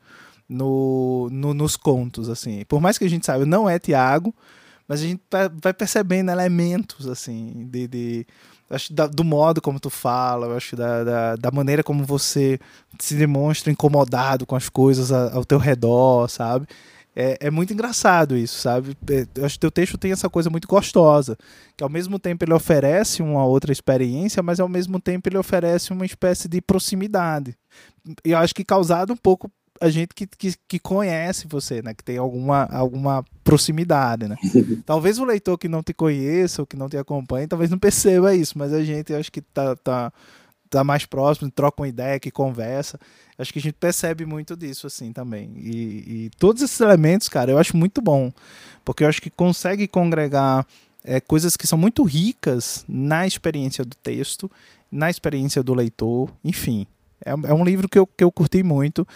no, 0.47 1.29
no 1.31 1.51
nos 1.51 1.75
contos, 1.75 2.29
assim. 2.29 2.63
Por 2.67 2.79
mais 2.79 2.99
que 2.99 3.05
a 3.05 3.09
gente 3.09 3.25
saiba, 3.25 3.43
não 3.43 3.67
é 3.67 3.79
Tiago, 3.79 4.35
mas 4.87 5.01
a 5.01 5.03
gente 5.03 5.21
vai 5.63 5.73
percebendo 5.73 6.29
elementos, 6.29 7.07
assim, 7.07 7.67
de, 7.71 7.87
de 7.87 8.27
acho 8.71 8.93
da, 8.93 9.07
do 9.07 9.23
modo 9.23 9.61
como 9.61 9.79
tu 9.79 9.89
fala, 9.89 10.47
eu 10.47 10.55
acho 10.57 10.75
da, 10.75 11.03
da, 11.03 11.35
da, 11.35 11.51
maneira 11.51 11.83
como 11.83 12.03
você 12.05 12.59
se 12.99 13.15
demonstra 13.15 13.71
incomodado 13.71 14.45
com 14.45 14.55
as 14.55 14.69
coisas 14.69 15.11
ao 15.11 15.45
teu 15.45 15.57
redor, 15.57 16.29
sabe? 16.29 16.67
É, 17.13 17.37
é 17.41 17.51
muito 17.51 17.73
engraçado 17.73 18.37
isso, 18.37 18.59
sabe? 18.59 18.95
É, 19.09 19.27
eu 19.35 19.45
acho 19.45 19.55
que 19.55 19.59
teu 19.59 19.71
texto 19.71 19.97
tem 19.97 20.13
essa 20.13 20.29
coisa 20.29 20.49
muito 20.49 20.67
gostosa, 20.67 21.37
que 21.75 21.83
ao 21.83 21.89
mesmo 21.89 22.17
tempo 22.17 22.45
ele 22.45 22.53
oferece 22.53 23.21
uma 23.21 23.45
outra 23.45 23.71
experiência, 23.71 24.41
mas 24.41 24.59
ao 24.59 24.69
mesmo 24.69 24.99
tempo 24.99 25.27
ele 25.27 25.37
oferece 25.37 25.91
uma 25.91 26.05
espécie 26.05 26.47
de 26.47 26.61
proximidade. 26.61 27.55
Eu 28.23 28.37
acho 28.37 28.55
que 28.55 28.63
causado 28.63 29.11
um 29.11 29.17
pouco 29.17 29.51
a 29.81 29.89
gente 29.89 30.13
que, 30.13 30.27
que, 30.27 30.53
que, 30.67 30.79
conhece 30.79 31.47
você, 31.47 31.81
né? 31.81 31.93
Que 31.93 32.03
tem 32.03 32.17
alguma, 32.17 32.65
alguma 32.65 33.25
proximidade, 33.43 34.27
né? 34.27 34.35
talvez 34.85 35.17
o 35.17 35.25
leitor 35.25 35.57
que 35.57 35.67
não 35.67 35.81
te 35.81 35.91
conheça 35.91 36.61
ou 36.61 36.67
que 36.67 36.77
não 36.77 36.87
te 36.87 36.97
acompanhe, 36.97 37.47
talvez 37.47 37.71
não 37.71 37.79
perceba 37.79 38.35
isso, 38.35 38.57
mas 38.57 38.71
a 38.71 38.83
gente 38.83 39.11
acho 39.11 39.31
que 39.31 39.41
tá, 39.41 39.75
tá, 39.75 40.13
tá 40.69 40.83
mais 40.83 41.07
próximo, 41.07 41.49
troca 41.49 41.81
uma 41.81 41.87
ideia, 41.87 42.19
que 42.19 42.29
conversa. 42.29 42.99
Acho 43.39 43.51
que 43.51 43.57
a 43.57 43.61
gente 43.61 43.73
percebe 43.73 44.23
muito 44.23 44.55
disso, 44.55 44.85
assim, 44.85 45.11
também. 45.11 45.51
E, 45.57 46.25
e 46.25 46.31
todos 46.37 46.61
esses 46.61 46.79
elementos, 46.79 47.27
cara, 47.27 47.49
eu 47.49 47.57
acho 47.57 47.75
muito 47.75 48.01
bom, 48.03 48.31
porque 48.85 49.03
eu 49.03 49.09
acho 49.09 49.21
que 49.21 49.31
consegue 49.31 49.87
congregar 49.87 50.63
é, 51.03 51.19
coisas 51.19 51.57
que 51.57 51.65
são 51.65 51.77
muito 51.77 52.03
ricas 52.03 52.85
na 52.87 53.25
experiência 53.25 53.83
do 53.83 53.95
texto, 53.95 54.49
na 54.91 55.09
experiência 55.09 55.63
do 55.63 55.73
leitor, 55.73 56.29
enfim. 56.43 56.85
É, 57.25 57.31
é 57.31 57.53
um 57.53 57.63
livro 57.63 57.89
que 57.89 57.97
eu, 57.97 58.05
que 58.05 58.23
eu 58.23 58.31
curti 58.31 58.61
muito. 58.61 59.07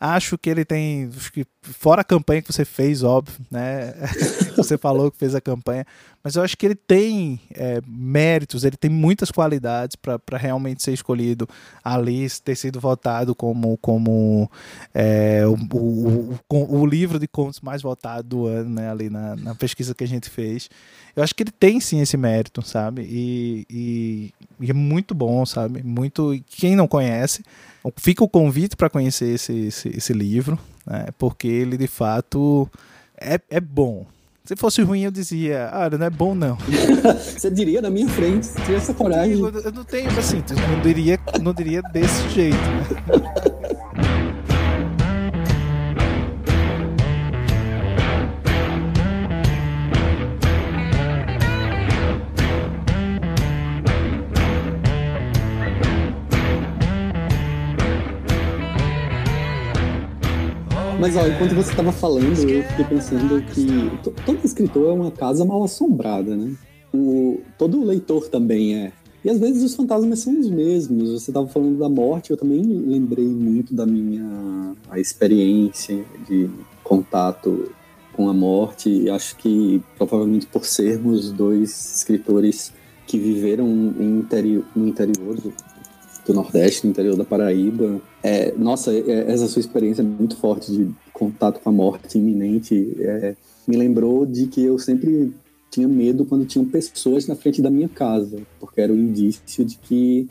Acho 0.00 0.38
que 0.38 0.48
ele 0.48 0.64
tem, 0.64 1.10
que 1.32 1.44
fora 1.62 2.02
a 2.02 2.04
campanha 2.04 2.40
que 2.40 2.52
você 2.52 2.64
fez, 2.64 3.02
óbvio, 3.02 3.44
né? 3.50 3.94
você 4.56 4.78
falou 4.78 5.10
que 5.10 5.18
fez 5.18 5.34
a 5.34 5.40
campanha, 5.40 5.84
mas 6.28 6.36
eu 6.36 6.42
acho 6.42 6.58
que 6.58 6.66
ele 6.66 6.74
tem 6.74 7.40
é, 7.54 7.80
méritos, 7.86 8.62
ele 8.62 8.76
tem 8.76 8.90
muitas 8.90 9.30
qualidades 9.30 9.96
para 9.96 10.36
realmente 10.36 10.82
ser 10.82 10.92
escolhido 10.92 11.48
ali, 11.82 12.28
ter 12.44 12.54
sido 12.54 12.78
votado 12.78 13.34
como, 13.34 13.78
como 13.78 14.50
é, 14.92 15.42
o, 15.46 15.54
o, 15.74 16.38
o, 16.46 16.80
o, 16.80 16.86
livro 16.86 17.18
de 17.18 17.26
contos 17.26 17.62
mais 17.62 17.80
votado 17.80 18.28
do 18.28 18.46
ano, 18.46 18.68
né? 18.68 18.90
Ali 18.90 19.08
na, 19.08 19.36
na 19.36 19.54
pesquisa 19.54 19.94
que 19.94 20.04
a 20.04 20.06
gente 20.06 20.28
fez. 20.28 20.68
Eu 21.16 21.22
acho 21.22 21.34
que 21.34 21.44
ele 21.44 21.50
tem 21.50 21.80
sim 21.80 22.02
esse 22.02 22.18
mérito, 22.18 22.60
sabe? 22.60 23.08
E, 23.08 23.66
e, 23.70 24.34
e 24.60 24.70
é 24.70 24.74
muito 24.74 25.14
bom, 25.14 25.46
sabe? 25.46 25.82
Muito. 25.82 26.38
Quem 26.50 26.76
não 26.76 26.86
conhece 26.86 27.42
Fica 27.96 28.22
o 28.22 28.28
convite 28.28 28.76
para 28.76 28.90
conhecer 28.90 29.34
esse, 29.34 29.66
esse, 29.66 29.88
esse 29.88 30.12
livro, 30.12 30.58
né, 30.86 31.06
porque 31.16 31.48
ele 31.48 31.78
de 31.78 31.86
fato 31.86 32.68
é, 33.16 33.40
é 33.48 33.60
bom. 33.60 34.04
Se 34.48 34.56
fosse 34.56 34.80
ruim, 34.80 35.02
eu 35.02 35.10
dizia, 35.10 35.68
ah, 35.70 35.90
não 35.90 36.06
é 36.06 36.08
bom 36.08 36.34
não. 36.34 36.56
Você 37.36 37.50
diria 37.50 37.82
na 37.82 37.90
minha 37.90 38.08
frente, 38.08 38.48
tivesse 38.48 38.76
essa 38.76 38.94
coragem. 38.94 39.38
Eu, 39.38 39.50
eu 39.50 39.70
não 39.70 39.84
tenho, 39.84 40.08
assim, 40.18 40.42
não 40.74 40.80
diria, 40.80 41.20
não 41.42 41.52
diria 41.52 41.82
desse 41.82 42.26
jeito. 42.30 42.56
Né? 42.56 43.78
Mas 60.98 61.16
ó, 61.16 61.26
enquanto 61.28 61.54
você 61.54 61.70
estava 61.70 61.92
falando, 61.92 62.38
eu 62.50 62.64
fiquei 62.64 62.84
pensando 62.84 63.40
que 63.52 63.66
todo 64.26 64.44
escritor 64.44 64.90
é 64.90 64.92
uma 64.92 65.12
casa 65.12 65.44
mal 65.44 65.62
assombrada, 65.62 66.36
né? 66.36 66.54
O, 66.92 67.40
todo 67.56 67.84
leitor 67.84 68.28
também 68.28 68.74
é. 68.74 68.92
E 69.24 69.30
às 69.30 69.38
vezes 69.38 69.62
os 69.62 69.76
fantasmas 69.76 70.18
são 70.18 70.38
os 70.40 70.50
mesmos. 70.50 71.10
Você 71.10 71.30
estava 71.30 71.46
falando 71.46 71.78
da 71.78 71.88
morte, 71.88 72.30
eu 72.30 72.36
também 72.36 72.62
lembrei 72.62 73.26
muito 73.26 73.74
da 73.74 73.86
minha 73.86 74.74
a 74.90 74.98
experiência 74.98 76.04
de 76.26 76.50
contato 76.82 77.70
com 78.12 78.28
a 78.28 78.34
morte. 78.34 78.90
E 78.90 79.08
acho 79.08 79.36
que 79.36 79.80
provavelmente 79.96 80.46
por 80.46 80.64
sermos 80.66 81.30
dois 81.30 81.96
escritores 81.96 82.72
que 83.06 83.18
viveram 83.18 83.66
em 83.68 84.18
interior, 84.18 84.64
no 84.74 84.88
interior 84.88 85.36
do, 86.28 86.34
Nordeste, 86.34 86.86
no 86.86 86.90
interior 86.90 87.16
da 87.16 87.24
Paraíba. 87.24 88.00
É, 88.22 88.52
nossa, 88.56 88.92
é, 88.92 89.30
essa 89.32 89.48
sua 89.48 89.60
experiência 89.60 90.02
é 90.02 90.04
muito 90.04 90.36
forte 90.36 90.70
de 90.70 90.90
contato 91.12 91.60
com 91.60 91.68
a 91.68 91.72
morte 91.72 92.18
iminente 92.18 92.96
é, 93.00 93.34
me 93.66 93.76
lembrou 93.76 94.24
de 94.24 94.46
que 94.46 94.62
eu 94.62 94.78
sempre 94.78 95.32
tinha 95.70 95.86
medo 95.86 96.24
quando 96.24 96.46
tinham 96.46 96.64
pessoas 96.64 97.26
na 97.26 97.36
frente 97.36 97.60
da 97.60 97.70
minha 97.70 97.88
casa, 97.88 98.38
porque 98.58 98.80
era 98.80 98.92
o 98.92 98.96
um 98.96 98.98
indício 98.98 99.64
de 99.64 99.76
que 99.76 100.28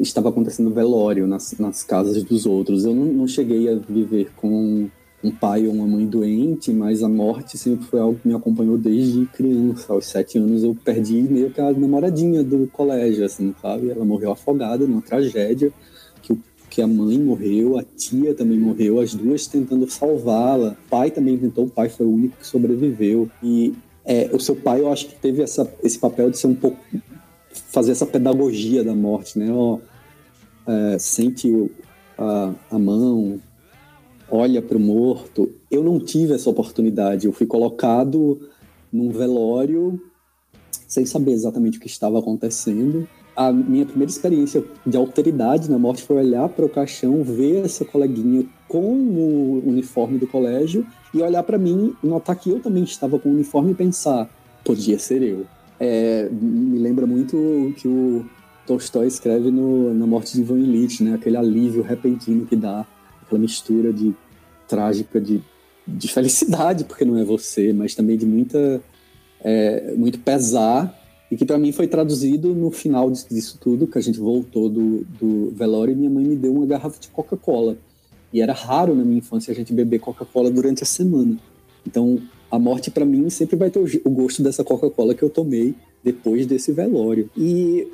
estava 0.00 0.28
acontecendo 0.28 0.70
velório 0.70 1.26
nas, 1.26 1.54
nas 1.58 1.82
casas 1.82 2.22
dos 2.22 2.46
outros. 2.46 2.84
Eu 2.84 2.94
não, 2.94 3.06
não 3.06 3.26
cheguei 3.26 3.68
a 3.68 3.74
viver 3.74 4.30
com 4.36 4.88
um 5.22 5.30
pai 5.30 5.66
ou 5.66 5.74
uma 5.74 5.86
mãe 5.86 6.06
doente, 6.06 6.72
mas 6.72 7.02
a 7.02 7.08
morte 7.08 7.58
sempre 7.58 7.84
foi 7.86 7.98
algo 7.98 8.18
que 8.20 8.28
me 8.28 8.34
acompanhou 8.34 8.78
desde 8.78 9.26
criança. 9.26 9.92
Aos 9.92 10.06
sete 10.06 10.38
anos 10.38 10.62
eu 10.62 10.76
perdi 10.84 11.22
meio 11.22 11.50
que 11.50 11.60
a 11.60 11.72
namoradinha 11.72 12.44
do 12.44 12.68
colégio, 12.68 13.24
assim, 13.24 13.54
sabe? 13.60 13.90
Ela 13.90 14.04
morreu 14.04 14.30
afogada 14.30 14.86
numa 14.86 15.02
tragédia, 15.02 15.72
que, 16.22 16.32
o, 16.32 16.38
que 16.70 16.80
a 16.80 16.86
mãe 16.86 17.18
morreu, 17.18 17.76
a 17.78 17.82
tia 17.82 18.32
também 18.32 18.58
morreu, 18.58 19.00
as 19.00 19.12
duas 19.12 19.46
tentando 19.46 19.90
salvá-la. 19.90 20.76
O 20.86 20.90
pai 20.90 21.10
também 21.10 21.36
tentou, 21.36 21.64
o 21.64 21.70
pai 21.70 21.88
foi 21.88 22.06
o 22.06 22.12
único 22.12 22.36
que 22.36 22.46
sobreviveu. 22.46 23.28
E 23.42 23.74
é, 24.04 24.30
o 24.32 24.38
seu 24.38 24.54
pai, 24.54 24.80
eu 24.80 24.92
acho 24.92 25.08
que 25.08 25.16
teve 25.16 25.42
essa, 25.42 25.68
esse 25.82 25.98
papel 25.98 26.30
de 26.30 26.38
ser 26.38 26.46
um 26.46 26.54
pouco... 26.54 26.78
fazer 27.52 27.90
essa 27.90 28.06
pedagogia 28.06 28.84
da 28.84 28.94
morte, 28.94 29.36
né? 29.36 29.52
Ó, 29.52 29.78
é, 30.66 30.98
sente 30.98 31.70
a, 32.16 32.52
a 32.70 32.78
mão, 32.78 33.40
olha 34.30 34.62
para 34.62 34.76
o 34.76 34.80
morto. 34.80 35.50
Eu 35.70 35.82
não 35.82 35.98
tive 35.98 36.34
essa 36.34 36.50
oportunidade. 36.50 37.26
Eu 37.26 37.32
fui 37.32 37.46
colocado 37.46 38.40
num 38.92 39.10
velório 39.10 40.00
sem 40.86 41.04
saber 41.04 41.32
exatamente 41.32 41.78
o 41.78 41.80
que 41.80 41.86
estava 41.86 42.18
acontecendo. 42.18 43.06
A 43.36 43.52
minha 43.52 43.86
primeira 43.86 44.10
experiência 44.10 44.64
de 44.84 44.96
alteridade 44.96 45.70
na 45.70 45.78
morte 45.78 46.02
foi 46.02 46.16
olhar 46.16 46.48
para 46.48 46.64
o 46.64 46.68
caixão, 46.68 47.22
ver 47.22 47.64
essa 47.64 47.84
coleguinha 47.84 48.44
com 48.66 48.94
o 48.94 49.62
uniforme 49.64 50.18
do 50.18 50.26
colégio 50.26 50.84
e 51.14 51.22
olhar 51.22 51.42
para 51.44 51.56
mim, 51.56 51.94
notar 52.02 52.36
que 52.36 52.50
eu 52.50 52.58
também 52.58 52.82
estava 52.82 53.18
com 53.18 53.28
o 53.28 53.32
uniforme 53.32 53.72
e 53.72 53.74
pensar, 53.74 54.28
podia 54.64 54.98
ser 54.98 55.22
eu. 55.22 55.46
É, 55.78 56.28
me 56.32 56.78
lembra 56.78 57.06
muito 57.06 57.36
o 57.36 57.72
que 57.74 57.86
o 57.86 58.26
Tolstói 58.66 59.06
escreve 59.06 59.50
no, 59.50 59.94
na 59.94 60.06
Morte 60.06 60.34
de 60.34 60.40
Ivan 60.40 60.58
Illich, 60.58 61.04
né? 61.04 61.14
Aquele 61.14 61.36
alívio 61.36 61.82
repentino 61.82 62.44
que 62.44 62.56
dá 62.56 62.84
aquela 63.28 63.40
mistura 63.40 63.92
de 63.92 64.14
trágica 64.66 65.20
de, 65.20 65.40
de 65.86 66.08
felicidade, 66.08 66.84
porque 66.84 67.04
não 67.04 67.16
é 67.16 67.24
você, 67.24 67.72
mas 67.72 67.94
também 67.94 68.16
de 68.16 68.26
muita 68.26 68.80
é, 69.40 69.94
muito 69.96 70.18
pesar 70.18 70.94
e 71.30 71.36
que 71.36 71.44
para 71.44 71.58
mim 71.58 71.72
foi 71.72 71.86
traduzido 71.86 72.54
no 72.54 72.70
final 72.70 73.10
disso 73.10 73.58
tudo, 73.60 73.86
que 73.86 73.98
a 73.98 74.00
gente 74.00 74.18
voltou 74.18 74.68
do, 74.68 75.04
do 75.20 75.50
velório 75.54 75.92
e 75.92 75.96
minha 75.96 76.10
mãe 76.10 76.24
me 76.24 76.36
deu 76.36 76.52
uma 76.54 76.66
garrafa 76.66 76.98
de 76.98 77.08
Coca-Cola. 77.08 77.76
E 78.32 78.40
era 78.40 78.52
raro 78.52 78.94
na 78.94 79.04
minha 79.04 79.18
infância 79.18 79.52
a 79.52 79.54
gente 79.54 79.72
beber 79.72 79.98
Coca-Cola 79.98 80.50
durante 80.50 80.82
a 80.82 80.86
semana. 80.86 81.36
Então, 81.86 82.18
a 82.50 82.58
morte 82.58 82.90
para 82.90 83.04
mim 83.04 83.28
sempre 83.28 83.56
vai 83.56 83.70
ter 83.70 83.78
o 83.78 84.10
gosto 84.10 84.42
dessa 84.42 84.64
Coca-Cola 84.64 85.14
que 85.14 85.22
eu 85.22 85.28
tomei 85.28 85.74
depois 86.02 86.46
desse 86.46 86.72
velório. 86.72 87.30
E 87.36 87.88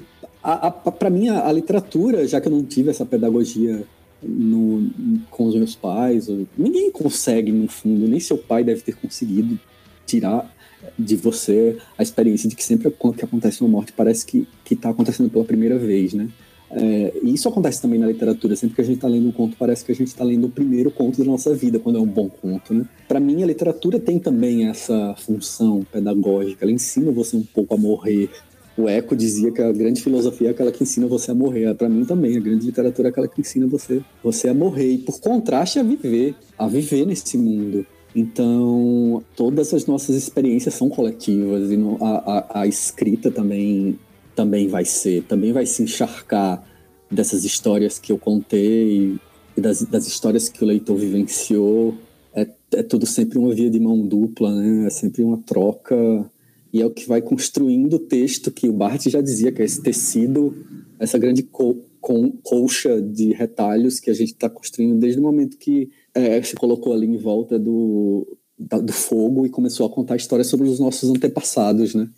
para 0.98 1.10
mim 1.10 1.28
a, 1.28 1.48
a, 1.48 1.52
literatura, 1.52 2.26
já 2.28 2.40
que 2.40 2.46
eu 2.46 2.52
não 2.52 2.62
tive 2.62 2.90
essa 2.90 3.04
pedagogia 3.04 3.84
no, 4.26 4.90
com 5.30 5.46
os 5.46 5.54
meus 5.54 5.74
pais. 5.74 6.28
Ninguém 6.56 6.90
consegue, 6.90 7.52
no 7.52 7.68
fundo, 7.68 8.08
nem 8.08 8.20
seu 8.20 8.38
pai 8.38 8.64
deve 8.64 8.82
ter 8.82 8.96
conseguido 8.96 9.58
tirar 10.06 10.52
de 10.98 11.16
você 11.16 11.78
a 11.96 12.02
experiência 12.02 12.48
de 12.48 12.54
que 12.54 12.62
sempre 12.62 12.90
que 12.90 13.24
acontece 13.24 13.60
uma 13.62 13.70
morte 13.70 13.92
parece 13.92 14.26
que 14.26 14.46
está 14.70 14.90
acontecendo 14.90 15.30
pela 15.30 15.44
primeira 15.44 15.78
vez, 15.78 16.12
né? 16.12 16.28
É, 16.70 17.12
e 17.22 17.32
isso 17.32 17.48
acontece 17.48 17.80
também 17.80 18.00
na 18.00 18.06
literatura. 18.06 18.56
Sempre 18.56 18.74
que 18.74 18.80
a 18.80 18.84
gente 18.84 18.96
está 18.96 19.08
lendo 19.08 19.28
um 19.28 19.32
conto, 19.32 19.56
parece 19.56 19.84
que 19.84 19.92
a 19.92 19.94
gente 19.94 20.08
está 20.08 20.24
lendo 20.24 20.46
o 20.46 20.50
primeiro 20.50 20.90
conto 20.90 21.18
da 21.18 21.24
nossa 21.24 21.54
vida, 21.54 21.78
quando 21.78 21.98
é 21.98 22.00
um 22.00 22.06
bom 22.06 22.28
conto, 22.28 22.74
né? 22.74 22.84
Para 23.06 23.20
mim, 23.20 23.42
a 23.42 23.46
literatura 23.46 24.00
tem 24.00 24.18
também 24.18 24.66
essa 24.68 25.14
função 25.18 25.86
pedagógica. 25.90 26.64
Ela 26.64 26.72
ensina 26.72 27.12
você 27.12 27.36
um 27.36 27.44
pouco 27.44 27.74
a 27.74 27.78
morrer, 27.78 28.28
o 28.76 28.88
Eco 28.88 29.14
dizia 29.14 29.52
que 29.52 29.62
a 29.62 29.70
grande 29.70 30.02
filosofia 30.02 30.48
é 30.48 30.50
aquela 30.50 30.72
que 30.72 30.82
ensina 30.82 31.06
você 31.06 31.30
a 31.30 31.34
morrer. 31.34 31.72
Para 31.74 31.88
mim 31.88 32.04
também, 32.04 32.36
a 32.36 32.40
grande 32.40 32.66
literatura 32.66 33.08
é 33.08 33.10
aquela 33.10 33.28
que 33.28 33.40
ensina 33.40 33.66
você, 33.66 34.02
você 34.22 34.48
a 34.48 34.54
morrer. 34.54 34.92
E 34.92 34.98
por 34.98 35.20
contraste, 35.20 35.78
a 35.78 35.82
viver, 35.82 36.34
a 36.58 36.66
viver 36.66 37.06
nesse 37.06 37.38
mundo. 37.38 37.86
Então, 38.14 39.22
todas 39.36 39.72
as 39.72 39.86
nossas 39.86 40.16
experiências 40.16 40.74
são 40.74 40.88
coletivas 40.88 41.70
e 41.70 41.76
a, 42.00 42.06
a, 42.06 42.60
a, 42.60 42.66
escrita 42.66 43.30
também, 43.30 43.98
também 44.36 44.68
vai 44.68 44.84
ser, 44.84 45.24
também 45.24 45.52
vai 45.52 45.66
se 45.66 45.82
encharcar 45.82 46.64
dessas 47.10 47.44
histórias 47.44 47.98
que 47.98 48.12
eu 48.12 48.18
contei 48.18 49.16
e 49.56 49.60
das, 49.60 49.82
das 49.82 50.06
histórias 50.06 50.48
que 50.48 50.62
o 50.62 50.66
leitor 50.66 50.96
vivenciou. 50.96 51.94
É, 52.32 52.46
é 52.72 52.82
tudo 52.82 53.06
sempre 53.06 53.38
uma 53.38 53.52
via 53.52 53.70
de 53.70 53.78
mão 53.80 54.00
dupla, 54.06 54.52
né? 54.52 54.86
É 54.86 54.90
sempre 54.90 55.22
uma 55.22 55.38
troca 55.38 56.28
e 56.74 56.82
é 56.82 56.86
o 56.86 56.90
que 56.90 57.06
vai 57.06 57.22
construindo 57.22 57.94
o 57.94 57.98
texto 58.00 58.50
que 58.50 58.68
o 58.68 58.72
Barthes 58.72 59.12
já 59.12 59.20
dizia, 59.20 59.52
que 59.52 59.62
é 59.62 59.64
esse 59.64 59.80
tecido, 59.80 60.56
essa 60.98 61.16
grande 61.16 61.44
co 61.44 61.76
com, 62.00 62.32
colcha 62.42 63.00
de 63.00 63.32
retalhos 63.32 64.00
que 64.00 64.10
a 64.10 64.12
gente 64.12 64.32
está 64.32 64.50
construindo 64.50 64.98
desde 64.98 65.20
o 65.20 65.22
momento 65.22 65.56
que 65.56 65.88
é, 66.12 66.42
se 66.42 66.56
colocou 66.56 66.92
ali 66.92 67.06
em 67.06 67.16
volta 67.16 67.58
do, 67.60 68.36
da, 68.58 68.78
do 68.78 68.92
fogo 68.92 69.46
e 69.46 69.50
começou 69.50 69.86
a 69.86 69.88
contar 69.88 70.16
histórias 70.16 70.48
sobre 70.48 70.68
os 70.68 70.80
nossos 70.80 71.08
antepassados, 71.08 71.94
né? 71.94 72.10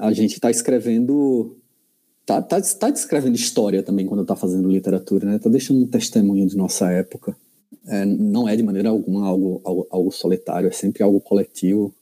A 0.00 0.12
gente 0.12 0.32
está 0.32 0.50
escrevendo 0.50 1.56
tá, 2.26 2.42
tá, 2.42 2.60
tá 2.60 2.90
descrevendo 2.90 3.36
história 3.36 3.84
também 3.84 4.04
quando 4.04 4.22
está 4.22 4.34
fazendo 4.34 4.68
literatura, 4.68 5.26
né? 5.26 5.38
Tá 5.38 5.48
deixando 5.48 5.80
um 5.80 5.86
testemunho 5.86 6.46
de 6.46 6.56
nossa 6.56 6.90
época. 6.90 7.36
É, 7.86 8.04
não 8.04 8.48
é 8.48 8.56
de 8.56 8.64
maneira 8.64 8.88
alguma 8.88 9.24
algo, 9.24 9.60
algo, 9.64 9.86
algo 9.90 10.10
solitário, 10.10 10.68
é 10.68 10.72
sempre 10.72 11.04
algo 11.04 11.20
coletivo. 11.20 11.94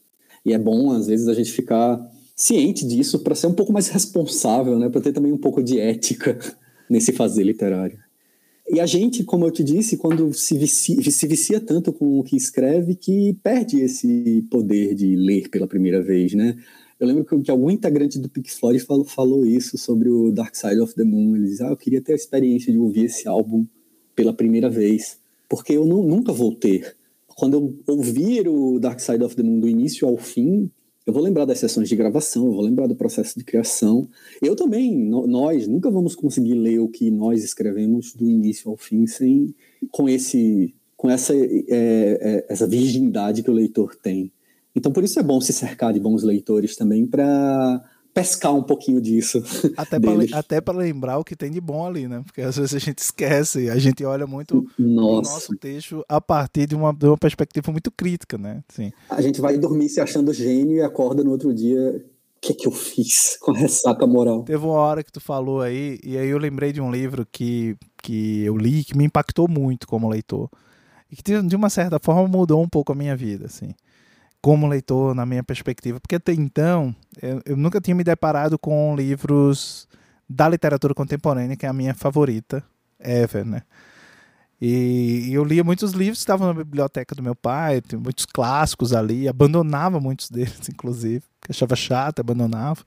E 0.45 0.53
é 0.53 0.59
bom, 0.59 0.93
às 0.93 1.07
vezes, 1.07 1.29
a 1.29 1.35
gente 1.35 1.53
ficar 1.53 2.01
ciente 2.35 2.87
disso 2.87 3.19
para 3.19 3.35
ser 3.35 3.47
um 3.47 3.55
pouco 3.55 3.73
mais 3.73 3.89
responsável, 3.89 4.79
né? 4.79 4.89
Para 4.89 5.01
ter 5.01 5.13
também 5.13 5.33
um 5.33 5.39
pouco 5.39 5.63
de 5.63 5.79
ética 5.79 6.39
nesse 6.89 7.13
fazer 7.13 7.45
literário. 7.45 7.99
E 8.73 8.79
a 8.79 8.87
gente, 8.87 9.25
como 9.25 9.45
eu 9.45 9.51
te 9.51 9.65
disse, 9.65 9.97
quando 9.97 10.33
se 10.33 10.57
vicia, 10.57 11.03
se 11.11 11.27
vicia 11.27 11.61
tanto 11.61 11.93
com 11.93 12.21
o 12.21 12.23
que 12.23 12.37
escreve 12.37 12.95
que 12.95 13.37
perde 13.43 13.81
esse 13.81 14.47
poder 14.51 14.95
de 14.95 15.17
ler 15.17 15.49
pela 15.49 15.67
primeira 15.67 16.01
vez, 16.01 16.35
né? 16.35 16.57
Eu 17.01 17.07
lembro 17.07 17.25
que, 17.25 17.41
que 17.41 17.51
algum 17.51 17.71
integrante 17.71 18.19
do 18.19 18.29
Pink 18.29 18.53
Floyd 18.53 18.79
falou, 18.81 19.05
falou, 19.05 19.47
isso 19.47 19.77
sobre 19.77 20.09
o 20.09 20.31
Dark 20.31 20.55
Side 20.55 20.81
of 20.81 20.95
the 20.95 21.03
Moon. 21.03 21.35
Ele 21.35 21.47
diz, 21.47 21.61
ah, 21.63 21.71
eu 21.71 21.77
queria 21.77 22.01
ter 22.01 22.13
a 22.13 22.17
experiência 22.17 22.71
de 22.71 22.79
ouvir 22.79 23.07
esse 23.07 23.27
álbum 23.27 23.67
pela 24.15 24.33
primeira 24.33 24.69
vez. 24.69 25.19
porque 25.49 25.73
eu 25.73 25.85
não, 25.85 26.03
nunca 26.03 26.33
vou 26.33 26.55
ter. 26.55 26.95
Quando 27.41 27.55
eu 27.55 27.95
ouvir 27.95 28.47
o 28.47 28.79
Dark 28.79 29.01
Side 29.01 29.25
of 29.25 29.35
the 29.35 29.43
Moon 29.43 29.61
do 29.61 29.67
início 29.67 30.07
ao 30.07 30.19
fim, 30.19 30.71
eu 31.07 31.13
vou 31.15 31.23
lembrar 31.23 31.47
das 31.47 31.59
sessões 31.59 31.89
de 31.89 31.97
gravação, 31.97 32.45
eu 32.45 32.53
vou 32.53 32.61
lembrar 32.61 32.87
do 32.87 32.95
processo 32.95 33.39
de 33.39 33.43
criação. 33.47 34.11
Eu 34.43 34.55
também, 34.55 34.95
no, 34.95 35.27
nós 35.27 35.67
nunca 35.67 35.91
vamos 35.91 36.15
conseguir 36.15 36.53
ler 36.53 36.81
o 36.81 36.89
que 36.89 37.11
nós 37.11 37.43
escrevemos 37.43 38.13
do 38.13 38.29
início 38.29 38.71
ao 38.71 38.77
fim 38.77 39.07
sem 39.07 39.55
com 39.91 40.07
esse 40.07 40.75
com 40.99 41.09
essa 41.09 41.35
é, 41.35 41.49
é, 41.71 42.47
essa 42.47 42.67
virgindade 42.67 43.43
que 43.43 43.51
o 43.51 43.55
leitor 43.55 43.97
tem. 43.97 44.31
Então 44.77 44.93
por 44.93 45.03
isso 45.03 45.19
é 45.19 45.23
bom 45.23 45.41
se 45.41 45.55
cercar 45.55 45.95
de 45.95 45.99
bons 45.99 46.23
leitores 46.23 46.77
também 46.77 47.07
para 47.07 47.83
pescar 48.13 48.55
um 48.55 48.63
pouquinho 48.63 49.01
disso. 49.01 49.43
Até 50.33 50.61
para 50.61 50.77
lembrar 50.77 51.19
o 51.19 51.25
que 51.25 51.37
tem 51.37 51.51
de 51.51 51.61
bom 51.61 51.87
ali, 51.87 52.09
né? 52.09 52.23
Porque 52.25 52.43
às 52.43 52.57
vezes 52.57 52.75
a 52.75 52.79
gente 52.79 52.99
esquece, 52.99 53.71
a 53.71 53.79
gente 53.79 54.05
olha 54.05 54.27
muito 54.27 54.67
Nossa. 54.79 55.31
o 55.31 55.33
nosso 55.33 55.57
texto 55.57 56.05
a 56.09 56.21
partir 56.21 56.67
de 56.67 56.75
uma, 56.75 56.93
de 56.93 57.07
uma 57.07 57.17
perspectiva 57.17 57.71
muito 57.71 57.91
crítica, 57.91 58.37
né? 58.37 58.63
Sim. 58.69 58.93
A 59.09 59.21
gente 59.21 59.41
vai 59.41 59.57
dormir 59.59 59.89
se 59.89 60.01
achando 60.01 60.33
gênio 60.33 60.77
e 60.77 60.83
acorda 60.83 61.23
no 61.23 61.31
outro 61.31 61.55
dia. 61.55 62.05
O 62.37 62.41
que 62.41 62.53
é 62.53 62.55
que 62.55 62.67
eu 62.67 62.73
fiz 62.73 63.37
com 63.43 63.53
ressaca 63.53 64.07
moral? 64.07 64.43
Teve 64.45 64.65
uma 64.65 64.75
hora 64.75 65.03
que 65.03 65.13
tu 65.13 65.21
falou 65.21 65.61
aí, 65.61 65.99
e 66.03 66.17
aí 66.17 66.29
eu 66.29 66.39
lembrei 66.39 66.73
de 66.73 66.81
um 66.81 66.91
livro 66.91 67.27
que, 67.31 67.77
que 68.03 68.43
eu 68.43 68.57
li 68.57 68.83
que 68.83 68.97
me 68.97 69.05
impactou 69.05 69.47
muito 69.49 69.87
como 69.87 70.09
leitor. 70.09 70.49
E 71.11 71.17
que 71.17 71.43
de 71.43 71.57
uma 71.57 71.69
certa 71.69 71.99
forma 71.99 72.27
mudou 72.27 72.63
um 72.63 72.69
pouco 72.69 72.93
a 72.93 72.95
minha 72.95 73.17
vida, 73.17 73.47
assim 73.47 73.71
como 74.41 74.67
leitor, 74.67 75.15
na 75.15 75.27
minha 75.27 75.43
perspectiva, 75.43 76.01
porque 76.01 76.17
até 76.17 76.33
então 76.33 76.95
eu, 77.21 77.43
eu, 77.45 77.57
nunca 77.57 77.81
tinha 77.81 77.95
me 77.95 78.03
deparado 78.03 78.59
com 78.59 78.95
livros 78.97 79.87
da 80.29 80.49
literatura 80.49 80.95
contemporânea, 80.95 81.57
que 81.57 81.67
é 81.67 81.69
a 81.69 81.73
minha 81.73 81.95
favorita 81.95 82.65
ever, 82.99 83.45
né? 83.45 83.63
E, 84.61 85.33
eu 85.33 85.43
lia 85.43 85.65
muitos 85.65 85.93
livros 85.93 86.19
que 86.19 86.23
estavam 86.23 86.49
na 86.49 86.55
biblioteca 86.55 87.15
do 87.15 87.23
meu 87.23 87.35
pai, 87.35 87.83
muitos 87.95 88.27
clássicos 88.27 88.93
ali, 88.93 89.27
abandonava 89.27 89.99
muitos 89.99 90.29
deles, 90.31 90.69
inclusive, 90.69 91.25
porque 91.41 91.53
achava 91.53 91.75
chato, 91.75 92.21
abandonava. 92.21 92.83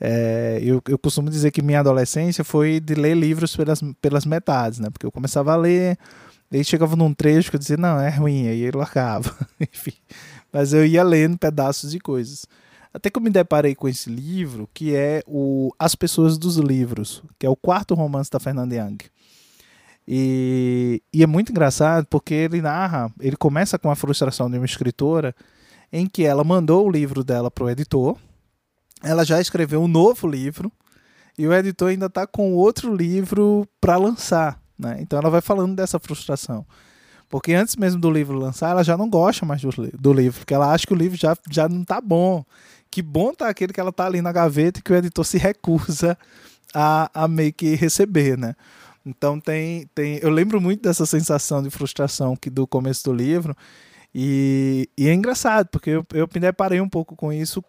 É, 0.00 0.60
eu, 0.62 0.80
eu 0.88 0.98
costumo 0.98 1.28
dizer 1.30 1.50
que 1.50 1.62
minha 1.62 1.80
adolescência 1.80 2.44
foi 2.44 2.78
de 2.80 2.94
ler 2.94 3.16
livros 3.16 3.56
pelas, 3.56 3.80
pelas 4.00 4.24
metades, 4.24 4.78
né? 4.78 4.90
Porque 4.90 5.06
eu 5.06 5.12
começava 5.12 5.52
a 5.52 5.56
ler, 5.56 5.98
aí 6.52 6.64
chegava 6.64 6.96
num 6.96 7.14
trecho 7.14 7.50
que 7.50 7.56
eu 7.56 7.60
dizia, 7.60 7.76
não, 7.76 8.00
é 8.00 8.10
ruim, 8.10 8.48
aí 8.48 8.62
ele 8.62 8.76
largava. 8.76 9.34
Enfim, 9.60 9.94
mas 10.52 10.72
eu 10.72 10.84
ia 10.84 11.02
lendo 11.02 11.38
pedaços 11.38 11.90
de 11.90 11.98
coisas. 11.98 12.46
Até 12.92 13.10
que 13.10 13.18
eu 13.18 13.22
me 13.22 13.30
deparei 13.30 13.74
com 13.74 13.88
esse 13.88 14.10
livro, 14.10 14.68
que 14.72 14.94
é 14.94 15.22
o 15.26 15.72
As 15.78 15.94
Pessoas 15.94 16.38
dos 16.38 16.56
Livros, 16.56 17.22
que 17.38 17.46
é 17.46 17.50
o 17.50 17.56
quarto 17.56 17.94
romance 17.94 18.30
da 18.30 18.40
Fernanda 18.40 18.74
Young. 18.74 18.98
E, 20.06 21.02
e 21.12 21.22
é 21.22 21.26
muito 21.26 21.52
engraçado 21.52 22.06
porque 22.06 22.32
ele 22.32 22.62
narra, 22.62 23.12
ele 23.20 23.36
começa 23.36 23.78
com 23.78 23.90
a 23.90 23.96
frustração 23.96 24.50
de 24.50 24.56
uma 24.56 24.64
escritora 24.64 25.34
em 25.92 26.06
que 26.06 26.24
ela 26.24 26.42
mandou 26.42 26.86
o 26.86 26.90
livro 26.90 27.22
dela 27.22 27.50
para 27.50 27.64
o 27.64 27.70
editor, 27.70 28.16
ela 29.02 29.24
já 29.24 29.40
escreveu 29.40 29.82
um 29.82 29.88
novo 29.88 30.26
livro 30.26 30.72
e 31.36 31.46
o 31.46 31.52
editor 31.52 31.90
ainda 31.90 32.06
está 32.06 32.26
com 32.26 32.54
outro 32.54 32.94
livro 32.94 33.68
para 33.80 33.96
lançar. 33.96 34.60
Né? 34.78 34.96
Então 35.00 35.18
ela 35.18 35.30
vai 35.30 35.40
falando 35.40 35.76
dessa 35.76 35.98
frustração. 35.98 36.66
Porque 37.28 37.52
antes 37.52 37.76
mesmo 37.76 38.00
do 38.00 38.10
livro 38.10 38.38
lançar, 38.38 38.70
ela 38.70 38.82
já 38.82 38.96
não 38.96 39.08
gosta 39.08 39.44
mais 39.44 39.60
do, 39.60 39.70
do 39.98 40.12
livro, 40.12 40.40
porque 40.40 40.54
ela 40.54 40.72
acha 40.72 40.86
que 40.86 40.92
o 40.92 40.96
livro 40.96 41.16
já, 41.16 41.36
já 41.50 41.68
não 41.68 41.84
tá 41.84 42.00
bom. 42.00 42.44
Que 42.90 43.02
bom 43.02 43.34
tá 43.34 43.48
aquele 43.48 43.72
que 43.72 43.80
ela 43.80 43.92
tá 43.92 44.06
ali 44.06 44.22
na 44.22 44.32
gaveta 44.32 44.80
e 44.80 44.82
que 44.82 44.92
o 44.92 44.96
editor 44.96 45.24
se 45.24 45.36
recusa 45.36 46.16
a, 46.74 47.10
a 47.12 47.28
meio 47.28 47.52
que 47.52 47.74
receber, 47.74 48.38
né? 48.38 48.54
Então 49.04 49.40
tem, 49.40 49.86
tem. 49.94 50.18
Eu 50.22 50.30
lembro 50.30 50.60
muito 50.60 50.82
dessa 50.82 51.06
sensação 51.06 51.62
de 51.62 51.70
frustração 51.70 52.36
que 52.36 52.50
do 52.50 52.66
começo 52.66 53.04
do 53.04 53.12
livro. 53.12 53.56
E, 54.14 54.88
e 54.96 55.08
é 55.08 55.14
engraçado, 55.14 55.68
porque 55.68 55.90
eu, 55.90 56.06
eu 56.12 56.28
me 56.32 56.40
deparei 56.40 56.80
um 56.80 56.88
pouco 56.88 57.14
com 57.14 57.32
isso 57.32 57.62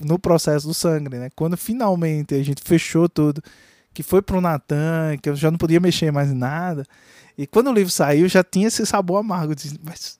no 0.00 0.18
processo 0.18 0.66
do 0.66 0.74
sangue, 0.74 1.08
né? 1.10 1.30
Quando 1.36 1.56
finalmente 1.56 2.34
a 2.34 2.42
gente 2.42 2.62
fechou 2.62 3.08
tudo, 3.08 3.42
que 3.94 4.02
foi 4.02 4.22
pro 4.22 4.40
Natan, 4.40 5.16
que 5.22 5.28
eu 5.28 5.36
já 5.36 5.50
não 5.50 5.58
podia 5.58 5.80
mexer 5.80 6.10
mais 6.10 6.30
em 6.30 6.34
nada. 6.34 6.84
E 7.36 7.46
quando 7.46 7.70
o 7.70 7.72
livro 7.72 7.90
saiu, 7.90 8.28
já 8.28 8.42
tinha 8.44 8.68
esse 8.68 8.84
sabor 8.84 9.18
amargo. 9.18 9.54
De, 9.54 9.70
mas 9.82 10.18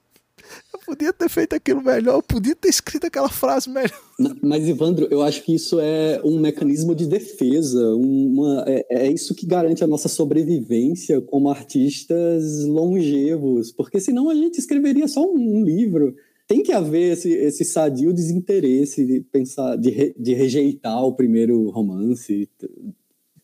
eu 0.72 0.80
podia 0.84 1.12
ter 1.12 1.28
feito 1.28 1.54
aquilo 1.54 1.82
melhor, 1.82 2.16
eu 2.16 2.22
podia 2.22 2.54
ter 2.54 2.68
escrito 2.68 3.06
aquela 3.06 3.28
frase 3.28 3.68
melhor. 3.68 4.00
Mas, 4.42 4.66
Ivandro, 4.68 5.08
eu 5.10 5.22
acho 5.22 5.42
que 5.42 5.54
isso 5.54 5.78
é 5.80 6.20
um 6.24 6.38
mecanismo 6.38 6.94
de 6.94 7.06
defesa. 7.06 7.94
Uma, 7.94 8.64
é, 8.66 9.06
é 9.06 9.12
isso 9.12 9.34
que 9.34 9.46
garante 9.46 9.82
a 9.82 9.86
nossa 9.86 10.08
sobrevivência 10.08 11.20
como 11.20 11.48
artistas 11.48 12.64
longevos. 12.64 13.72
Porque 13.72 14.00
senão 14.00 14.28
a 14.28 14.34
gente 14.34 14.58
escreveria 14.58 15.08
só 15.08 15.22
um, 15.22 15.58
um 15.58 15.64
livro 15.64 16.14
tem 16.52 16.62
que 16.62 16.72
haver 16.72 17.12
esse, 17.12 17.30
esse 17.30 17.64
sadio 17.64 18.12
desinteresse 18.12 19.06
de 19.06 19.20
pensar, 19.20 19.76
de, 19.76 19.90
re, 19.90 20.14
de 20.18 20.34
rejeitar 20.34 21.02
o 21.02 21.14
primeiro 21.14 21.70
romance, 21.70 22.46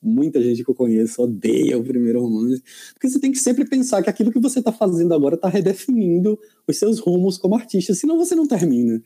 muita 0.03 0.43
gente 0.43 0.65
que 0.65 0.71
eu 0.71 0.75
conheço 0.75 1.23
odeia 1.23 1.79
o 1.79 1.85
primeiro 1.85 2.21
romance, 2.21 2.63
porque 2.93 3.09
você 3.09 3.19
tem 3.19 3.33
que 3.33 3.39
sempre 3.39 3.65
pensar 3.65 4.03
que 4.03 4.11
aquilo 4.11 4.31
que 4.31 4.41
você 4.41 4.61
está 4.61 4.73
fazendo 4.73 5.13
agora 5.13 5.35
está 5.35 5.49
redefinindo 5.49 6.39
os 6.67 6.79
seus 6.79 6.99
rumos 6.99 7.37
como 7.37 7.55
artista, 7.55 7.95
senão 7.95 8.17
você 8.17 8.35
não 8.35 8.47
termina. 8.47 9.03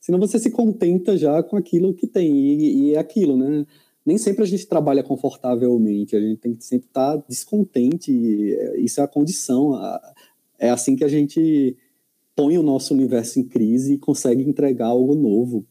Senão 0.00 0.18
você 0.18 0.38
se 0.38 0.50
contenta 0.50 1.16
já 1.16 1.42
com 1.42 1.56
aquilo 1.56 1.92
que 1.92 2.06
tem, 2.06 2.34
e, 2.34 2.74
e 2.74 2.94
é 2.94 2.98
aquilo, 2.98 3.36
né? 3.36 3.66
Nem 4.04 4.16
sempre 4.16 4.42
a 4.42 4.46
gente 4.46 4.66
trabalha 4.66 5.02
confortavelmente, 5.02 6.16
a 6.16 6.20
gente 6.20 6.38
tem 6.38 6.54
que 6.54 6.64
sempre 6.64 6.88
estar 6.88 7.18
tá 7.18 7.24
descontente, 7.28 8.10
isso 8.78 9.00
é 9.00 9.04
a 9.04 9.08
condição, 9.08 9.78
é 10.58 10.70
assim 10.70 10.96
que 10.96 11.04
a 11.04 11.08
gente 11.08 11.76
põe 12.34 12.56
o 12.56 12.62
nosso 12.62 12.94
universo 12.94 13.38
em 13.38 13.44
crise 13.44 13.94
e 13.94 13.98
consegue 13.98 14.42
entregar 14.42 14.86
algo 14.86 15.14
novo 15.14 15.66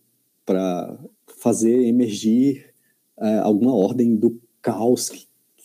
para 0.46 1.00
fazer 1.26 1.86
emergir 1.88 2.66
é, 3.20 3.40
alguma 3.40 3.74
ordem 3.74 4.16
do 4.16 4.40
caos 4.62 5.10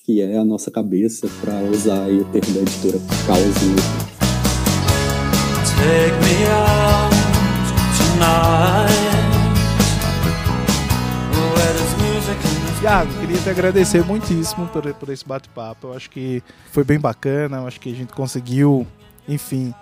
que 0.04 0.20
é 0.20 0.36
a 0.36 0.44
nossa 0.44 0.70
cabeça, 0.70 1.26
para 1.40 1.54
usar 1.70 2.04
aí 2.04 2.20
o 2.20 2.24
termo 2.26 2.52
da 2.52 2.60
editora 2.60 2.98
caos 3.26 3.40
mesmo. 3.40 3.76
Take 5.76 6.14
me 6.20 6.46
out 6.50 7.14
tonight. 7.98 9.24
Tiago, 12.80 13.10
queria 13.18 13.38
te 13.38 13.48
agradecer 13.48 14.04
muitíssimo 14.04 14.66
por, 14.66 14.92
por 14.92 15.08
esse 15.08 15.26
bate-papo. 15.26 15.86
Eu 15.86 15.94
acho 15.94 16.10
que 16.10 16.42
foi 16.70 16.84
bem 16.84 17.00
bacana, 17.00 17.56
eu 17.56 17.66
acho 17.66 17.80
que 17.80 17.90
a 17.90 17.94
gente 17.94 18.12
conseguiu, 18.12 18.86
enfim, 19.26 19.72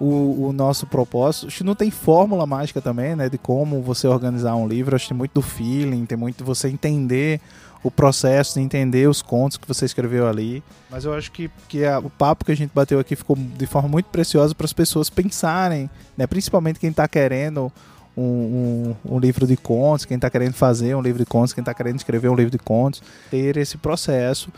o, 0.00 0.48
o, 0.48 0.52
nosso 0.52 0.84
propósito. 0.84 1.46
Acho 1.46 1.58
que 1.58 1.64
não 1.64 1.76
tem 1.76 1.88
fórmula 1.88 2.44
mágica 2.46 2.80
também, 2.80 3.14
né? 3.14 3.28
De 3.28 3.38
como 3.38 3.80
você 3.80 4.08
organizar 4.08 4.56
um 4.56 4.66
livro. 4.66 4.96
Acho 4.96 5.04
que 5.04 5.10
tem 5.10 5.18
muito 5.18 5.34
do 5.34 5.42
feeling, 5.42 6.04
tem 6.04 6.18
muito 6.18 6.38
de 6.38 6.42
você 6.42 6.68
entender 6.68 7.40
o 7.82 7.90
processo 7.90 8.54
de 8.54 8.60
entender 8.60 9.08
os 9.08 9.22
contos 9.22 9.56
que 9.56 9.66
você 9.66 9.84
escreveu 9.84 10.26
ali. 10.26 10.62
Mas 10.90 11.04
eu 11.04 11.14
acho 11.14 11.30
que, 11.30 11.50
que 11.68 11.84
a, 11.84 11.98
o 11.98 12.10
papo 12.10 12.44
que 12.44 12.52
a 12.52 12.56
gente 12.56 12.70
bateu 12.74 12.98
aqui 12.98 13.14
ficou 13.14 13.36
de 13.36 13.66
forma 13.66 13.88
muito 13.88 14.06
preciosa 14.06 14.54
para 14.54 14.64
as 14.64 14.72
pessoas 14.72 15.08
pensarem, 15.08 15.88
né? 16.16 16.26
principalmente 16.26 16.80
quem 16.80 16.90
está 16.90 17.06
querendo 17.06 17.72
um, 18.16 18.94
um, 19.06 19.14
um, 19.14 19.18
livro 19.18 19.46
de 19.46 19.56
contos, 19.56 20.04
quem 20.04 20.16
está 20.16 20.28
querendo 20.28 20.54
fazer 20.54 20.96
um 20.96 21.00
livro 21.00 21.18
de 21.18 21.26
contos, 21.26 21.52
quem 21.52 21.62
está 21.62 21.72
querendo 21.72 21.96
escrever 21.96 22.28
um 22.28 22.34
livro 22.34 22.50
de 22.50 22.58
contos, 22.58 23.00
ter 23.30 23.56
esse 23.56 23.78
processo. 23.78 24.52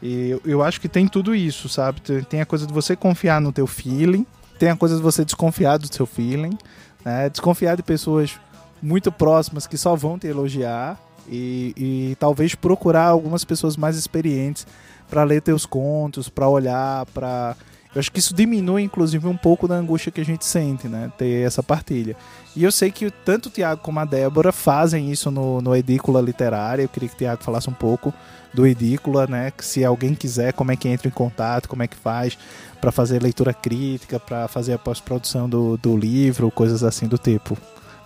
E 0.00 0.30
eu, 0.30 0.42
eu 0.44 0.62
acho 0.62 0.80
que 0.80 0.88
tem 0.88 1.06
tudo 1.06 1.34
isso, 1.34 1.68
sabe? 1.68 2.00
Tem 2.28 2.40
a 2.40 2.46
coisa 2.46 2.66
de 2.66 2.72
você 2.72 2.96
confiar 2.96 3.40
no 3.40 3.52
teu 3.52 3.66
feeling, 3.66 4.26
tem 4.58 4.70
a 4.70 4.76
coisa 4.76 4.96
de 4.96 5.02
você 5.02 5.24
desconfiar 5.24 5.78
do 5.78 5.92
seu 5.92 6.06
feeling, 6.06 6.56
né? 7.04 7.28
desconfiar 7.28 7.76
de 7.76 7.82
pessoas 7.82 8.40
muito 8.80 9.12
próximas 9.12 9.66
que 9.66 9.76
só 9.76 9.94
vão 9.94 10.18
te 10.18 10.26
elogiar 10.26 10.98
e, 11.28 11.72
e 11.76 12.16
talvez 12.18 12.54
procurar 12.54 13.06
algumas 13.06 13.44
pessoas 13.44 13.76
mais 13.76 13.96
experientes 13.96 14.66
para 15.08 15.24
ler 15.24 15.42
teus 15.42 15.66
contos, 15.66 16.28
para 16.28 16.48
olhar, 16.48 17.06
para 17.06 17.56
eu 17.94 18.00
acho 18.00 18.10
que 18.10 18.20
isso 18.20 18.34
diminui, 18.34 18.82
inclusive, 18.82 19.26
um 19.26 19.36
pouco 19.36 19.68
da 19.68 19.74
angústia 19.74 20.10
que 20.10 20.20
a 20.20 20.24
gente 20.24 20.46
sente, 20.46 20.88
né? 20.88 21.12
Ter 21.18 21.46
essa 21.46 21.62
partilha. 21.62 22.16
E 22.56 22.64
eu 22.64 22.72
sei 22.72 22.90
que 22.90 23.10
tanto 23.10 23.46
o 23.46 23.50
Tiago 23.50 23.82
como 23.82 24.00
a 24.00 24.04
Débora 24.06 24.50
fazem 24.50 25.10
isso 25.10 25.30
no, 25.30 25.60
no 25.60 25.76
Edícula 25.76 26.20
Literária. 26.22 26.82
Eu 26.82 26.88
queria 26.88 27.08
que 27.10 27.14
o 27.14 27.18
Tiago 27.18 27.44
falasse 27.44 27.68
um 27.68 27.74
pouco 27.74 28.12
do 28.52 28.66
Edícula, 28.66 29.26
né? 29.26 29.52
Se 29.58 29.84
alguém 29.84 30.14
quiser, 30.14 30.54
como 30.54 30.72
é 30.72 30.76
que 30.76 30.88
entra 30.88 31.06
em 31.06 31.10
contato, 31.10 31.68
como 31.68 31.82
é 31.82 31.86
que 31.86 31.96
faz 31.96 32.38
para 32.80 32.90
fazer 32.90 33.22
leitura 33.22 33.52
crítica, 33.52 34.18
para 34.18 34.48
fazer 34.48 34.72
a 34.72 34.78
pós-produção 34.78 35.46
do, 35.46 35.76
do 35.76 35.94
livro, 35.94 36.50
coisas 36.50 36.82
assim 36.82 37.06
do 37.06 37.18
tipo. 37.18 37.58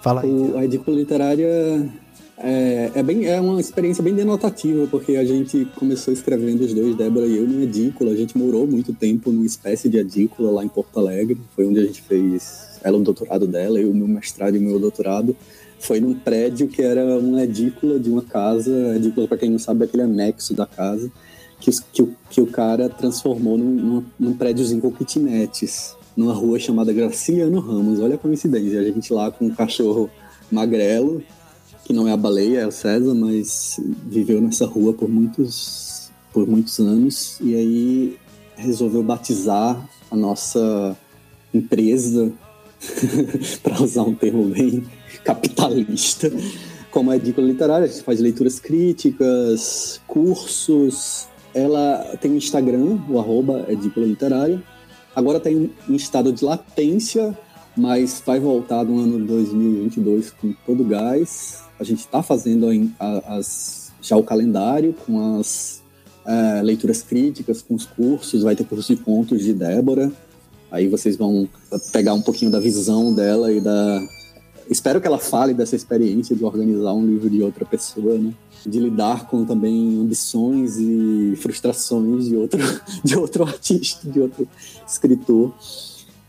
Fala 0.02 0.22
aí. 0.22 0.28
O, 0.28 0.58
a 0.58 0.64
Edícula 0.64 0.96
Literária 0.96 1.88
é, 2.38 2.90
é, 2.94 3.02
bem, 3.02 3.24
é 3.24 3.40
uma 3.40 3.60
experiência 3.60 4.02
bem 4.02 4.14
denotativa, 4.14 4.86
porque 4.88 5.16
a 5.16 5.24
gente 5.24 5.64
começou 5.76 6.12
escrevendo 6.12 6.60
os 6.60 6.74
dois, 6.74 6.94
Débora 6.94 7.26
e 7.26 7.36
eu, 7.36 7.46
no 7.46 7.62
edícula. 7.62 8.12
A 8.12 8.16
gente 8.16 8.36
morou 8.36 8.66
muito 8.66 8.92
tempo 8.92 9.32
numa 9.32 9.46
espécie 9.46 9.88
de 9.88 9.96
edícula 9.98 10.50
lá 10.50 10.64
em 10.64 10.68
Porto 10.68 10.98
Alegre. 10.98 11.38
Foi 11.54 11.66
onde 11.66 11.80
a 11.80 11.84
gente 11.84 12.02
fez 12.02 12.78
ela 12.82 12.98
o 12.98 13.02
doutorado 13.02 13.46
dela, 13.46 13.80
eu 13.80 13.90
o 13.90 13.94
meu 13.94 14.06
mestrado 14.06 14.54
e 14.54 14.58
o 14.58 14.62
meu 14.62 14.78
doutorado. 14.78 15.34
Foi 15.78 15.98
num 15.98 16.14
prédio 16.14 16.68
que 16.68 16.82
era 16.82 17.18
uma 17.18 17.42
edícula 17.42 17.98
de 17.98 18.10
uma 18.10 18.22
casa. 18.22 18.96
Edícula, 18.96 19.26
para 19.26 19.38
quem 19.38 19.50
não 19.50 19.58
sabe, 19.58 19.82
é 19.82 19.84
aquele 19.86 20.02
anexo 20.02 20.52
da 20.52 20.66
casa. 20.66 21.10
que, 21.58 21.70
que, 21.92 22.06
que 22.30 22.40
o 22.40 22.46
cara 22.46 22.88
transformou 22.90 23.56
num, 23.56 23.74
num, 23.74 24.04
num 24.18 24.36
prédiozinho 24.36 24.82
com 24.82 24.92
kitnetes, 24.92 25.96
numa 26.14 26.34
rua 26.34 26.58
chamada 26.58 26.92
Graciliano 26.92 27.60
Ramos. 27.60 27.98
Olha 27.98 28.16
a 28.16 28.18
coincidência, 28.18 28.78
a 28.78 28.84
gente 28.84 29.10
lá 29.10 29.30
com 29.30 29.46
um 29.46 29.50
cachorro 29.54 30.10
magrelo, 30.50 31.22
que 31.86 31.92
não 31.92 32.08
é 32.08 32.12
a 32.12 32.16
baleia, 32.16 32.62
é 32.62 32.66
o 32.66 32.72
César, 32.72 33.14
mas 33.14 33.78
viveu 34.06 34.40
nessa 34.40 34.66
rua 34.66 34.92
por 34.92 35.08
muitos, 35.08 36.10
por 36.32 36.44
muitos 36.44 36.80
anos, 36.80 37.38
e 37.40 37.54
aí 37.54 38.18
resolveu 38.56 39.04
batizar 39.04 39.88
a 40.10 40.16
nossa 40.16 40.96
empresa, 41.54 42.32
para 43.62 43.80
usar 43.80 44.02
um 44.02 44.16
termo 44.16 44.46
bem 44.46 44.84
capitalista, 45.22 46.28
como 46.90 47.12
a 47.12 47.16
Edícula 47.16 47.46
Literária. 47.46 47.84
A 47.84 47.88
gente 47.88 48.02
faz 48.02 48.18
leituras 48.18 48.58
críticas, 48.58 50.00
cursos. 50.08 51.28
Ela 51.54 52.16
tem 52.20 52.32
um 52.32 52.36
Instagram, 52.36 52.98
o 53.08 53.20
arroba 53.20 53.64
Edícula 53.68 54.06
Literária. 54.06 54.60
Agora 55.14 55.38
tem 55.38 55.68
tá 55.68 55.84
em 55.88 55.94
estado 55.94 56.32
de 56.32 56.44
latência, 56.44 57.38
mas 57.76 58.22
vai 58.24 58.40
voltar 58.40 58.84
no 58.84 58.98
ano 58.98 59.26
2022 59.26 60.30
com 60.30 60.52
todo 60.64 60.84
gás. 60.84 61.62
A 61.78 61.84
gente 61.84 62.00
está 62.00 62.22
fazendo 62.22 62.66
as, 62.98 63.92
já 64.00 64.16
o 64.16 64.22
calendário 64.22 64.94
com 65.04 65.38
as 65.38 65.82
é, 66.24 66.62
leituras 66.62 67.02
críticas, 67.02 67.62
com 67.62 67.74
os 67.74 67.84
cursos, 67.84 68.42
vai 68.42 68.56
ter 68.56 68.64
curso 68.64 68.94
de 68.94 69.02
contos 69.02 69.44
de 69.44 69.52
Débora. 69.52 70.10
Aí 70.70 70.88
vocês 70.88 71.16
vão 71.16 71.48
pegar 71.92 72.14
um 72.14 72.22
pouquinho 72.22 72.50
da 72.50 72.58
visão 72.58 73.14
dela 73.14 73.52
e 73.52 73.60
da. 73.60 74.06
Espero 74.68 75.00
que 75.00 75.06
ela 75.06 75.18
fale 75.18 75.54
dessa 75.54 75.76
experiência 75.76 76.34
de 76.34 76.44
organizar 76.44 76.92
um 76.92 77.06
livro 77.06 77.30
de 77.30 77.42
outra 77.42 77.64
pessoa, 77.64 78.18
né? 78.18 78.32
De 78.66 78.80
lidar 78.80 79.28
com 79.28 79.44
também 79.44 80.00
ambições 80.00 80.76
e 80.76 81.34
frustrações 81.36 82.24
de 82.26 82.36
outro, 82.36 82.58
de 83.04 83.16
outro 83.16 83.44
artista, 83.44 84.10
de 84.10 84.18
outro 84.18 84.48
escritor. 84.86 85.54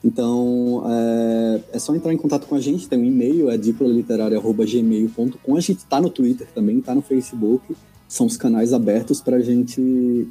Então, 0.07 0.83
é, 0.87 1.59
é, 1.73 1.79
só 1.79 1.93
entrar 1.93 2.13
em 2.13 2.17
contato 2.17 2.47
com 2.47 2.55
a 2.55 2.61
gente, 2.61 2.87
tem 2.87 2.97
um 2.97 3.03
e-mail, 3.03 3.49
é 3.49 3.57
diploliterária.gmail.com. 3.57 5.55
A 5.55 5.59
gente 5.59 5.79
está 5.79 5.99
no 5.99 6.09
Twitter 6.09 6.47
também, 6.55 6.79
está 6.79 6.95
no 6.95 7.01
Facebook. 7.01 7.75
São 8.07 8.25
os 8.25 8.37
canais 8.37 8.71
abertos 8.71 9.19
para 9.19 9.35
a 9.35 9.41
gente 9.41 10.25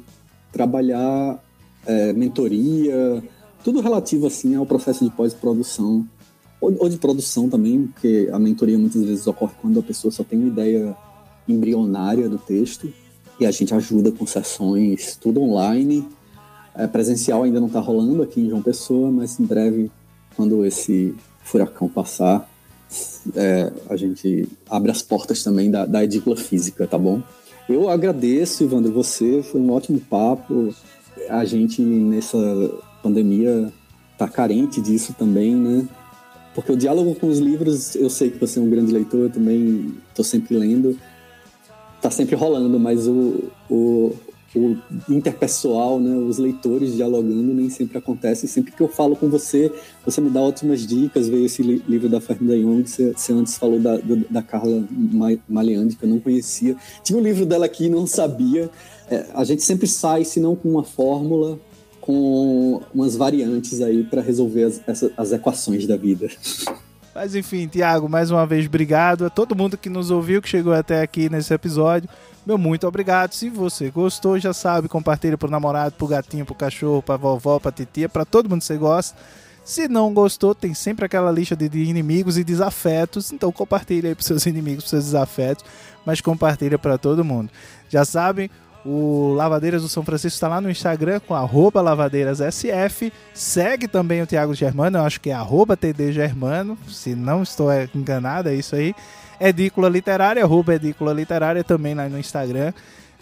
trabalhar 0.51 1.39
é, 1.85 2.11
mentoria, 2.11 3.23
tudo 3.63 3.79
relativo 3.79 4.25
assim 4.25 4.55
ao 4.55 4.65
processo 4.65 5.05
de 5.05 5.11
pós-produção 5.11 6.03
ou, 6.59 6.75
ou, 6.79 6.89
de 6.89 6.97
produção 6.97 7.47
também, 7.47 7.85
porque 7.85 8.27
a 8.33 8.39
mentoria 8.39 8.79
muitas 8.79 9.03
vezes 9.03 9.27
ocorre 9.27 9.53
quando 9.61 9.79
a 9.79 9.83
pessoa 9.83 10.11
só 10.11 10.23
tem 10.23 10.39
uma 10.39 10.47
ideia 10.47 10.97
embrionária 11.47 12.27
do 12.27 12.39
texto 12.39 12.91
e 13.39 13.45
a 13.45 13.51
gente 13.51 13.75
ajuda 13.75 14.11
com 14.11 14.25
sessões 14.25 15.15
tudo 15.21 15.39
online. 15.43 16.03
É, 16.77 16.85
presencial 16.85 17.43
ainda 17.43 17.59
não 17.59 17.67
está 17.67 17.79
rolando 17.79 18.21
aqui 18.21 18.39
em 18.39 18.49
João 18.49 18.61
Pessoa, 18.61 19.11
mas 19.11 19.39
em 19.39 19.45
breve, 19.45 19.91
quando 20.35 20.63
esse 20.63 21.15
furacão 21.43 21.89
passar, 21.89 22.47
é, 23.35 23.71
a 23.89 23.95
gente 23.95 24.47
abre 24.69 24.91
as 24.91 25.01
portas 25.01 25.43
também 25.43 25.71
da, 25.71 25.85
da 25.85 26.03
edícula 26.03 26.37
física, 26.37 26.85
tá 26.87 26.97
bom? 26.97 27.21
Eu 27.67 27.89
agradeço, 27.89 28.63
Ivandro, 28.63 28.93
você, 28.93 29.41
foi 29.43 29.59
um 29.59 29.71
ótimo 29.71 29.99
papo. 29.99 30.73
A 31.29 31.43
gente, 31.43 31.81
nessa 31.81 32.37
pandemia, 33.03 33.73
tá 34.17 34.27
carente 34.27 34.79
disso 34.79 35.13
também, 35.17 35.55
né? 35.55 35.87
Porque 36.55 36.71
o 36.71 36.77
diálogo 36.77 37.13
com 37.15 37.27
os 37.27 37.39
livros, 37.39 37.95
eu 37.95 38.09
sei 38.09 38.29
que 38.29 38.39
você 38.39 38.59
é 38.59 38.61
um 38.61 38.69
grande 38.69 38.91
leitor, 38.91 39.21
eu 39.21 39.29
também 39.29 39.93
estou 40.09 40.23
sempre 40.23 40.57
lendo, 40.57 40.97
tá 42.01 42.09
sempre 42.09 42.35
rolando, 42.35 42.79
mas 42.79 43.07
o, 43.07 43.51
o, 43.69 44.15
o 44.55 44.77
interpessoal, 45.09 45.99
né, 45.99 46.15
os 46.15 46.37
leitores 46.37 46.95
dialogando 46.95 47.53
nem 47.53 47.69
sempre 47.69 47.97
acontece. 47.97 48.47
Sempre 48.47 48.71
que 48.71 48.81
eu 48.81 48.87
falo 48.87 49.15
com 49.15 49.29
você, 49.29 49.71
você 50.05 50.21
me 50.21 50.29
dá 50.29 50.41
ótimas 50.41 50.85
dicas. 50.85 51.27
Veio 51.27 51.45
esse 51.45 51.61
li 51.61 51.83
livro 51.87 52.07
da 52.07 52.21
Fernanda 52.21 52.55
Young, 52.55 52.85
você, 52.85 53.13
você 53.13 53.33
antes 53.33 53.57
falou 53.57 53.79
da, 53.79 53.97
da 54.29 54.41
Carla 54.41 54.83
Maleandi, 55.47 55.95
que 55.95 56.03
eu 56.03 56.09
não 56.09 56.19
conhecia. 56.19 56.75
Tinha 57.03 57.17
o 57.17 57.21
um 57.21 57.23
livro 57.23 57.45
dela 57.45 57.65
aqui 57.65 57.89
não 57.89 58.07
sabia. 58.07 58.69
É, 59.09 59.25
a 59.33 59.43
gente 59.43 59.63
sempre 59.63 59.87
sai, 59.87 60.23
se 60.23 60.39
não 60.39 60.55
com 60.55 60.69
uma 60.69 60.83
fórmula, 60.83 61.59
com 61.99 62.81
umas 62.93 63.15
variantes 63.15 63.81
aí 63.81 64.03
para 64.03 64.21
resolver 64.21 64.63
as, 64.63 64.81
as, 64.87 65.11
as 65.17 65.31
equações 65.31 65.85
da 65.85 65.97
vida. 65.97 66.29
Mas 67.17 67.33
enfim, 67.33 67.65
Tiago, 67.65 68.07
mais 68.07 68.29
uma 68.29 68.45
vez 68.45 68.67
obrigado 68.67 69.25
a 69.25 69.29
todo 69.31 69.55
mundo 69.55 69.75
que 69.75 69.89
nos 69.89 70.11
ouviu, 70.11 70.39
que 70.39 70.47
chegou 70.47 70.71
até 70.71 71.01
aqui 71.01 71.31
nesse 71.31 71.51
episódio. 71.51 72.07
Meu 72.45 72.59
muito 72.59 72.87
obrigado. 72.87 73.33
Se 73.33 73.49
você 73.49 73.89
gostou, 73.89 74.37
já 74.37 74.53
sabe, 74.53 74.87
compartilha 74.87 75.35
pro 75.35 75.49
namorado, 75.49 75.95
pro 75.95 76.05
gatinho, 76.05 76.45
pro 76.45 76.53
cachorro, 76.53 77.01
pra 77.01 77.17
vovó, 77.17 77.57
pra 77.57 77.71
titia, 77.71 78.07
pra 78.07 78.23
todo 78.23 78.47
mundo 78.47 78.59
que 78.59 78.67
você 78.67 78.77
gosta. 78.77 79.17
Se 79.65 79.87
não 79.87 80.13
gostou, 80.13 80.53
tem 80.53 80.75
sempre 80.75 81.05
aquela 81.05 81.31
lista 81.31 81.55
de, 81.55 81.65
inimigos 81.79 82.37
e 82.37 82.43
desafetos, 82.43 83.31
então 83.31 83.51
compartilha 83.51 84.09
aí 84.09 84.13
pros 84.13 84.27
seus 84.27 84.45
inimigos, 84.45 84.83
pros 84.83 84.91
seus 84.91 85.05
desafetos, 85.05 85.65
mas 86.05 86.21
compartilha 86.21 86.77
para 86.77 86.99
todo 86.99 87.25
mundo. 87.25 87.49
Já 87.89 88.05
sabem, 88.05 88.47
o 88.89 89.33
Lavadeiras 89.33 89.81
do 89.81 89.89
São 89.89 90.01
Francisco 90.01 90.37
está 90.37 90.47
lá 90.47 90.61
no 90.61 90.71
Instagram 90.71 91.19
com 91.19 91.35
arroba 91.35 91.81
lavadeirassf. 91.81 93.11
Segue 93.33 93.85
também 93.85 94.21
o 94.21 94.27
Thiago 94.27 94.53
Germano, 94.53 94.97
eu 94.97 95.03
acho 95.03 95.19
que 95.19 95.29
é 95.29 95.33
arroba 95.33 95.75
tdgermano, 95.75 96.77
se 96.87 97.13
não 97.13 97.43
estou 97.43 97.67
enganado, 97.93 98.47
é 98.47 98.55
isso 98.55 98.77
aí. 98.77 98.95
Edícula 99.41 99.89
Literária, 99.89 100.41
arroba 100.41 100.75
Edícula 100.75 101.11
Literária 101.11 101.65
também 101.65 101.93
lá 101.93 102.07
no 102.07 102.17
Instagram. 102.17 102.71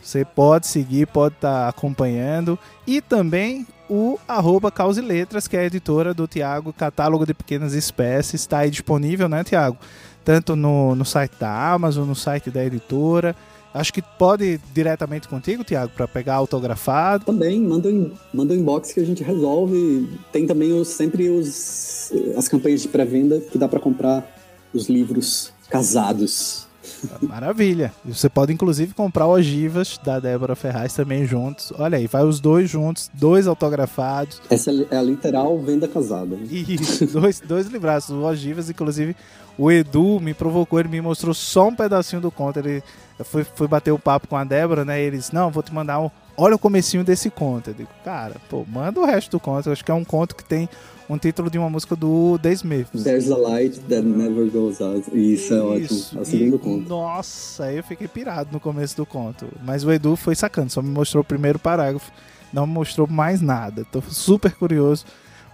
Você 0.04 0.24
pode 0.24 0.68
seguir, 0.68 1.08
pode 1.08 1.34
estar 1.34 1.64
tá 1.64 1.68
acompanhando. 1.68 2.60
E 2.86 3.02
também 3.02 3.66
o 3.90 4.20
arroba 4.28 4.70
Cause 4.70 5.02
Letras, 5.02 5.48
que 5.48 5.58
é 5.58 5.62
a 5.62 5.66
editora 5.66 6.14
do 6.14 6.28
Tiago, 6.28 6.72
Catálogo 6.72 7.26
de 7.26 7.34
Pequenas 7.34 7.74
Espécies. 7.74 8.42
Está 8.42 8.60
aí 8.60 8.70
disponível, 8.70 9.28
né, 9.28 9.44
Tiago? 9.44 9.78
Tanto 10.24 10.56
no, 10.56 10.96
no 10.96 11.04
site 11.04 11.34
da 11.40 11.72
Amazon, 11.74 12.08
no 12.08 12.16
site 12.16 12.52
da 12.52 12.64
editora. 12.64 13.36
Acho 13.76 13.92
que 13.92 14.02
pode 14.02 14.46
ir 14.46 14.62
diretamente 14.74 15.28
contigo, 15.28 15.62
Tiago, 15.62 15.92
para 15.94 16.08
pegar 16.08 16.36
autografado. 16.36 17.26
Também, 17.26 17.60
manda, 17.60 17.90
manda 18.34 18.54
um 18.54 18.58
inbox 18.58 18.94
que 18.94 19.02
a 19.02 19.06
gente 19.06 19.22
resolve. 19.22 20.08
Tem 20.32 20.48
também 20.48 20.72
os, 20.72 20.88
sempre 20.88 21.30
os, 21.30 22.10
as 22.38 22.48
campanhas 22.48 22.82
de 22.82 22.88
pré-venda 22.88 23.42
que 23.42 23.58
dá 23.58 23.68
para 23.68 23.82
comprar 23.82 24.26
os 24.74 24.88
livros 24.88 25.52
casados. 25.70 26.66
Maravilha. 27.22 27.92
E 28.06 28.14
você 28.14 28.30
pode 28.30 28.54
inclusive 28.54 28.94
comprar 28.94 29.28
ogivas 29.28 30.00
da 30.02 30.22
Débora 30.22 30.56
Ferraz 30.56 30.94
também 30.94 31.26
juntos. 31.26 31.74
Olha 31.78 31.98
aí, 31.98 32.08
vai 32.08 32.24
os 32.24 32.40
dois 32.40 32.70
juntos, 32.70 33.12
dois 33.14 33.46
autografados. 33.46 34.42
Essa 34.50 34.72
é 34.90 34.96
a 34.96 35.02
literal 35.02 35.60
venda 35.60 35.86
casada. 35.86 36.38
Isso, 36.50 37.08
dois, 37.08 37.42
dois 37.42 37.68
livraços, 37.68 38.16
ogivas, 38.16 38.70
inclusive 38.70 39.18
o 39.58 39.72
Edu 39.72 40.20
me 40.20 40.34
provocou, 40.34 40.80
ele 40.80 40.90
me 40.90 41.02
mostrou 41.02 41.34
só 41.34 41.68
um 41.68 41.76
pedacinho 41.76 42.22
do 42.22 42.32
conto. 42.32 42.60
Ele 42.60 42.84
foi, 43.24 43.44
foi 43.44 43.68
bater 43.68 43.92
o 43.92 44.00
papo 44.00 44.28
com 44.28 44.36
a 44.36 44.44
Débora, 44.44 44.84
né? 44.84 45.02
E 45.02 45.06
eles, 45.06 45.32
não, 45.32 45.50
vou 45.50 45.64
te 45.64 45.74
mandar 45.74 46.00
um. 46.00 46.10
Olha 46.38 46.56
o 46.56 46.60
comecinho 46.60 47.04
desse 47.04 47.30
conto. 47.30 47.70
Eu 47.70 47.74
digo, 47.74 47.90
cara, 48.04 48.36
pô, 48.50 48.66
manda 48.68 49.00
o 49.00 49.06
resto 49.06 49.32
do 49.32 49.40
conto. 49.40 49.70
Eu 49.70 49.74
acho 49.74 49.86
que 49.86 49.92
é 49.92 49.94
um 49.94 50.04
conto 50.04 50.36
que 50.36 50.44
tem 50.44 50.68
um 51.10 51.18
título 51.18 51.50
de 51.50 51.58
uma 51.58 51.70
música 51.70 51.96
do 51.96 52.38
The 52.40 52.52
Smiths. 52.52 53.04
There's 53.04 53.32
a 53.32 53.38
light 53.38 53.80
that 53.88 54.02
never 54.02 54.50
goes 54.50 54.82
out. 54.82 55.10
Isso, 55.14 55.54
é 55.54 55.62
ótimo. 55.62 56.02
É 56.16 56.20
o 56.20 56.26
segundo 56.26 56.56
e, 56.56 56.60
conto. 56.60 56.90
Nossa, 56.90 57.72
eu 57.72 57.84
fiquei 57.84 58.08
pirado 58.08 58.50
no 58.52 58.60
começo 58.60 58.98
do 58.98 59.06
conto. 59.06 59.48
Mas 59.64 59.86
o 59.86 59.92
Edu 59.92 60.16
foi 60.16 60.36
sacando, 60.36 60.72
só 60.72 60.82
me 60.82 60.90
mostrou 60.90 61.22
o 61.22 61.26
primeiro 61.26 61.58
parágrafo, 61.58 62.12
não 62.52 62.68
me 62.68 62.74
mostrou 62.74 63.08
mais 63.08 63.40
nada. 63.40 63.86
Tô 63.90 64.02
super 64.02 64.54
curioso 64.54 65.06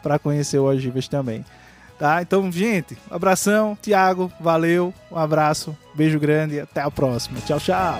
para 0.02 0.18
conhecer 0.18 0.58
o 0.58 0.64
Ogivas 0.64 1.08
também. 1.08 1.46
Tá? 2.02 2.20
Então, 2.20 2.52
gente, 2.52 2.98
um 3.12 3.14
abração. 3.14 3.78
Tiago, 3.80 4.34
valeu. 4.40 4.92
Um 5.12 5.18
abraço. 5.20 5.78
Beijo 5.94 6.20
grande. 6.20 6.60
Até 6.60 6.82
a 6.82 6.90
próxima. 6.90 7.40
Tchau, 7.42 7.60
tchau. 7.60 8.00